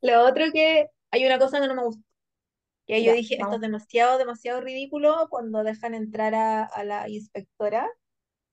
Lo 0.02 0.22
otro 0.24 0.44
que, 0.52 0.88
hay 1.10 1.26
una 1.26 1.38
cosa 1.38 1.60
que 1.60 1.68
no 1.68 1.74
me 1.74 1.84
gustó. 1.84 2.02
Que 2.86 3.04
yo 3.04 3.12
Ya, 3.12 3.14
dije, 3.14 3.36
esto 3.40 3.56
es 3.56 3.60
demasiado, 3.62 4.18
demasiado 4.18 4.60
ridículo 4.62 5.28
cuando 5.30 5.64
dejan 5.64 5.94
entrar 5.94 6.34
a, 6.36 6.64
a 6.64 6.84
la 6.84 7.08
inspectora 7.08 7.88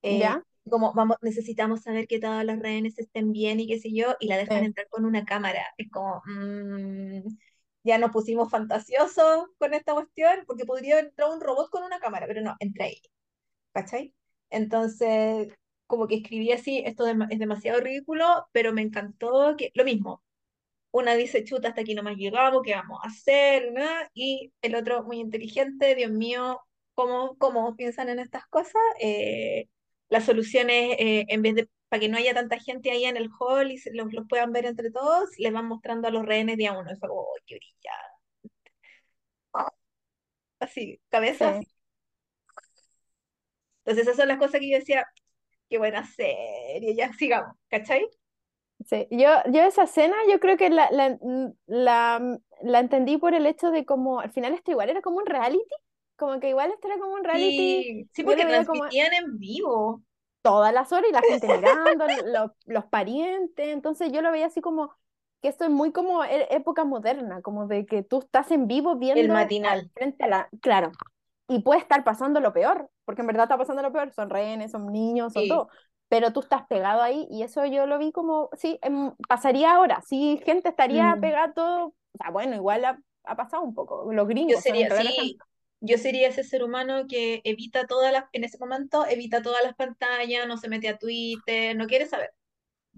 eh, 0.04 0.20
¿Ya? 0.20 0.44
como 0.70 0.94
vamos, 0.94 1.18
necesitamos 1.22 1.84
saber 1.84 2.08
que 2.08 2.20
todos 2.20 2.46
los 2.46 2.60
rehenes 2.60 3.00
estén 3.00 3.32
bien 3.34 3.60
y 3.60 3.68
qué 3.68 3.80
sé 3.80 3.94
yo, 3.94 4.16
y 4.20 4.28
la 4.28 4.38
dejan 4.38 4.64
Sí, 4.64 4.66
entrar 4.66 4.88
con 4.90 5.06
una 5.06 5.26
cámara. 5.26 5.64
Es 5.78 5.90
como, 5.92 6.22
mm, 6.26 7.38
ya 7.84 7.98
nos 7.98 8.12
pusimos 8.12 8.50
fantasiosos 8.52 9.48
con 9.58 9.74
esta 9.74 9.94
cuestión, 9.94 10.44
porque 10.48 10.66
podría 10.66 11.00
entrar 11.00 11.30
un 11.32 11.42
robot 11.42 11.70
con 11.70 11.84
una 11.84 12.00
cámara, 12.00 12.28
pero 12.28 12.42
no, 12.42 12.56
entra 12.60 12.86
ahí, 12.86 13.02
¿cachai? 13.74 14.14
Entonces, 14.50 15.54
como 15.94 16.08
que 16.08 16.16
escribí 16.16 16.52
así, 16.52 16.82
esto 16.88 17.06
es 17.08 17.40
demasiado 17.40 17.80
ridículo, 17.80 18.48
pero 18.52 18.74
me 18.74 18.82
encantó 18.82 19.56
que, 19.56 19.72
lo 19.76 19.84
mismo, 19.86 20.24
una 20.92 21.16
dice, 21.16 21.44
chuta, 21.44 21.70
hasta 21.70 21.82
aquí 21.82 21.96
no 21.96 22.04
más 22.04 22.18
llegamos, 22.18 22.64
¿qué 22.66 22.74
vamos 22.76 23.00
a 23.04 23.10
hacer? 23.10 23.72
¿no? 23.74 23.84
Y 24.16 24.52
el 24.64 24.76
otro, 24.76 25.04
muy 25.04 25.20
inteligente, 25.20 25.96
Dios 25.96 26.12
mío, 26.12 26.62
¿cómo, 26.96 27.38
cómo 27.38 27.76
piensan 27.76 28.10
en 28.10 28.20
estas 28.20 28.48
cosas? 28.48 28.82
Eh, 29.00 29.68
la 30.10 30.22
solución 30.22 30.72
es, 30.72 30.98
eh, 31.00 31.26
en 31.30 31.44
vez 31.44 31.56
de, 31.56 31.70
para 31.90 32.02
que 32.02 32.10
no 32.10 32.18
haya 32.18 32.34
tanta 32.34 32.60
gente 32.60 32.90
ahí 32.92 33.06
en 33.06 33.18
el 33.18 33.30
hall 33.40 33.72
y 33.72 33.80
los, 33.94 34.12
los 34.14 34.28
puedan 34.28 34.52
ver 34.52 34.66
entre 34.66 34.90
todos, 34.92 35.30
les 35.38 35.54
van 35.54 35.68
mostrando 35.68 36.08
a 36.08 36.12
los 36.12 36.26
rehenes 36.26 36.58
de 36.58 36.68
a 36.68 36.74
uno. 36.80 36.92
Y 36.92 36.96
fue, 36.98 37.10
oh, 37.12 37.36
qué 37.46 37.56
brilla. 37.58 37.92
Así, 40.60 41.00
cabeza 41.10 41.60
sí, 41.60 41.60
así. 41.60 41.74
Entonces 43.86 44.04
esas 44.08 44.18
son 44.18 44.28
las 44.30 44.38
cosas 44.38 44.60
que 44.60 44.70
yo 44.72 44.78
decía, 44.78 45.06
qué 45.74 45.80
buena 45.80 46.06
serie, 46.06 46.96
ya 46.96 47.12
sigamos, 47.14 47.58
¿cachai? 47.70 48.08
sí. 48.90 49.08
Yo, 49.12 49.28
yo 49.52 49.62
esa 49.64 49.84
escena, 49.84 50.16
yo 50.30 50.40
creo 50.40 50.58
que 50.58 50.70
la, 50.70 50.90
la, 50.92 51.18
la, 51.68 52.40
la 52.62 52.80
entendí 52.80 53.18
por 53.18 53.34
el 53.34 53.46
hecho 53.46 53.72
de 53.72 53.86
como, 53.86 54.20
al 54.20 54.32
final 54.32 54.54
esto 54.54 54.72
igual 54.72 54.90
era 54.90 55.02
como 55.02 55.18
un 55.18 55.26
reality, 55.26 55.64
como 56.16 56.40
que 56.40 56.50
igual 56.50 56.72
esto 56.72 56.88
era 56.88 56.98
como 57.00 57.14
un 57.16 57.24
reality, 57.24 57.90
Sí, 57.96 58.08
sí, 58.14 58.24
porque 58.24 58.46
veía 58.46 58.66
como 58.66 58.84
transmitían 58.86 59.14
en 59.14 59.38
vivo. 59.40 60.04
todas 60.42 60.74
las 60.74 60.92
horas 60.92 61.10
y 61.10 61.14
la 61.14 61.24
gente 61.24 61.50
mirando, 61.50 62.08
los, 62.08 62.52
los 62.66 62.86
parientes, 62.86 63.68
entonces 63.70 64.12
yo 64.12 64.22
lo 64.22 64.32
veía 64.32 64.48
así 64.48 64.62
como, 64.62 64.94
que 65.42 65.48
esto 65.50 65.64
es 65.66 65.70
muy 65.72 65.92
como 65.92 66.24
e- 66.24 66.48
época 66.56 66.84
moderna, 66.86 67.42
como 67.42 67.68
de 67.68 67.86
que 67.86 68.04
tú 68.04 68.20
estás 68.20 68.52
en 68.52 68.68
vivo 68.68 68.98
El 69.16 69.28
viendo 69.28 69.36
a- 69.38 69.38
matinal. 69.38 69.90
frente 69.94 70.24
a 70.26 70.28
la, 70.28 70.50
claro, 70.62 70.92
y 71.56 71.62
puede 71.62 71.80
estar 71.82 72.04
pasando 72.04 72.40
lo 72.40 72.54
peor, 72.54 72.90
porque 73.06 73.22
en 73.22 73.28
verdad 73.28 73.46
está 73.46 73.58
pasando 73.58 73.82
lo 73.82 73.92
peor, 73.92 74.12
son 74.14 74.30
rehenes, 74.30 74.72
son 74.72 74.92
niños, 74.92 75.34
son 75.34 75.48
Sí. 75.48 75.48
todo, 75.48 75.70
pero 76.10 76.34
tú 76.34 76.42
estás 76.42 76.66
pegado 76.68 77.02
ahí 77.02 77.28
y 77.30 77.44
eso 77.44 77.66
yo 77.66 77.86
lo 77.88 77.98
vi 78.00 78.12
como, 78.12 78.50
sí, 78.54 78.80
em, 78.82 79.14
pasaría 79.28 79.74
ahora, 79.76 80.02
sí, 80.08 80.40
gente 80.46 80.70
estaría 80.70 81.18
Mm. 81.18 81.22
pegada 81.22 81.54
todo, 81.54 81.88
o 81.88 81.94
sea, 82.18 82.32
bueno, 82.32 82.56
igual 82.56 82.86
ha, 82.86 83.00
ha 83.26 83.36
pasado 83.36 83.64
un 83.64 83.74
poco, 83.74 84.12
los 84.14 84.28
Yo 84.48 84.56
gringos 84.56 84.66
son 84.66 84.88
sería, 84.88 84.90
sí, 84.92 85.42
yo 85.82 85.98
sería 85.98 86.28
ese 86.30 86.44
ser 86.44 86.64
humano 86.64 87.08
que 87.08 87.42
evita 87.46 87.88
todas 87.88 88.12
las, 88.14 88.26
en 88.34 88.44
ese 88.44 88.58
momento, 88.58 89.06
evita 89.08 89.42
todas 89.42 89.64
las 89.64 89.76
pantallas, 89.76 90.48
no 90.48 90.58
se 90.58 90.70
mete 90.70 90.90
a 90.90 90.98
Twitter, 90.98 91.76
no 91.76 91.88
quiere 91.88 92.08
saber. 92.08 92.34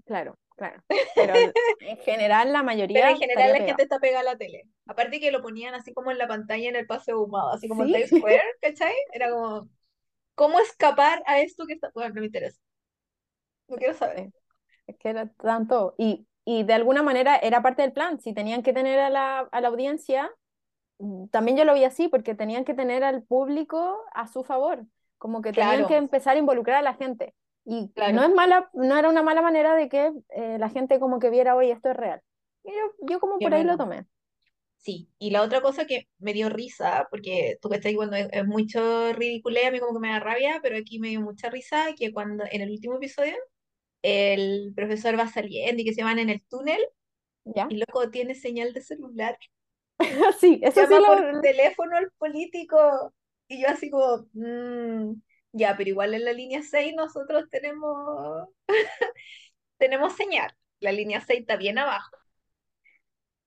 claro, 0.04 0.38
claro, 0.56 0.82
pero 1.14 1.54
en 1.80 1.96
general 1.98 2.52
la 2.52 2.62
Pero 2.92 3.08
mayoría 3.08 3.10
en 3.10 3.16
general 3.16 3.52
la 3.52 3.62
gente 3.62 3.82
está 3.84 3.98
pegada 4.00 4.20
a 4.20 4.24
la 4.34 4.38
tele. 4.38 4.64
Aparte 4.86 5.20
que 5.20 5.30
lo 5.30 5.42
ponían 5.42 5.74
así 5.74 5.92
como 5.92 6.10
en 6.10 6.18
la 6.18 6.28
pantalla 6.28 6.68
en 6.68 6.76
el 6.76 6.86
paseo 6.86 7.18
ahumado, 7.18 7.52
así 7.52 7.68
como 7.68 7.84
en 7.84 7.90
Sí, 7.90 7.92
Times 7.92 8.12
Square, 8.12 8.40
¿cachai? 8.60 8.94
Era 9.12 9.30
como, 9.30 9.68
¿cómo 10.36 10.60
escapar 10.60 11.22
a 11.26 11.40
esto 11.40 11.66
que 11.66 11.74
está? 11.74 11.90
Bueno, 11.94 12.14
no 12.16 12.20
me 12.22 12.26
interesa, 12.28 12.60
no 13.68 13.76
quiero 13.76 13.94
saber. 13.94 14.32
Es 14.86 14.96
que 14.98 15.08
era 15.10 15.26
tanto. 15.34 15.94
Y, 15.98 16.26
y 16.44 16.64
de 16.64 16.74
alguna 16.74 17.02
manera 17.02 17.36
era 17.36 17.62
parte 17.62 17.82
del 17.82 17.92
plan. 17.92 18.20
Si 18.20 18.32
tenían 18.34 18.62
que 18.62 18.72
tener 18.72 18.98
a 19.00 19.10
la, 19.10 19.40
a 19.40 19.60
la 19.60 19.68
audiencia, 19.68 20.30
mm, 20.98 21.28
también 21.28 21.56
yo 21.58 21.64
lo 21.66 21.74
vi 21.74 21.84
así, 21.84 22.08
porque 22.08 22.34
tenían 22.34 22.64
que 22.66 22.74
tener 22.74 23.04
al 23.04 23.24
público 23.24 23.98
a 24.14 24.28
su 24.28 24.44
favor. 24.44 24.86
Como 25.18 25.42
que 25.42 25.52
tenían 25.54 25.84
Claro, 25.84 25.86
que 25.86 25.96
empezar 25.96 26.36
a 26.36 26.40
involucrar 26.40 26.78
a 26.78 26.82
la 26.82 26.94
gente. 26.94 27.34
Y 27.66 27.80
no 27.82 27.88
claro, 27.94 28.22
es 28.22 28.32
mala, 28.32 28.70
no 28.74 28.96
era 28.96 29.08
una 29.08 29.22
mala 29.22 29.42
manera 29.42 29.74
de 29.74 29.88
que 29.88 30.12
eh, 30.30 30.56
la 30.58 30.68
gente 30.70 31.00
como 31.00 31.18
que 31.18 31.30
viera, 31.30 31.56
oye, 31.56 31.72
esto 31.72 31.90
es 31.90 31.96
real. 31.96 32.22
Y 32.64 32.70
yo, 32.70 32.92
yo 33.08 33.20
como 33.20 33.36
es 33.36 33.42
por 33.42 33.54
ahí 33.54 33.64
lo 33.64 33.76
tomé. 33.76 34.06
Sí, 34.78 35.10
y 35.18 35.30
la 35.30 35.42
otra 35.42 35.60
cosa 35.62 35.84
que 35.86 36.08
me 36.18 36.32
dio 36.32 36.48
risa, 36.48 37.08
porque 37.10 37.58
tú 37.60 37.68
que 37.68 37.76
estás 37.76 37.92
cuando 37.94 38.14
es, 38.16 38.28
es 38.32 38.46
mucho 38.46 39.12
ridiculeo, 39.14 39.66
a 39.68 39.70
mí 39.72 39.80
como 39.80 39.94
que 39.94 40.00
me 40.00 40.10
da 40.10 40.20
rabia, 40.20 40.60
pero 40.62 40.76
aquí 40.76 41.00
me 41.00 41.08
dio 41.08 41.20
mucha 41.20 41.50
risa 41.50 41.86
que 41.98 42.12
cuando 42.12 42.44
en 42.50 42.60
el 42.60 42.70
último 42.70 42.96
episodio 42.96 43.34
el 44.02 44.72
profesor 44.76 45.18
va 45.18 45.28
saliendo 45.28 45.82
y 45.82 45.84
que 45.86 45.94
se 45.94 46.04
van 46.04 46.18
en 46.20 46.30
el 46.30 46.42
túnel 46.48 46.80
¿Ya? 47.44 47.66
y 47.68 47.76
loco 47.78 48.10
tiene 48.10 48.34
señal 48.34 48.72
de 48.74 48.82
celular, 48.82 49.38
Sí, 50.40 50.60
eso 50.62 50.86
sí 50.86 50.94
llama 50.94 51.06
por 51.06 51.34
lo... 51.34 51.40
teléfono 51.42 51.96
al 51.96 52.10
político 52.18 53.14
y 53.48 53.62
yo 53.62 53.68
así 53.68 53.90
como, 53.90 54.26
"Mm, 54.34 55.14
ya, 55.52 55.76
pero 55.76 55.90
igual 55.90 56.14
en 56.14 56.24
la 56.24 56.32
línea 56.32 56.62
6 56.62 56.94
nosotros 56.96 57.44
tenemos, 57.50 58.48
tenemos 59.78 60.14
señal, 60.16 60.52
la 60.80 60.92
línea 60.92 61.20
6 61.20 61.40
está 61.40 61.56
bien 61.56 61.78
abajo, 61.78 62.16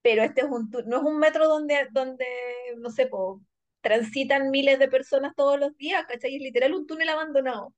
pero 0.01 0.23
este 0.23 0.41
es 0.41 0.47
un, 0.47 0.69
no 0.87 0.97
es 0.97 1.03
un 1.03 1.19
metro 1.19 1.47
donde, 1.47 1.87
donde 1.91 2.25
no 2.77 2.89
sé, 2.89 3.07
po, 3.07 3.41
transitan 3.81 4.51
miles 4.51 4.79
de 4.79 4.87
personas 4.87 5.33
todos 5.35 5.59
los 5.59 5.75
días, 5.77 6.05
¿cachai? 6.07 6.35
Es 6.35 6.41
literal 6.41 6.73
un 6.73 6.87
túnel 6.87 7.09
abandonado, 7.09 7.73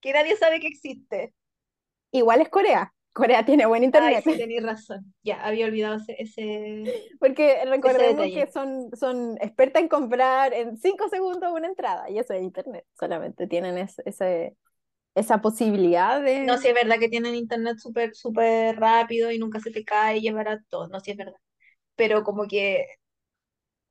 que 0.00 0.14
nadie 0.14 0.36
sabe 0.36 0.60
que 0.60 0.68
existe. 0.68 1.34
Igual 2.12 2.42
es 2.42 2.50
Corea. 2.50 2.94
Corea 3.16 3.44
tiene 3.44 3.66
buen 3.66 3.82
Ay, 3.92 4.16
internet. 4.16 4.24
sí, 4.24 4.36
tenéis 4.36 4.62
razón. 4.62 5.14
Ya, 5.22 5.42
había 5.44 5.66
olvidado 5.66 5.96
ese, 5.96 6.16
ese, 6.22 6.94
Porque 7.18 7.64
ese 7.82 8.14
recordemos 8.14 8.30
que 8.32 8.46
son, 8.52 8.90
son 8.96 9.36
expertas 9.40 9.82
en 9.82 9.88
comprar 9.88 10.52
en 10.54 10.76
cinco 10.78 11.08
segundos 11.08 11.52
una 11.52 11.66
entrada, 11.68 12.08
y 12.10 12.18
eso 12.18 12.34
es 12.34 12.42
internet. 12.42 12.84
Solamente 12.98 13.46
tienen 13.46 13.78
es- 13.78 14.00
ese, 14.04 14.56
esa 15.14 15.40
posibilidad 15.42 16.22
No, 16.40 16.56
de. 16.56 16.58
sí 16.58 16.68
es 16.68 16.74
verdad 16.74 16.98
que 16.98 17.08
tienen 17.08 17.34
internet 17.34 17.78
súper, 17.78 18.14
súper 18.14 18.76
rápido 18.78 19.30
y 19.30 19.38
nunca 19.38 19.60
se 19.60 19.70
te 19.70 19.84
cae 19.84 20.18
y 20.18 20.28
es 20.28 20.34
barato. 20.34 20.88
No, 20.88 21.00
sí 21.00 21.10
es 21.12 21.16
verdad. 21.16 21.36
Pero 21.96 22.24
como 22.24 22.46
que 22.48 22.86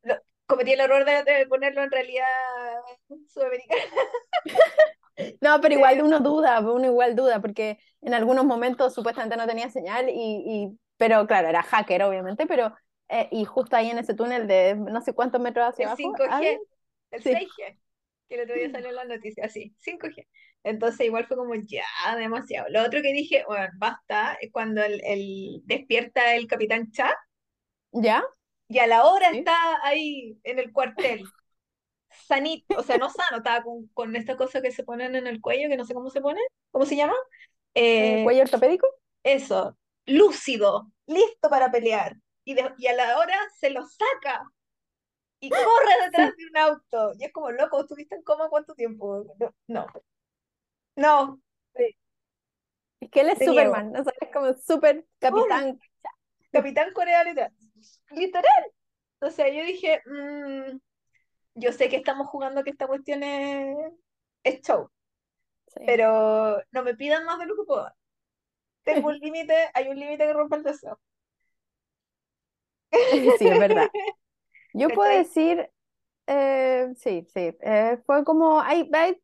lo- 0.04 0.16
cometí 0.48 0.72
el 0.74 0.80
error 0.82 1.06
de, 1.06 1.24
de 1.24 1.48
ponerlo 1.48 1.84
en 1.84 1.92
realidad 1.92 2.26
sudamericana. 3.28 3.82
No, 5.42 5.62
pero 5.62 5.74
igual 5.76 6.02
De- 6.02 6.02
uno 6.02 6.20
duda, 6.20 6.60
uno 6.62 6.86
igual 6.86 7.16
duda, 7.16 7.42
porque 7.42 7.80
en 8.02 8.14
algunos 8.14 8.46
momentos 8.46 8.94
supuestamente 8.94 9.38
no 9.38 9.48
tenía 9.48 9.70
señal, 9.70 10.10
y, 10.10 10.14
y- 10.74 10.80
pero 10.98 11.26
claro, 11.28 11.48
era 11.50 11.64
hacker, 11.64 12.04
obviamente, 12.04 12.46
pero. 12.48 12.74
eh, 13.10 13.28
y 13.32 13.46
justo 13.46 13.76
ahí 13.76 13.90
en 13.92 14.00
ese 14.00 14.16
túnel 14.16 14.48
de 14.48 14.76
no 14.76 15.00
sé 15.02 15.14
cuántos 15.14 15.40
metros 15.42 15.68
hacia 15.70 15.86
el 15.86 15.92
abajo, 15.92 15.96
cinco 15.96 16.24
había. 16.28 16.52
g 16.52 16.62
el 17.12 17.24
Sí, 17.24 17.30
6G, 17.30 17.78
que 18.30 18.36
el 18.36 18.42
otro 18.42 18.56
día 18.56 18.70
salió 18.72 18.90
en 18.90 18.96
la 18.96 19.06
noticia, 19.06 19.46
así, 19.46 19.76
5G. 19.80 20.28
Entonces 20.64 21.06
igual 21.06 21.28
fue 21.28 21.38
como 21.38 21.54
ya, 21.56 21.84
demasiado. 22.18 22.68
Lo 22.70 22.84
otro 22.84 23.02
que 23.02 23.14
dije, 23.14 23.44
bueno, 23.48 23.68
basta, 23.78 24.38
es 24.42 24.52
cuando 24.52 24.84
el, 24.84 25.02
el- 25.06 25.62
despierta 25.66 26.36
el 26.36 26.48
capitán 26.48 26.92
Cha 26.92 27.14
¿ya? 27.94 28.24
y 28.68 28.80
a 28.80 28.88
la 28.88 29.06
hora 29.06 29.30
Sí. 29.30 29.38
está 29.38 29.54
ahí 29.84 30.40
en 30.44 30.60
el 30.60 30.72
cuartel. 30.72 31.34
Sanito, 32.28 32.78
o 32.80 32.84
sea, 32.84 32.98
no 32.98 33.10
sano, 33.10 33.38
estaba 33.38 33.64
con, 33.64 33.88
con 33.94 34.16
esta 34.16 34.38
cosa 34.38 34.62
que 34.62 34.72
se 34.72 34.84
ponen 34.84 35.16
en 35.16 35.28
el 35.28 35.42
cuello, 35.42 35.70
que 35.70 35.78
no 35.78 35.86
sé 35.86 35.94
cómo 35.94 36.10
se 36.10 36.22
pone, 36.22 36.40
¿cómo 36.72 36.86
se 36.86 36.96
llama? 36.96 37.16
Eh, 37.76 38.24
¿cuello 38.24 38.44
ortopédico? 38.44 38.88
eso, 39.24 39.78
lúcido, 40.06 40.92
listo 41.08 41.50
para 41.50 41.72
pelear. 41.72 42.16
Y, 42.44 42.54
de- 42.54 42.74
y 42.78 42.88
a 42.88 42.94
la 42.94 43.18
hora 43.18 43.36
se 43.60 43.70
lo 43.72 43.82
saca 43.88 44.44
y 45.40 45.50
corre 45.52 46.06
detrás 46.06 46.32
Sí. 46.38 46.44
de 46.44 46.50
un 46.50 46.58
auto. 46.58 47.12
Y 47.20 47.26
es 47.26 47.34
como, 47.34 47.52
loco, 47.52 47.82
¿estuviste 47.82 48.16
en 48.16 48.24
coma 48.24 48.50
cuánto 48.50 48.74
tiempo? 48.76 49.26
No, 49.40 49.54
no, 49.68 49.88
no, 50.96 51.40
Sí. 51.76 51.96
Es 53.00 53.10
que 53.12 53.22
él 53.22 53.30
es 53.30 53.40
te. 53.40 53.46
Superman, 53.46 53.92
¿no? 53.92 54.00
Es 54.00 54.30
como 54.34 54.54
super 54.54 55.06
capitán. 55.20 55.80
Capitán 56.52 56.94
Corea 56.94 57.24
literal. 57.24 57.52
Literal. 58.12 58.64
O 59.22 59.30
sea, 59.32 59.50
yo 59.50 59.64
dije, 59.66 60.02
mm, 60.06 60.78
yo 61.56 61.72
sé 61.72 61.90
que 61.90 61.98
estamos 61.98 62.28
jugando 62.28 62.64
que 62.64 62.72
esta 62.72 62.88
cuestión 62.88 63.24
es, 63.24 63.78
es 64.44 64.62
show, 64.62 64.92
Sí. 65.68 65.82
pero 65.84 66.62
no 66.72 66.84
me 66.84 66.96
pidan 66.96 67.26
más 67.26 67.40
de 67.40 67.48
lo 67.48 67.56
que 67.56 67.64
puedo. 67.66 67.92
tengo 68.84 69.10
un 69.10 69.20
límite, 69.20 69.56
hay 69.76 69.90
un 69.90 70.00
límite 70.00 70.26
que 70.26 70.34
rompe 70.34 70.58
el 70.58 70.64
deseo. 70.64 71.00
Sí, 73.38 73.50
es 73.50 73.58
verdad. 73.58 73.92
Yo 74.74 74.94
puedo 74.94 75.10
decir, 75.12 75.70
eh, 76.28 76.94
sí, 76.98 77.28
sí, 77.34 77.56
eh, 77.62 78.00
fue 78.06 78.24
como, 78.26 78.62
hay, 78.62 78.90
hay 78.94 79.22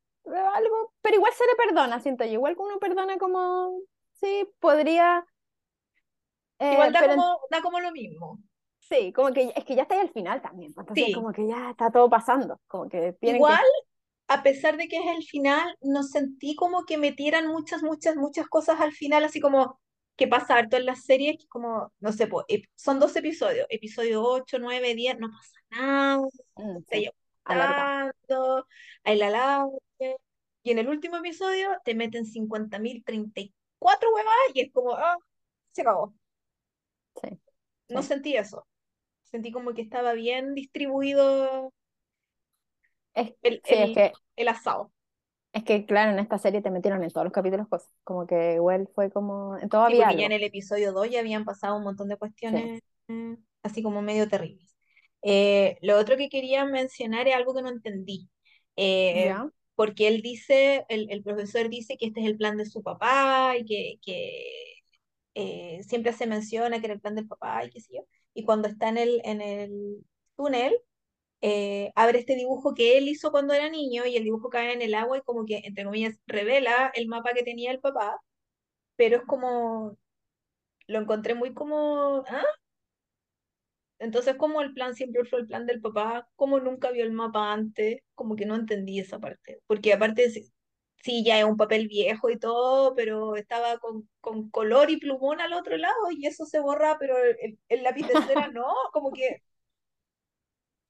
algo, 0.55 0.93
pero 1.01 1.17
igual 1.17 1.33
se 1.33 1.45
le 1.47 1.55
perdona, 1.55 1.99
siento 2.01 2.25
yo, 2.25 2.33
igual 2.33 2.55
que 2.55 2.61
uno 2.63 2.79
perdona 2.79 3.17
como, 3.19 3.79
sí, 4.13 4.49
podría, 4.59 5.25
Igual 6.73 6.91
eh, 6.91 6.95
da 6.95 7.01
pero 7.01 7.13
en- 7.13 7.25
como, 7.25 7.39
da 7.51 7.61
como 7.61 7.79
lo 7.79 7.91
mismo. 7.91 8.39
Sí, 8.91 9.13
como 9.13 9.33
que 9.33 9.53
es 9.55 9.65
que 9.65 9.75
ya 9.75 9.83
está 9.83 9.95
ahí 9.95 10.01
al 10.01 10.11
final 10.13 10.41
también, 10.43 10.73
pues, 10.73 10.85
entonces 10.85 11.11
Sí, 11.11 11.11
como 11.11 11.33
que 11.33 11.47
ya 11.47 11.71
está 11.71 11.91
todo 11.91 12.09
pasando, 12.11 12.61
como 12.67 12.89
que 12.89 13.17
igual, 13.21 13.59
que, 13.59 13.65
a 14.27 14.43
pesar 14.43 14.77
de 14.77 14.87
que 14.87 14.97
es 14.99 15.07
el 15.17 15.23
final, 15.25 15.75
no 15.81 16.03
sentí 16.03 16.55
como 16.55 16.85
que 16.85 16.97
metieran 16.97 17.47
muchas, 17.47 17.83
muchas, 17.83 18.15
muchas 18.15 18.47
cosas 18.47 18.79
al 18.81 18.93
final, 18.93 19.23
así 19.25 19.39
como 19.41 19.79
que 20.17 20.27
pasa 20.27 20.57
harto 20.57 20.77
en 20.77 20.85
las 20.85 21.03
series, 21.05 21.37
que 21.39 21.47
como, 21.47 21.93
no 21.99 22.11
sé, 22.13 22.27
po, 22.27 22.45
ep- 22.47 22.69
son 22.75 22.99
dos 22.99 23.15
episodios, 23.15 23.67
episodio 23.69 24.23
8 24.23 24.59
9 24.59 24.95
10 24.95 25.17
no 25.19 25.29
pasa 25.31 25.53
nada, 25.71 26.19
mm, 26.55 26.83
se 26.85 26.97
sí, 27.01 27.11
la 27.47 27.55
larga, 27.57 27.91
y 30.63 30.71
en 30.71 30.79
el 30.79 30.89
último 30.89 31.17
episodio 31.17 31.69
te 31.85 31.95
meten 31.95 32.25
cincuenta 32.25 32.79
mil 32.79 33.03
treinta 33.03 33.41
y 33.41 33.53
cuatro 33.79 34.09
huevas 34.13 34.33
y 34.53 34.61
es 34.61 34.71
como, 34.73 34.93
ah, 34.95 35.17
se 35.71 35.81
acabó. 35.81 36.13
sí, 37.21 37.39
No 37.89 38.01
sentí 38.01 38.35
eso. 38.35 38.65
Sentí 39.31 39.51
como 39.51 39.73
que 39.73 39.81
estaba 39.81 40.13
bien 40.13 40.53
distribuido 40.55 41.71
Es, 43.13 43.33
el, 43.43 43.61
sí, 43.63 43.73
es 43.73 43.79
el, 43.79 43.93
que, 43.95 44.13
el 44.35 44.47
asado. 44.47 44.91
es 45.53 45.63
que 45.63 45.85
claro, 45.85 46.11
en 46.11 46.19
esta 46.19 46.37
serie 46.37 46.61
te 46.61 46.71
metieron 46.71 47.03
en 47.03 47.09
todos 47.11 47.25
los 47.25 47.33
capítulos 47.33 47.67
cosas, 47.67 47.89
como 48.03 48.25
que 48.25 48.55
igual 48.55 48.89
fue 48.95 49.11
como, 49.11 49.57
en 49.57 49.69
todo 49.69 49.83
Sí, 49.87 49.93
había 49.95 50.13
ya 50.13 50.25
en 50.25 50.31
el 50.31 50.43
episodio 50.43 50.93
2 50.93 51.09
ya 51.09 51.19
habían 51.19 51.43
pasado 51.45 51.77
un 51.77 51.83
montón 51.83 52.07
de 52.07 52.17
cuestiones 52.17 52.81
así 53.63 53.83
como 53.83 54.01
medio 54.01 54.27
terribles. 54.29 54.75
Eh, 55.23 55.77
lo 55.81 55.97
otro 55.99 56.17
que 56.17 56.29
quería 56.29 56.65
mencionar 56.65 57.27
es 57.27 57.35
algo 57.35 57.53
que 57.53 57.61
no 57.61 57.69
entendí. 57.69 58.29
Eh, 58.75 59.33
porque 59.75 60.07
él 60.07 60.21
dice, 60.21 60.85
el, 60.89 61.09
el 61.11 61.23
profesor 61.23 61.69
dice 61.69 61.97
que 61.97 62.07
este 62.07 62.21
es 62.21 62.27
el 62.27 62.37
plan 62.37 62.57
de 62.57 62.65
su 62.65 62.83
papá 62.83 63.55
y 63.57 63.65
que, 63.65 63.99
que 64.03 64.45
eh, 65.35 65.81
siempre 65.83 66.13
se 66.13 66.27
menciona 66.27 66.79
que 66.79 66.85
era 66.87 66.93
el 66.95 67.01
plan 67.01 67.15
del 67.15 67.27
papá 67.27 67.65
y 67.65 67.69
qué 67.71 67.81
sé 67.81 67.95
yo. 67.95 68.01
Y 68.33 68.43
cuando 68.45 68.67
está 68.67 68.89
en 68.89 68.97
el, 68.97 69.21
en 69.25 69.41
el 69.41 70.05
túnel, 70.35 70.73
eh, 71.41 71.91
abre 71.95 72.19
este 72.19 72.35
dibujo 72.35 72.73
que 72.75 72.97
él 72.97 73.07
hizo 73.09 73.31
cuando 73.31 73.53
era 73.53 73.69
niño 73.69 74.05
y 74.05 74.17
el 74.17 74.23
dibujo 74.23 74.49
cae 74.49 74.73
en 74.73 74.81
el 74.81 74.93
agua 74.95 75.17
y 75.19 75.21
como 75.23 75.45
que, 75.45 75.57
entre 75.65 75.85
comillas, 75.85 76.19
revela 76.27 76.91
el 76.95 77.07
mapa 77.07 77.33
que 77.33 77.43
tenía 77.43 77.71
el 77.71 77.79
papá, 77.79 78.17
pero 78.95 79.17
es 79.17 79.23
como, 79.25 79.97
lo 80.87 80.99
encontré 80.99 81.35
muy 81.35 81.53
como, 81.53 82.23
¿ah? 82.27 82.43
Entonces 83.99 84.35
como 84.35 84.61
el 84.61 84.73
plan 84.73 84.95
siempre 84.95 85.23
fue 85.25 85.39
el 85.41 85.47
plan 85.47 85.65
del 85.67 85.79
papá, 85.81 86.27
como 86.35 86.59
nunca 86.59 86.91
vio 86.91 87.03
el 87.03 87.11
mapa 87.11 87.53
antes, 87.53 88.01
como 88.15 88.35
que 88.35 88.45
no 88.45 88.55
entendí 88.55 88.99
esa 88.99 89.19
parte, 89.19 89.61
porque 89.67 89.93
aparte 89.93 90.29
sí, 91.03 91.23
ya 91.25 91.39
es 91.39 91.45
un 91.45 91.57
papel 91.57 91.87
viejo 91.87 92.29
y 92.29 92.37
todo, 92.39 92.95
pero 92.95 93.35
estaba 93.35 93.77
con, 93.79 94.09
con 94.21 94.49
color 94.51 94.89
y 94.89 94.97
plumón 94.97 95.41
al 95.41 95.53
otro 95.53 95.77
lado 95.77 96.11
y 96.11 96.25
eso 96.27 96.45
se 96.45 96.59
borra, 96.59 96.97
pero 96.99 97.17
el, 97.17 97.59
el 97.69 97.83
lápiz 97.83 98.07
de 98.07 98.17
cera 98.19 98.47
no, 98.53 98.65
como 98.93 99.11
que 99.13 99.41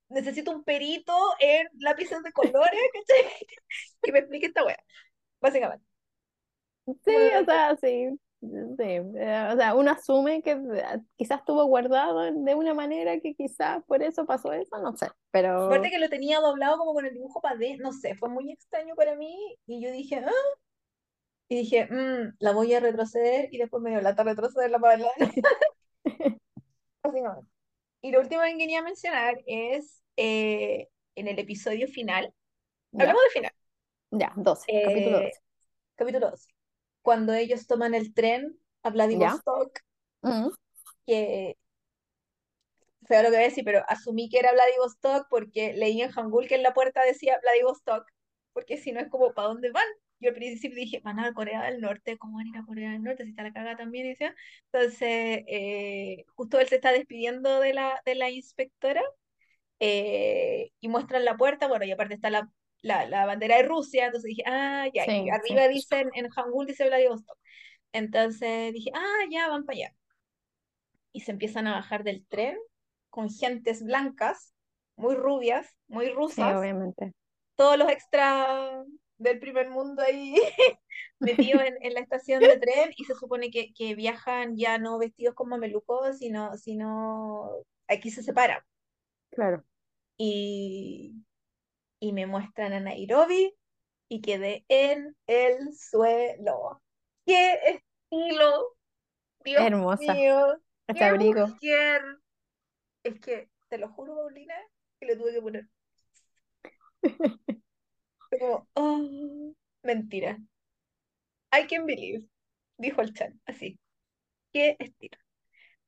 necesito 0.08 0.50
un 0.50 0.64
perito 0.64 1.12
en 1.40 1.66
lápices 1.80 2.22
de 2.22 2.32
colores, 2.32 2.80
¿cachai? 2.94 3.32
Que 4.02 4.12
me 4.12 4.18
explique 4.20 4.46
esta 4.46 4.64
wea, 4.64 4.78
básicamente. 5.40 5.86
Sí, 7.04 7.12
Bueno, 7.12 7.40
o 7.40 7.44
sea, 7.44 7.76
sí, 7.76 8.08
sí, 8.42 8.82
eh, 8.84 9.48
o 9.52 9.56
sea, 9.56 9.74
uno 9.74 9.90
asume 9.92 10.42
que 10.42 10.52
eh, 10.52 11.00
quizás 11.16 11.40
estuvo 11.40 11.64
guardado 11.66 12.20
de 12.20 12.54
una 12.54 12.74
manera 12.74 13.18
que 13.20 13.34
quizás 13.34 13.82
por 13.86 14.02
eso 14.02 14.26
pasó 14.26 14.52
eso, 14.52 14.78
no 14.78 14.96
sé, 14.96 15.06
aparte 15.06 15.88
pero 15.88 15.90
que 15.90 15.98
lo 15.98 16.08
tenía 16.08 16.40
doblado 16.40 16.78
como 16.78 16.94
con 16.94 17.06
el 17.06 17.14
dibujo 17.14 17.40
para 17.40 17.54
adentro, 17.56 17.84
no 17.84 17.92
sé, 17.92 18.14
fue 18.16 18.28
muy 18.28 18.50
extraño 18.52 18.94
para 18.96 19.16
mí 19.16 19.34
y 19.66 19.80
yo 19.82 19.90
dije, 19.92 20.16
ah, 20.26 20.30
y 21.48 21.56
dije, 21.56 21.86
"Mm, 21.90 22.36
la 22.38 22.52
voy 22.52 22.72
a 22.74 22.80
retroceder 22.80 23.48
y 23.52 23.58
después 23.58 23.82
me 23.82 23.90
dio 23.90 24.00
lata 24.00 24.24
retrocederla 24.24 24.78
para 24.78 24.94
adelante, 24.94 25.14
básicamente. 27.04 27.48
Y 28.02 28.12
lo 28.12 28.20
último 28.20 28.42
que 28.42 28.56
quería 28.58 28.82
mencionar 28.82 29.36
es 29.46 30.02
eh, 30.16 30.88
en 31.16 31.28
el 31.28 31.38
episodio 31.38 31.88
final, 31.88 32.34
ya, 32.92 33.02
hablamos 33.04 33.22
del 33.24 33.32
final, 33.32 33.52
ya, 34.10 34.32
doce 34.36 34.66
capítulo 34.82 35.18
eh, 35.18 35.24
doce. 35.26 35.40
capítulo 35.96 36.30
2, 36.30 36.48
cuando 37.02 37.34
ellos 37.34 37.66
toman 37.66 37.94
el 37.94 38.14
tren 38.14 38.58
a 38.82 38.90
Vladivostok, 38.90 39.80
mm, 40.22 40.48
que 41.06 41.56
feo 43.06 43.22
lo 43.22 43.30
que 43.30 43.36
voy 43.36 43.44
a 43.44 43.48
decir, 43.48 43.64
pero 43.64 43.84
asumí 43.88 44.28
que 44.28 44.38
era 44.38 44.52
Vladivostok 44.52 45.26
porque 45.28 45.74
leí 45.74 46.00
en 46.00 46.10
Hangul 46.10 46.48
que 46.48 46.54
en 46.54 46.62
la 46.62 46.74
puerta 46.74 47.02
decía 47.04 47.38
Vladivostok, 47.42 48.06
porque 48.52 48.76
si 48.78 48.92
no 48.92 49.00
es 49.00 49.08
como, 49.08 49.32
¿para 49.34 49.48
dónde 49.48 49.70
van? 49.70 49.84
Yo 50.20 50.28
al 50.28 50.36
principio 50.36 50.76
dije, 50.76 51.00
van 51.00 51.18
a 51.18 51.34
Corea 51.34 51.64
del 51.64 51.80
Norte, 51.80 52.16
¿cómo 52.16 52.36
van 52.36 52.46
a 52.46 52.50
ir 52.50 52.56
a 52.56 52.64
Corea 52.64 52.92
del 52.92 53.02
Norte? 53.02 53.24
Si 53.24 53.30
está 53.30 53.42
la 53.42 53.52
caga 53.52 53.76
también, 53.76 54.06
y 54.06 54.10
decía. 54.10 54.34
Entonces, 54.70 55.42
eh, 55.48 56.24
justo 56.36 56.60
él 56.60 56.68
se 56.68 56.76
está 56.76 56.92
despidiendo 56.92 57.58
de 57.60 57.74
la, 57.74 58.00
de 58.04 58.14
la 58.14 58.30
inspectora 58.30 59.02
eh, 59.80 60.70
y 60.80 60.88
muestran 60.88 61.24
la 61.24 61.36
puerta, 61.36 61.66
bueno, 61.66 61.84
y 61.84 61.90
aparte 61.90 62.14
está 62.14 62.30
la, 62.30 62.48
la, 62.82 63.06
la 63.08 63.26
bandera 63.26 63.56
de 63.56 63.64
Rusia, 63.64 64.06
entonces 64.06 64.28
dije, 64.28 64.42
ah, 64.46 64.86
ya, 64.94 65.04
sí, 65.04 65.12
sí, 65.12 65.30
arriba 65.30 65.68
dicen, 65.68 66.10
en 66.14 66.28
Hangul 66.30 66.66
dice 66.66 66.86
Vladivostok. 66.86 67.38
Entonces 67.92 68.72
dije, 68.72 68.90
ah, 68.94 69.26
ya, 69.30 69.48
van 69.48 69.64
para 69.64 69.76
allá 69.78 69.94
y 71.12 71.20
se 71.20 71.32
empiezan 71.32 71.66
a 71.66 71.72
bajar 71.74 72.04
del 72.04 72.26
tren 72.26 72.58
con 73.10 73.30
gentes 73.30 73.82
blancas, 73.84 74.54
muy 74.96 75.14
rubias, 75.14 75.68
muy 75.88 76.08
sí, 76.08 76.12
rusas, 76.12 76.56
obviamente, 76.56 77.12
todos 77.56 77.78
los 77.78 77.88
extras 77.90 78.86
del 79.18 79.38
primer 79.38 79.70
mundo 79.70 80.02
ahí 80.02 80.34
metidos 81.20 81.62
en, 81.62 81.76
en 81.82 81.94
la 81.94 82.00
estación 82.00 82.46
de 82.46 82.56
tren 82.58 82.92
y 82.96 83.04
se 83.04 83.14
supone 83.14 83.50
que, 83.50 83.72
que 83.74 83.94
viajan 83.94 84.56
ya 84.56 84.78
no 84.78 84.98
vestidos 84.98 85.34
como 85.34 85.50
mamelucos, 85.50 86.18
sino, 86.18 86.56
sino 86.56 87.50
aquí 87.88 88.10
se 88.10 88.22
separan. 88.22 88.60
claro, 89.30 89.64
Y, 90.16 91.12
y 92.02 92.12
me 92.12 92.26
muestran 92.26 92.72
a 92.72 92.80
Nairobi 92.80 93.54
y 94.08 94.20
quedé 94.22 94.64
en 94.66 95.16
el 95.28 95.72
suelo. 95.72 96.82
¡Qué 97.24 97.54
estilo! 97.64 98.76
Dios 99.44 99.62
hermosa, 99.62 100.12
mío, 100.12 100.60
este 100.88 100.98
qué 100.98 101.04
abrigo, 101.04 101.46
mujer. 101.46 102.02
Es 103.04 103.20
que, 103.20 103.48
te 103.68 103.78
lo 103.78 103.88
juro, 103.92 104.16
Paulina, 104.16 104.54
que 104.98 105.06
le 105.06 105.16
tuve 105.16 105.32
que 105.32 105.42
poner. 105.42 105.68
Como, 108.30 108.68
oh, 108.74 109.54
mentira. 109.84 110.38
I 111.52 111.68
can 111.68 111.86
believe, 111.86 112.26
dijo 112.78 113.00
el 113.00 113.14
Chan, 113.14 113.40
así. 113.46 113.78
Qué 114.52 114.74
estilo. 114.80 115.18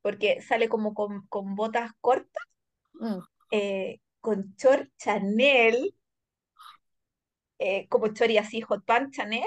Porque 0.01 0.41
sale 0.43 0.69
como 0.69 0.95
con, 0.95 1.27
con 1.27 1.57
botas 1.57 1.91
cortas, 2.01 2.45
mm, 3.01 3.19
eh, 3.51 4.01
con 4.21 4.55
short 4.57 4.89
Chanel, 4.97 5.93
eh, 7.59 7.89
como 7.89 8.09
chori 8.09 8.39
así, 8.39 8.61
hot 8.63 8.85
pants 8.85 9.17
Chanel, 9.17 9.45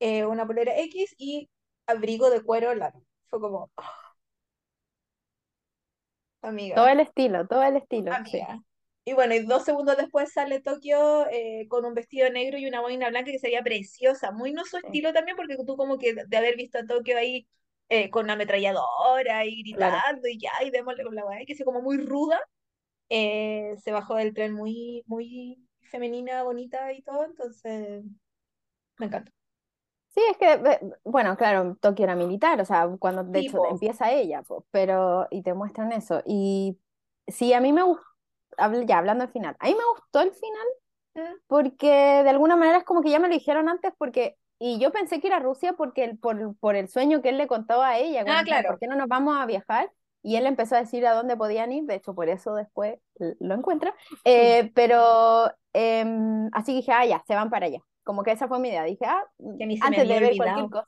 eh, 0.00 0.26
una 0.26 0.46
polera 0.46 0.78
X 0.80 1.14
y 1.18 1.50
abrigo 1.86 2.30
de 2.30 2.42
cuero 2.42 2.74
largo. 2.74 3.02
Fue 3.28 3.40
como, 3.40 3.70
oh, 3.76 3.82
todo 6.74 6.86
amiga. 6.86 6.86
el 6.86 7.00
estilo, 7.00 7.46
todo 7.46 7.62
el 7.62 7.76
estilo, 7.76 8.12
sí, 8.24 8.40
amiga. 8.40 8.62
Y 9.04 9.14
bueno, 9.14 9.34
y 9.34 9.40
dos 9.40 9.64
segundos 9.64 9.96
después 9.96 10.32
sale 10.32 10.60
Tokio 10.60 11.26
eh, 11.30 11.66
con 11.68 11.84
un 11.86 11.94
vestido 11.94 12.30
negro 12.30 12.58
y 12.58 12.66
una 12.66 12.80
boina 12.82 13.08
blanca 13.08 13.30
que 13.32 13.38
sería 13.38 13.62
preciosa, 13.62 14.32
muy 14.32 14.52
no 14.52 14.64
su 14.66 14.78
sí, 14.82 14.86
estilo 14.86 15.12
también, 15.14 15.36
porque 15.36 15.56
tú 15.66 15.76
como 15.76 15.98
que 15.98 16.14
de 16.14 16.36
haber 16.36 16.56
visto 16.56 16.78
a 16.78 16.86
Tokio 16.86 17.16
ahí 17.18 17.48
eh, 17.88 18.10
con 18.10 18.24
una 18.24 18.34
ametralladora 18.34 19.46
y 19.46 19.72
claro. 19.72 19.96
gritando 19.96 20.28
y 20.28 20.38
ya, 20.38 20.52
y 20.64 20.70
démosle 20.70 21.04
con 21.04 21.14
la 21.14 21.24
weá, 21.26 21.44
que 21.46 21.54
sea 21.54 21.64
como 21.64 21.80
muy 21.82 21.98
ruda, 21.98 22.38
eh, 23.08 23.74
se 23.82 23.92
bajó 23.92 24.16
del 24.16 24.34
tren 24.34 24.52
muy, 24.54 25.04
muy 25.06 25.67
femenina, 25.88 26.42
bonita 26.42 26.92
y 26.92 27.02
todo, 27.02 27.24
entonces 27.24 28.04
me 28.98 29.06
encanta. 29.06 29.32
Sí, 30.10 30.22
es 30.30 30.36
que, 30.38 30.80
bueno, 31.04 31.36
claro, 31.36 31.76
Tokio 31.80 32.04
era 32.04 32.16
militar, 32.16 32.60
o 32.60 32.64
sea, 32.64 32.88
cuando 32.98 33.24
de 33.24 33.40
hecho 33.40 33.66
empieza 33.70 34.10
ella, 34.10 34.42
pues, 34.42 34.64
pero, 34.70 35.28
y 35.30 35.42
te 35.42 35.54
muestran 35.54 35.92
eso. 35.92 36.22
Y 36.26 36.78
sí, 37.26 37.52
a 37.52 37.60
mí 37.60 37.72
me 37.72 37.82
gustó, 37.82 38.04
ya 38.86 38.98
hablando 38.98 39.24
al 39.24 39.30
final, 39.30 39.56
a 39.60 39.66
mí 39.66 39.74
me 39.74 39.84
gustó 39.94 40.20
el 40.20 40.32
final 40.32 40.66
mm, 41.14 41.40
porque 41.46 41.88
de 41.88 42.30
alguna 42.30 42.56
manera 42.56 42.78
es 42.78 42.84
como 42.84 43.02
que 43.02 43.10
ya 43.10 43.18
me 43.20 43.28
lo 43.28 43.34
dijeron 43.34 43.68
antes 43.68 43.92
porque, 43.98 44.36
y 44.58 44.78
yo 44.80 44.92
pensé 44.92 45.20
que 45.20 45.28
era 45.28 45.38
Rusia 45.38 45.74
porque 45.74 46.04
el, 46.04 46.18
por, 46.18 46.56
por 46.56 46.74
el 46.74 46.88
sueño 46.88 47.22
que 47.22 47.28
él 47.30 47.38
le 47.38 47.46
contaba 47.46 47.88
a 47.88 47.98
ella, 47.98 48.24
ah, 48.26 48.42
dijeron, 48.42 48.64
¿por 48.64 48.78
claro, 48.78 48.78
qué 48.78 48.86
no 48.88 48.96
nos 48.96 49.08
vamos 49.08 49.36
a 49.38 49.46
viajar? 49.46 49.92
Y 50.28 50.36
él 50.36 50.44
empezó 50.46 50.76
a 50.76 50.80
decir 50.80 51.06
a 51.06 51.14
dónde 51.14 51.38
podían 51.38 51.72
ir, 51.72 51.84
de 51.84 51.94
hecho 51.94 52.14
por 52.14 52.28
eso 52.28 52.54
después 52.54 52.98
lo 53.18 53.54
encuentra, 53.54 53.94
Eh, 54.26 54.70
pero 54.74 55.50
em, 55.72 56.50
así 56.52 56.74
dije, 56.74 56.92
ah, 56.92 57.06
ya, 57.06 57.24
se 57.26 57.34
van 57.34 57.48
para 57.48 57.64
allá. 57.64 57.78
Como 58.04 58.22
que 58.22 58.32
esa 58.32 58.46
fue 58.46 58.58
mi 58.58 58.68
idea. 58.68 58.84
Dije, 58.84 59.06
ah, 59.06 59.24
que 59.58 59.78
antes 59.80 60.06
de 60.06 60.20
ver 60.20 60.36
cualquier 60.36 60.68
cosa. 60.68 60.86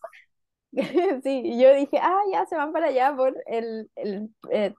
Sí, 1.25 1.59
yo 1.59 1.75
dije, 1.75 1.99
ah, 2.03 2.21
ya 2.31 2.45
se 2.45 2.57
van 2.57 2.71
para 2.75 2.89
allá 2.89 3.17
por 3.17 3.35
el, 3.47 3.91
el, 3.97 4.29
eh, 4.51 4.75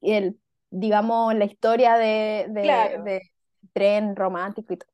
el, 0.00 0.40
digamos, 0.70 1.34
la 1.34 1.44
historia 1.44 1.96
de, 1.96 2.46
de, 2.48 2.62
claro, 2.62 3.04
de 3.04 3.20
tren 3.74 4.16
romántico 4.16 4.72
y 4.72 4.78
todo. 4.78 4.93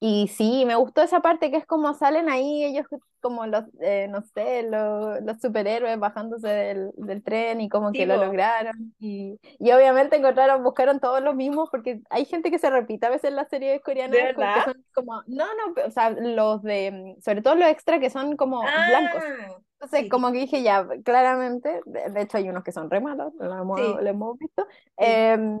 Y 0.00 0.28
sí, 0.28 0.64
me 0.64 0.76
gustó 0.76 1.02
esa 1.02 1.20
parte 1.20 1.50
que 1.50 1.56
es 1.56 1.66
como 1.66 1.92
salen 1.94 2.28
ahí 2.28 2.64
ellos 2.64 2.86
como 3.20 3.46
los, 3.46 3.64
eh, 3.80 4.06
no 4.08 4.22
sé, 4.22 4.62
los, 4.62 5.20
los 5.22 5.40
superhéroes 5.40 5.98
bajándose 5.98 6.46
del, 6.48 6.90
del 6.96 7.22
tren 7.22 7.60
y 7.60 7.68
como 7.68 7.94
que 7.94 8.06
lo 8.06 8.16
lograron. 8.16 8.94
Y, 9.00 9.40
y 9.58 9.72
obviamente 9.72 10.16
encontraron, 10.16 10.62
buscaron 10.62 11.00
todos 11.00 11.20
los 11.22 11.34
mismos 11.34 11.68
porque 11.70 12.00
hay 12.10 12.24
gente 12.26 12.50
que 12.50 12.58
se 12.60 12.70
repite 12.70 13.06
a 13.06 13.10
veces 13.10 13.30
en 13.30 13.36
las 13.36 13.48
series 13.48 13.72
¿de 13.72 13.80
coreanas 13.82 14.18
que 14.52 14.62
verdad? 14.62 14.62
son 14.62 14.84
como, 14.94 15.22
no, 15.26 15.46
no, 15.54 15.82
o 15.86 15.90
sea, 15.90 16.10
los 16.10 16.62
de, 16.62 17.16
sobre 17.20 17.42
todo 17.42 17.56
los 17.56 17.68
extra 17.68 17.98
que 17.98 18.10
son 18.10 18.36
como 18.36 18.62
blancos. 18.74 19.24
Ah, 19.24 19.60
Entonces, 19.80 20.06
sí, 20.06 20.08
como 20.08 20.32
que 20.32 20.38
dije 20.38 20.62
ya, 20.62 20.86
claramente, 21.04 21.80
de, 21.86 22.10
de 22.10 22.20
hecho 22.22 22.36
hay 22.38 22.48
unos 22.48 22.64
que 22.64 22.72
son 22.72 22.90
re 22.90 23.00
malos, 23.00 23.32
lo 23.38 23.52
hemos, 23.60 23.80
sí, 23.80 23.94
lo 24.02 24.08
hemos 24.08 24.38
visto. 24.38 24.66
sí. 24.98 25.06
Em, 25.06 25.60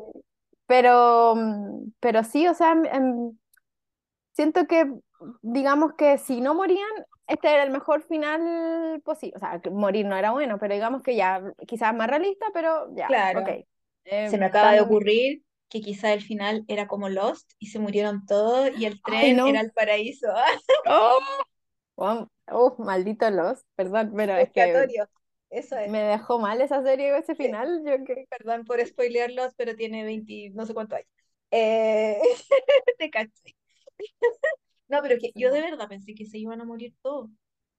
pero, 0.66 1.34
pero 2.00 2.24
sí, 2.24 2.46
o 2.46 2.54
sea, 2.54 2.72
em, 2.72 3.36
siento 4.38 4.66
que, 4.68 4.86
digamos 5.42 5.94
que 5.94 6.16
si 6.18 6.40
no 6.40 6.54
morían, 6.54 6.88
este 7.26 7.52
era 7.52 7.64
el 7.64 7.70
mejor 7.70 8.02
final 8.02 9.02
posible. 9.04 9.34
O 9.36 9.40
sea, 9.40 9.60
morir 9.72 10.06
no 10.06 10.16
era 10.16 10.30
bueno, 10.30 10.58
pero 10.60 10.74
digamos 10.74 11.02
que 11.02 11.16
ya, 11.16 11.42
quizás 11.66 11.92
más 11.92 12.08
realista, 12.08 12.46
pero 12.54 12.94
ya. 12.94 13.08
Claro, 13.08 13.44
se 13.44 13.66
Eh, 14.04 14.38
me 14.38 14.44
acaba 14.46 14.72
de 14.72 14.80
ocurrir 14.80 15.42
que 15.68 15.80
quizá 15.80 16.12
el 16.12 16.22
final 16.22 16.64
era 16.68 16.86
como 16.86 17.08
Lost 17.08 17.50
y 17.58 17.66
se 17.66 17.80
murieron 17.80 18.26
todos 18.26 18.70
y 18.78 18.86
el 18.86 19.00
Ay, 19.02 19.34
tren 19.34 19.40
era 19.48 19.60
no. 19.60 19.60
el 19.60 19.72
paraíso. 19.72 20.28
Oh, 20.86 21.18
oh, 21.96 22.28
uf, 22.52 22.78
maldito 22.78 23.28
los, 23.30 23.64
perdón, 23.74 24.12
pero 24.16 24.36
es 24.36 24.50
que. 24.52 24.86
Eso 25.50 25.76
es. 25.76 25.90
me 25.90 26.02
dejó 26.02 26.38
mal 26.38 26.60
esa 26.60 26.82
serie, 26.82 27.16
ese 27.18 27.34
Sí, 27.34 27.42
final. 27.42 27.82
Yo 27.84 28.04
que... 28.04 28.26
perdón 28.28 28.64
por 28.64 28.84
spoilearlos, 28.86 29.54
pero 29.56 29.74
tiene 29.74 30.04
20, 30.04 30.50
no 30.54 30.64
sé 30.66 30.74
cuánto 30.74 30.96
hay. 30.96 31.04
Eh, 31.50 32.20
te 32.98 33.10
caché. 33.10 33.57
No, 34.88 35.02
pero 35.02 35.18
que 35.20 35.32
yo 35.34 35.52
de 35.52 35.60
verdad 35.60 35.88
pensé 35.88 36.14
que 36.14 36.24
se 36.24 36.38
iban 36.38 36.60
a 36.60 36.64
morir 36.64 36.94
todos. 37.02 37.30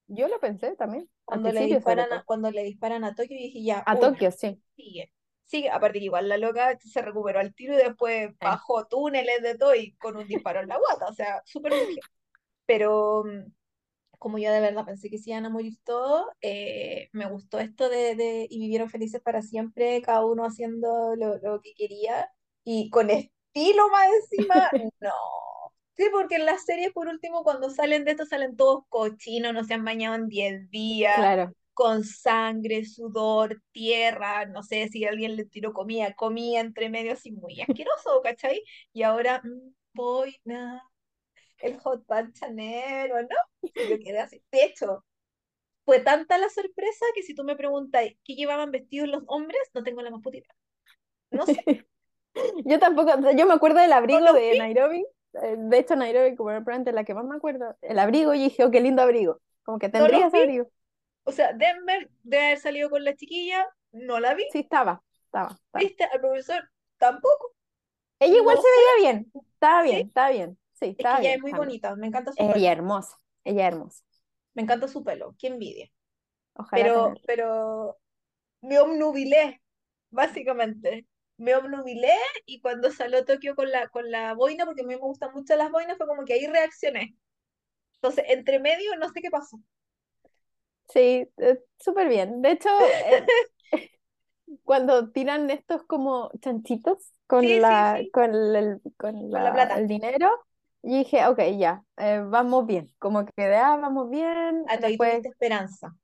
Yo 0.07 0.27
lo 0.27 0.39
pensé 0.39 0.75
también, 0.75 1.09
Cuando 1.25 1.51
le 1.51 1.65
disparan 1.65 2.11
a, 2.11 2.23
cuando 2.23 2.51
le 2.51 2.63
disparan 2.63 3.03
a 3.03 3.13
Tokio, 3.15 3.37
dije 3.37 3.63
ya, 3.63 3.79
A 3.79 3.93
una, 3.93 4.11
Tokio, 4.11 4.31
sí. 4.31 4.61
sigue. 4.75 5.11
Sigue, 5.45 5.69
aparte 5.69 5.99
que 5.99 6.05
igual 6.05 6.29
la 6.29 6.37
loca 6.37 6.77
se 6.79 7.01
recuperó 7.01 7.39
al 7.39 7.55
tiro 7.55 7.73
y 7.73 7.77
después 7.77 8.29
bajó 8.39 8.85
túneles 8.85 9.41
de 9.41 9.55
todo 9.57 9.73
y 9.73 9.95
con 9.95 10.15
un 10.17 10.27
disparo 10.27 10.59
en 10.59 10.67
la 10.67 10.77
guata, 10.77 11.07
o 11.07 11.13
sea, 11.13 11.41
súper 11.45 11.71
mujer. 11.71 12.03
Pero 12.67 13.23
mm, 13.25 13.51
como 14.19 14.37
yo 14.37 14.51
de 14.51 14.61
verdad 14.61 14.85
pensé 14.85 15.09
que 15.09 15.17
se 15.17 15.31
iban 15.31 15.45
a 15.45 15.49
morir 15.49 15.73
todos, 15.83 16.25
eh, 16.41 17.09
me 17.13 17.27
gustó 17.27 17.59
esto 17.59 17.89
de, 17.89 18.15
de 18.15 18.47
y 18.49 18.59
vivieron 18.59 18.89
felices 18.89 19.21
para 19.21 19.41
siempre, 19.41 20.01
cada 20.01 20.25
uno 20.25 20.45
haciendo 20.45 21.15
lo, 21.15 21.37
lo 21.39 21.61
que 21.61 21.73
quería 21.73 22.29
y 22.63 22.89
con 22.89 23.09
estilo 23.09 23.89
más 23.89 24.07
encima, 24.21 24.69
no. 24.99 25.11
Sí, 25.99 26.05
porque 26.13 26.35
en 26.37 26.45
las 26.45 26.63
series, 26.63 26.93
por 26.93 27.09
último, 27.09 27.43
cuando 27.43 27.69
salen 27.69 28.05
de 28.05 28.11
esto, 28.11 28.25
salen 28.25 28.55
todos 28.55 28.85
cochinos, 28.87 29.53
no 29.53 29.65
se 29.65 29.73
han 29.73 29.83
bañado 29.83 30.15
en 30.15 30.29
10 30.29 30.69
días, 30.71 31.13
Claro. 31.17 31.53
con 31.73 32.05
sangre, 32.05 32.85
sudor, 32.85 33.61
tierra, 33.73 34.45
no 34.45 34.63
sé 34.63 34.87
si 34.89 35.03
alguien 35.05 35.35
le 35.35 35.45
tiró 35.45 35.73
comida, 35.73 36.13
comida 36.15 36.61
entre 36.61 36.89
medio, 36.89 37.13
así 37.13 37.33
muy 37.33 37.59
asqueroso, 37.61 38.21
¿cachai? 38.23 38.63
Y 38.93 39.03
ahora, 39.03 39.41
mm, 39.43 39.73
voy, 39.93 40.37
nada, 40.45 40.83
el 41.59 41.79
hot 41.81 42.05
pan 42.05 42.31
chanero, 42.33 43.21
¿no? 43.21 43.69
Yo 43.89 43.99
quedé 43.99 44.19
así. 44.19 44.41
De 44.51 44.63
hecho, 44.63 45.03
fue 45.85 45.99
tanta 45.99 46.37
la 46.37 46.49
sorpresa 46.49 47.05
que 47.15 47.23
si 47.23 47.35
tú 47.35 47.43
me 47.43 47.57
preguntas 47.57 48.05
qué 48.23 48.35
llevaban 48.35 48.71
vestidos 48.71 49.09
los 49.09 49.23
hombres, 49.27 49.59
no 49.73 49.83
tengo 49.83 50.01
la 50.01 50.11
más 50.11 50.21
putita. 50.21 50.55
No 51.31 51.45
sé, 51.45 51.63
Yo 52.65 52.79
tampoco, 52.79 53.11
yo 53.35 53.45
me 53.45 53.53
acuerdo 53.53 53.79
del 53.79 53.93
abrigo 53.93 54.33
de. 54.33 54.57
Nairobi. 54.57 55.05
Eh, 55.33 55.55
De 55.57 55.77
hecho, 55.79 55.95
Nairobi, 55.95 56.35
como 56.35 56.51
era 56.51 56.59
probablemente 56.61 56.91
la 56.93 57.03
que 57.03 57.13
más 57.13 57.25
me 57.25 57.35
acuerdo, 57.35 57.77
el 57.81 57.99
abrigo, 57.99 58.33
y 58.33 58.39
dije, 58.43 58.63
oh, 58.63 58.71
qué 58.71 58.81
lindo 58.81 59.01
abrigo. 59.01 59.41
Como 59.63 59.79
que 59.79 59.89
No 59.93 60.07
tendría 60.07 60.27
ese 60.27 60.37
vi. 60.37 60.39
abrigo. 60.39 60.69
O 61.25 61.31
sea, 61.33 61.53
Denver 61.53 62.09
debe 62.23 62.45
haber 62.47 62.59
salido 62.59 62.89
con 62.91 63.03
la 63.05 63.15
chiquilla, 63.15 63.67
no 63.91 64.19
la 64.19 64.33
vi. 64.35 64.45
Sí, 64.47 64.59
estaba, 64.59 65.01
estaba, 65.25 65.55
estaba. 65.65 65.85
¿Viste? 65.85 66.03
Al 66.03 66.21
profesor 66.21 66.69
tampoco. 66.97 67.55
Ella 68.19 68.37
igual 68.37 68.57
No 68.57 68.61
se 68.61 68.63
sé. 68.63 68.81
veía 69.01 69.11
bien, 69.11 69.31
estaba 69.53 69.81
bien, 69.83 70.01
Sí, 70.01 70.07
estaba 70.07 70.29
bien, 70.31 70.57
sí, 70.73 70.85
es 70.97 71.07
que 71.07 71.07
estaba 71.07 71.19
ella 71.19 71.33
bien. 71.33 71.35
es 71.35 71.41
muy 71.41 71.53
bien. 71.53 71.53
bonita, 71.53 71.95
me 71.95 72.07
encanta 72.07 72.33
su 72.33 72.45
Ella 72.53 72.53
pelo. 72.53 72.73
hermosa, 72.73 73.17
ella 73.43 73.67
hermosa. 73.67 74.03
Me 74.53 74.63
encanta 74.63 74.87
su 74.87 75.03
pelo, 75.03 75.35
qué 75.39 75.47
envidia. 75.47 75.89
Ojalá 76.53 76.91
Pero, 76.91 77.21
pero 77.25 77.99
me 78.61 78.79
obnubilé, 78.79 79.61
básicamente. 80.11 81.07
Me 81.39 81.55
obnubilé 81.55 82.13
y 82.45 82.61
cuando 82.61 82.91
salió 82.91 83.25
Tokio 83.25 83.55
con 83.55 83.71
la, 83.71 83.89
con 83.89 84.11
la 84.11 84.33
boina, 84.35 84.65
porque 84.65 84.81
a 84.83 84.85
mí 84.85 84.95
me 84.95 85.01
gustan 85.01 85.33
mucho 85.33 85.55
las 85.57 85.71
boinas, 85.71 85.97
fue 85.97 86.07
como 86.07 86.25
que 86.25 86.33
ahí 86.33 86.47
reaccioné. 86.47 87.17
Entonces, 87.95 88.25
entre 88.29 88.59
medio, 88.59 88.95
no 88.97 89.09
sé 89.09 89.21
qué 89.21 89.31
pasó. 89.31 89.59
Sí, 90.89 91.27
eh, 91.37 91.59
súper 91.79 92.09
bien. 92.09 92.41
De 92.41 92.51
hecho, 92.51 92.69
eh, 93.05 93.25
cuando 94.63 95.11
tiran 95.11 95.49
estos 95.49 95.83
como 95.85 96.31
chanchitos 96.41 97.13
con 97.27 97.47
sí, 97.47 97.59
la, 97.59 97.97
sí, 97.97 98.11
con 98.11 98.33
el, 98.35 98.81
con 98.97 99.31
con 99.31 99.43
la 99.43 99.51
la, 99.51 99.53
plata. 99.53 99.75
el 99.75 99.87
dinero, 99.87 100.29
y 100.81 100.99
dije, 100.99 101.27
ok, 101.27 101.39
ya, 101.59 101.85
eh, 101.97 102.23
vamos 102.27 102.65
bien. 102.67 102.93
Como 102.99 103.25
que 103.25 103.33
de, 103.47 103.55
ah, 103.57 103.77
vamos 103.77 104.09
bien. 104.09 104.65
Ahí 104.67 104.79
Después, 104.79 105.25
esperanza. 105.25 105.95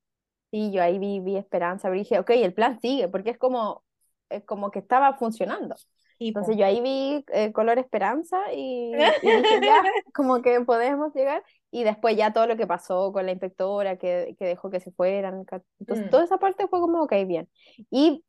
sí, 0.52 0.72
yo 0.72 0.82
ahí 0.84 1.00
vi, 1.00 1.20
vi 1.22 1.38
esperanza, 1.38 1.90
pero 1.90 2.00
dije, 2.00 2.20
ok, 2.20 2.30
el 2.32 2.54
plan 2.54 2.80
sigue, 2.82 3.08
porque 3.10 3.32
es 3.32 3.38
como, 3.38 3.85
es 4.30 4.44
como 4.46 4.72
que 4.72 4.80
estaba 4.80 5.14
funcionando. 5.18 5.76
Entonces 6.34 6.58
Tipo. 6.58 6.58
yo 6.58 6.66
ahí 6.66 6.82
vi 6.82 7.24
eh, 7.34 7.54
color 7.54 7.80
esperanza 7.80 8.38
y, 8.54 9.18
y 9.22 9.32
dije, 9.32 9.62
ya, 9.64 9.88
como 10.14 10.42
que 10.42 10.60
podemos 10.62 11.14
llegar. 11.14 11.44
Y 11.72 11.84
después 11.84 12.16
ya 12.18 12.34
todo 12.34 12.48
lo 12.48 12.58
que 12.58 12.68
pasó 12.68 13.12
con 13.14 13.26
la 13.26 13.32
inspectora 13.32 13.98
que, 13.98 14.36
que 14.38 14.46
dejó 14.46 14.70
que 14.70 14.80
se 14.82 14.92
fueran. 14.92 15.46
Entonces 15.80 16.08
Mm, 16.08 16.10
toda 16.10 16.24
esa 16.26 16.38
parte 16.38 16.68
fue 16.68 16.80
como, 16.82 17.04
ok, 17.04 17.14
bien. 17.28 17.50
Y 17.90 18.24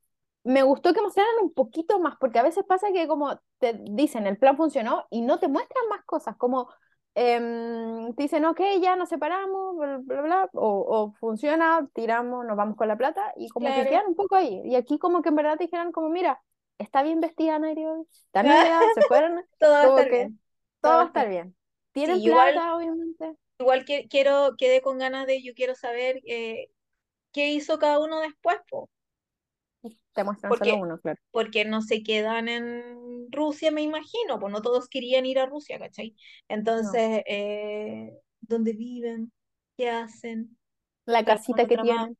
me 0.45 0.63
gustó 0.63 0.95
que 0.95 1.03
mostraran 1.03 1.35
un 1.43 1.53
poquito 1.53 1.99
más, 1.99 2.15
porque 2.21 2.39
a 2.39 2.43
veces 2.45 2.65
pasa 2.69 2.89
que 2.93 3.09
como 3.09 3.41
te 3.59 3.75
dicen, 3.91 4.27
el 4.27 4.39
plan 4.39 4.57
funcionó 4.57 5.07
y 5.11 5.23
no 5.23 5.39
te 5.41 5.49
muestran 5.49 5.89
más 5.89 6.05
cosas, 6.05 6.37
como 6.37 6.69
em, 7.17 8.15
te 8.15 8.25
dicen, 8.25 8.45
ok, 8.47 8.61
ya 8.83 8.97
nos 8.97 9.09
separamos, 9.11 9.77
bla, 9.79 9.99
bla, 10.05 10.23
bla, 10.23 10.51
o, 10.55 10.69
o 11.05 11.13
funciona, 11.15 11.89
tiramos, 11.95 12.47
nos 12.47 12.57
vamos 12.57 12.77
con 12.77 12.89
la 12.89 12.97
plata, 12.99 13.33
y 13.37 13.49
como 13.51 13.75
que 13.75 13.75
claro. 13.75 13.91
quedan 13.91 14.09
un 14.09 14.17
poco 14.17 14.37
ahí. 14.37 14.63
Y 14.67 14.77
aquí 14.77 14.99
como 15.01 15.23
que 15.23 15.31
en 15.31 15.37
verdad 15.37 15.57
te 15.59 15.65
dijeran 15.65 15.93
como, 15.93 16.11
mira, 16.11 16.43
está 16.79 17.03
bien 17.03 17.21
vestida 17.21 17.59
Nairo, 17.59 18.07
está 18.13 18.45
se 18.95 19.03
fueron, 19.05 19.45
Todo 19.59 19.73
va 19.73 19.83
a 19.83 19.87
estar 19.87 20.11
que 20.11 20.17
bien. 20.17 20.41
Todo 20.83 20.93
todo 20.93 20.99
va 20.99 21.03
a 21.05 21.07
estar 21.07 21.29
bien. 21.29 21.31
bien. 21.31 21.57
Sí, 21.95 22.01
Tienen 22.01 22.19
igual, 22.21 22.53
plata, 22.53 22.77
obviamente. 22.77 23.37
igual 23.59 23.85
que 23.85 24.09
quiero, 24.09 24.57
quedé 24.59 24.83
con 24.83 24.99
ganas 24.99 25.27
de, 25.27 25.43
yo 25.43 25.55
quiero 25.55 25.75
saber 25.75 26.21
eh, 26.27 26.71
qué 27.33 27.51
hizo 27.51 27.79
cada 27.79 28.01
uno 28.01 28.21
después, 28.21 28.59
po. 28.71 28.91
Te 30.17 30.25
muestran 30.25 30.57
solo 30.57 30.59
Porque, 30.59 30.83
uno, 30.83 30.99
claro. 31.01 31.21
porque 31.31 31.65
no 31.65 31.83
se 31.83 32.03
quedan 32.03 32.49
en 32.49 33.31
Rusia, 33.31 33.71
me 33.71 33.83
imagino, 33.83 34.41
pues 34.41 34.53
no 34.53 34.63
todos 34.63 34.89
querían 34.89 35.27
ir 35.27 35.39
a 35.39 35.47
Rusia, 35.47 35.79
¿cachai? 35.79 36.17
No. 36.49 36.57
Entonces, 36.57 37.23
eh, 37.27 38.11
¿dónde 38.41 38.73
viven? 38.73 39.33
¿Qué 39.77 39.91
hacen? 39.91 40.57
La 41.05 41.23
¿De 41.23 41.33
alguna 41.33 41.37
casita 41.37 41.67
que 41.69 41.77
tienen. 41.79 42.17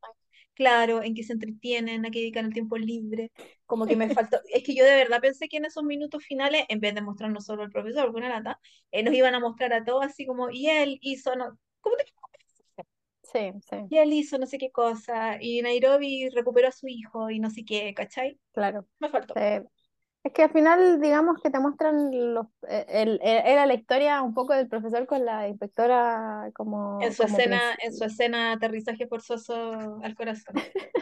Claro, 0.53 1.03
en 1.03 1.13
qué 1.13 1.23
se 1.23 1.33
entretienen, 1.33 2.05
a 2.05 2.09
qué 2.09 2.19
dedican 2.19 2.45
el 2.45 2.53
tiempo 2.53 2.77
libre. 2.77 3.31
Como 3.65 3.85
que 3.85 3.95
me 3.95 4.09
faltó, 4.15 4.39
es 4.51 4.63
que 4.63 4.75
yo 4.75 4.83
de 4.85 4.95
verdad 4.95 5.21
pensé 5.21 5.47
que 5.49 5.57
en 5.57 5.65
esos 5.65 5.83
minutos 5.83 6.23
finales, 6.23 6.65
en 6.69 6.79
vez 6.79 6.95
de 6.95 7.01
mostrarnos 7.01 7.45
solo 7.45 7.63
al 7.63 7.71
profesor, 7.71 8.05
porque 8.05 8.19
una 8.19 8.29
lata, 8.29 8.59
eh, 8.91 9.03
nos 9.03 9.13
iban 9.13 9.35
a 9.35 9.39
mostrar 9.39 9.73
a 9.73 9.83
todos 9.83 10.05
así 10.05 10.25
como, 10.25 10.49
y 10.49 10.67
él 10.69 10.97
hizo, 11.01 11.35
no, 11.35 11.57
¿cómo 11.81 11.95
te 11.97 12.05
Sí, 13.31 13.51
sí, 13.69 13.77
Y 13.89 13.97
él 13.99 14.13
hizo 14.13 14.37
no 14.37 14.45
sé 14.47 14.57
qué 14.57 14.71
cosa, 14.71 15.37
y 15.41 15.61
Nairobi 15.61 16.29
recuperó 16.29 16.67
a 16.69 16.71
su 16.71 16.87
hijo 16.87 17.29
y 17.29 17.39
no 17.39 17.49
sé 17.49 17.63
qué, 17.65 17.93
¿cachai? 17.93 18.39
claro. 18.53 18.87
Me 18.99 19.09
faltó. 19.09 19.35
Sí. 19.35 19.41
Es 20.23 20.33
que 20.33 20.43
al 20.43 20.51
final, 20.53 21.01
digamos 21.01 21.41
que 21.43 21.51
te 21.51 21.59
muestran 21.59 22.11
los, 22.35 22.47
eh, 22.69 22.85
el, 22.89 23.19
el- 23.23 23.47
era 23.47 23.65
la 23.65 23.75
historia 23.75 24.21
un 24.23 24.33
poco 24.35 24.53
del 24.53 24.67
profesor 24.69 25.07
con 25.07 25.25
la 25.25 25.47
inspectora 25.49 26.51
En 26.99 27.11
como, 27.11 27.13
su 27.13 27.23
como 27.23 27.39
escena, 27.39 27.75
en 27.81 27.91
su 27.93 28.03
escena 28.05 28.51
aterrizaje 28.53 29.07
forzoso 29.07 29.99
al 30.03 30.13
corazón. 30.15 30.55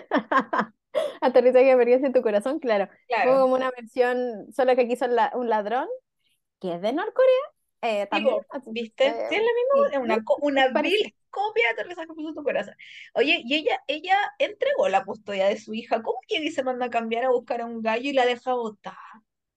Aterrizaje 1.22 1.66
de 1.66 1.72
emergencia 1.72 2.08
en 2.08 2.14
tu 2.14 2.22
corazón, 2.22 2.60
claro. 2.60 2.90
Fue 3.22 3.34
Claro. 3.34 3.40
como 3.40 3.56
una 3.56 3.72
versión, 3.72 4.52
solo 4.54 4.76
que 4.76 4.82
aquí 4.84 4.96
son 4.96 5.16
la- 5.16 5.32
un 5.36 5.50
ladrón, 5.50 5.88
que 6.62 6.76
es 6.76 6.82
de 6.82 6.94
Norcorea, 6.94 7.32
eh, 7.82 8.08
también. 8.08 8.38
¿viste? 8.66 9.08
eh, 9.08 9.28
Sí, 9.30 9.36
es 9.36 9.42
la 9.42 9.88
misma, 9.94 10.04
una, 10.04 10.24
una 10.42 10.68
vil 10.70 11.16
copia 11.36 11.66
de 11.68 11.74
aterrizaje 11.74 12.08
forzoso 12.08 12.30
a 12.32 12.34
tu 12.36 12.44
corazón. 12.44 12.76
Oye, 13.16 13.42
y 13.46 13.56
ella, 13.56 13.84
ella 13.88 14.18
entregó 14.40 14.90
la 14.90 15.06
custodia 15.06 15.48
de 15.48 15.58
su 15.60 15.74
hija. 15.74 16.02
¿Cómo 16.04 16.20
que 16.28 16.52
se 16.52 16.64
manda 16.64 16.88
a 16.88 16.90
cambiar 16.92 17.26
a 17.26 17.32
buscar 17.32 17.62
a 17.62 17.66
un 17.68 17.82
gallo 17.84 18.10
y 18.10 18.14
la 18.14 18.26
deja 18.26 18.54
botar? 18.56 18.96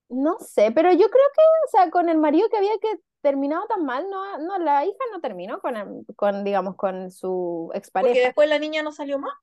No 0.09 0.39
sé, 0.41 0.73
pero 0.73 0.91
yo 0.93 0.99
creo 1.11 1.25
que, 1.35 1.43
o 1.67 1.71
sea, 1.71 1.91
con 1.91 2.09
el 2.09 2.17
marido 2.19 2.49
que 2.49 2.57
había 2.57 2.73
que 2.81 2.89
terminado 3.21 3.67
tan 3.67 3.85
mal, 3.85 4.09
no, 4.09 4.39
no, 4.39 4.59
la 4.59 4.85
hija 4.87 4.97
no 5.13 5.21
terminó 5.21 5.61
con, 5.61 5.77
el- 5.77 6.07
con 6.17 6.45
digamos, 6.45 6.77
con 6.77 7.11
su 7.11 7.71
Porque 7.73 7.79
expareja. 7.79 8.27
después 8.29 8.49
la 8.49 8.59
niña 8.59 8.83
no 8.83 8.93
salió 8.93 9.19
más. 9.19 9.35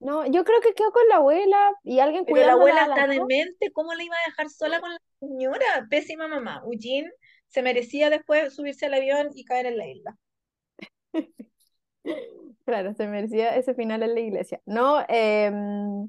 No, 0.00 0.26
yo 0.26 0.44
creo 0.44 0.60
que 0.60 0.74
quedó 0.74 0.92
con 0.92 1.08
la 1.08 1.16
abuela 1.16 1.72
y 1.82 2.00
alguien 2.00 2.24
Pero 2.26 2.46
la 2.46 2.52
abuela 2.52 2.84
está 2.86 3.06
demente, 3.06 3.72
¿cómo 3.72 3.94
la 3.94 4.02
iba 4.04 4.16
a 4.16 4.28
dejar 4.28 4.50
sola 4.50 4.80
con 4.80 4.90
la 4.92 4.98
señora? 5.20 5.64
Pésima 5.88 6.28
mamá. 6.28 6.62
Eugene 6.64 7.10
se 7.48 7.62
merecía 7.62 8.10
después 8.10 8.54
subirse 8.54 8.86
al 8.86 8.94
avión 8.94 9.30
y 9.34 9.44
caer 9.44 9.66
en 9.66 9.78
la 9.78 9.86
isla. 9.86 10.16
Claro, 12.64 12.94
se 12.94 13.06
merecía 13.06 13.56
ese 13.56 13.74
final 13.74 14.02
en 14.02 14.14
la 14.14 14.20
iglesia. 14.20 14.60
No, 14.64 15.00
em, 15.08 16.08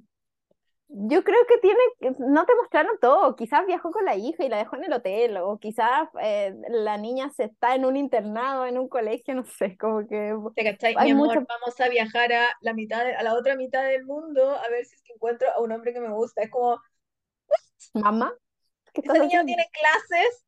yo 0.87 1.23
creo 1.23 1.39
que 1.47 1.57
tiene, 1.59 1.79
no 2.19 2.45
te 2.45 2.55
mostraron 2.55 2.97
todo. 3.01 3.35
Quizás 3.35 3.65
viajó 3.65 3.91
con 3.91 4.05
la 4.05 4.15
hija 4.15 4.45
y 4.45 4.49
la 4.49 4.57
dejó 4.57 4.77
en 4.77 4.85
el 4.85 4.93
hotel, 4.93 5.37
o 5.37 5.57
quizás 5.59 6.07
eh, 6.21 6.53
la 6.69 6.97
niña 6.97 7.29
se 7.31 7.45
está 7.45 7.75
en 7.75 7.85
un 7.85 7.97
internado, 7.97 8.65
en 8.65 8.77
un 8.77 8.87
colegio, 8.87 9.35
no 9.35 9.45
sé, 9.45 9.77
como 9.77 10.07
que 10.07 10.33
¿Te 10.55 10.63
cachai? 10.63 10.95
Mi 10.95 11.01
hay 11.01 11.11
amor, 11.11 11.27
mucho. 11.29 11.47
vamos 11.49 11.79
a 11.81 11.89
viajar 11.89 12.31
a 12.33 12.47
la 12.61 12.73
mitad, 12.73 13.03
de- 13.03 13.15
a 13.15 13.23
la 13.23 13.33
otra 13.33 13.55
mitad 13.55 13.83
del 13.83 14.05
mundo 14.05 14.51
a 14.51 14.69
ver 14.69 14.85
si 14.85 14.95
es 14.95 15.01
que 15.01 15.13
encuentro 15.13 15.47
a 15.51 15.59
un 15.61 15.71
hombre 15.71 15.93
que 15.93 15.99
me 15.99 16.13
gusta. 16.13 16.43
Es 16.43 16.49
como, 16.51 16.79
Mamá, 17.93 18.33
¿qué 18.93 19.01
esa 19.01 19.13
niña 19.19 19.39
no 19.39 19.45
tiene 19.45 19.65
clases. 19.73 20.44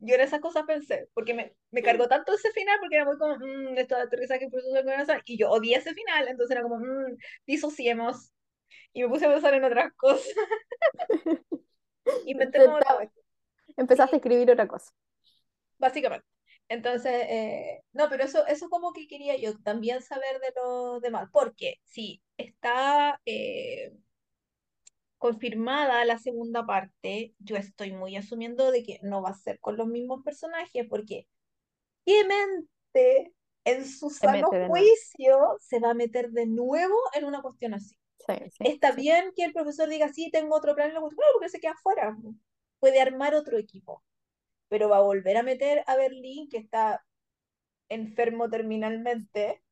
Yo 0.00 0.14
en 0.14 0.22
esas 0.22 0.40
cosas 0.40 0.64
pensé, 0.66 1.08
porque 1.14 1.34
me, 1.34 1.54
me 1.70 1.82
cargó 1.82 2.08
tanto 2.08 2.32
ese 2.34 2.50
final, 2.52 2.78
porque 2.80 2.96
era 2.96 3.04
muy 3.04 3.18
como, 3.18 3.36
mmm, 3.36 3.78
esto 3.78 3.96
de 3.96 4.02
aterrizaje 4.02 4.48
por 4.48 4.62
su 4.62 4.70
corazón, 4.70 5.20
y 5.26 5.38
yo 5.38 5.50
odié 5.50 5.76
ese 5.76 5.94
final, 5.94 6.28
entonces 6.28 6.52
era 6.56 6.62
como, 6.62 6.78
mmm, 6.78 7.16
disociemos. 7.46 8.32
Y 8.92 9.02
me 9.02 9.08
puse 9.08 9.26
a 9.26 9.30
pensar 9.32 9.54
en 9.54 9.64
otras 9.64 9.92
cosas. 9.96 10.26
Inventé 12.26 12.60
como 12.60 12.78
vez. 12.98 13.10
Empezaste 13.76 14.16
a 14.16 14.18
escribir 14.18 14.50
otra 14.50 14.68
cosa. 14.68 14.92
básicamente. 15.78 16.26
Entonces, 16.68 17.12
eh, 17.28 17.82
no, 17.92 18.08
pero 18.08 18.24
eso, 18.24 18.46
eso 18.46 18.68
como 18.68 18.92
que 18.92 19.08
quería 19.08 19.36
yo 19.36 19.58
también 19.58 20.02
saber 20.02 20.38
de 20.40 20.52
los 20.56 21.00
demás, 21.02 21.28
porque 21.32 21.76
si 21.84 22.22
está 22.36 23.20
eh, 23.26 23.92
confirmada 25.20 26.04
la 26.06 26.18
segunda 26.18 26.64
parte, 26.66 27.34
yo 27.38 27.56
estoy 27.56 27.92
muy 27.92 28.16
asumiendo 28.16 28.72
de 28.72 28.82
que 28.82 29.00
no 29.02 29.22
va 29.22 29.30
a 29.30 29.34
ser 29.34 29.60
con 29.60 29.76
los 29.76 29.86
mismos 29.86 30.24
personajes, 30.24 30.86
porque 30.88 31.28
¿qué 32.06 32.24
mente 32.24 33.34
en 33.64 33.86
su 33.86 34.08
Se 34.08 34.26
sano 34.26 34.48
juicio 34.48 35.58
se 35.60 35.78
va 35.78 35.90
a 35.90 35.94
meter 35.94 36.30
de 36.30 36.46
nuevo 36.46 36.96
en 37.14 37.26
una 37.26 37.42
cuestión 37.42 37.74
así? 37.74 37.94
Sí, 38.26 38.34
sí, 38.50 38.64
Está 38.64 38.92
sí. 38.92 39.02
bien 39.02 39.32
que 39.36 39.44
el 39.44 39.52
profesor 39.52 39.90
diga, 39.90 40.08
sí, 40.08 40.30
tengo 40.30 40.56
otro 40.56 40.74
plan, 40.74 40.88
en 40.88 40.94
la 40.94 41.00
cuestión, 41.00 41.26
porque 41.34 41.50
se 41.50 41.60
queda 41.60 41.72
afuera, 41.72 42.16
puede 42.78 43.00
armar 43.02 43.34
otro 43.34 43.58
equipo, 43.58 44.02
pero 44.68 44.88
va 44.88 44.98
a 44.98 45.02
volver 45.02 45.36
a 45.36 45.42
meter 45.42 45.84
a 45.86 45.96
Berlín, 45.96 46.48
que 46.48 46.58
está 46.58 47.04
enfermo 47.90 48.48
terminalmente, 48.48 49.62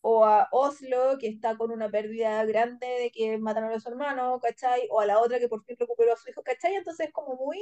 o 0.00 0.24
a 0.24 0.48
Oslo, 0.52 1.18
que 1.18 1.28
está 1.28 1.56
con 1.56 1.70
una 1.70 1.90
pérdida 1.90 2.44
grande 2.44 2.86
de 2.86 3.10
que 3.10 3.38
mataron 3.38 3.72
a 3.72 3.80
su 3.80 3.88
hermano, 3.88 4.38
¿cachai? 4.40 4.88
O 4.90 5.00
a 5.00 5.06
la 5.06 5.20
otra 5.20 5.38
que 5.38 5.48
por 5.48 5.64
fin 5.64 5.76
recuperó 5.78 6.12
a 6.12 6.16
su 6.16 6.30
hijo, 6.30 6.42
¿cachai? 6.42 6.74
Entonces 6.74 7.08
es 7.08 7.12
como 7.12 7.36
muy... 7.36 7.58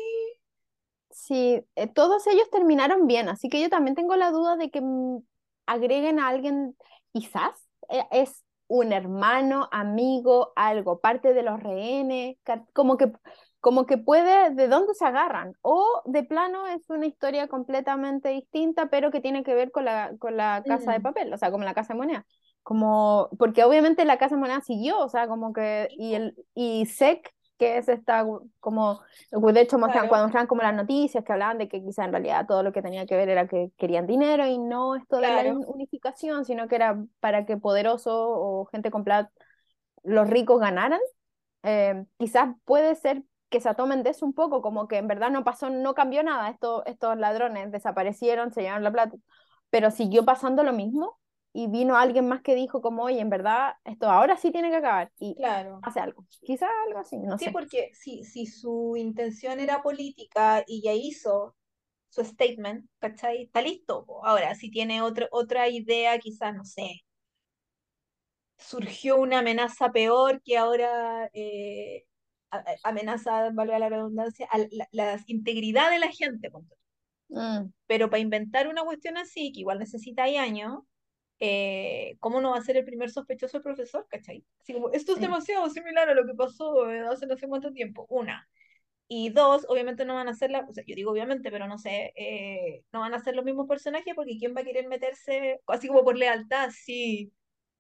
Sí, 1.11 1.65
eh, 1.77 1.87
todos 1.89 2.27
ellos 2.27 2.51
terminaron 2.51 3.07
bien, 3.07 3.29
así 3.29 3.49
que 3.49 3.61
yo 3.61 3.71
también 3.71 3.95
tengo 3.95 4.17
la 4.17 4.31
duda 4.31 4.57
de 4.57 4.71
que 4.71 4.81
mm, 4.81 5.19
agreguen 5.67 6.19
a 6.19 6.29
alguien, 6.29 6.77
quizás 7.13 7.55
eh, 7.89 8.05
es 8.11 8.45
un 8.69 8.93
hermano, 8.93 9.69
amigo, 9.73 10.53
algo, 10.57 11.01
parte 11.01 11.33
de 11.33 11.43
los 11.43 11.63
rehenes, 11.63 12.37
como 12.73 12.97
que, 12.97 13.13
como 13.61 13.87
que 13.87 13.99
puede, 13.99 14.51
¿de 14.55 14.69
dónde 14.69 14.95
se 14.95 15.05
agarran? 15.05 15.55
O 15.63 16.03
de 16.07 16.23
plano 16.25 16.67
es 16.69 16.89
una 16.91 17.07
historia 17.07 17.49
completamente 17.49 18.29
distinta, 18.31 18.89
pero 18.91 19.11
que 19.11 19.21
tiene 19.21 19.43
que 19.43 19.55
ver 19.55 19.71
con 19.73 19.85
la, 19.85 20.13
con 20.19 20.37
la 20.37 20.65
casa 20.67 20.93
de 20.93 21.01
Mm, 21.01 21.01
papel, 21.01 21.33
o 21.33 21.39
sea, 21.39 21.51
como 21.51 21.65
la 21.65 21.75
casa 21.75 21.95
de 21.95 21.99
moneda. 21.99 22.27
Como, 22.63 23.29
porque 23.39 23.65
obviamente 23.65 24.05
la 24.05 24.19
casa 24.19 24.35
de 24.37 24.41
moneda 24.41 24.61
siguió, 24.61 24.99
o 25.01 25.09
sea, 25.09 25.29
como 25.29 25.53
que, 25.53 25.89
y 25.97 26.15
el, 26.15 26.35
y 26.55 26.83
SEC, 26.83 27.31
que 27.59 27.79
es 27.79 27.89
esta, 27.89 28.25
como 28.61 29.01
De 29.31 29.61
hecho, 29.61 29.79
claro, 29.81 30.09
cuando 30.09 30.27
mostraban 30.27 30.47
como 30.47 30.63
las 30.63 30.75
noticias 30.75 31.25
que 31.25 31.33
hablaban 31.33 31.59
de 31.59 31.69
que 31.69 31.83
quizá 31.83 32.05
en 32.05 32.13
realidad 32.13 32.47
todo 32.47 32.63
lo 32.63 32.73
que 32.73 32.83
tenía 32.83 33.07
que 33.07 33.17
ver 33.17 33.29
era 33.29 33.47
que 33.49 33.71
querían 33.77 34.07
dinero 34.07 34.47
y 34.47 34.59
no 34.59 34.95
esto 34.97 35.17
de 35.17 35.23
la 35.23 35.43
claro, 35.43 35.61
unificación, 35.67 36.45
sino 36.45 36.69
que 36.69 36.77
era 36.77 37.03
para 37.21 37.47
que 37.47 37.57
poderosos 37.57 38.13
o 38.15 38.67
gente 38.73 38.91
con 38.91 39.05
plata, 39.05 39.31
los 40.05 40.29
ricos 40.29 40.61
ganaran. 40.61 41.01
Eh, 41.65 42.05
quizás 42.19 42.57
puede 42.65 42.95
ser 42.97 43.23
que 43.51 43.61
se 43.61 43.75
tomen 43.75 44.03
de 44.03 44.11
eso 44.11 44.27
un 44.27 44.35
poco, 44.35 44.63
como 44.63 44.89
que 44.89 44.97
en 44.99 45.09
verdad 45.09 45.31
no 45.31 45.45
pasó, 45.45 45.71
no 45.71 45.95
cambió 45.95 46.23
nada, 46.23 46.51
estos, 46.51 46.83
estos 46.87 47.17
ladrones 47.19 47.73
desaparecieron, 47.73 48.53
se 48.53 48.63
llevaron 48.63 48.85
la 48.85 48.93
plata, 48.93 49.17
pero 49.71 49.91
siguió 49.91 50.25
pasando 50.25 50.63
lo 50.63 50.73
mismo 50.73 51.19
y 51.53 51.69
vino 51.69 51.97
alguien 51.97 52.29
más 52.29 52.43
que 52.43 52.55
dijo 52.55 52.83
como, 52.83 53.05
oye, 53.05 53.21
en 53.21 53.31
verdad 53.31 53.75
esto 53.85 54.11
ahora 54.11 54.37
sí 54.37 54.51
tiene 54.53 54.71
que 54.71 54.77
acabar 54.77 55.13
y 55.19 55.37
claro. 55.37 55.83
hace 55.83 56.01
algo, 56.01 56.25
quizás 56.45 56.71
algo 56.89 56.99
así, 57.01 57.17
no 57.19 57.39
Sí, 57.39 57.49
sé. 57.49 57.51
porque 57.51 57.91
si, 57.95 58.25
si 58.25 58.47
su 58.47 58.95
intención 58.97 59.61
era 59.61 59.83
política 59.83 60.65
y 60.67 60.83
ya 60.83 60.93
hizo 60.95 61.57
su 62.11 62.25
statement, 62.25 62.89
¿cachai? 63.01 63.45
Está 63.45 63.63
listo. 63.63 64.07
Ahora, 64.25 64.55
si 64.55 64.71
tiene 64.71 65.03
otro, 65.03 65.29
otra 65.33 65.69
idea, 65.69 66.19
quizás, 66.19 66.55
no 66.55 66.65
sé, 66.65 67.03
surgió 68.59 69.17
una 69.17 69.39
amenaza 69.41 69.93
peor 69.93 70.43
que 70.43 70.57
ahora 70.59 71.31
eh, 71.33 72.05
amenaza, 72.85 73.51
valga 73.53 73.79
la 73.79 73.89
redundancia, 73.89 74.47
a 74.51 74.59
la, 74.59 74.89
la 74.93 75.21
integridad 75.27 75.91
de 75.91 75.99
la 75.99 76.09
gente. 76.09 76.51
Mm, 77.29 77.73
Pero 77.87 78.09
para 78.11 78.21
inventar 78.21 78.69
una 78.69 78.83
cuestión 78.85 79.17
así, 79.17 79.53
que 79.53 79.61
igual 79.61 79.79
necesita 79.79 80.25
años, 80.25 80.81
eh, 81.39 82.17
¿cómo 82.21 82.41
no 82.41 82.53
va 82.53 82.59
a 82.59 82.63
ser 82.63 82.77
el 82.77 82.85
primer 82.85 83.11
sospechoso 83.11 83.59
el 83.59 83.63
profesor? 83.63 84.07
¿Cachai? 84.09 84.45
Así 84.61 84.73
como, 84.73 84.91
esto 84.91 85.13
es 85.13 85.19
sí. 85.19 85.25
demasiado 85.25 85.69
similar 85.71 86.09
a 86.09 86.15
lo 86.15 86.27
que 86.27 86.35
pasó 86.35 86.91
eh, 86.91 87.01
hace 87.01 87.27
no 87.27 87.37
sé 87.37 87.49
cuánto 87.49 87.73
tiempo. 87.73 88.07
Una. 88.09 88.49
Y 89.09 89.31
dos, 89.31 89.67
obviamente 89.69 90.05
no 90.05 90.15
van 90.15 90.29
a 90.29 90.35
ser 90.35 90.51
la, 90.51 90.67
o 90.69 90.73
sea, 90.73 90.83
yo 90.85 90.97
digo 90.97 91.13
obviamente, 91.13 91.51
pero 91.51 91.69
no 91.69 91.79
sé, 91.79 92.13
eh, 92.17 92.83
no 92.93 93.01
van 93.01 93.15
a 93.15 93.21
ser 93.21 93.37
los 93.37 93.45
mismos 93.45 93.69
personajes 93.69 94.15
porque 94.17 94.37
¿quién 94.39 94.55
va 94.57 94.63
a 94.63 94.65
querer 94.65 94.89
meterse, 94.89 95.61
así 95.69 95.87
como 95.87 96.03
por 96.03 96.17
lealtad? 96.17 96.71
Sí, 96.73 97.33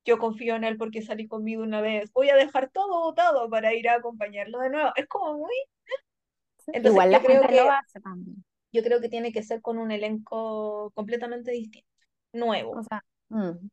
yo 0.06 0.18
confío 0.18 0.56
en 0.56 0.64
él 0.64 0.76
porque 0.78 1.02
salí 1.02 1.26
conmigo 1.28 1.62
una 1.62 1.80
vez, 1.82 2.12
voy 2.12 2.30
a 2.30 2.36
dejar 2.36 2.70
todo 2.70 3.00
votado 3.02 3.50
para 3.50 3.74
ir 3.74 3.88
a 3.88 3.96
acompañarlo 3.96 4.60
de 4.60 4.70
nuevo. 4.70 4.90
Es 4.96 5.06
como 5.08 5.38
muy... 5.38 5.54
Entonces 6.68 6.92
Igual 6.92 7.10
la 7.10 7.18
yo 7.18 7.24
creo 7.24 7.42
gente 7.42 7.56
lo 7.56 7.62
que, 7.64 7.68
hace 7.68 8.00
también. 8.00 8.44
yo 8.72 8.82
creo 8.82 9.00
que 9.00 9.08
tiene 9.08 9.32
que 9.32 9.42
ser 9.42 9.60
con 9.62 9.78
un 9.78 9.90
elenco 9.92 10.90
completamente 10.94 11.50
distinto, 11.52 11.88
O 12.32 12.38
nuevo. 12.38 12.82
sea, 12.82 12.98
mm, 12.98 13.15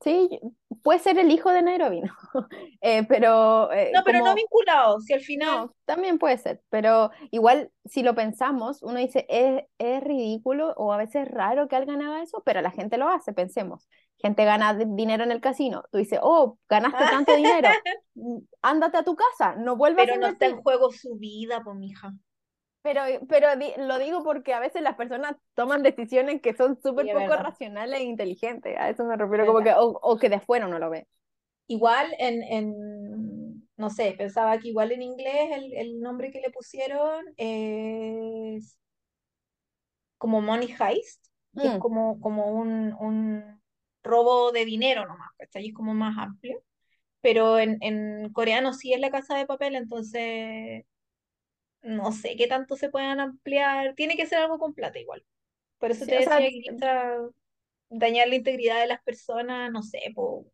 sí, 0.04 0.40
puede 0.82 1.00
ser 1.00 1.18
el 1.20 1.32
hijo 1.32 1.52
de 1.52 1.62
Nairobi, 1.62 2.02
¿no? 2.02 2.14
Eh, 2.82 3.04
pero 3.08 3.72
No, 3.92 4.02
eh, 4.02 4.04
pero 4.06 4.22
no 4.22 4.34
vinculado, 4.36 5.00
si 5.00 5.14
al 5.14 5.22
final, 5.22 5.70
no, 5.70 5.74
también 5.86 6.20
puede 6.20 6.38
ser. 6.38 6.62
Pero 6.70 7.12
igual, 7.32 7.72
si 7.86 8.04
lo 8.04 8.16
pensamos, 8.16 8.82
uno 8.84 9.00
dice, 9.00 9.26
es, 9.30 9.64
es 9.78 10.04
ridículo 10.04 10.74
o 10.78 10.94
a 10.94 10.98
veces 10.98 11.28
raro 11.28 11.68
que 11.68 11.76
alguien 11.76 12.02
haga 12.02 12.24
eso, 12.24 12.42
pero 12.46 12.62
la 12.62 12.72
gente 12.72 12.98
lo 12.98 13.10
hace, 13.10 13.34
pensemos. 13.34 13.88
Gente 14.20 14.46
gana 14.46 14.74
di- 14.74 14.86
dinero 14.88 15.24
en 15.24 15.32
el 15.32 15.42
casino. 15.42 15.84
Tú 15.92 15.98
dices, 15.98 16.20
oh, 16.22 16.58
ganaste 16.70 17.08
tanto 17.08 17.34
dinero, 17.36 17.78
mm, 18.16 18.40
ándate 18.62 18.98
a 18.98 19.04
tu 19.04 19.16
casa, 19.16 19.56
no 19.56 19.76
vuelvas 19.78 20.04
a 20.04 20.06
pero 20.06 20.18
no 20.18 20.28
está 20.28 20.46
en 20.48 20.62
juego 20.62 20.92
su 20.92 21.16
vida, 21.16 21.62
pues 21.64 21.76
mija. 21.78 22.14
Pero, 22.84 23.02
pero 23.30 23.48
lo 23.78 23.98
digo 24.00 24.24
porque 24.24 24.54
a 24.54 24.60
veces 24.60 24.82
las 24.84 24.96
personas 24.96 25.36
toman 25.56 25.84
decisiones 25.84 26.42
que 26.42 26.54
son 26.56 26.80
Sí, 26.96 27.08
súper 27.08 27.10
es 27.10 27.16
poco 27.16 27.36
verdad, 27.36 27.44
racionales 27.44 28.02
e 28.02 28.04
inteligentes. 28.04 28.78
A 28.78 28.90
eso 28.90 29.06
me 29.06 29.16
refiero 29.18 29.46
como 29.46 29.64
que, 29.64 29.74
o, 29.74 29.86
o 30.02 30.18
que 30.20 30.30
de 30.30 30.36
afuera 30.36 30.68
uno 30.68 30.80
lo 30.80 30.90
ve. 30.90 31.08
Igual 31.68 32.14
en, 32.20 32.44
en, 32.44 33.70
no 33.78 33.90
sé, 33.90 34.14
pensaba 34.18 34.60
que 34.60 34.68
igual 34.70 34.92
en 34.92 35.02
inglés 35.02 35.50
el, 35.54 35.74
el 35.74 36.00
nombre 36.02 36.30
que 36.32 36.42
le 36.42 36.52
pusieron 36.52 37.26
es 37.38 38.78
como 40.18 40.42
Money 40.42 40.76
Heist, 40.80 41.26
que 41.60 41.68
es 41.70 41.76
Mm, 41.76 41.78
como, 41.78 42.20
como 42.22 42.48
un, 42.48 42.94
un 43.00 43.62
robo 44.04 44.52
de 44.52 44.66
dinero 44.66 45.06
nomás, 45.06 45.30
¿cachai? 45.38 45.68
Es 45.70 45.74
como 45.74 45.94
más 45.94 46.18
amplio. 46.18 46.62
Pero 47.22 47.60
en, 47.60 47.78
en 47.82 48.32
coreano 48.34 48.74
sí 48.74 48.94
es 48.94 49.02
la 49.02 49.12
casa 49.12 49.38
de 49.38 49.48
papel, 49.48 49.76
entonces 49.76 50.86
no 51.84 52.12
sé 52.12 52.36
qué 52.36 52.48
tanto 52.48 52.76
se 52.76 52.90
puedan 52.90 53.20
ampliar. 53.20 53.94
Tiene 53.96 54.16
que 54.16 54.26
ser 54.26 54.40
algo 54.40 54.60
con 54.60 54.74
plata 54.74 55.00
igual. 55.00 55.24
Por 55.78 55.92
eso 55.92 56.06
sí, 56.06 56.12
te 56.12 56.24
sea, 56.24 56.40
que 56.40 56.50
quizá 56.50 57.18
dañar 57.90 58.28
la 58.28 58.36
integridad 58.36 58.80
de 58.82 58.88
las 58.88 59.04
personas, 59.04 59.72
no 59.72 59.84
sé, 59.84 60.00
po, 60.16 60.46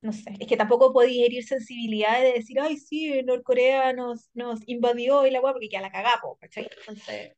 no 0.00 0.12
sé, 0.12 0.36
es 0.38 0.46
que 0.46 0.56
tampoco 0.56 0.92
podéis 0.92 1.26
herir 1.26 1.44
sensibilidades 1.44 2.22
de 2.22 2.32
decir, 2.38 2.60
ay, 2.60 2.76
sí, 2.76 3.22
Norcorea 3.24 3.92
nos, 3.92 4.30
nos 4.34 4.60
invadió 4.66 5.26
y 5.26 5.30
la 5.30 5.40
weá, 5.40 5.52
porque 5.52 5.68
ya 5.68 5.80
la 5.80 5.90
cagamos, 5.90 6.38
¿cachai? 6.38 6.68
Entonces, 6.78 7.32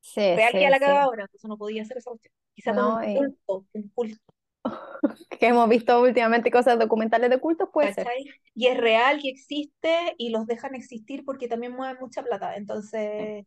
sí, 0.00 0.20
real 0.20 0.52
que 0.52 0.58
sí, 0.58 0.66
la 0.70 0.78
sí. 0.78 0.84
ahora, 0.84 1.22
entonces 1.24 1.48
no 1.48 1.56
podía 1.56 1.82
hacer 1.82 1.98
esa 1.98 2.10
cuestión. 2.10 2.34
Quizá 2.54 2.74
por 2.74 2.84
un 2.84 3.00
¿No? 3.00 3.08
Y 3.08 3.16
culto, 3.16 3.66
un 3.72 3.88
culto, 3.90 4.33
que 5.38 5.46
hemos 5.46 5.68
visto 5.68 6.00
últimamente 6.00 6.50
cosas 6.50 6.78
documentales 6.78 7.30
de 7.30 7.38
cultos, 7.38 7.68
puede 7.72 7.92
ser. 7.94 8.06
Y 8.54 8.66
es 8.66 8.76
real 8.76 9.20
que 9.20 9.28
existe 9.28 10.14
y 10.18 10.30
los 10.30 10.46
dejan 10.46 10.74
existir 10.74 11.24
porque 11.24 11.48
también 11.48 11.72
mueven 11.72 11.96
mucha 12.00 12.22
plata, 12.22 12.56
entonces 12.56 13.46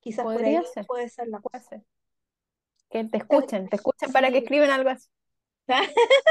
quizás 0.00 0.24
por 0.24 0.34
ahí 0.34 0.38
Podría 0.38 0.62
ser, 0.62 0.86
puede 0.86 1.08
ser 1.08 1.28
la 1.28 1.40
puede 1.40 1.58
cosa. 1.62 1.76
ser. 1.76 1.82
Que 2.90 3.04
te 3.04 3.18
escuchen, 3.18 3.68
te 3.68 3.76
escuchen 3.76 4.12
para 4.12 4.30
que 4.30 4.38
escriben 4.38 4.70
algo 4.70 4.90
así. 4.90 5.08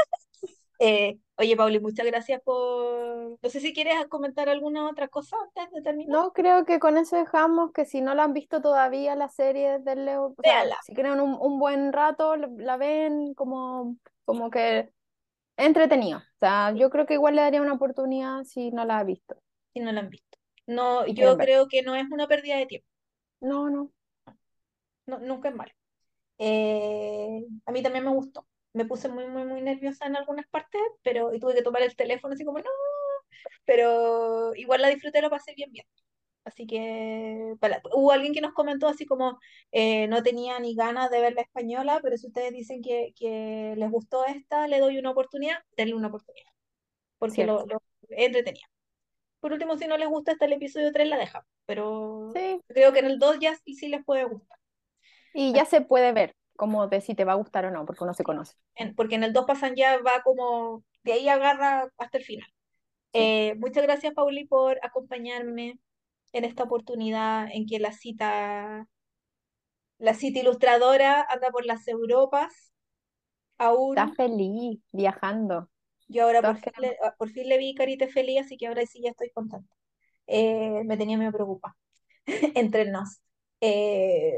Eh, 0.78 1.18
oye, 1.38 1.56
Pauli, 1.56 1.80
muchas 1.80 2.04
gracias 2.04 2.42
por... 2.42 3.38
No 3.42 3.48
sé 3.48 3.60
si 3.60 3.72
quieres 3.72 3.94
comentar 4.08 4.48
alguna 4.50 4.88
otra 4.88 5.08
cosa 5.08 5.36
antes 5.42 5.72
de 5.72 5.82
terminar. 5.82 6.12
No, 6.14 6.32
creo 6.32 6.66
que 6.66 6.78
con 6.78 6.98
eso 6.98 7.16
dejamos 7.16 7.72
que 7.72 7.86
si 7.86 8.02
no 8.02 8.14
la 8.14 8.24
han 8.24 8.34
visto 8.34 8.60
todavía 8.60 9.14
la 9.16 9.28
serie 9.28 9.78
del 9.78 10.04
Leo, 10.04 10.34
o 10.36 10.42
sea, 10.42 10.52
Véala, 10.52 10.76
si 10.84 10.94
quieren 10.94 11.20
un, 11.20 11.36
un 11.40 11.58
buen 11.58 11.94
rato, 11.94 12.36
la 12.36 12.76
ven 12.76 13.32
como, 13.32 13.96
como 14.26 14.50
que 14.50 14.92
entretenido. 15.58 16.18
O 16.20 16.38
sea, 16.40 16.72
yo 16.74 16.90
creo 16.90 17.06
que 17.06 17.14
igual 17.14 17.36
le 17.36 17.42
daría 17.42 17.62
una 17.62 17.74
oportunidad 17.74 18.44
si 18.44 18.70
no 18.72 18.84
la 18.86 18.98
ha 19.00 19.04
visto 19.04 19.36
si 19.72 19.80
no 19.80 19.92
la 19.92 20.00
han 20.00 20.10
visto. 20.10 20.38
No, 20.66 21.06
yo 21.06 21.38
creo 21.38 21.68
que 21.68 21.82
no 21.82 21.94
es 21.94 22.06
una 22.10 22.26
pérdida 22.26 22.56
de 22.56 22.66
tiempo, 22.66 22.88
No, 23.40 23.70
no. 23.70 23.92
no, 25.06 25.18
nunca 25.20 25.48
es 25.48 25.54
malo. 25.54 25.72
Eh, 26.38 27.44
a 27.66 27.72
mí 27.72 27.82
también 27.82 28.04
me 28.06 28.12
gustó. 28.12 28.46
Me 28.74 28.86
puse 28.86 29.08
muy, 29.08 29.26
muy, 29.28 29.44
muy 29.44 29.62
nerviosa 29.62 30.06
en 30.06 30.16
algunas 30.16 30.46
partes, 30.48 30.80
pero 31.04 31.34
y 31.34 31.40
tuve 31.40 31.54
que 31.54 31.62
tomar 31.62 31.82
el 31.82 31.96
teléfono 31.96 32.34
así 32.34 32.44
como, 32.44 32.58
no, 32.60 32.66
pero 33.64 34.54
igual 34.54 34.82
la 34.82 34.88
disfruté, 34.88 35.20
lo 35.22 35.30
pasé 35.30 35.54
bien, 35.54 35.72
bien. 35.72 35.86
Así 36.46 36.66
que 36.68 37.54
para- 37.60 37.82
hubo 37.94 38.12
alguien 38.12 38.34
que 38.34 38.40
nos 38.42 38.54
comentó 38.54 38.88
así 38.88 39.06
como 39.06 39.40
eh, 39.72 40.08
no 40.08 40.24
tenía 40.24 40.60
ni 40.60 40.74
ganas 40.76 41.10
de 41.10 41.20
ver 41.22 41.34
la 41.34 41.42
española, 41.42 42.00
pero 42.02 42.16
si 42.18 42.28
ustedes 42.28 42.52
dicen 42.54 42.82
que, 42.82 43.14
que 43.18 43.74
les 43.78 43.90
gustó 43.92 44.26
esta, 44.26 44.68
le 44.68 44.80
doy 44.80 44.98
una 44.98 45.12
oportunidad, 45.12 45.58
denle 45.76 45.94
una 45.96 46.08
oportunidad, 46.08 46.50
porque 47.18 47.44
lo, 47.44 47.66
lo 47.66 47.78
es 48.10 48.26
entretenida. 48.26 48.66
Por 49.40 49.52
último, 49.54 49.76
si 49.78 49.86
no 49.88 49.96
les 49.98 50.08
gusta 50.08 50.32
hasta 50.32 50.46
el 50.46 50.54
episodio 50.54 50.92
3 50.92 51.08
la 51.08 51.18
dejan, 51.18 51.42
pero 51.66 52.34
Sí, 52.34 52.62
creo 52.68 52.92
que 52.92 53.00
en 53.00 53.06
el 53.06 53.18
2 53.20 53.38
ya 53.40 53.56
sí, 53.56 53.74
sí 53.74 53.88
les 53.88 54.04
puede 54.04 54.24
gustar. 54.24 54.58
y 55.32 55.52
ya 55.54 55.64
se 55.66 55.80
puede 55.82 56.12
ver 56.12 56.36
como 56.56 56.88
de 56.88 57.00
si 57.00 57.14
te 57.14 57.24
va 57.24 57.32
a 57.32 57.34
gustar 57.36 57.64
o 57.66 57.70
no, 57.70 57.84
porque 57.86 58.02
uno 58.04 58.14
se 58.14 58.24
conoce. 58.24 58.56
en- 58.74 58.94
porque 58.94 59.14
en 59.16 59.24
el 59.24 59.32
2 59.32 59.46
pasan 59.46 59.74
ya, 59.76 59.98
va 59.98 60.22
como, 60.22 60.84
de 61.04 61.12
ahí 61.14 61.28
agarra 61.28 61.88
hasta 61.98 62.18
el 62.18 62.24
final. 62.24 62.48
Sí. 63.14 63.32
Eh, 63.32 63.54
muchas 63.58 63.84
gracias, 63.84 64.14
Pauli, 64.14 64.46
por 64.46 64.78
acompañarme 64.82 65.78
en 66.32 66.44
esta 66.44 66.64
oportunidad 66.64 67.48
en 67.52 67.66
que 67.66 67.78
la 67.80 67.92
cita, 67.92 68.88
la 69.98 70.14
cita 70.14 70.40
ilustradora 70.40 71.20
anda 71.28 71.50
por 71.50 71.66
las 71.66 71.86
Europas 71.88 72.72
Está 73.88 74.06
aún. 74.06 74.16
feliz 74.16 74.80
viajando. 74.92 75.68
Yo 76.08 76.24
ahora 76.24 76.44
por 76.44 76.56
fin 76.58 76.72
le, 76.78 76.96
ah, 77.02 77.14
por 77.18 77.30
fin 77.30 77.48
le 77.48 77.58
vi 77.58 77.74
carita 77.74 78.06
feliz, 78.08 78.40
así 78.40 78.56
que 78.56 78.66
ahora 78.68 78.86
sí 78.86 79.00
ya 79.02 79.10
estoy 79.10 79.30
contenta. 79.30 79.74
Eh, 80.26 80.82
me 80.84 80.96
tenía 80.96 81.18
medio 81.18 81.32
preocupada, 81.32 81.76
entre 82.56 82.86
nos, 82.90 83.20
eh, 83.60 84.34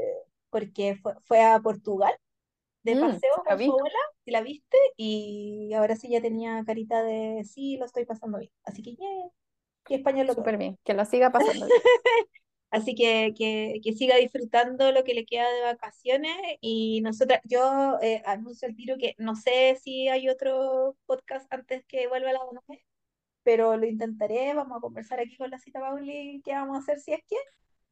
porque 0.51 0.97
fue, 0.97 1.15
fue 1.25 1.41
a 1.43 1.59
Portugal 1.61 2.13
de 2.83 2.95
Mm, 2.95 2.97
paseo 2.97 3.31
con 3.47 3.59
su 3.59 3.71
vi. 3.71 3.73
abuela, 3.73 3.97
y 4.25 4.31
la 4.31 4.41
viste, 4.41 4.77
y 4.97 5.73
ahora 5.75 5.95
sí 5.97 6.09
ya 6.11 6.21
tenía 6.21 6.63
carita 6.65 7.03
de 7.03 7.43
sí, 7.45 7.77
lo 7.77 7.85
estoy 7.85 8.05
pasando 8.05 8.39
bien. 8.39 8.51
Así 8.65 8.83
que, 8.83 8.95
yeah, 8.95 9.07
y 9.89 9.95
español 9.95 10.27
lo. 10.27 10.33
Súper 10.33 10.57
bien. 10.57 10.77
Que 10.83 10.93
lo 10.93 11.05
siga 11.05 11.31
pasando 11.31 11.65
bien. 11.65 11.77
Así 12.71 12.93
que, 12.93 13.33
que, 13.35 13.79
que 13.83 13.93
siga 13.93 14.17
disfrutando 14.17 14.91
lo 14.91 15.03
que 15.03 15.15
le 15.15 15.25
queda 15.25 15.49
de 15.51 15.63
vacaciones 15.63 16.35
y 16.61 17.01
nosotras, 17.01 17.41
yo 17.45 17.97
eh, 18.01 18.21
anuncio 18.25 18.67
el 18.67 18.75
tiro 18.75 18.95
que 18.99 19.15
no 19.17 19.35
sé 19.35 19.75
si 19.81 20.07
hay 20.07 20.29
otro 20.29 20.95
podcast 21.07 21.51
antes 21.51 21.83
que 21.87 22.07
vuelva 22.07 22.31
la 22.31 22.41
ONU, 22.41 22.61
pero 23.43 23.77
lo 23.77 23.87
intentaré, 23.87 24.53
vamos 24.53 24.77
a 24.77 24.81
conversar 24.81 25.19
aquí 25.19 25.35
con 25.37 25.49
la 25.49 25.57
cita 25.59 25.79
Pauli 25.79 26.41
qué 26.45 26.53
vamos 26.53 26.77
a 26.77 26.79
hacer 26.81 26.99
si 26.99 27.13
es 27.13 27.21
que, 27.27 27.35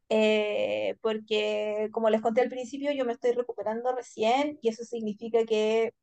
eh, 0.09 0.95
porque 1.01 1.89
como 1.91 2.09
les 2.09 2.21
conté 2.21 2.41
al 2.41 2.49
principio, 2.49 2.91
yo 2.91 3.05
me 3.05 3.13
estoy 3.13 3.31
recuperando 3.33 3.95
recién 3.95 4.59
y 4.61 4.69
eso 4.69 4.83
significa 4.83 5.45
que 5.45 5.93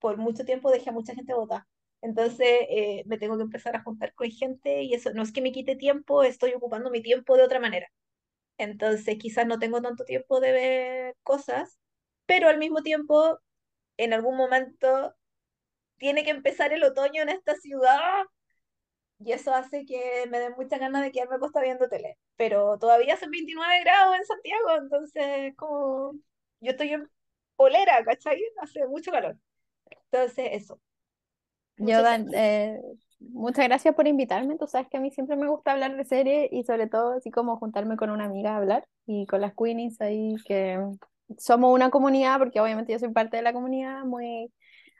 por 0.00 0.18
mucho 0.18 0.44
tiempo 0.44 0.70
dejé 0.70 0.90
a 0.90 0.92
mucha 0.92 1.14
gente 1.14 1.34
votar. 1.34 1.64
Entonces 2.02 2.48
eh, 2.70 3.04
me 3.06 3.18
tengo 3.18 3.36
que 3.38 3.44
empezar 3.44 3.76
a 3.76 3.82
juntar 3.82 4.14
con 4.14 4.30
gente 4.30 4.82
y 4.82 4.94
eso 4.94 5.12
no 5.14 5.22
es 5.22 5.32
que 5.32 5.42
me 5.42 5.52
quite 5.52 5.76
tiempo, 5.76 6.22
estoy 6.24 6.52
ocupando 6.54 6.90
mi 6.90 7.02
tiempo 7.02 7.36
de 7.36 7.44
otra 7.44 7.60
manera. 7.60 7.88
Entonces 8.58 9.18
quizás 9.18 9.46
no 9.46 9.58
tengo 9.58 9.82
tanto 9.82 10.04
tiempo 10.04 10.40
de 10.40 10.52
ver 10.52 11.16
cosas, 11.22 11.78
pero 12.26 12.48
al 12.48 12.58
mismo 12.58 12.82
tiempo, 12.82 13.40
en 13.98 14.12
algún 14.14 14.36
momento, 14.36 15.14
tiene 15.98 16.24
que 16.24 16.30
empezar 16.30 16.72
el 16.72 16.84
otoño 16.84 17.22
en 17.22 17.30
esta 17.30 17.56
ciudad 17.56 18.24
y 19.18 19.32
eso 19.32 19.54
hace 19.54 19.84
que 19.86 20.26
me 20.30 20.40
den 20.40 20.54
muchas 20.56 20.80
ganas 20.80 21.02
de 21.02 21.12
quedarme 21.12 21.36
acostada 21.36 21.64
viendo 21.64 21.88
tele. 21.88 22.18
Pero 22.36 22.78
todavía 22.78 23.16
son 23.16 23.30
29 23.30 23.80
grados 23.84 24.16
en 24.16 24.24
Santiago, 24.26 24.70
entonces 24.78 25.54
como 25.56 26.14
yo 26.60 26.70
estoy 26.72 26.90
en 26.90 27.08
polera, 27.56 28.04
¿cachai? 28.04 28.40
Hace 28.60 28.86
mucho 28.86 29.10
calor. 29.12 29.36
Entonces, 30.10 30.50
eso. 30.52 30.80
Yo, 31.78 31.86
Muchas 31.96 32.02
Dan, 32.02 32.28
gracias. 32.28 32.34
eh, 32.34 32.80
muchas 33.20 33.64
gracias 33.66 33.94
por 33.94 34.06
invitarme. 34.06 34.56
Tú 34.58 34.66
sabes 34.66 34.88
que 34.88 34.96
a 34.98 35.00
mí 35.00 35.10
siempre 35.10 35.36
me 35.36 35.48
gusta 35.48 35.72
hablar 35.72 35.96
de 35.96 36.04
series 36.04 36.48
y 36.52 36.64
sobre 36.64 36.86
todo 36.86 37.14
así 37.14 37.30
como 37.30 37.56
juntarme 37.56 37.96
con 37.96 38.10
una 38.10 38.24
amiga 38.24 38.52
a 38.54 38.56
hablar 38.58 38.86
y 39.06 39.26
con 39.26 39.40
las 39.40 39.54
Queenies 39.54 40.00
ahí 40.00 40.34
que 40.46 40.78
somos 41.38 41.72
una 41.74 41.90
comunidad, 41.90 42.38
porque 42.38 42.60
obviamente 42.60 42.92
yo 42.92 42.98
soy 42.98 43.10
parte 43.10 43.36
de 43.38 43.42
la 43.42 43.52
comunidad 43.52 44.04
muy 44.04 44.52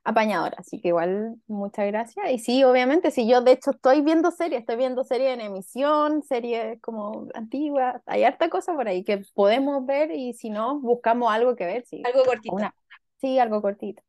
apañadora, 0.05 0.57
así 0.59 0.81
que 0.81 0.89
igual 0.89 1.36
muchas 1.47 1.86
gracias. 1.86 2.31
Y 2.32 2.39
sí, 2.39 2.65
obviamente, 2.65 3.11
si 3.11 3.28
yo 3.28 3.40
de 3.43 3.53
hecho 3.53 3.70
estoy 3.70 4.01
viendo 4.01 4.31
series, 4.32 4.61
estoy 4.61 4.77
viendo 4.77 5.05
series 5.05 5.35
en 5.35 5.40
emisión, 5.43 6.23
series 6.23 6.81
como 6.81 7.28
antiguas, 7.35 8.03
hay 8.07 8.24
harta 8.24 8.49
cosa 8.51 8.74
por 8.74 8.89
ahí 8.89 9.05
que 9.05 9.23
podemos 9.35 9.86
ver 9.86 10.11
y 10.11 10.32
si 10.35 10.51
no, 10.51 10.81
buscamos 10.81 11.31
algo 11.31 11.55
que 11.55 11.66
ver, 11.66 11.85
sí. 11.86 12.03
Algo 12.05 12.24
cortito. 12.24 12.57
Una, 12.57 12.74
sí, 13.20 13.39
algo 13.39 13.62
cortito. 13.62 14.03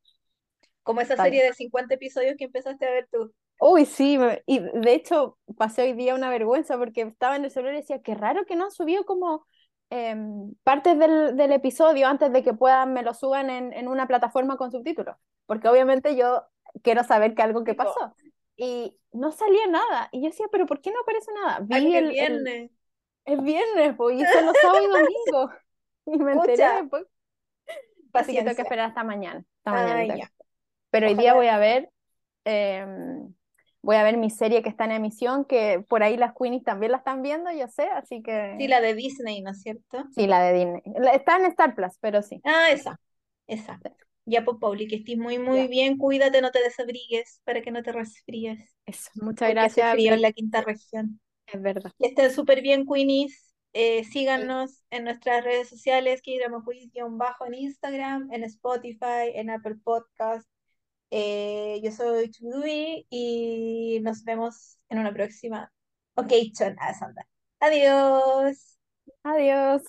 Como 0.84 1.00
esa 1.00 1.16
serie 1.16 1.42
de 1.42 1.52
50 1.52 1.94
episodios 1.94 2.36
que 2.38 2.44
empezaste 2.44 2.86
a 2.86 2.90
ver 2.90 3.08
tú. 3.10 3.32
Uy, 3.60 3.86
sí, 3.86 4.18
y 4.46 4.58
de 4.60 4.94
hecho 4.94 5.38
pasé 5.56 5.82
hoy 5.82 5.92
día 5.94 6.14
una 6.14 6.30
vergüenza 6.30 6.78
porque 6.78 7.02
estaba 7.02 7.36
en 7.36 7.44
el 7.44 7.50
celular 7.50 7.74
y 7.74 7.78
decía, 7.78 8.00
qué 8.02 8.14
raro 8.14 8.44
que 8.44 8.54
no 8.54 8.64
han 8.64 8.70
subido 8.70 9.04
como 9.04 9.46
em, 9.90 10.54
partes 10.62 10.98
del, 10.98 11.36
del 11.36 11.52
episodio 11.52 12.06
antes 12.06 12.32
de 12.32 12.42
que 12.42 12.54
puedan, 12.54 12.92
me 12.92 13.02
lo 13.02 13.14
suban 13.14 13.50
en, 13.50 13.72
en 13.72 13.88
una 13.88 14.06
plataforma 14.06 14.56
con 14.56 14.70
subtítulos, 14.70 15.16
porque 15.46 15.68
obviamente 15.68 16.14
yo 16.14 16.44
quiero 16.82 17.04
saber 17.04 17.34
que 17.34 17.42
algo 17.42 17.64
que 17.64 17.74
pasó. 17.74 18.14
Y 18.56 18.96
no 19.12 19.32
salía 19.32 19.66
nada. 19.66 20.08
Y 20.12 20.20
yo 20.20 20.28
decía, 20.28 20.46
pero 20.50 20.66
¿por 20.66 20.80
qué 20.80 20.92
no 20.92 21.00
aparece 21.00 21.32
nada? 21.32 21.60
Vi 21.62 21.96
el, 21.96 22.04
el, 22.04 22.10
viernes. 22.10 22.70
el 23.24 23.40
viernes, 23.40 23.94
pues, 23.96 24.20
y 24.20 24.24
son 24.24 24.46
los 24.46 24.56
sábados 24.60 24.84
y 24.84 24.88
domingos. 25.32 25.50
Y 26.06 26.18
me 26.18 26.32
enteré 26.32 26.82
después. 26.82 27.04
Así 28.12 28.32
que 28.32 28.42
tengo 28.42 28.54
que 28.54 28.62
esperar 28.62 28.88
hasta 28.88 29.02
mañana. 29.02 29.44
Hasta 29.64 29.96
Ay, 29.96 30.22
Pero 30.94 31.08
hoy 31.08 31.14
día 31.14 31.34
voy 31.34 31.48
a 31.48 31.58
ver, 31.58 31.90
em, 32.44 33.34
voy 33.82 33.96
a 33.96 34.04
ver 34.04 34.16
mi 34.18 34.30
serie 34.30 34.62
que 34.62 34.68
está 34.70 34.84
en 34.86 34.92
emisión, 34.92 35.44
que 35.46 35.84
por 35.88 36.02
ahí 36.04 36.16
las 36.16 36.34
Queenies 36.34 36.64
también 36.64 36.92
la 36.92 36.98
están 36.98 37.22
viendo, 37.22 37.50
yo 37.52 37.68
sé, 37.68 37.84
así 37.90 38.22
que 38.22 38.58
Sí, 38.58 38.66
la 38.68 38.80
de 38.80 38.94
Disney, 38.94 39.42
¿no 39.42 39.50
es 39.52 39.62
cierto? 39.62 40.04
sí, 40.14 40.26
la 40.26 40.42
de 40.42 40.52
Disney. 40.54 40.82
Está 41.12 41.36
en 41.36 41.46
Star 41.46 41.74
Plus, 41.74 41.98
pero 42.00 42.22
sí. 42.22 42.42
Ah, 42.44 42.70
esa. 42.70 43.00
Esa. 43.46 43.80
Ya, 44.26 44.44
pues, 44.44 44.56
Pauli, 44.60 44.86
que 44.88 44.96
estés 44.96 45.18
muy, 45.18 45.38
muy 45.38 45.58
Ya, 45.58 45.68
bien. 45.68 45.98
Cuídate, 45.98 46.40
no 46.40 46.50
te 46.50 46.62
desabrigues 46.62 47.40
para 47.44 47.62
que 47.62 47.70
no 47.70 47.82
te 47.82 47.92
resfríes. 47.92 48.60
eso. 48.86 49.10
Muchas 49.14 49.50
Porque 49.50 49.64
hace 49.66 49.82
gracias, 49.82 49.92
frío 49.92 50.14
en 50.14 50.22
la 50.22 50.32
quinta 50.32 50.62
región. 50.62 51.20
Es 51.46 51.60
verdad. 51.62 51.92
Que 51.98 52.08
estén 52.08 52.32
súper 52.32 52.62
bien, 52.62 52.86
Queenies. 52.86 53.54
Eh, 53.74 54.04
Sí. 54.34 54.42
síganos 54.44 54.84
en 54.90 55.04
nuestras 55.04 55.44
redes 55.44 55.68
sociales, 55.68 56.22
que 56.22 56.38
bajo 57.10 57.46
en 57.46 57.54
Instagram, 57.54 58.28
en 58.32 58.44
Spotify, 58.44 59.32
en 59.34 59.50
Apple 59.50 59.76
Podcast. 59.84 60.48
Eh, 61.10 61.80
yo 61.82 61.90
soy 61.92 62.30
Chudui 62.30 63.06
y 63.10 64.00
nos 64.02 64.24
vemos 64.24 64.78
en 64.88 64.98
una 64.98 65.12
próxima 65.12 65.72
Sandra. 66.94 67.26
Adiós. 67.60 68.78
Adiós. 69.22 69.82